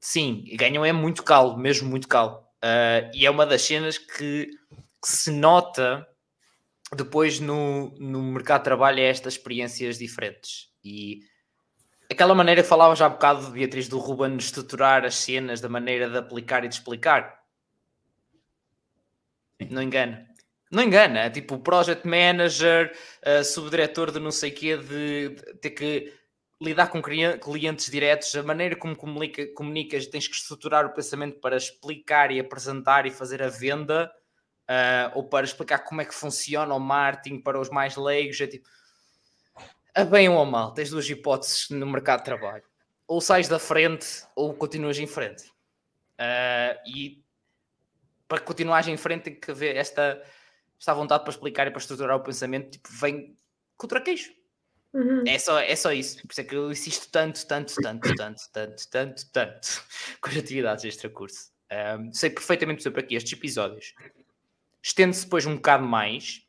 sim, 0.00 0.44
ganham 0.54 0.84
é 0.84 0.92
muito 0.92 1.22
calo, 1.22 1.56
mesmo 1.56 1.88
muito 1.88 2.08
calo. 2.08 2.44
Uh, 2.64 3.10
e 3.14 3.24
é 3.24 3.30
uma 3.30 3.46
das 3.46 3.62
cenas 3.62 3.98
que, 3.98 4.46
que, 4.46 5.08
se 5.08 5.30
nota 5.30 6.06
depois 6.94 7.38
no, 7.38 7.90
no 7.98 8.22
mercado 8.22 8.60
de 8.60 8.64
trabalho 8.64 9.00
é 9.00 9.04
estas 9.04 9.34
experiências 9.34 9.98
diferentes. 9.98 10.68
E 10.84 11.20
aquela 12.10 12.34
maneira 12.34 12.62
que 12.62 12.68
falava 12.68 12.96
já 12.96 13.06
há 13.06 13.10
bocado, 13.10 13.50
Beatriz, 13.50 13.88
do 13.88 13.98
Ruben 13.98 14.36
estruturar 14.36 15.04
as 15.04 15.14
cenas, 15.14 15.60
da 15.60 15.68
maneira 15.68 16.08
de 16.08 16.18
aplicar 16.18 16.64
e 16.64 16.68
de 16.68 16.74
explicar, 16.74 17.38
não 19.70 19.82
engana. 19.82 20.26
Não 20.70 20.82
engana, 20.82 21.20
é 21.20 21.30
tipo 21.30 21.58
project 21.58 22.06
manager, 22.06 22.92
uh, 23.26 23.42
subdiretor 23.42 24.10
de 24.10 24.20
não 24.20 24.30
sei 24.30 24.50
o 24.50 24.54
quê, 24.54 24.76
de, 24.76 25.28
de 25.30 25.54
ter 25.60 25.70
que 25.70 26.12
lidar 26.60 26.88
com 26.88 27.00
clientes 27.00 27.90
diretos, 27.90 28.34
a 28.34 28.42
maneira 28.42 28.74
como 28.74 28.96
comunica, 28.96 29.46
comunicas, 29.54 30.06
tens 30.06 30.26
que 30.26 30.34
estruturar 30.34 30.84
o 30.84 30.92
pensamento 30.92 31.38
para 31.38 31.56
explicar 31.56 32.32
e 32.32 32.40
apresentar 32.40 33.06
e 33.06 33.10
fazer 33.10 33.42
a 33.42 33.48
venda, 33.48 34.12
uh, 34.68 35.16
ou 35.16 35.24
para 35.24 35.46
explicar 35.46 35.78
como 35.78 36.00
é 36.00 36.04
que 36.04 36.14
funciona 36.14 36.74
o 36.74 36.80
marketing 36.80 37.40
para 37.40 37.60
os 37.60 37.70
mais 37.70 37.96
leigos, 37.96 38.40
é 38.40 38.46
tipo, 38.46 38.68
a 39.94 40.04
bem 40.04 40.28
ou 40.28 40.40
a 40.40 40.44
mal, 40.44 40.74
tens 40.74 40.90
duas 40.90 41.08
hipóteses 41.08 41.70
no 41.70 41.86
mercado 41.86 42.20
de 42.20 42.24
trabalho. 42.24 42.64
Ou 43.06 43.20
sais 43.20 43.48
da 43.48 43.58
frente 43.58 44.24
ou 44.36 44.52
continuas 44.52 44.98
em 44.98 45.06
frente. 45.06 45.48
Uh, 46.18 46.78
e 46.86 47.24
para 48.26 48.40
continuares 48.40 48.88
em 48.88 48.96
frente 48.96 49.22
tem 49.22 49.34
que 49.34 49.50
haver 49.50 49.76
esta, 49.76 50.22
esta 50.78 50.92
vontade 50.92 51.24
para 51.24 51.32
explicar 51.32 51.66
e 51.66 51.70
para 51.70 51.80
estruturar 51.80 52.16
o 52.16 52.20
pensamento, 52.20 52.72
tipo, 52.72 52.88
vem 52.90 53.36
contra 53.76 54.00
queixo. 54.00 54.37
Uhum. 54.98 55.22
É, 55.24 55.38
só, 55.38 55.60
é 55.60 55.76
só 55.76 55.92
isso. 55.92 56.20
Por 56.22 56.32
isso 56.32 56.40
é 56.40 56.44
que 56.44 56.56
eu 56.56 56.72
insisto 56.72 57.08
tanto, 57.10 57.46
tanto, 57.46 57.74
tanto, 57.76 58.14
tanto, 58.16 58.42
tanto, 58.52 58.90
tanto, 58.90 59.30
tanto 59.32 59.84
com 60.20 60.30
as 60.30 60.36
atividades 60.36 60.84
extra 60.84 61.08
curso. 61.08 61.50
Um, 61.70 62.12
sei 62.12 62.30
perfeitamente 62.30 62.82
sobre 62.82 63.00
aqui 63.00 63.14
estes 63.14 63.32
episódios. 63.32 63.94
Estende-se 64.82 65.24
depois 65.24 65.46
um 65.46 65.54
bocado 65.54 65.86
mais 65.86 66.42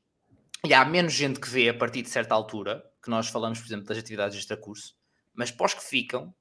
e 0.66 0.74
há 0.74 0.84
menos 0.84 1.14
gente 1.14 1.40
que 1.40 1.50
vê 1.50 1.70
a 1.70 1.74
partir 1.74 2.02
de 2.02 2.10
certa 2.10 2.34
altura, 2.34 2.84
que 3.04 3.10
nós 3.10 3.28
falamos, 3.28 3.60
por 3.60 3.68
exemplo, 3.68 3.86
das 3.86 3.98
atividades 3.98 4.38
extra 4.38 4.58
curso, 4.58 4.96
mas 5.34 5.54
os 5.58 5.74
que 5.74 5.84
ficam, 5.84 6.34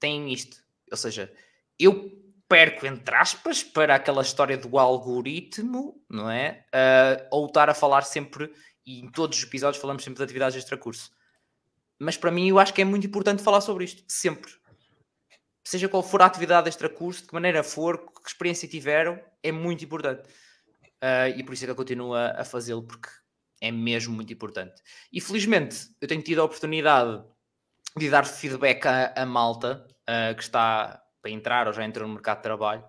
têm 0.00 0.32
isto. 0.32 0.58
Ou 0.90 0.96
seja, 0.96 1.32
eu 1.78 2.10
perco, 2.48 2.86
entre 2.86 3.14
aspas, 3.14 3.62
para 3.62 3.94
aquela 3.94 4.22
história 4.22 4.58
do 4.58 4.78
algoritmo, 4.78 6.02
não 6.10 6.30
é? 6.30 6.66
Uh, 6.74 7.28
ou 7.30 7.46
estar 7.46 7.70
a 7.70 7.74
falar 7.74 8.02
sempre, 8.02 8.52
e 8.86 9.00
em 9.00 9.10
todos 9.10 9.38
os 9.38 9.44
episódios 9.44 9.80
falamos 9.80 10.02
sempre 10.02 10.18
de 10.18 10.24
atividades 10.24 10.56
extra 10.56 10.76
curso. 10.76 11.10
Mas 11.98 12.16
para 12.16 12.30
mim 12.30 12.48
eu 12.48 12.58
acho 12.58 12.74
que 12.74 12.82
é 12.82 12.84
muito 12.84 13.06
importante 13.06 13.42
falar 13.42 13.60
sobre 13.60 13.84
isto, 13.84 14.02
sempre. 14.08 14.52
Seja 15.64 15.88
qual 15.88 16.02
for 16.02 16.20
a 16.20 16.26
atividade 16.26 16.68
extra 16.68 16.88
curso, 16.88 17.22
de 17.22 17.28
que 17.28 17.34
maneira 17.34 17.62
for, 17.62 17.98
que 17.98 18.28
experiência 18.28 18.68
tiveram, 18.68 19.18
é 19.42 19.50
muito 19.50 19.84
importante. 19.84 20.28
Uh, 21.02 21.36
e 21.36 21.42
por 21.42 21.54
isso 21.54 21.64
é 21.64 21.66
que 21.66 21.70
eu 21.70 21.76
continuo 21.76 22.14
a, 22.14 22.44
fazê-lo, 22.44 22.82
porque 22.82 23.08
é 23.60 23.70
mesmo 23.70 24.14
muito 24.14 24.32
importante. 24.32 24.82
E 25.12 25.20
felizmente 25.20 25.88
eu 26.00 26.08
tenho 26.08 26.22
tido 26.22 26.40
a 26.40 26.44
oportunidade 26.44 27.24
de 27.96 28.10
dar 28.10 28.26
feedback 28.26 28.86
à, 28.86 29.24
malta 29.24 29.86
uh, 30.02 30.34
que 30.34 30.42
está 30.42 31.02
para 31.22 31.30
entrar 31.30 31.66
ou 31.66 31.72
já 31.72 31.84
entrou 31.84 32.06
no 32.06 32.14
mercado 32.14 32.38
de 32.38 32.42
trabalho 32.42 32.84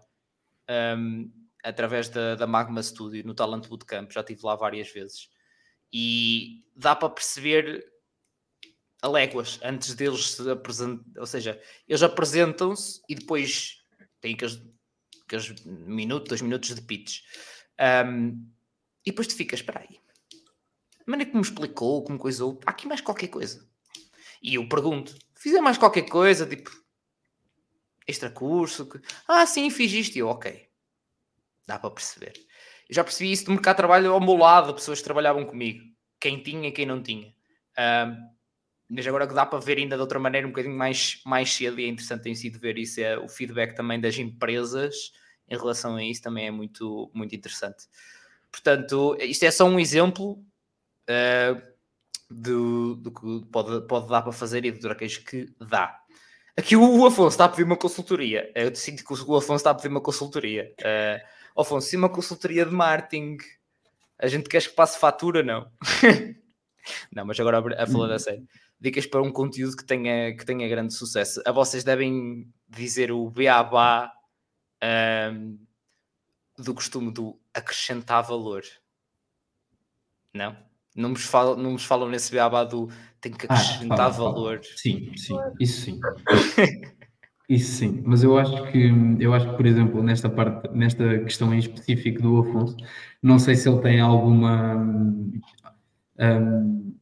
um, 0.98 1.32
através 1.64 2.10
da, 2.10 2.36
da, 2.36 2.46
Magma 2.48 2.82
Studio 2.82 3.26
no 3.26 3.34
Talent 3.34 3.68
Bootcamp, 3.68 4.12
já 4.12 4.22
estive 4.22 4.42
lá 4.44 4.56
várias 4.56 4.90
vezes 4.92 5.30
e 5.92 6.64
dá 6.76 6.96
para 6.96 7.10
perceber 7.10 7.86
a 9.02 9.08
léguas 9.08 9.60
antes 9.64 9.94
deles 9.94 10.32
se 10.32 10.50
apresentar, 10.50 11.04
ou 11.20 11.26
seja, 11.26 11.62
eles 11.88 12.04
apresentam-se 12.04 13.02
e 13.08 13.16
depois 13.16 13.84
têm 14.20 14.34
aqueles, 14.34 14.62
aqueles 15.26 15.64
minutos, 15.66 16.30
dois 16.30 16.42
minutos 16.42 16.74
de 16.74 16.82
pitch 16.82 17.22
um, 18.08 18.48
e 19.06 19.12
depois 19.12 19.28
tu 19.28 19.36
ficas, 19.36 19.60
espera 19.60 19.82
aí 19.82 20.00
a 21.06 21.12
maneira 21.12 21.32
como 21.32 21.44
explicou, 21.44 22.04
como 22.04 22.18
coisou, 22.18 22.60
há 22.66 22.72
aqui 22.72 22.88
mais 22.88 23.02
qualquer 23.02 23.28
coisa 23.28 23.68
e 24.42 24.56
eu 24.56 24.68
pergunto, 24.68 25.16
fizer 25.36 25.62
mais 25.62 25.78
qualquer 25.78 26.10
coisa, 26.10 26.46
tipo 26.46 26.72
extra 28.08 28.30
curso. 28.30 28.86
Que... 28.86 29.00
Ah, 29.28 29.46
sim, 29.46 29.70
fiz 29.70 29.92
isto. 29.92 30.16
E 30.16 30.20
eu, 30.20 30.28
ok. 30.28 30.70
Dá 31.66 31.80
para 31.80 31.90
perceber. 31.92 32.34
Já 32.90 33.04
percebi 33.04 33.32
isso 33.32 33.46
do 33.46 33.52
mercado 33.52 33.76
de 33.76 33.78
trabalho 33.78 34.14
ao 34.14 34.22
meu 34.22 34.36
lado, 34.36 34.74
pessoas 34.74 35.00
que 35.00 35.04
trabalhavam 35.04 35.46
comigo. 35.46 35.84
Quem 36.20 36.42
tinha 36.42 36.70
e 36.70 36.72
quem 36.72 36.86
não 36.86 37.02
tinha. 37.02 37.34
Mas 38.88 39.08
agora 39.08 39.28
que 39.28 39.34
dá 39.34 39.46
para 39.46 39.60
ver 39.60 39.78
ainda 39.78 39.96
de 39.96 40.02
outra 40.02 40.20
maneira, 40.20 40.46
um 40.46 40.52
bocadinho 40.52 40.78
mais, 40.78 41.20
mais 41.26 41.52
cedo, 41.54 41.80
e 41.80 41.86
é 41.86 41.88
interessante 41.88 42.24
tem 42.24 42.36
sido 42.36 42.60
ver 42.60 42.78
isso, 42.78 43.02
é 43.02 43.18
o 43.18 43.28
feedback 43.28 43.76
também 43.76 44.00
das 44.00 44.18
empresas 44.18 45.12
em 45.48 45.58
relação 45.58 45.96
a 45.96 46.04
isso 46.04 46.22
também 46.22 46.48
é 46.48 46.52
muito, 46.52 47.10
muito 47.14 47.36
interessante. 47.36 47.86
Portanto, 48.52 49.18
isto 49.20 49.44
é 49.44 49.52
só 49.52 49.66
um 49.66 49.80
exemplo 49.80 50.44
uh, 51.10 51.62
do, 52.30 52.96
do 52.96 53.12
que 53.12 53.46
pode, 53.52 53.88
pode 53.88 54.08
dar 54.08 54.22
para 54.22 54.32
fazer 54.32 54.66
e 54.66 54.72
do 54.72 54.80
traquejo 54.80 55.24
que 55.24 55.54
dá. 55.60 56.00
Aqui 56.58 56.76
o 56.76 57.06
Afonso 57.06 57.30
está 57.30 57.46
a 57.46 57.50
pedir 57.50 57.64
uma 57.64 57.76
consultoria. 57.76 58.50
Eu 58.56 58.74
sinto 58.76 59.04
que 59.04 59.14
o 59.14 59.36
Afonso 59.36 59.56
está 59.56 59.72
a 59.72 59.76
pedir 59.76 59.90
uma 59.90 60.02
consultoria. 60.02 60.74
Uh, 60.80 61.35
Afonso, 61.56 61.88
se 61.88 61.96
uma 61.96 62.10
consultoria 62.10 62.66
de 62.66 62.72
marketing, 62.72 63.38
a 64.20 64.28
gente 64.28 64.50
quer 64.50 64.62
que 64.62 64.76
passe 64.76 65.00
fatura, 65.00 65.42
não? 65.42 65.70
não, 67.14 67.26
mas 67.26 67.40
agora 67.40 67.82
a 67.82 67.88
falar 67.88 68.08
da 68.08 68.20
série. 68.20 68.44
Dicas 68.80 69.06
para 69.06 69.22
um 69.22 69.32
conteúdo 69.32 69.76
que 69.78 69.86
tenha, 69.86 70.36
que 70.36 70.46
tenha 70.46 70.68
grande 70.68 70.94
sucesso. 70.94 71.42
A 71.46 71.52
vocês 71.52 71.84
devem 71.84 72.52
dizer 72.68 73.12
o 73.12 73.30
beabá 73.30 74.12
um, 75.32 75.58
do 76.58 76.74
costume 76.74 77.12
do 77.12 77.40
acrescentar 77.54 78.24
valor. 78.24 78.64
Não? 80.34 80.58
Não 80.94 81.10
nos 81.10 81.26
falam, 81.26 81.56
não 81.56 81.72
nos 81.72 81.86
falam 81.86 82.10
nesse 82.10 82.32
beabá 82.32 82.64
do 82.64 82.90
tem 83.20 83.32
que 83.32 83.48
ah, 83.50 83.54
acrescentar 83.54 84.10
ah, 84.10 84.14
fala, 84.14 84.32
valor. 84.32 84.62
Fala. 84.62 84.78
Sim, 84.78 85.18
sim, 85.18 85.36
isso 85.60 85.82
sim. 85.82 86.00
isso 87.50 87.78
sim, 87.78 88.02
mas 88.06 88.24
eu 88.24 88.38
acho 88.38 88.72
que 88.72 88.92
eu 89.20 89.34
acho 89.34 89.50
que, 89.52 89.58
por 89.58 89.66
exemplo, 89.66 90.02
nesta 90.04 90.30
parte, 90.30 90.70
nesta 90.76 91.20
questão 91.20 91.54
em 91.54 91.60
específico 91.60 92.22
do 92.22 92.40
Afonso, 92.40 92.76
não 93.22 93.38
sei 93.40 93.56
se 93.56 93.70
ele 93.70 93.82
tem 93.82 94.00
alguma 94.00 94.76
um, 96.20 96.96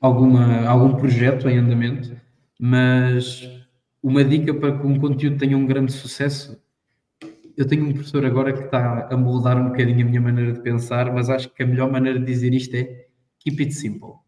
alguma 0.00 0.66
algum 0.66 0.94
projeto 0.96 1.48
em 1.48 1.58
andamento, 1.58 2.14
mas 2.60 3.48
uma 4.02 4.22
dica 4.24 4.52
para 4.54 4.78
que 4.78 4.86
um 4.86 4.98
conteúdo 4.98 5.38
tenha 5.38 5.56
um 5.56 5.66
grande 5.66 5.92
sucesso 5.92 6.62
eu 7.56 7.66
tenho 7.66 7.84
um 7.86 7.92
professor 7.92 8.24
agora 8.24 8.52
que 8.52 8.64
está 8.64 9.08
a 9.10 9.16
moldar 9.16 9.56
um 9.56 9.68
bocadinho 9.68 10.04
a 10.04 10.08
minha 10.08 10.20
maneira 10.20 10.52
de 10.52 10.60
pensar, 10.60 11.12
mas 11.12 11.30
acho 11.30 11.48
que 11.50 11.62
a 11.62 11.66
melhor 11.66 11.90
maneira 11.90 12.18
de 12.18 12.24
dizer 12.24 12.52
isto 12.52 12.74
é 12.74 13.06
keep 13.38 13.60
it 13.62 13.72
simple. 13.72 14.23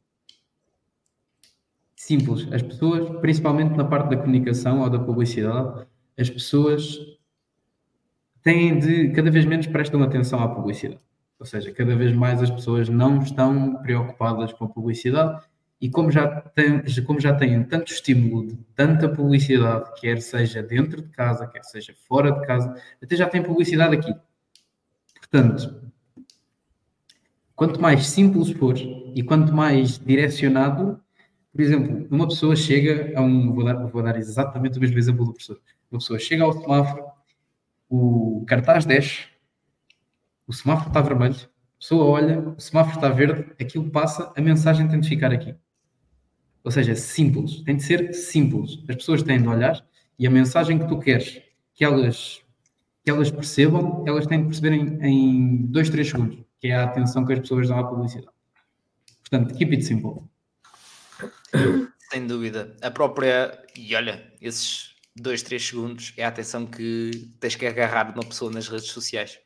Simples. 1.97 2.47
As 2.53 2.63
pessoas, 2.63 3.09
principalmente 3.21 3.75
na 3.75 3.85
parte 3.85 4.11
da 4.11 4.19
comunicação 4.19 4.83
ou 4.83 4.91
da 4.91 4.99
publicidade, 4.99 5.87
as 6.19 6.29
pessoas 6.29 6.99
têm 8.43 8.79
de, 8.79 9.11
cada 9.11 9.31
vez 9.31 9.47
menos 9.47 9.67
prestam 9.67 10.03
atenção 10.03 10.41
à 10.41 10.49
publicidade. 10.49 11.01
Ou 11.39 11.47
seja, 11.47 11.73
cada 11.73 11.97
vez 11.97 12.15
mais 12.15 12.43
as 12.43 12.51
pessoas 12.51 12.89
não 12.89 13.21
estão 13.21 13.77
preocupadas 13.83 14.53
com 14.53 14.67
a 14.67 14.69
publicidade 14.69 15.43
e 15.81 15.91
como 15.91 16.11
já, 16.11 16.43
como 17.07 17.21
já 17.21 17.35
têm 17.35 17.63
tanto 17.65 17.93
estímulo 17.93 18.47
de 18.47 18.57
tanta 18.75 19.09
publicidade, 19.09 19.91
quer 20.01 20.21
seja 20.21 20.63
dentro 20.63 21.03
de 21.03 21.09
casa, 21.09 21.47
quer 21.47 21.65
seja 21.65 21.95
fora 22.07 22.31
de 22.31 22.47
casa, 22.47 22.75
até 23.03 23.17
já 23.17 23.29
tem 23.29 23.43
publicidade 23.43 23.97
aqui. 23.97 24.15
Portanto, 25.19 25.93
quanto 27.55 27.81
mais 27.81 28.07
simples 28.07 28.51
for 28.53 28.77
e 28.79 29.23
quanto 29.23 29.53
mais 29.53 29.99
direcionado, 29.99 31.01
por 31.57 31.63
exemplo, 31.63 32.07
uma 32.11 32.29
pessoa 32.29 32.55
chega 32.55 33.19
a 33.19 33.23
um. 33.23 33.53
Vou 33.55 33.65
dar, 33.65 33.75
vou 33.87 34.03
dar 34.03 34.17
exatamente 34.17 34.77
o 34.77 34.81
mesmo 34.81 34.99
exemplo 34.99 35.25
do 35.25 35.33
professor. 35.33 35.59
Uma 35.91 35.99
pessoa 35.99 36.19
chega 36.19 36.45
ao 36.45 36.53
semáforo, 36.53 37.05
o 37.89 38.45
cartaz 38.47 38.85
desce, 38.85 39.25
o 40.47 40.53
semáforo 40.53 40.89
está 40.89 41.01
vermelho, 41.01 41.35
a 41.35 41.79
pessoa 41.79 42.05
olha, 42.05 42.41
o 42.41 42.61
semáforo 42.61 42.97
está 42.97 43.09
verde, 43.09 43.53
aquilo 43.59 43.91
passa, 43.91 44.33
a 44.37 44.41
mensagem 44.41 44.87
tem 44.87 45.01
de 45.01 45.09
ficar 45.09 45.33
aqui. 45.33 45.55
Ou 46.63 46.71
seja, 46.71 46.95
simples. 46.95 47.63
Tem 47.63 47.77
de 47.77 47.83
ser 47.83 48.13
simples. 48.13 48.83
As 48.89 48.97
pessoas 48.97 49.23
têm 49.23 49.41
de 49.41 49.49
olhar 49.49 49.83
e 50.19 50.27
a 50.27 50.31
mensagem 50.31 50.79
que 50.79 50.87
tu 50.87 50.99
queres 50.99 51.41
que 51.75 51.85
elas, 51.85 52.43
que 53.03 53.11
elas 53.11 53.31
percebam, 53.31 54.05
elas 54.07 54.27
têm 54.27 54.41
de 54.41 54.47
perceber 54.47 54.73
em, 54.73 54.99
em 55.03 55.67
dois, 55.67 55.89
três 55.89 56.11
segundos, 56.11 56.39
que 56.59 56.69
é 56.69 56.75
a 56.75 56.85
atenção 56.85 57.25
que 57.25 57.33
as 57.33 57.39
pessoas 57.39 57.69
dão 57.69 57.79
à 57.79 57.85
publicidade. 57.85 58.35
Portanto, 59.21 59.55
keep 59.55 59.73
it 59.73 59.85
simple. 59.85 60.23
Sem 62.11 62.27
dúvida. 62.27 62.77
A 62.83 62.91
própria. 62.91 63.63
E 63.77 63.95
olha, 63.95 64.33
esses 64.41 64.95
2, 65.17 65.43
3 65.43 65.67
segundos 65.67 66.13
é 66.17 66.25
a 66.25 66.29
atenção 66.29 66.67
que 66.67 67.33
tens 67.41 67.55
que 67.55 67.67
agarrar 67.67 68.13
uma 68.13 68.25
pessoa 68.25 68.51
nas 68.51 68.69
redes 68.69 68.89
sociais. 68.89 69.39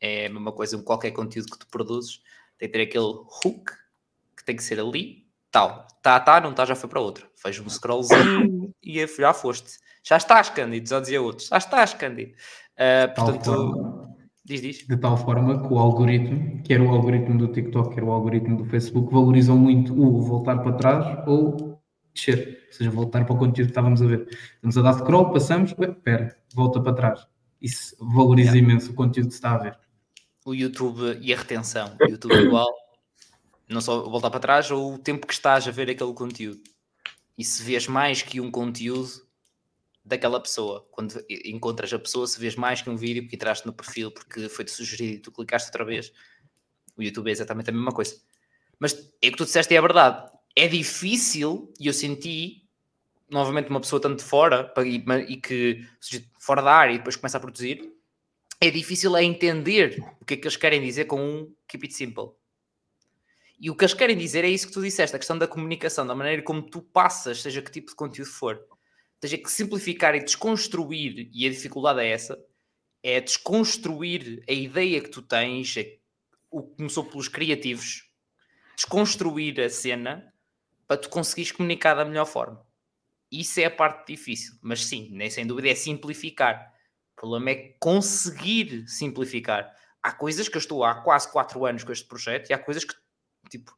É 0.00 0.26
a 0.26 0.30
mesma 0.30 0.52
coisa, 0.52 0.82
qualquer 0.82 1.12
conteúdo 1.12 1.52
que 1.52 1.58
tu 1.58 1.66
produzes 1.68 2.20
tem 2.58 2.68
que 2.68 2.72
ter 2.72 2.82
aquele 2.82 3.04
hook 3.04 3.70
que 4.36 4.44
tem 4.44 4.56
que 4.56 4.62
ser 4.62 4.78
ali, 4.78 5.26
tal. 5.50 5.86
Tá, 6.02 6.20
tá, 6.20 6.40
não 6.40 6.52
tá, 6.52 6.64
já 6.64 6.74
foi 6.74 6.88
para 6.88 7.00
outra. 7.00 7.26
Faz 7.36 7.58
um 7.58 7.68
scrollzinho 7.68 8.74
e 8.82 9.06
já 9.06 9.32
foste. 9.32 9.78
Já 10.02 10.18
estás, 10.18 10.50
Cândido, 10.50 10.88
já 10.88 11.00
dizia 11.00 11.22
outros. 11.22 11.48
Já 11.48 11.56
estás, 11.56 11.94
Cândido. 11.94 12.32
Uh, 12.74 13.14
portanto, 13.14 14.13
diz, 14.44 14.60
diz. 14.60 14.86
De 14.86 14.96
tal 14.96 15.16
forma 15.16 15.66
que 15.66 15.72
o 15.72 15.78
algoritmo, 15.78 16.62
quer 16.62 16.80
o 16.80 16.88
algoritmo 16.88 17.38
do 17.38 17.48
TikTok, 17.48 17.94
quer 17.94 18.04
o 18.04 18.10
algoritmo 18.10 18.58
do 18.58 18.64
Facebook, 18.66 19.12
valorizam 19.12 19.56
muito 19.56 19.92
o 19.92 20.20
voltar 20.20 20.58
para 20.58 20.72
trás 20.72 21.28
ou 21.28 21.80
descer. 22.14 22.64
Ou 22.66 22.72
seja, 22.72 22.90
voltar 22.90 23.24
para 23.24 23.34
o 23.34 23.38
conteúdo 23.38 23.66
que 23.66 23.72
estávamos 23.72 24.02
a 24.02 24.06
ver. 24.06 24.28
Estamos 24.54 24.78
a 24.78 24.82
dar 24.82 24.94
scroll, 24.94 25.32
passamos, 25.32 25.74
espera, 25.78 26.36
volta 26.54 26.80
para 26.80 26.94
trás. 26.94 27.26
Isso 27.60 27.96
valoriza 27.98 28.58
imenso 28.58 28.92
o 28.92 28.94
conteúdo 28.94 29.28
que 29.28 29.34
se 29.34 29.38
está 29.38 29.54
a 29.54 29.58
ver. 29.58 29.78
O 30.44 30.54
YouTube 30.54 31.18
e 31.20 31.32
a 31.32 31.36
retenção. 31.36 31.96
O 32.00 32.10
YouTube 32.10 32.34
igual, 32.34 32.68
não 33.68 33.80
só 33.80 34.08
voltar 34.08 34.30
para 34.30 34.40
trás, 34.40 34.70
ou 34.70 34.94
o 34.94 34.98
tempo 34.98 35.26
que 35.26 35.32
estás 35.32 35.66
a 35.66 35.70
ver 35.70 35.88
aquele 35.88 36.12
conteúdo. 36.12 36.60
E 37.38 37.44
se 37.44 37.62
vês 37.62 37.88
mais 37.88 38.22
que 38.22 38.40
um 38.40 38.50
conteúdo 38.50 39.08
daquela 40.04 40.38
pessoa, 40.38 40.86
quando 40.90 41.24
encontras 41.44 41.92
a 41.92 41.98
pessoa, 41.98 42.26
se 42.26 42.38
vês 42.38 42.54
mais 42.54 42.82
que 42.82 42.90
um 42.90 42.96
vídeo 42.96 43.22
porque 43.22 43.36
entraste 43.36 43.66
no 43.66 43.72
perfil, 43.72 44.10
porque 44.10 44.48
foi-te 44.48 44.70
sugerido 44.70 45.14
e 45.14 45.18
tu 45.18 45.32
clicaste 45.32 45.68
outra 45.68 45.84
vez, 45.84 46.12
o 46.96 47.02
YouTube 47.02 47.28
é 47.28 47.32
exatamente 47.32 47.70
a 47.70 47.72
mesma 47.72 47.90
coisa. 47.90 48.20
Mas 48.78 48.92
é 49.22 49.30
que 49.30 49.36
tu 49.36 49.44
disseste 49.44 49.74
é 49.74 49.80
verdade. 49.80 50.30
É 50.54 50.68
difícil, 50.68 51.72
e 51.80 51.86
eu 51.86 51.92
senti, 51.92 52.68
novamente, 53.30 53.70
uma 53.70 53.80
pessoa 53.80 54.00
tanto 54.00 54.18
de 54.18 54.24
fora 54.24 54.72
e, 54.84 55.36
que 55.36 55.84
fora 56.38 56.62
da 56.62 56.72
área 56.72 56.92
e 56.92 56.98
depois 56.98 57.16
começa 57.16 57.38
a 57.38 57.40
produzir, 57.40 57.92
é 58.60 58.70
difícil 58.70 59.16
é 59.16 59.24
entender 59.24 60.04
o 60.20 60.24
que 60.24 60.34
é 60.34 60.36
que 60.36 60.46
eles 60.46 60.56
querem 60.56 60.82
dizer 60.82 61.06
com 61.06 61.20
um 61.20 61.54
keep 61.66 61.84
it 61.84 61.94
simple. 61.94 62.30
E 63.58 63.70
o 63.70 63.74
que 63.74 63.84
eles 63.84 63.94
querem 63.94 64.16
dizer 64.16 64.44
é 64.44 64.48
isso 64.48 64.66
que 64.66 64.72
tu 64.72 64.82
disseste, 64.82 65.16
a 65.16 65.18
questão 65.18 65.38
da 65.38 65.48
comunicação, 65.48 66.06
da 66.06 66.14
maneira 66.14 66.42
como 66.42 66.62
tu 66.62 66.82
passas, 66.82 67.40
seja 67.40 67.62
que 67.62 67.70
tipo 67.70 67.90
de 67.90 67.96
conteúdo 67.96 68.30
for. 68.30 68.62
Seja 69.24 69.38
que 69.38 69.50
simplificar 69.50 70.14
e 70.14 70.22
desconstruir, 70.22 71.30
e 71.32 71.46
a 71.46 71.50
dificuldade 71.50 71.98
é 72.00 72.10
essa, 72.10 72.38
é 73.02 73.18
desconstruir 73.22 74.44
a 74.46 74.52
ideia 74.52 75.00
que 75.00 75.08
tu 75.08 75.22
tens, 75.22 75.74
é, 75.78 75.96
o 76.50 76.62
que 76.62 76.76
começou 76.76 77.06
pelos 77.06 77.26
criativos, 77.26 78.12
desconstruir 78.76 79.58
a 79.62 79.70
cena 79.70 80.30
para 80.86 80.98
tu 80.98 81.08
conseguires 81.08 81.52
comunicar 81.52 81.94
da 81.94 82.04
melhor 82.04 82.26
forma. 82.26 82.66
Isso 83.32 83.60
é 83.60 83.64
a 83.64 83.70
parte 83.70 84.12
difícil, 84.14 84.58
mas 84.60 84.84
sim, 84.84 85.08
nem 85.12 85.30
sem 85.30 85.46
dúvida 85.46 85.70
é 85.70 85.74
simplificar. 85.74 86.74
O 87.16 87.20
problema 87.22 87.50
é 87.50 87.76
conseguir 87.80 88.86
simplificar. 88.86 89.74
Há 90.02 90.12
coisas 90.12 90.50
que 90.50 90.56
eu 90.58 90.60
estou 90.60 90.84
há 90.84 90.96
quase 90.96 91.32
4 91.32 91.64
anos 91.64 91.82
com 91.82 91.92
este 91.92 92.06
projeto 92.06 92.50
e 92.50 92.52
há 92.52 92.58
coisas 92.58 92.84
que 92.84 92.94
Tipo, 93.48 93.74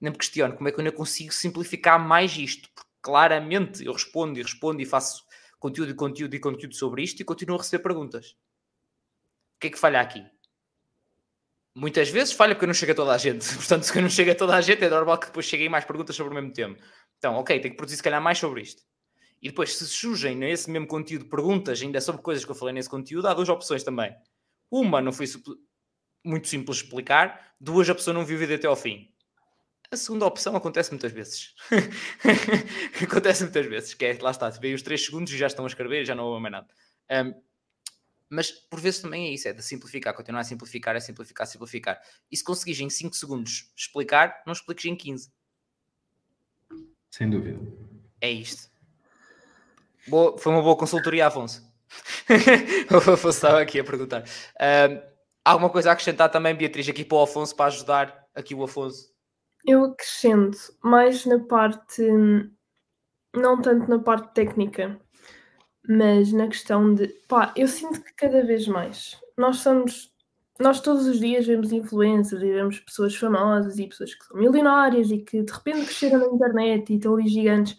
nem 0.00 0.10
me 0.10 0.18
questiono 0.18 0.54
como 0.56 0.68
é 0.68 0.72
que 0.72 0.78
eu 0.78 0.84
ainda 0.84 0.96
consigo 0.96 1.32
simplificar 1.32 1.98
mais 1.98 2.36
isto, 2.36 2.68
porque 2.74 2.89
claramente 3.02 3.84
eu 3.84 3.92
respondo 3.92 4.38
e 4.38 4.42
respondo 4.42 4.80
e 4.80 4.86
faço 4.86 5.24
conteúdo 5.58 5.90
e 5.90 5.94
conteúdo 5.94 6.34
e 6.34 6.40
conteúdo 6.40 6.74
sobre 6.74 7.02
isto 7.02 7.20
e 7.20 7.24
continuo 7.24 7.56
a 7.56 7.58
receber 7.58 7.82
perguntas. 7.82 8.36
O 9.56 9.60
que 9.60 9.66
é 9.68 9.70
que 9.70 9.78
falha 9.78 10.00
aqui? 10.00 10.24
Muitas 11.74 12.08
vezes 12.08 12.32
falha 12.32 12.54
porque 12.54 12.64
eu 12.64 12.68
não 12.68 12.74
chego 12.74 12.92
a 12.92 12.94
toda 12.94 13.12
a 13.12 13.18
gente. 13.18 13.46
Portanto, 13.54 13.84
se 13.84 13.96
eu 13.96 14.02
não 14.02 14.10
chego 14.10 14.30
a 14.30 14.34
toda 14.34 14.56
a 14.56 14.60
gente, 14.60 14.84
é 14.84 14.88
normal 14.88 15.18
que 15.18 15.26
depois 15.26 15.46
cheguem 15.46 15.68
mais 15.68 15.84
perguntas 15.84 16.16
sobre 16.16 16.32
o 16.32 16.34
mesmo 16.34 16.52
tema. 16.52 16.76
Então, 17.18 17.34
ok, 17.36 17.60
tenho 17.60 17.72
que 17.72 17.76
produzir 17.76 17.96
se 17.96 18.02
calhar 18.02 18.20
mais 18.20 18.38
sobre 18.38 18.62
isto. 18.62 18.82
E 19.42 19.48
depois, 19.48 19.76
se 19.76 19.86
surgem 19.86 20.34
nesse 20.34 20.70
mesmo 20.70 20.86
conteúdo 20.86 21.26
perguntas 21.26 21.80
ainda 21.80 22.00
sobre 22.00 22.20
coisas 22.20 22.44
que 22.44 22.50
eu 22.50 22.54
falei 22.54 22.74
nesse 22.74 22.90
conteúdo, 22.90 23.28
há 23.28 23.34
duas 23.34 23.48
opções 23.48 23.82
também. 23.82 24.14
Uma, 24.70 25.00
não 25.00 25.12
foi 25.12 25.26
muito 26.24 26.48
simples 26.48 26.78
explicar. 26.78 27.54
Duas, 27.60 27.88
a 27.88 27.94
pessoa 27.94 28.14
não 28.14 28.24
viu 28.24 28.36
o 28.36 28.40
vídeo 28.40 28.56
até 28.56 28.66
ao 28.66 28.76
fim. 28.76 29.10
A 29.92 29.96
segunda 29.96 30.24
opção 30.24 30.54
acontece 30.54 30.90
muitas 30.92 31.10
vezes. 31.10 31.52
acontece 33.02 33.42
muitas 33.42 33.66
vezes, 33.66 33.92
que 33.92 34.04
é, 34.04 34.16
lá 34.20 34.30
está, 34.30 34.48
veio 34.50 34.76
os 34.76 34.82
3 34.82 35.04
segundos 35.04 35.32
e 35.32 35.36
já 35.36 35.48
estão 35.48 35.64
a 35.64 35.68
escrever 35.68 36.02
e 36.02 36.04
já 36.04 36.14
não 36.14 36.24
houve 36.24 36.40
mais 36.40 36.52
nada. 36.52 36.68
Um, 37.10 37.34
mas 38.28 38.52
por 38.52 38.78
vezes 38.78 39.00
também 39.00 39.26
é 39.26 39.30
isso, 39.32 39.48
é 39.48 39.52
de 39.52 39.60
simplificar, 39.64 40.14
continuar 40.14 40.42
a 40.42 40.44
simplificar, 40.44 40.94
é 40.94 41.00
simplificar, 41.00 41.44
simplificar. 41.44 42.00
E 42.30 42.36
se 42.36 42.44
conseguires 42.44 42.80
em 42.80 42.88
5 42.88 43.16
segundos 43.16 43.72
explicar, 43.76 44.40
não 44.46 44.52
expliques 44.52 44.84
em 44.84 44.94
15. 44.94 45.32
Sem 47.10 47.28
dúvida. 47.28 47.58
É 48.20 48.30
isto. 48.30 48.70
Boa, 50.06 50.38
foi 50.38 50.52
uma 50.52 50.62
boa 50.62 50.76
consultoria, 50.76 51.26
Afonso. 51.26 51.68
o 52.88 52.96
Afonso 52.96 53.28
estava 53.28 53.60
aqui 53.60 53.80
a 53.80 53.84
perguntar. 53.84 54.22
Um, 54.22 55.02
alguma 55.44 55.68
coisa 55.68 55.90
a 55.90 55.92
acrescentar 55.94 56.30
também, 56.30 56.54
Beatriz, 56.54 56.88
aqui 56.88 57.04
para 57.04 57.18
o 57.18 57.22
Afonso, 57.22 57.56
para 57.56 57.66
ajudar 57.66 58.28
aqui 58.32 58.54
o 58.54 58.62
Afonso 58.62 59.09
eu 59.64 59.84
acrescento 59.84 60.58
mais 60.82 61.26
na 61.26 61.38
parte, 61.38 62.02
não 63.34 63.60
tanto 63.60 63.88
na 63.88 63.98
parte 63.98 64.32
técnica, 64.34 65.00
mas 65.88 66.32
na 66.32 66.48
questão 66.48 66.94
de, 66.94 67.08
pá, 67.28 67.52
eu 67.56 67.68
sinto 67.68 68.02
que 68.02 68.12
cada 68.14 68.44
vez 68.44 68.66
mais 68.68 69.18
nós 69.36 69.58
somos, 69.58 70.12
nós 70.58 70.80
todos 70.80 71.06
os 71.06 71.18
dias 71.20 71.46
vemos 71.46 71.72
influencers 71.72 72.42
e 72.42 72.52
vemos 72.52 72.80
pessoas 72.80 73.16
famosas 73.16 73.78
e 73.78 73.86
pessoas 73.86 74.14
que 74.14 74.24
são 74.24 74.36
milionárias 74.36 75.10
e 75.10 75.18
que 75.18 75.42
de 75.42 75.52
repente 75.52 75.86
cresceram 75.86 76.18
na 76.20 76.34
internet 76.34 76.92
e 76.92 76.96
estão 76.96 77.14
ali 77.14 77.28
gigantes, 77.28 77.76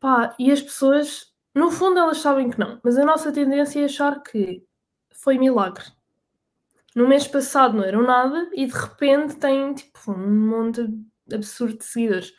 pá, 0.00 0.34
e 0.38 0.50
as 0.52 0.62
pessoas, 0.62 1.32
no 1.54 1.70
fundo 1.70 1.98
elas 1.98 2.18
sabem 2.18 2.50
que 2.50 2.58
não, 2.58 2.80
mas 2.82 2.96
a 2.98 3.04
nossa 3.04 3.32
tendência 3.32 3.80
é 3.80 3.84
achar 3.84 4.22
que 4.22 4.64
foi 5.12 5.38
milagre 5.38 5.84
no 6.94 7.08
mês 7.08 7.26
passado 7.26 7.76
não 7.76 7.84
eram 7.84 8.02
nada 8.02 8.50
e 8.52 8.66
de 8.66 8.72
repente 8.72 9.36
têm 9.36 9.74
tipo 9.74 10.10
um 10.10 10.48
monte 10.48 10.88
absurdo 11.32 11.78
de 11.78 11.84
seguidores. 11.84 12.32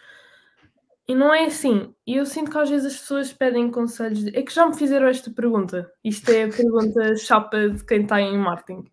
E 1.07 1.15
não 1.15 1.33
é 1.33 1.45
assim. 1.45 1.93
E 2.05 2.15
eu 2.15 2.25
sinto 2.25 2.51
que 2.51 2.57
às 2.57 2.69
vezes 2.69 2.93
as 2.93 2.99
pessoas 2.99 3.33
pedem 3.33 3.71
conselhos. 3.71 4.23
De... 4.23 4.37
É 4.37 4.41
que 4.43 4.53
já 4.53 4.65
me 4.65 4.75
fizeram 4.75 5.07
esta 5.07 5.31
pergunta. 5.31 5.91
Isto 6.03 6.29
é 6.31 6.43
a 6.43 6.49
pergunta 6.49 7.15
chapa 7.17 7.69
de 7.69 7.83
quem 7.85 8.03
está 8.03 8.21
em 8.21 8.37
marketing. 8.37 8.89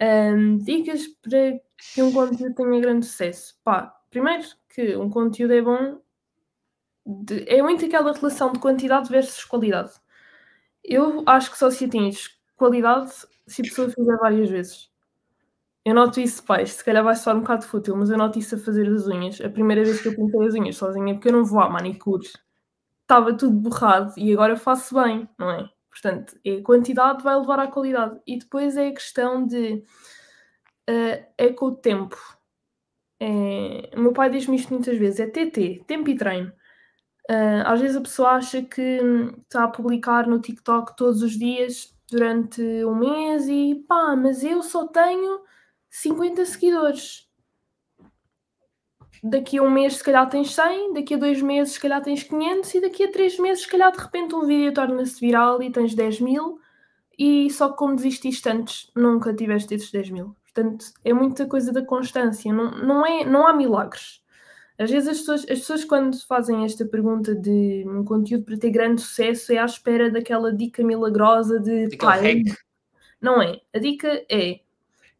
Um, 0.00 0.58
dicas 0.58 1.06
para 1.22 1.58
que 1.94 2.02
um 2.02 2.12
conteúdo 2.12 2.54
tenha 2.54 2.80
grande 2.80 3.06
sucesso. 3.06 3.58
Pá, 3.64 3.94
primeiro 4.10 4.44
que 4.68 4.96
um 4.96 5.08
conteúdo 5.08 5.54
é 5.54 5.62
bom. 5.62 6.00
De... 7.06 7.44
é 7.48 7.62
muito 7.62 7.84
aquela 7.84 8.12
relação 8.12 8.52
de 8.52 8.58
quantidade 8.58 9.08
versus 9.08 9.44
qualidade. 9.44 9.92
Eu 10.84 11.22
acho 11.26 11.50
que 11.50 11.58
só 11.58 11.70
se 11.70 11.84
atinge 11.84 12.30
qualidade 12.56 13.12
se 13.46 13.62
a 13.62 13.64
pessoa 13.64 13.90
fizer 13.90 14.16
várias 14.16 14.50
vezes. 14.50 14.90
Eu 15.84 15.94
noto 15.94 16.20
isso, 16.20 16.42
pai, 16.44 16.66
se 16.66 16.84
calhar 16.84 17.04
vai 17.04 17.14
soar 17.14 17.36
um 17.36 17.40
bocado 17.40 17.64
fútil, 17.64 17.96
mas 17.96 18.10
eu 18.10 18.18
noto 18.18 18.38
isso 18.38 18.56
a 18.56 18.58
fazer 18.58 18.88
as 18.88 19.06
unhas. 19.06 19.40
A 19.40 19.48
primeira 19.48 19.84
vez 19.84 20.00
que 20.00 20.08
eu 20.08 20.16
pintei 20.16 20.46
as 20.46 20.54
unhas 20.54 20.76
sozinha, 20.76 21.14
porque 21.14 21.28
eu 21.28 21.32
não 21.32 21.44
vou 21.44 21.60
à 21.60 21.70
manicure, 21.70 22.26
estava 23.02 23.36
tudo 23.36 23.52
borrado 23.52 24.12
e 24.16 24.32
agora 24.32 24.56
faço 24.56 25.00
bem, 25.00 25.28
não 25.38 25.50
é? 25.50 25.68
Portanto, 25.88 26.36
a 26.44 26.62
quantidade 26.62 27.22
vai 27.22 27.36
levar 27.36 27.58
à 27.60 27.68
qualidade. 27.68 28.20
E 28.26 28.38
depois 28.38 28.76
é 28.76 28.88
a 28.88 28.92
questão 28.92 29.46
de. 29.46 29.84
Uh, 30.90 31.24
é 31.38 31.52
com 31.52 31.66
o 31.66 31.76
tempo. 31.76 32.16
É, 33.20 33.90
o 33.96 34.00
meu 34.00 34.12
pai 34.12 34.28
diz-me 34.28 34.56
isto 34.56 34.72
muitas 34.74 34.98
vezes: 34.98 35.20
é 35.20 35.26
TT, 35.26 35.84
tempo 35.86 36.10
e 36.10 36.16
treino. 36.16 36.52
Uh, 37.30 37.62
às 37.64 37.80
vezes 37.80 37.96
a 37.96 38.00
pessoa 38.00 38.30
acha 38.32 38.62
que 38.62 39.00
está 39.42 39.64
a 39.64 39.68
publicar 39.68 40.26
no 40.26 40.40
TikTok 40.40 40.96
todos 40.96 41.22
os 41.22 41.32
dias 41.38 41.95
durante 42.10 42.60
um 42.84 42.94
mês 42.94 43.48
e 43.48 43.74
pá, 43.88 44.14
mas 44.16 44.44
eu 44.44 44.62
só 44.62 44.86
tenho 44.86 45.40
50 45.90 46.44
seguidores. 46.44 47.26
Daqui 49.22 49.58
a 49.58 49.62
um 49.62 49.70
mês, 49.70 49.96
se 49.96 50.04
calhar, 50.04 50.28
tens 50.28 50.54
100, 50.54 50.92
daqui 50.92 51.14
a 51.14 51.16
dois 51.16 51.42
meses, 51.42 51.74
se 51.74 51.80
calhar, 51.80 52.02
tens 52.02 52.22
500, 52.22 52.74
e 52.74 52.80
daqui 52.80 53.04
a 53.04 53.10
três 53.10 53.38
meses, 53.38 53.64
se 53.64 53.70
calhar, 53.70 53.90
de 53.90 53.98
repente, 53.98 54.34
um 54.34 54.44
vídeo 54.44 54.72
torna-se 54.72 55.18
viral 55.18 55.62
e 55.62 55.70
tens 55.70 55.94
10 55.94 56.20
mil, 56.20 56.60
e 57.18 57.50
só 57.50 57.70
que 57.70 57.76
como 57.76 57.96
desististe 57.96 58.48
antes, 58.48 58.90
nunca 58.94 59.34
tiveste 59.34 59.74
esses 59.74 59.90
10 59.90 60.10
mil. 60.10 60.36
Portanto, 60.44 60.86
é 61.04 61.12
muita 61.12 61.46
coisa 61.46 61.72
da 61.72 61.84
constância, 61.84 62.52
não, 62.52 62.70
não, 62.70 63.06
é, 63.06 63.24
não 63.24 63.46
há 63.46 63.52
milagres. 63.52 64.22
Às 64.78 64.90
vezes 64.90 65.08
as 65.08 65.18
pessoas, 65.18 65.40
as 65.42 65.58
pessoas 65.60 65.84
quando 65.84 66.20
fazem 66.26 66.64
esta 66.64 66.84
pergunta 66.84 67.34
de 67.34 67.84
um 67.86 68.04
conteúdo 68.04 68.44
para 68.44 68.58
ter 68.58 68.70
grande 68.70 69.00
sucesso 69.00 69.52
é 69.52 69.58
à 69.58 69.64
espera 69.64 70.10
daquela 70.10 70.52
dica 70.52 70.84
milagrosa 70.84 71.58
de 71.58 71.96
pai. 71.96 72.42
Não 73.20 73.40
é. 73.40 73.58
A 73.74 73.78
dica 73.78 74.24
é 74.30 74.60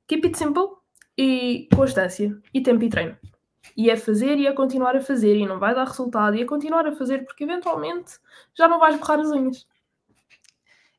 keep 0.06 0.26
it 0.26 0.36
simple 0.36 0.68
e 1.16 1.68
constância 1.74 2.38
e 2.52 2.60
tempo 2.60 2.84
e 2.84 2.90
treino. 2.90 3.16
E 3.74 3.90
é 3.90 3.96
fazer 3.96 4.36
e 4.38 4.46
é 4.46 4.52
continuar 4.52 4.94
a 4.94 5.00
fazer 5.00 5.36
e 5.36 5.46
não 5.46 5.58
vai 5.58 5.74
dar 5.74 5.86
resultado 5.86 6.36
e 6.36 6.42
é 6.42 6.44
continuar 6.44 6.86
a 6.86 6.92
fazer 6.92 7.24
porque 7.24 7.44
eventualmente 7.44 8.18
já 8.54 8.68
não 8.68 8.78
vais 8.78 8.98
borrar 8.98 9.20
as 9.20 9.30
unhas. 9.30 9.66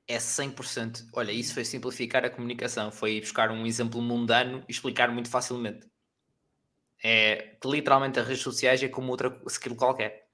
É 0.07 0.17
100%. 0.17 1.09
Olha, 1.13 1.31
isso 1.31 1.53
foi 1.53 1.63
simplificar 1.63 2.25
a 2.25 2.29
comunicação, 2.29 2.91
foi 2.91 3.19
buscar 3.19 3.51
um 3.51 3.65
exemplo 3.65 4.01
mundano 4.01 4.63
e 4.67 4.71
explicar 4.71 5.11
muito 5.11 5.29
facilmente 5.29 5.85
é 7.03 7.55
literalmente 7.63 8.19
as 8.19 8.27
redes 8.27 8.43
sociais 8.43 8.81
é 8.81 8.87
como 8.87 9.11
outra 9.11 9.39
skill 9.47 9.75
qualquer. 9.75 10.27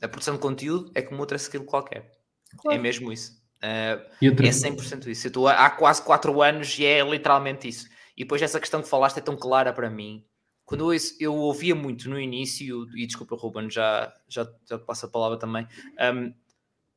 A 0.00 0.08
produção 0.08 0.34
de 0.34 0.40
conteúdo 0.40 0.90
é 0.94 1.02
como 1.02 1.20
outra 1.20 1.36
skill 1.36 1.64
qualquer. 1.64 2.10
Claro. 2.58 2.78
É 2.78 2.80
mesmo 2.80 3.12
isso. 3.12 3.42
Uh. 3.62 4.00
É 4.20 4.30
100% 4.30 5.06
isso. 5.06 5.26
Eu 5.26 5.28
estou 5.28 5.48
há 5.48 5.70
quase 5.70 6.02
4 6.02 6.42
anos 6.42 6.78
e 6.78 6.84
é 6.84 7.02
literalmente 7.02 7.68
isso. 7.68 7.88
E 8.16 8.22
depois 8.22 8.42
essa 8.42 8.60
questão 8.60 8.82
que 8.82 8.88
falaste 8.88 9.18
é 9.18 9.22
tão 9.22 9.36
clara 9.36 9.72
para 9.72 9.90
mim. 9.90 10.24
Quando 10.64 10.92
eu, 10.92 11.00
eu 11.20 11.34
ouvia 11.34 11.74
muito 11.74 12.08
no 12.08 12.18
início, 12.18 12.86
e 12.96 13.06
desculpa, 13.06 13.36
Ruben, 13.36 13.68
já, 13.70 14.14
já, 14.28 14.48
já 14.68 14.78
passo 14.78 15.06
a 15.06 15.08
palavra 15.10 15.38
também. 15.38 15.66
Um, 16.00 16.32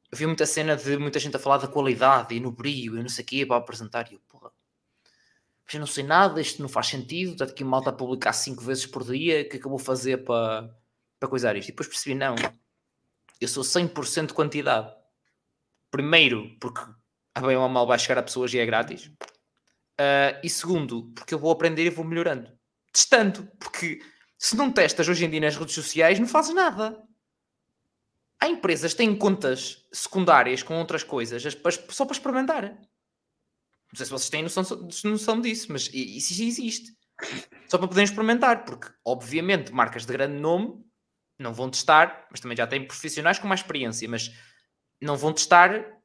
eu 0.09 0.17
vi 0.17 0.25
muita 0.25 0.45
cena 0.45 0.75
de 0.75 0.97
muita 0.97 1.19
gente 1.19 1.35
a 1.35 1.39
falar 1.39 1.57
da 1.57 1.67
qualidade 1.67 2.33
e 2.33 2.39
no 2.39 2.51
brilho 2.51 2.97
e 2.97 3.01
não 3.01 3.09
sei 3.09 3.25
o 3.25 3.27
quê 3.27 3.45
para 3.45 3.57
apresentar. 3.57 4.09
E 4.09 4.15
eu, 4.15 4.21
porra, 4.29 4.51
eu 5.75 5.79
não 5.81 5.87
sei 5.87 6.03
nada, 6.03 6.39
isto 6.39 6.61
não 6.61 6.69
faz 6.69 6.87
sentido. 6.87 7.33
Está 7.33 7.45
aqui 7.45 7.63
malta 7.63 7.89
a 7.89 7.93
publicar 7.93 8.33
5 8.33 8.63
vezes 8.63 8.85
por 8.85 9.03
dia. 9.03 9.41
O 9.41 9.49
que 9.49 9.57
é 9.57 9.59
que 9.59 9.65
eu 9.65 9.69
vou 9.69 9.79
fazer 9.79 10.23
para, 10.23 10.73
para 11.19 11.27
coisar 11.27 11.55
isto? 11.57 11.69
E 11.69 11.71
depois 11.71 11.87
percebi, 11.87 12.15
não, 12.15 12.35
eu 13.41 13.47
sou 13.47 13.63
100% 13.63 14.27
de 14.27 14.33
quantidade. 14.33 14.93
Primeiro, 15.91 16.57
porque 16.59 16.81
a 17.35 17.41
bem 17.41 17.57
ou 17.57 17.63
a 17.63 17.69
mal 17.69 17.85
vai 17.85 17.99
chegar 17.99 18.19
a 18.19 18.23
pessoas 18.23 18.53
e 18.53 18.59
é 18.59 18.65
grátis. 18.65 19.11
Uh, 19.99 20.39
e 20.43 20.49
segundo, 20.49 21.11
porque 21.13 21.33
eu 21.33 21.39
vou 21.39 21.51
aprender 21.51 21.85
e 21.85 21.89
vou 21.89 22.05
melhorando. 22.05 22.51
Testando, 22.91 23.47
porque 23.59 23.99
se 24.37 24.55
não 24.55 24.71
testas 24.71 25.07
hoje 25.07 25.25
em 25.25 25.29
dia 25.29 25.41
nas 25.41 25.55
redes 25.55 25.75
sociais, 25.75 26.19
não 26.19 26.27
fazes 26.27 26.53
nada. 26.53 27.03
Há 28.39 28.47
empresas 28.47 28.91
que 28.93 28.97
têm 28.99 29.17
contas 29.17 29.87
secundárias 29.91 30.61
com 30.61 30.77
outras 30.77 31.03
coisas 31.03 31.43
só 31.89 32.05
para 32.05 32.15
experimentar. 32.15 32.77
Não 33.91 33.97
sei 33.97 34.05
se 34.05 34.11
vocês 34.11 34.29
têm 34.29 34.43
noção, 34.43 34.63
noção 35.05 35.41
disso, 35.41 35.71
mas 35.71 35.89
isso 35.93 36.41
existe. 36.43 36.95
Só 37.67 37.77
para 37.77 37.87
poderem 37.87 38.03
experimentar, 38.03 38.65
porque 38.65 38.91
obviamente 39.03 39.71
marcas 39.71 40.05
de 40.05 40.13
grande 40.13 40.39
nome 40.39 40.83
não 41.39 41.53
vão 41.53 41.69
testar, 41.69 42.27
mas 42.29 42.39
também 42.39 42.57
já 42.57 42.67
têm 42.67 42.85
profissionais 42.85 43.39
com 43.39 43.47
mais 43.47 43.61
experiência, 43.61 44.07
mas 44.09 44.31
não 45.01 45.15
vão 45.15 45.33
testar 45.33 45.97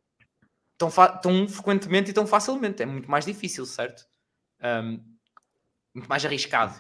tão, 0.79 0.91
tão 1.23 1.49
frequentemente 1.49 2.11
e 2.11 2.15
tão 2.15 2.27
facilmente. 2.27 2.83
É 2.83 2.87
muito 2.87 3.11
mais 3.11 3.25
difícil, 3.25 3.67
certo? 3.67 4.07
Um, 4.63 5.03
muito 5.95 6.09
mais 6.09 6.25
arriscado. 6.25 6.79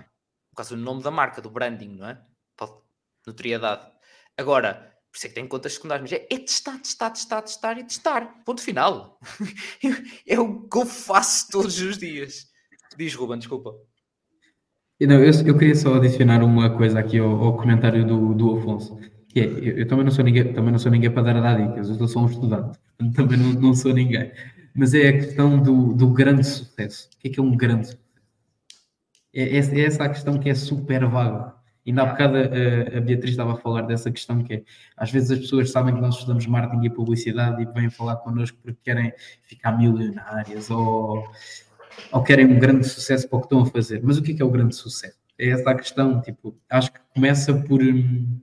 Por 0.50 0.56
causa 0.56 0.76
do 0.76 0.82
nome 0.82 1.02
da 1.02 1.10
marca, 1.10 1.40
do 1.40 1.50
branding, 1.50 1.96
não 1.96 2.08
é? 2.08 2.22
Notoriedade. 3.26 3.90
Agora, 4.36 4.91
por 5.12 5.18
isso 5.18 5.26
é 5.26 5.28
que 5.28 5.34
tem 5.34 5.46
contas 5.46 5.74
secundárias, 5.74 6.10
mas 6.10 6.18
é, 6.18 6.26
é 6.30 6.38
testar, 6.38 6.78
testar, 6.78 7.10
testar, 7.10 7.42
testar 7.42 7.78
e 7.78 7.84
testar. 7.84 8.42
Ponto 8.46 8.62
final. 8.62 9.20
é 10.26 10.40
o 10.40 10.62
que 10.62 10.78
eu 10.78 10.86
faço 10.86 11.48
todos 11.50 11.78
os 11.82 11.98
dias. 11.98 12.46
Diz, 12.96 13.14
Ruben, 13.14 13.38
desculpa. 13.38 13.74
Não, 14.98 15.22
eu, 15.22 15.30
eu 15.46 15.58
queria 15.58 15.74
só 15.74 15.96
adicionar 15.96 16.42
uma 16.42 16.70
coisa 16.70 16.98
aqui 16.98 17.18
ao, 17.18 17.28
ao 17.28 17.58
comentário 17.58 18.06
do, 18.06 18.32
do 18.32 18.56
Afonso. 18.56 18.98
Que 19.28 19.40
é, 19.40 19.44
eu, 19.44 19.78
eu, 19.78 19.86
também, 19.86 20.04
não 20.04 20.12
sou 20.12 20.24
ninguém, 20.24 20.50
também 20.50 20.72
não 20.72 20.78
sou 20.78 20.90
ninguém 20.90 21.10
para 21.10 21.22
dar, 21.24 21.42
dar 21.42 21.56
dicas, 21.56 21.90
eu 21.90 22.08
sou 22.08 22.22
um 22.22 22.26
estudante, 22.26 22.78
também 23.14 23.36
não, 23.36 23.52
não 23.52 23.74
sou 23.74 23.92
ninguém. 23.92 24.32
Mas 24.74 24.94
é 24.94 25.08
a 25.08 25.12
questão 25.12 25.62
do, 25.62 25.92
do 25.92 26.08
grande 26.08 26.42
sucesso. 26.44 27.10
O 27.14 27.18
que 27.18 27.28
é 27.28 27.30
que 27.32 27.38
é 27.40 27.42
um 27.42 27.54
grande 27.54 27.88
sucesso? 27.88 28.02
É, 29.34 29.42
é, 29.42 29.58
é 29.58 29.80
essa 29.84 30.04
a 30.04 30.08
questão 30.08 30.38
que 30.38 30.48
é 30.48 30.54
super 30.54 31.06
vaga. 31.06 31.54
Ainda 31.86 32.02
há 32.02 32.06
bocado 32.06 32.36
a, 32.36 32.98
a, 32.98 33.00
Beatriz 33.00 33.32
estava 33.32 33.54
a 33.54 33.56
falar 33.56 33.82
dessa 33.82 34.10
questão 34.10 34.42
que 34.42 34.54
é, 34.54 34.62
às 34.96 35.10
vezes 35.10 35.32
as 35.32 35.38
pessoas 35.40 35.70
sabem 35.70 35.94
que 35.94 36.00
nós 36.00 36.14
estudamos 36.14 36.46
marketing 36.46 36.86
e 36.86 36.90
publicidade 36.90 37.62
e 37.62 37.66
vêm 37.66 37.90
falar 37.90 38.16
connosco 38.16 38.56
porque 38.62 38.78
querem 38.84 39.12
ficar 39.42 39.72
milionárias 39.72 40.70
ou, 40.70 41.24
ou 42.12 42.22
querem 42.22 42.46
um 42.46 42.58
grande 42.58 42.86
sucesso 42.86 43.28
para 43.28 43.36
o 43.36 43.40
que 43.40 43.46
estão 43.46 43.62
a 43.62 43.66
fazer. 43.66 44.00
Mas 44.02 44.16
o 44.16 44.22
que 44.22 44.32
é, 44.32 44.34
que 44.34 44.42
é 44.42 44.44
o 44.44 44.50
grande 44.50 44.76
sucesso? 44.76 45.18
É 45.38 45.48
essa 45.48 45.70
a 45.70 45.74
questão, 45.74 46.20
tipo, 46.20 46.56
acho 46.70 46.92
que 46.92 47.00
começa 47.14 47.52
por, 47.52 47.82
hum, 47.82 48.38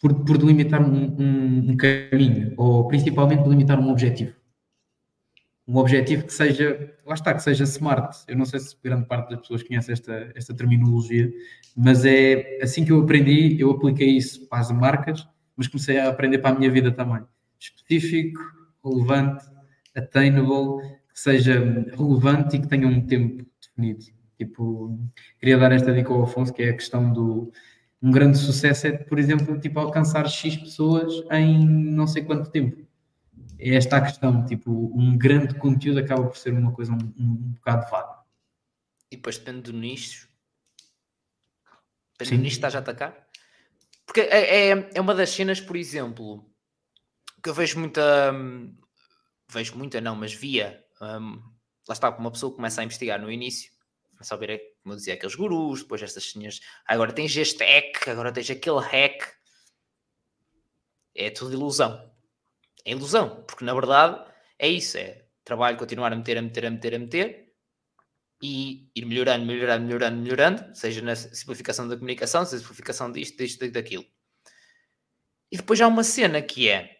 por, 0.00 0.14
por 0.24 0.38
delimitar 0.38 0.82
um, 0.82 1.16
um, 1.18 1.70
um 1.70 1.76
caminho, 1.76 2.54
ou 2.56 2.88
principalmente 2.88 3.44
delimitar 3.44 3.78
um 3.78 3.90
objetivo 3.90 4.37
um 5.68 5.76
objetivo 5.76 6.24
que 6.24 6.32
seja, 6.32 6.94
lá 7.04 7.12
está, 7.12 7.34
que 7.34 7.42
seja 7.42 7.64
smart. 7.64 8.16
Eu 8.26 8.38
não 8.38 8.46
sei 8.46 8.58
se 8.58 8.74
grande 8.82 9.04
parte 9.06 9.28
das 9.28 9.40
pessoas 9.40 9.62
conhece 9.62 9.92
esta, 9.92 10.32
esta 10.34 10.54
terminologia, 10.54 11.30
mas 11.76 12.06
é 12.06 12.58
assim 12.62 12.86
que 12.86 12.90
eu 12.90 13.02
aprendi, 13.02 13.60
eu 13.60 13.70
apliquei 13.70 14.16
isso 14.16 14.48
para 14.48 14.60
as 14.60 14.70
marcas, 14.72 15.28
mas 15.54 15.68
comecei 15.68 15.98
a 15.98 16.08
aprender 16.08 16.38
para 16.38 16.56
a 16.56 16.58
minha 16.58 16.70
vida 16.70 16.90
também. 16.90 17.22
Específico, 17.60 18.40
relevante, 18.82 19.44
attainable, 19.94 20.80
que 21.12 21.20
seja 21.20 21.86
relevante 21.94 22.56
e 22.56 22.60
que 22.60 22.66
tenha 22.66 22.88
um 22.88 23.04
tempo 23.06 23.44
definido. 23.60 24.06
Tipo, 24.38 24.98
queria 25.38 25.58
dar 25.58 25.72
esta 25.72 25.92
dica 25.92 26.10
ao 26.10 26.22
Afonso, 26.22 26.52
que 26.54 26.62
é 26.62 26.70
a 26.70 26.74
questão 26.74 27.12
do 27.12 27.52
um 28.00 28.10
grande 28.10 28.38
sucesso 28.38 28.86
é, 28.86 28.92
por 28.92 29.18
exemplo, 29.18 29.58
tipo, 29.58 29.78
alcançar 29.80 30.26
X 30.28 30.56
pessoas 30.56 31.12
em 31.32 31.66
não 31.68 32.06
sei 32.06 32.22
quanto 32.22 32.48
tempo 32.48 32.87
é 33.58 33.74
esta 33.74 33.96
a 33.96 34.00
questão, 34.02 34.46
tipo, 34.46 34.70
um 34.96 35.18
grande 35.18 35.54
conteúdo 35.56 35.98
acaba 35.98 36.24
por 36.24 36.36
ser 36.36 36.52
uma 36.52 36.72
coisa 36.72 36.92
um, 36.92 37.14
um, 37.18 37.30
um 37.30 37.52
bocado 37.54 37.90
vaga. 37.90 38.22
E 39.10 39.16
depois 39.16 39.36
depende 39.36 39.62
do 39.62 39.72
nicho. 39.72 40.28
Depende 42.12 42.30
Sim. 42.30 42.36
do 42.36 42.42
nicho 42.42 42.54
que 42.54 42.58
estás 42.58 42.76
a 42.76 42.78
atacar. 42.78 43.26
Porque 44.06 44.20
é, 44.20 44.70
é, 44.70 44.90
é, 44.94 45.00
uma 45.00 45.14
das 45.14 45.30
cenas, 45.30 45.60
por 45.60 45.76
exemplo, 45.76 46.48
que 47.42 47.50
eu 47.50 47.54
vejo 47.54 47.80
muita. 47.80 48.32
Hum, 48.32 48.76
vejo 49.50 49.76
muita, 49.76 50.00
não, 50.00 50.14
mas 50.14 50.32
via. 50.32 50.84
Um, 51.00 51.42
lá 51.88 51.94
está, 51.94 52.10
uma 52.10 52.30
pessoa 52.30 52.54
começa 52.54 52.80
a 52.80 52.84
investigar 52.84 53.20
no 53.20 53.30
início, 53.30 53.72
começa 54.10 54.34
a 54.34 54.38
ver, 54.38 54.60
como 54.82 54.92
eu 54.92 54.96
dizia, 54.96 55.14
aqueles 55.14 55.34
gurus, 55.34 55.82
depois 55.82 56.02
estas 56.02 56.30
cenas. 56.30 56.60
Agora 56.86 57.12
tens 57.12 57.36
este 57.36 57.64
hack, 57.64 58.08
agora 58.08 58.32
tens 58.32 58.50
aquele 58.50 58.80
hack. 58.80 59.36
É 61.14 61.30
tudo 61.30 61.54
ilusão 61.54 62.07
é 62.88 62.92
ilusão, 62.92 63.44
porque 63.46 63.64
na 63.64 63.74
verdade 63.74 64.24
é 64.58 64.68
isso, 64.68 64.96
é 64.96 65.24
trabalho, 65.44 65.76
continuar 65.76 66.12
a 66.12 66.16
meter, 66.16 66.38
a 66.38 66.42
meter, 66.42 66.66
a 66.66 66.70
meter, 66.70 66.94
a 66.94 66.98
meter 66.98 67.48
e 68.42 68.90
ir 68.94 69.04
melhorando, 69.04 69.44
melhorando, 69.44 69.84
melhorando, 69.84 70.22
melhorando, 70.22 70.76
seja 70.76 71.02
na 71.02 71.14
simplificação 71.16 71.88
da 71.88 71.96
comunicação, 71.96 72.44
seja 72.44 72.56
na 72.56 72.62
simplificação 72.62 73.12
disto, 73.12 73.36
disto, 73.36 73.70
daquilo. 73.70 74.06
E 75.50 75.56
depois 75.56 75.80
há 75.80 75.86
uma 75.86 76.04
cena 76.04 76.40
que 76.40 76.68
é, 76.68 76.98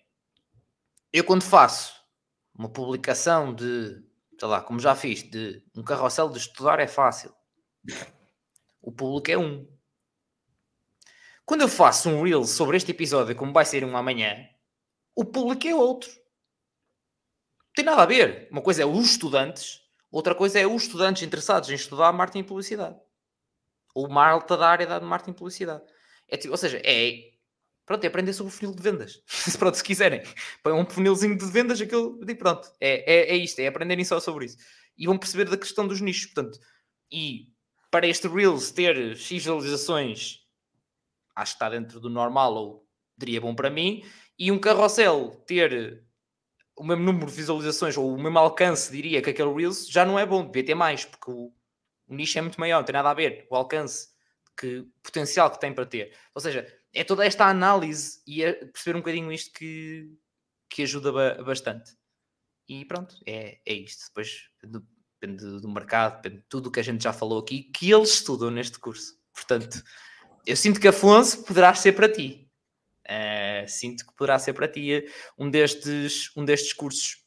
eu 1.12 1.24
quando 1.24 1.42
faço 1.42 1.94
uma 2.54 2.68
publicação 2.68 3.54
de, 3.54 4.02
sei 4.38 4.48
lá, 4.48 4.60
como 4.60 4.80
já 4.80 4.94
fiz, 4.94 5.22
de 5.22 5.62
um 5.76 5.82
carrossel 5.82 6.28
de 6.28 6.38
estudar 6.38 6.80
é 6.80 6.86
fácil. 6.86 7.32
O 8.82 8.92
público 8.92 9.30
é 9.30 9.36
um. 9.36 9.68
Quando 11.44 11.62
eu 11.62 11.68
faço 11.68 12.08
um 12.08 12.22
reel 12.22 12.44
sobre 12.44 12.76
este 12.76 12.90
episódio, 12.90 13.34
como 13.36 13.52
vai 13.52 13.64
ser 13.64 13.84
um 13.84 13.96
amanhã, 13.96 14.48
o 15.18 15.24
público 15.24 15.66
é 15.66 15.74
outro. 15.74 16.08
Não 16.08 17.72
tem 17.74 17.84
nada 17.84 18.02
a 18.02 18.06
ver. 18.06 18.46
Uma 18.52 18.62
coisa 18.62 18.82
é 18.82 18.86
os 18.86 19.10
estudantes, 19.10 19.80
outra 20.12 20.32
coisa 20.32 20.60
é 20.60 20.66
os 20.66 20.84
estudantes 20.84 21.24
interessados 21.24 21.68
em 21.70 21.74
estudar 21.74 22.12
marketing 22.12 22.38
e 22.38 22.44
publicidade. 22.44 22.96
Ou 23.92 24.08
malta 24.08 24.56
da 24.56 24.68
área 24.68 24.86
da 24.86 25.00
marketing 25.00 25.32
e 25.32 25.34
publicidade. 25.34 25.82
É, 26.28 26.36
tipo, 26.36 26.52
ou 26.52 26.56
seja, 26.56 26.80
é, 26.84 27.32
pronto, 27.84 28.04
é 28.04 28.06
aprender 28.06 28.32
sobre 28.32 28.52
o 28.52 28.56
funil 28.56 28.72
de 28.72 28.80
vendas. 28.80 29.20
pronto, 29.58 29.76
se 29.76 29.82
quiserem. 29.82 30.22
Põe 30.62 30.74
um 30.74 30.88
funilzinho 30.88 31.36
de 31.36 31.46
vendas, 31.46 31.80
aquilo, 31.80 32.20
e 32.24 32.34
pronto. 32.36 32.70
É, 32.80 33.12
é, 33.12 33.30
é 33.32 33.36
isto, 33.36 33.58
é 33.58 33.66
aprenderem 33.66 34.04
só 34.04 34.20
sobre 34.20 34.44
isso. 34.44 34.56
E 34.96 35.06
vão 35.06 35.18
perceber 35.18 35.50
da 35.50 35.56
questão 35.56 35.88
dos 35.88 36.00
nichos, 36.00 36.26
portanto. 36.26 36.60
E 37.10 37.48
para 37.90 38.06
este 38.06 38.28
Reels 38.28 38.70
ter 38.70 39.16
X 39.16 39.28
visualizações, 39.30 40.46
acho 41.34 41.54
que 41.54 41.56
está 41.56 41.68
dentro 41.68 41.98
do 41.98 42.08
normal, 42.08 42.54
ou 42.54 42.88
diria 43.16 43.40
bom 43.40 43.52
para 43.52 43.68
mim, 43.68 44.04
e 44.38 44.52
um 44.52 44.58
carrossel 44.58 45.30
ter 45.46 46.04
o 46.76 46.84
mesmo 46.84 47.02
número 47.02 47.26
de 47.26 47.36
visualizações 47.36 47.96
ou 47.96 48.14
o 48.14 48.22
mesmo 48.22 48.38
alcance, 48.38 48.92
diria, 48.92 49.20
que 49.20 49.30
aquele 49.30 49.52
Reels, 49.52 49.88
já 49.88 50.04
não 50.04 50.18
é 50.18 50.24
bom, 50.24 50.46
devia 50.46 50.64
ter 50.64 50.74
mais, 50.74 51.04
porque 51.04 51.30
o, 51.30 51.52
o 52.06 52.14
nicho 52.14 52.38
é 52.38 52.42
muito 52.42 52.60
maior, 52.60 52.78
não 52.78 52.84
tem 52.84 52.92
nada 52.92 53.10
a 53.10 53.14
ver, 53.14 53.46
o 53.50 53.56
alcance, 53.56 54.08
que 54.56 54.86
potencial 55.02 55.50
que 55.50 55.60
tem 55.60 55.72
para 55.72 55.86
ter. 55.86 56.16
Ou 56.34 56.40
seja, 56.40 56.66
é 56.92 57.04
toda 57.04 57.26
esta 57.26 57.46
análise 57.46 58.22
e 58.26 58.42
é 58.42 58.52
perceber 58.52 58.96
um 58.96 59.00
bocadinho 59.00 59.32
isto 59.32 59.52
que, 59.52 60.10
que 60.68 60.82
ajuda 60.82 61.12
ba 61.12 61.42
bastante. 61.42 61.96
E 62.68 62.84
pronto, 62.84 63.16
é, 63.26 63.60
é 63.64 63.72
isto. 63.72 64.06
Depois 64.08 64.50
depende 65.20 65.60
do 65.60 65.68
mercado, 65.68 66.16
depende 66.16 66.42
de 66.42 66.48
tudo 66.48 66.68
o 66.68 66.72
que 66.72 66.80
a 66.80 66.82
gente 66.82 67.02
já 67.02 67.12
falou 67.12 67.40
aqui, 67.40 67.62
que 67.62 67.90
eles 67.90 68.14
estudam 68.14 68.50
neste 68.50 68.78
curso. 68.78 69.18
Portanto, 69.32 69.82
eu 70.46 70.56
sinto 70.56 70.80
que 70.80 70.88
Afonso 70.88 71.44
poderá 71.44 71.74
ser 71.74 71.92
para 71.92 72.10
ti. 72.10 72.47
Uh, 73.08 73.66
sinto 73.66 74.06
que 74.06 74.14
poderá 74.14 74.38
ser 74.38 74.52
para 74.52 74.68
ti 74.68 75.02
um 75.38 75.48
destes, 75.48 76.30
um 76.36 76.44
destes 76.44 76.74
cursos 76.74 77.24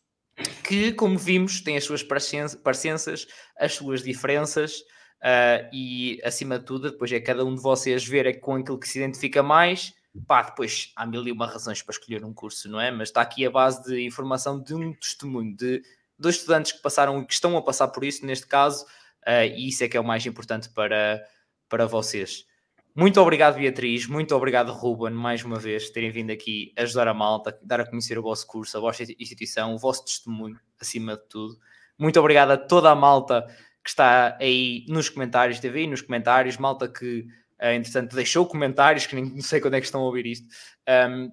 que, 0.64 0.94
como 0.94 1.18
vimos, 1.18 1.62
tem 1.62 1.78
as 1.78 1.84
suas 1.84 2.03
parecenças, 2.03 3.28
as 3.58 3.74
suas 3.74 4.03
diferenças 4.03 4.82
uh, 5.22 5.70
e, 5.74 6.22
acima 6.24 6.60
de 6.60 6.66
tudo, 6.66 6.91
depois 6.91 7.12
é 7.12 7.20
cada 7.20 7.44
um 7.45 7.56
de 7.56 7.62
vocês 7.62 8.06
ver 8.06 8.26
é 8.26 8.34
com 8.34 8.56
aquilo 8.56 8.80
que 8.80 8.88
se 8.88 8.99
identifica 8.99 9.41
mais. 9.41 9.94
Pá, 10.28 10.44
depois 10.44 10.91
há 10.95 11.06
mil 11.06 11.26
e 11.26 11.32
uma 11.32 11.48
razões 11.48 11.82
para 11.82 11.94
escolher 11.94 12.24
um 12.26 12.34
curso, 12.34 12.70
não 12.70 12.82
é? 12.82 12.91
Mas 12.91 13.10
está 13.10 13.22
aqui 13.22 13.45
a 13.45 13.49
base 13.49 13.82
de 13.84 14.06
informação 14.06 14.62
de 14.62 14.74
um 14.74 14.94
testemunho 14.94 15.56
de 15.56 15.82
dois 16.20 16.36
estudantes 16.36 16.74
que 16.74 16.82
passaram 16.82 17.22
e 17.22 17.26
que 17.26 17.34
estão 17.34 17.56
a 17.58 17.62
passar 17.62 17.88
por 17.88 18.03
isso, 18.03 18.26
neste 18.26 18.45
caso, 18.45 18.86
uh, 19.26 19.45
e 19.56 19.70
isso 19.70 19.84
é 19.84 19.88
que 19.88 19.95
é 19.95 19.99
o 19.99 20.03
mais 20.03 20.26
importante 20.26 20.70
para, 20.70 21.26
para 21.70 21.86
vocês. 21.86 22.45
Muito 22.93 23.22
obrigado, 23.22 23.55
Beatriz. 23.55 24.05
Muito 24.05 24.35
obrigado, 24.35 24.73
Ruben, 24.73 25.11
mais 25.11 25.45
uma 25.45 25.57
vez, 25.57 25.89
terem 25.89 26.11
vindo 26.11 26.30
aqui 26.30 26.73
ajudar 26.76 27.07
a 27.07 27.13
malta, 27.13 27.57
dar 27.63 27.80
a 27.80 27.85
conhecer 27.89 28.19
o 28.19 28.22
vosso 28.22 28.45
curso, 28.45 28.77
a 28.77 28.81
vossa 28.81 29.03
instituição, 29.18 29.73
o 29.73 29.77
vosso 29.77 30.03
testemunho, 30.03 30.59
acima 30.80 31.15
de 31.15 31.23
tudo. 31.30 31.57
Muito 31.97 32.19
obrigado 32.19 32.51
a 32.51 32.57
toda 32.57 32.91
a 32.91 32.95
malta 32.95 33.47
que 33.81 33.89
está 33.89 34.38
aí 34.41 34.85
nos 34.89 35.07
comentários, 35.07 35.59
teve 35.59 35.80
aí 35.80 35.88
nos 35.88 36.01
comentários, 36.01 36.57
malta 36.57 36.85
que, 36.89 37.22
uh, 37.61 37.68
entretanto, 37.68 38.13
deixou 38.13 38.45
comentários, 38.45 39.05
que 39.05 39.15
nem 39.15 39.39
sei 39.39 39.61
quando 39.61 39.76
é 39.76 39.80
que 39.80 39.85
estão 39.85 40.01
a 40.01 40.05
ouvir 40.05 40.26
isto. 40.26 40.45
Um, 41.09 41.31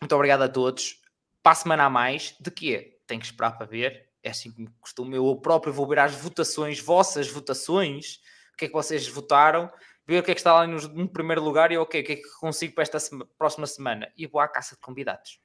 muito 0.00 0.14
obrigado 0.14 0.42
a 0.42 0.48
todos. 0.48 1.00
Para 1.42 1.52
a 1.52 1.54
semana 1.54 1.84
a 1.84 1.90
mais, 1.90 2.36
de 2.38 2.50
quê? 2.50 2.98
Tem 3.06 3.18
que 3.18 3.24
esperar 3.24 3.52
para 3.52 3.66
ver. 3.66 4.06
É 4.22 4.30
assim 4.30 4.52
como 4.52 4.70
costumo. 4.78 5.14
Eu 5.14 5.34
próprio 5.36 5.72
vou 5.72 5.86
ver 5.86 6.00
as 6.00 6.14
votações, 6.14 6.78
vossas 6.78 7.30
votações, 7.30 8.20
o 8.52 8.56
que 8.58 8.66
é 8.66 8.68
que 8.68 8.74
vocês 8.74 9.08
votaram 9.08 9.70
ver 10.06 10.20
o 10.20 10.22
que 10.22 10.30
é 10.30 10.34
que 10.34 10.40
está 10.40 10.52
lá 10.52 10.66
no, 10.66 10.76
no 10.88 11.08
primeiro 11.08 11.42
lugar 11.42 11.70
e 11.72 11.78
ok, 11.78 12.00
o 12.00 12.04
que 12.04 12.12
é 12.12 12.16
que 12.16 12.30
consigo 12.38 12.74
para 12.74 12.82
esta 12.82 12.98
sema, 12.98 13.26
próxima 13.38 13.66
semana 13.66 14.12
e 14.16 14.26
vou 14.26 14.40
à 14.40 14.48
caça 14.48 14.74
de 14.74 14.80
convidados. 14.80 15.40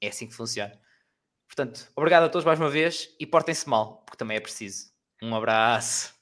É 0.00 0.08
assim 0.08 0.26
que 0.26 0.34
funciona. 0.34 0.78
Portanto, 1.46 1.90
obrigado 1.96 2.24
a 2.24 2.28
todos 2.28 2.44
mais 2.44 2.60
uma 2.60 2.68
vez 2.68 3.14
e 3.18 3.26
portem-se 3.26 3.68
mal, 3.68 4.02
porque 4.04 4.18
também 4.18 4.36
é 4.36 4.40
preciso. 4.40 4.92
Um 5.22 5.34
abraço. 5.34 6.14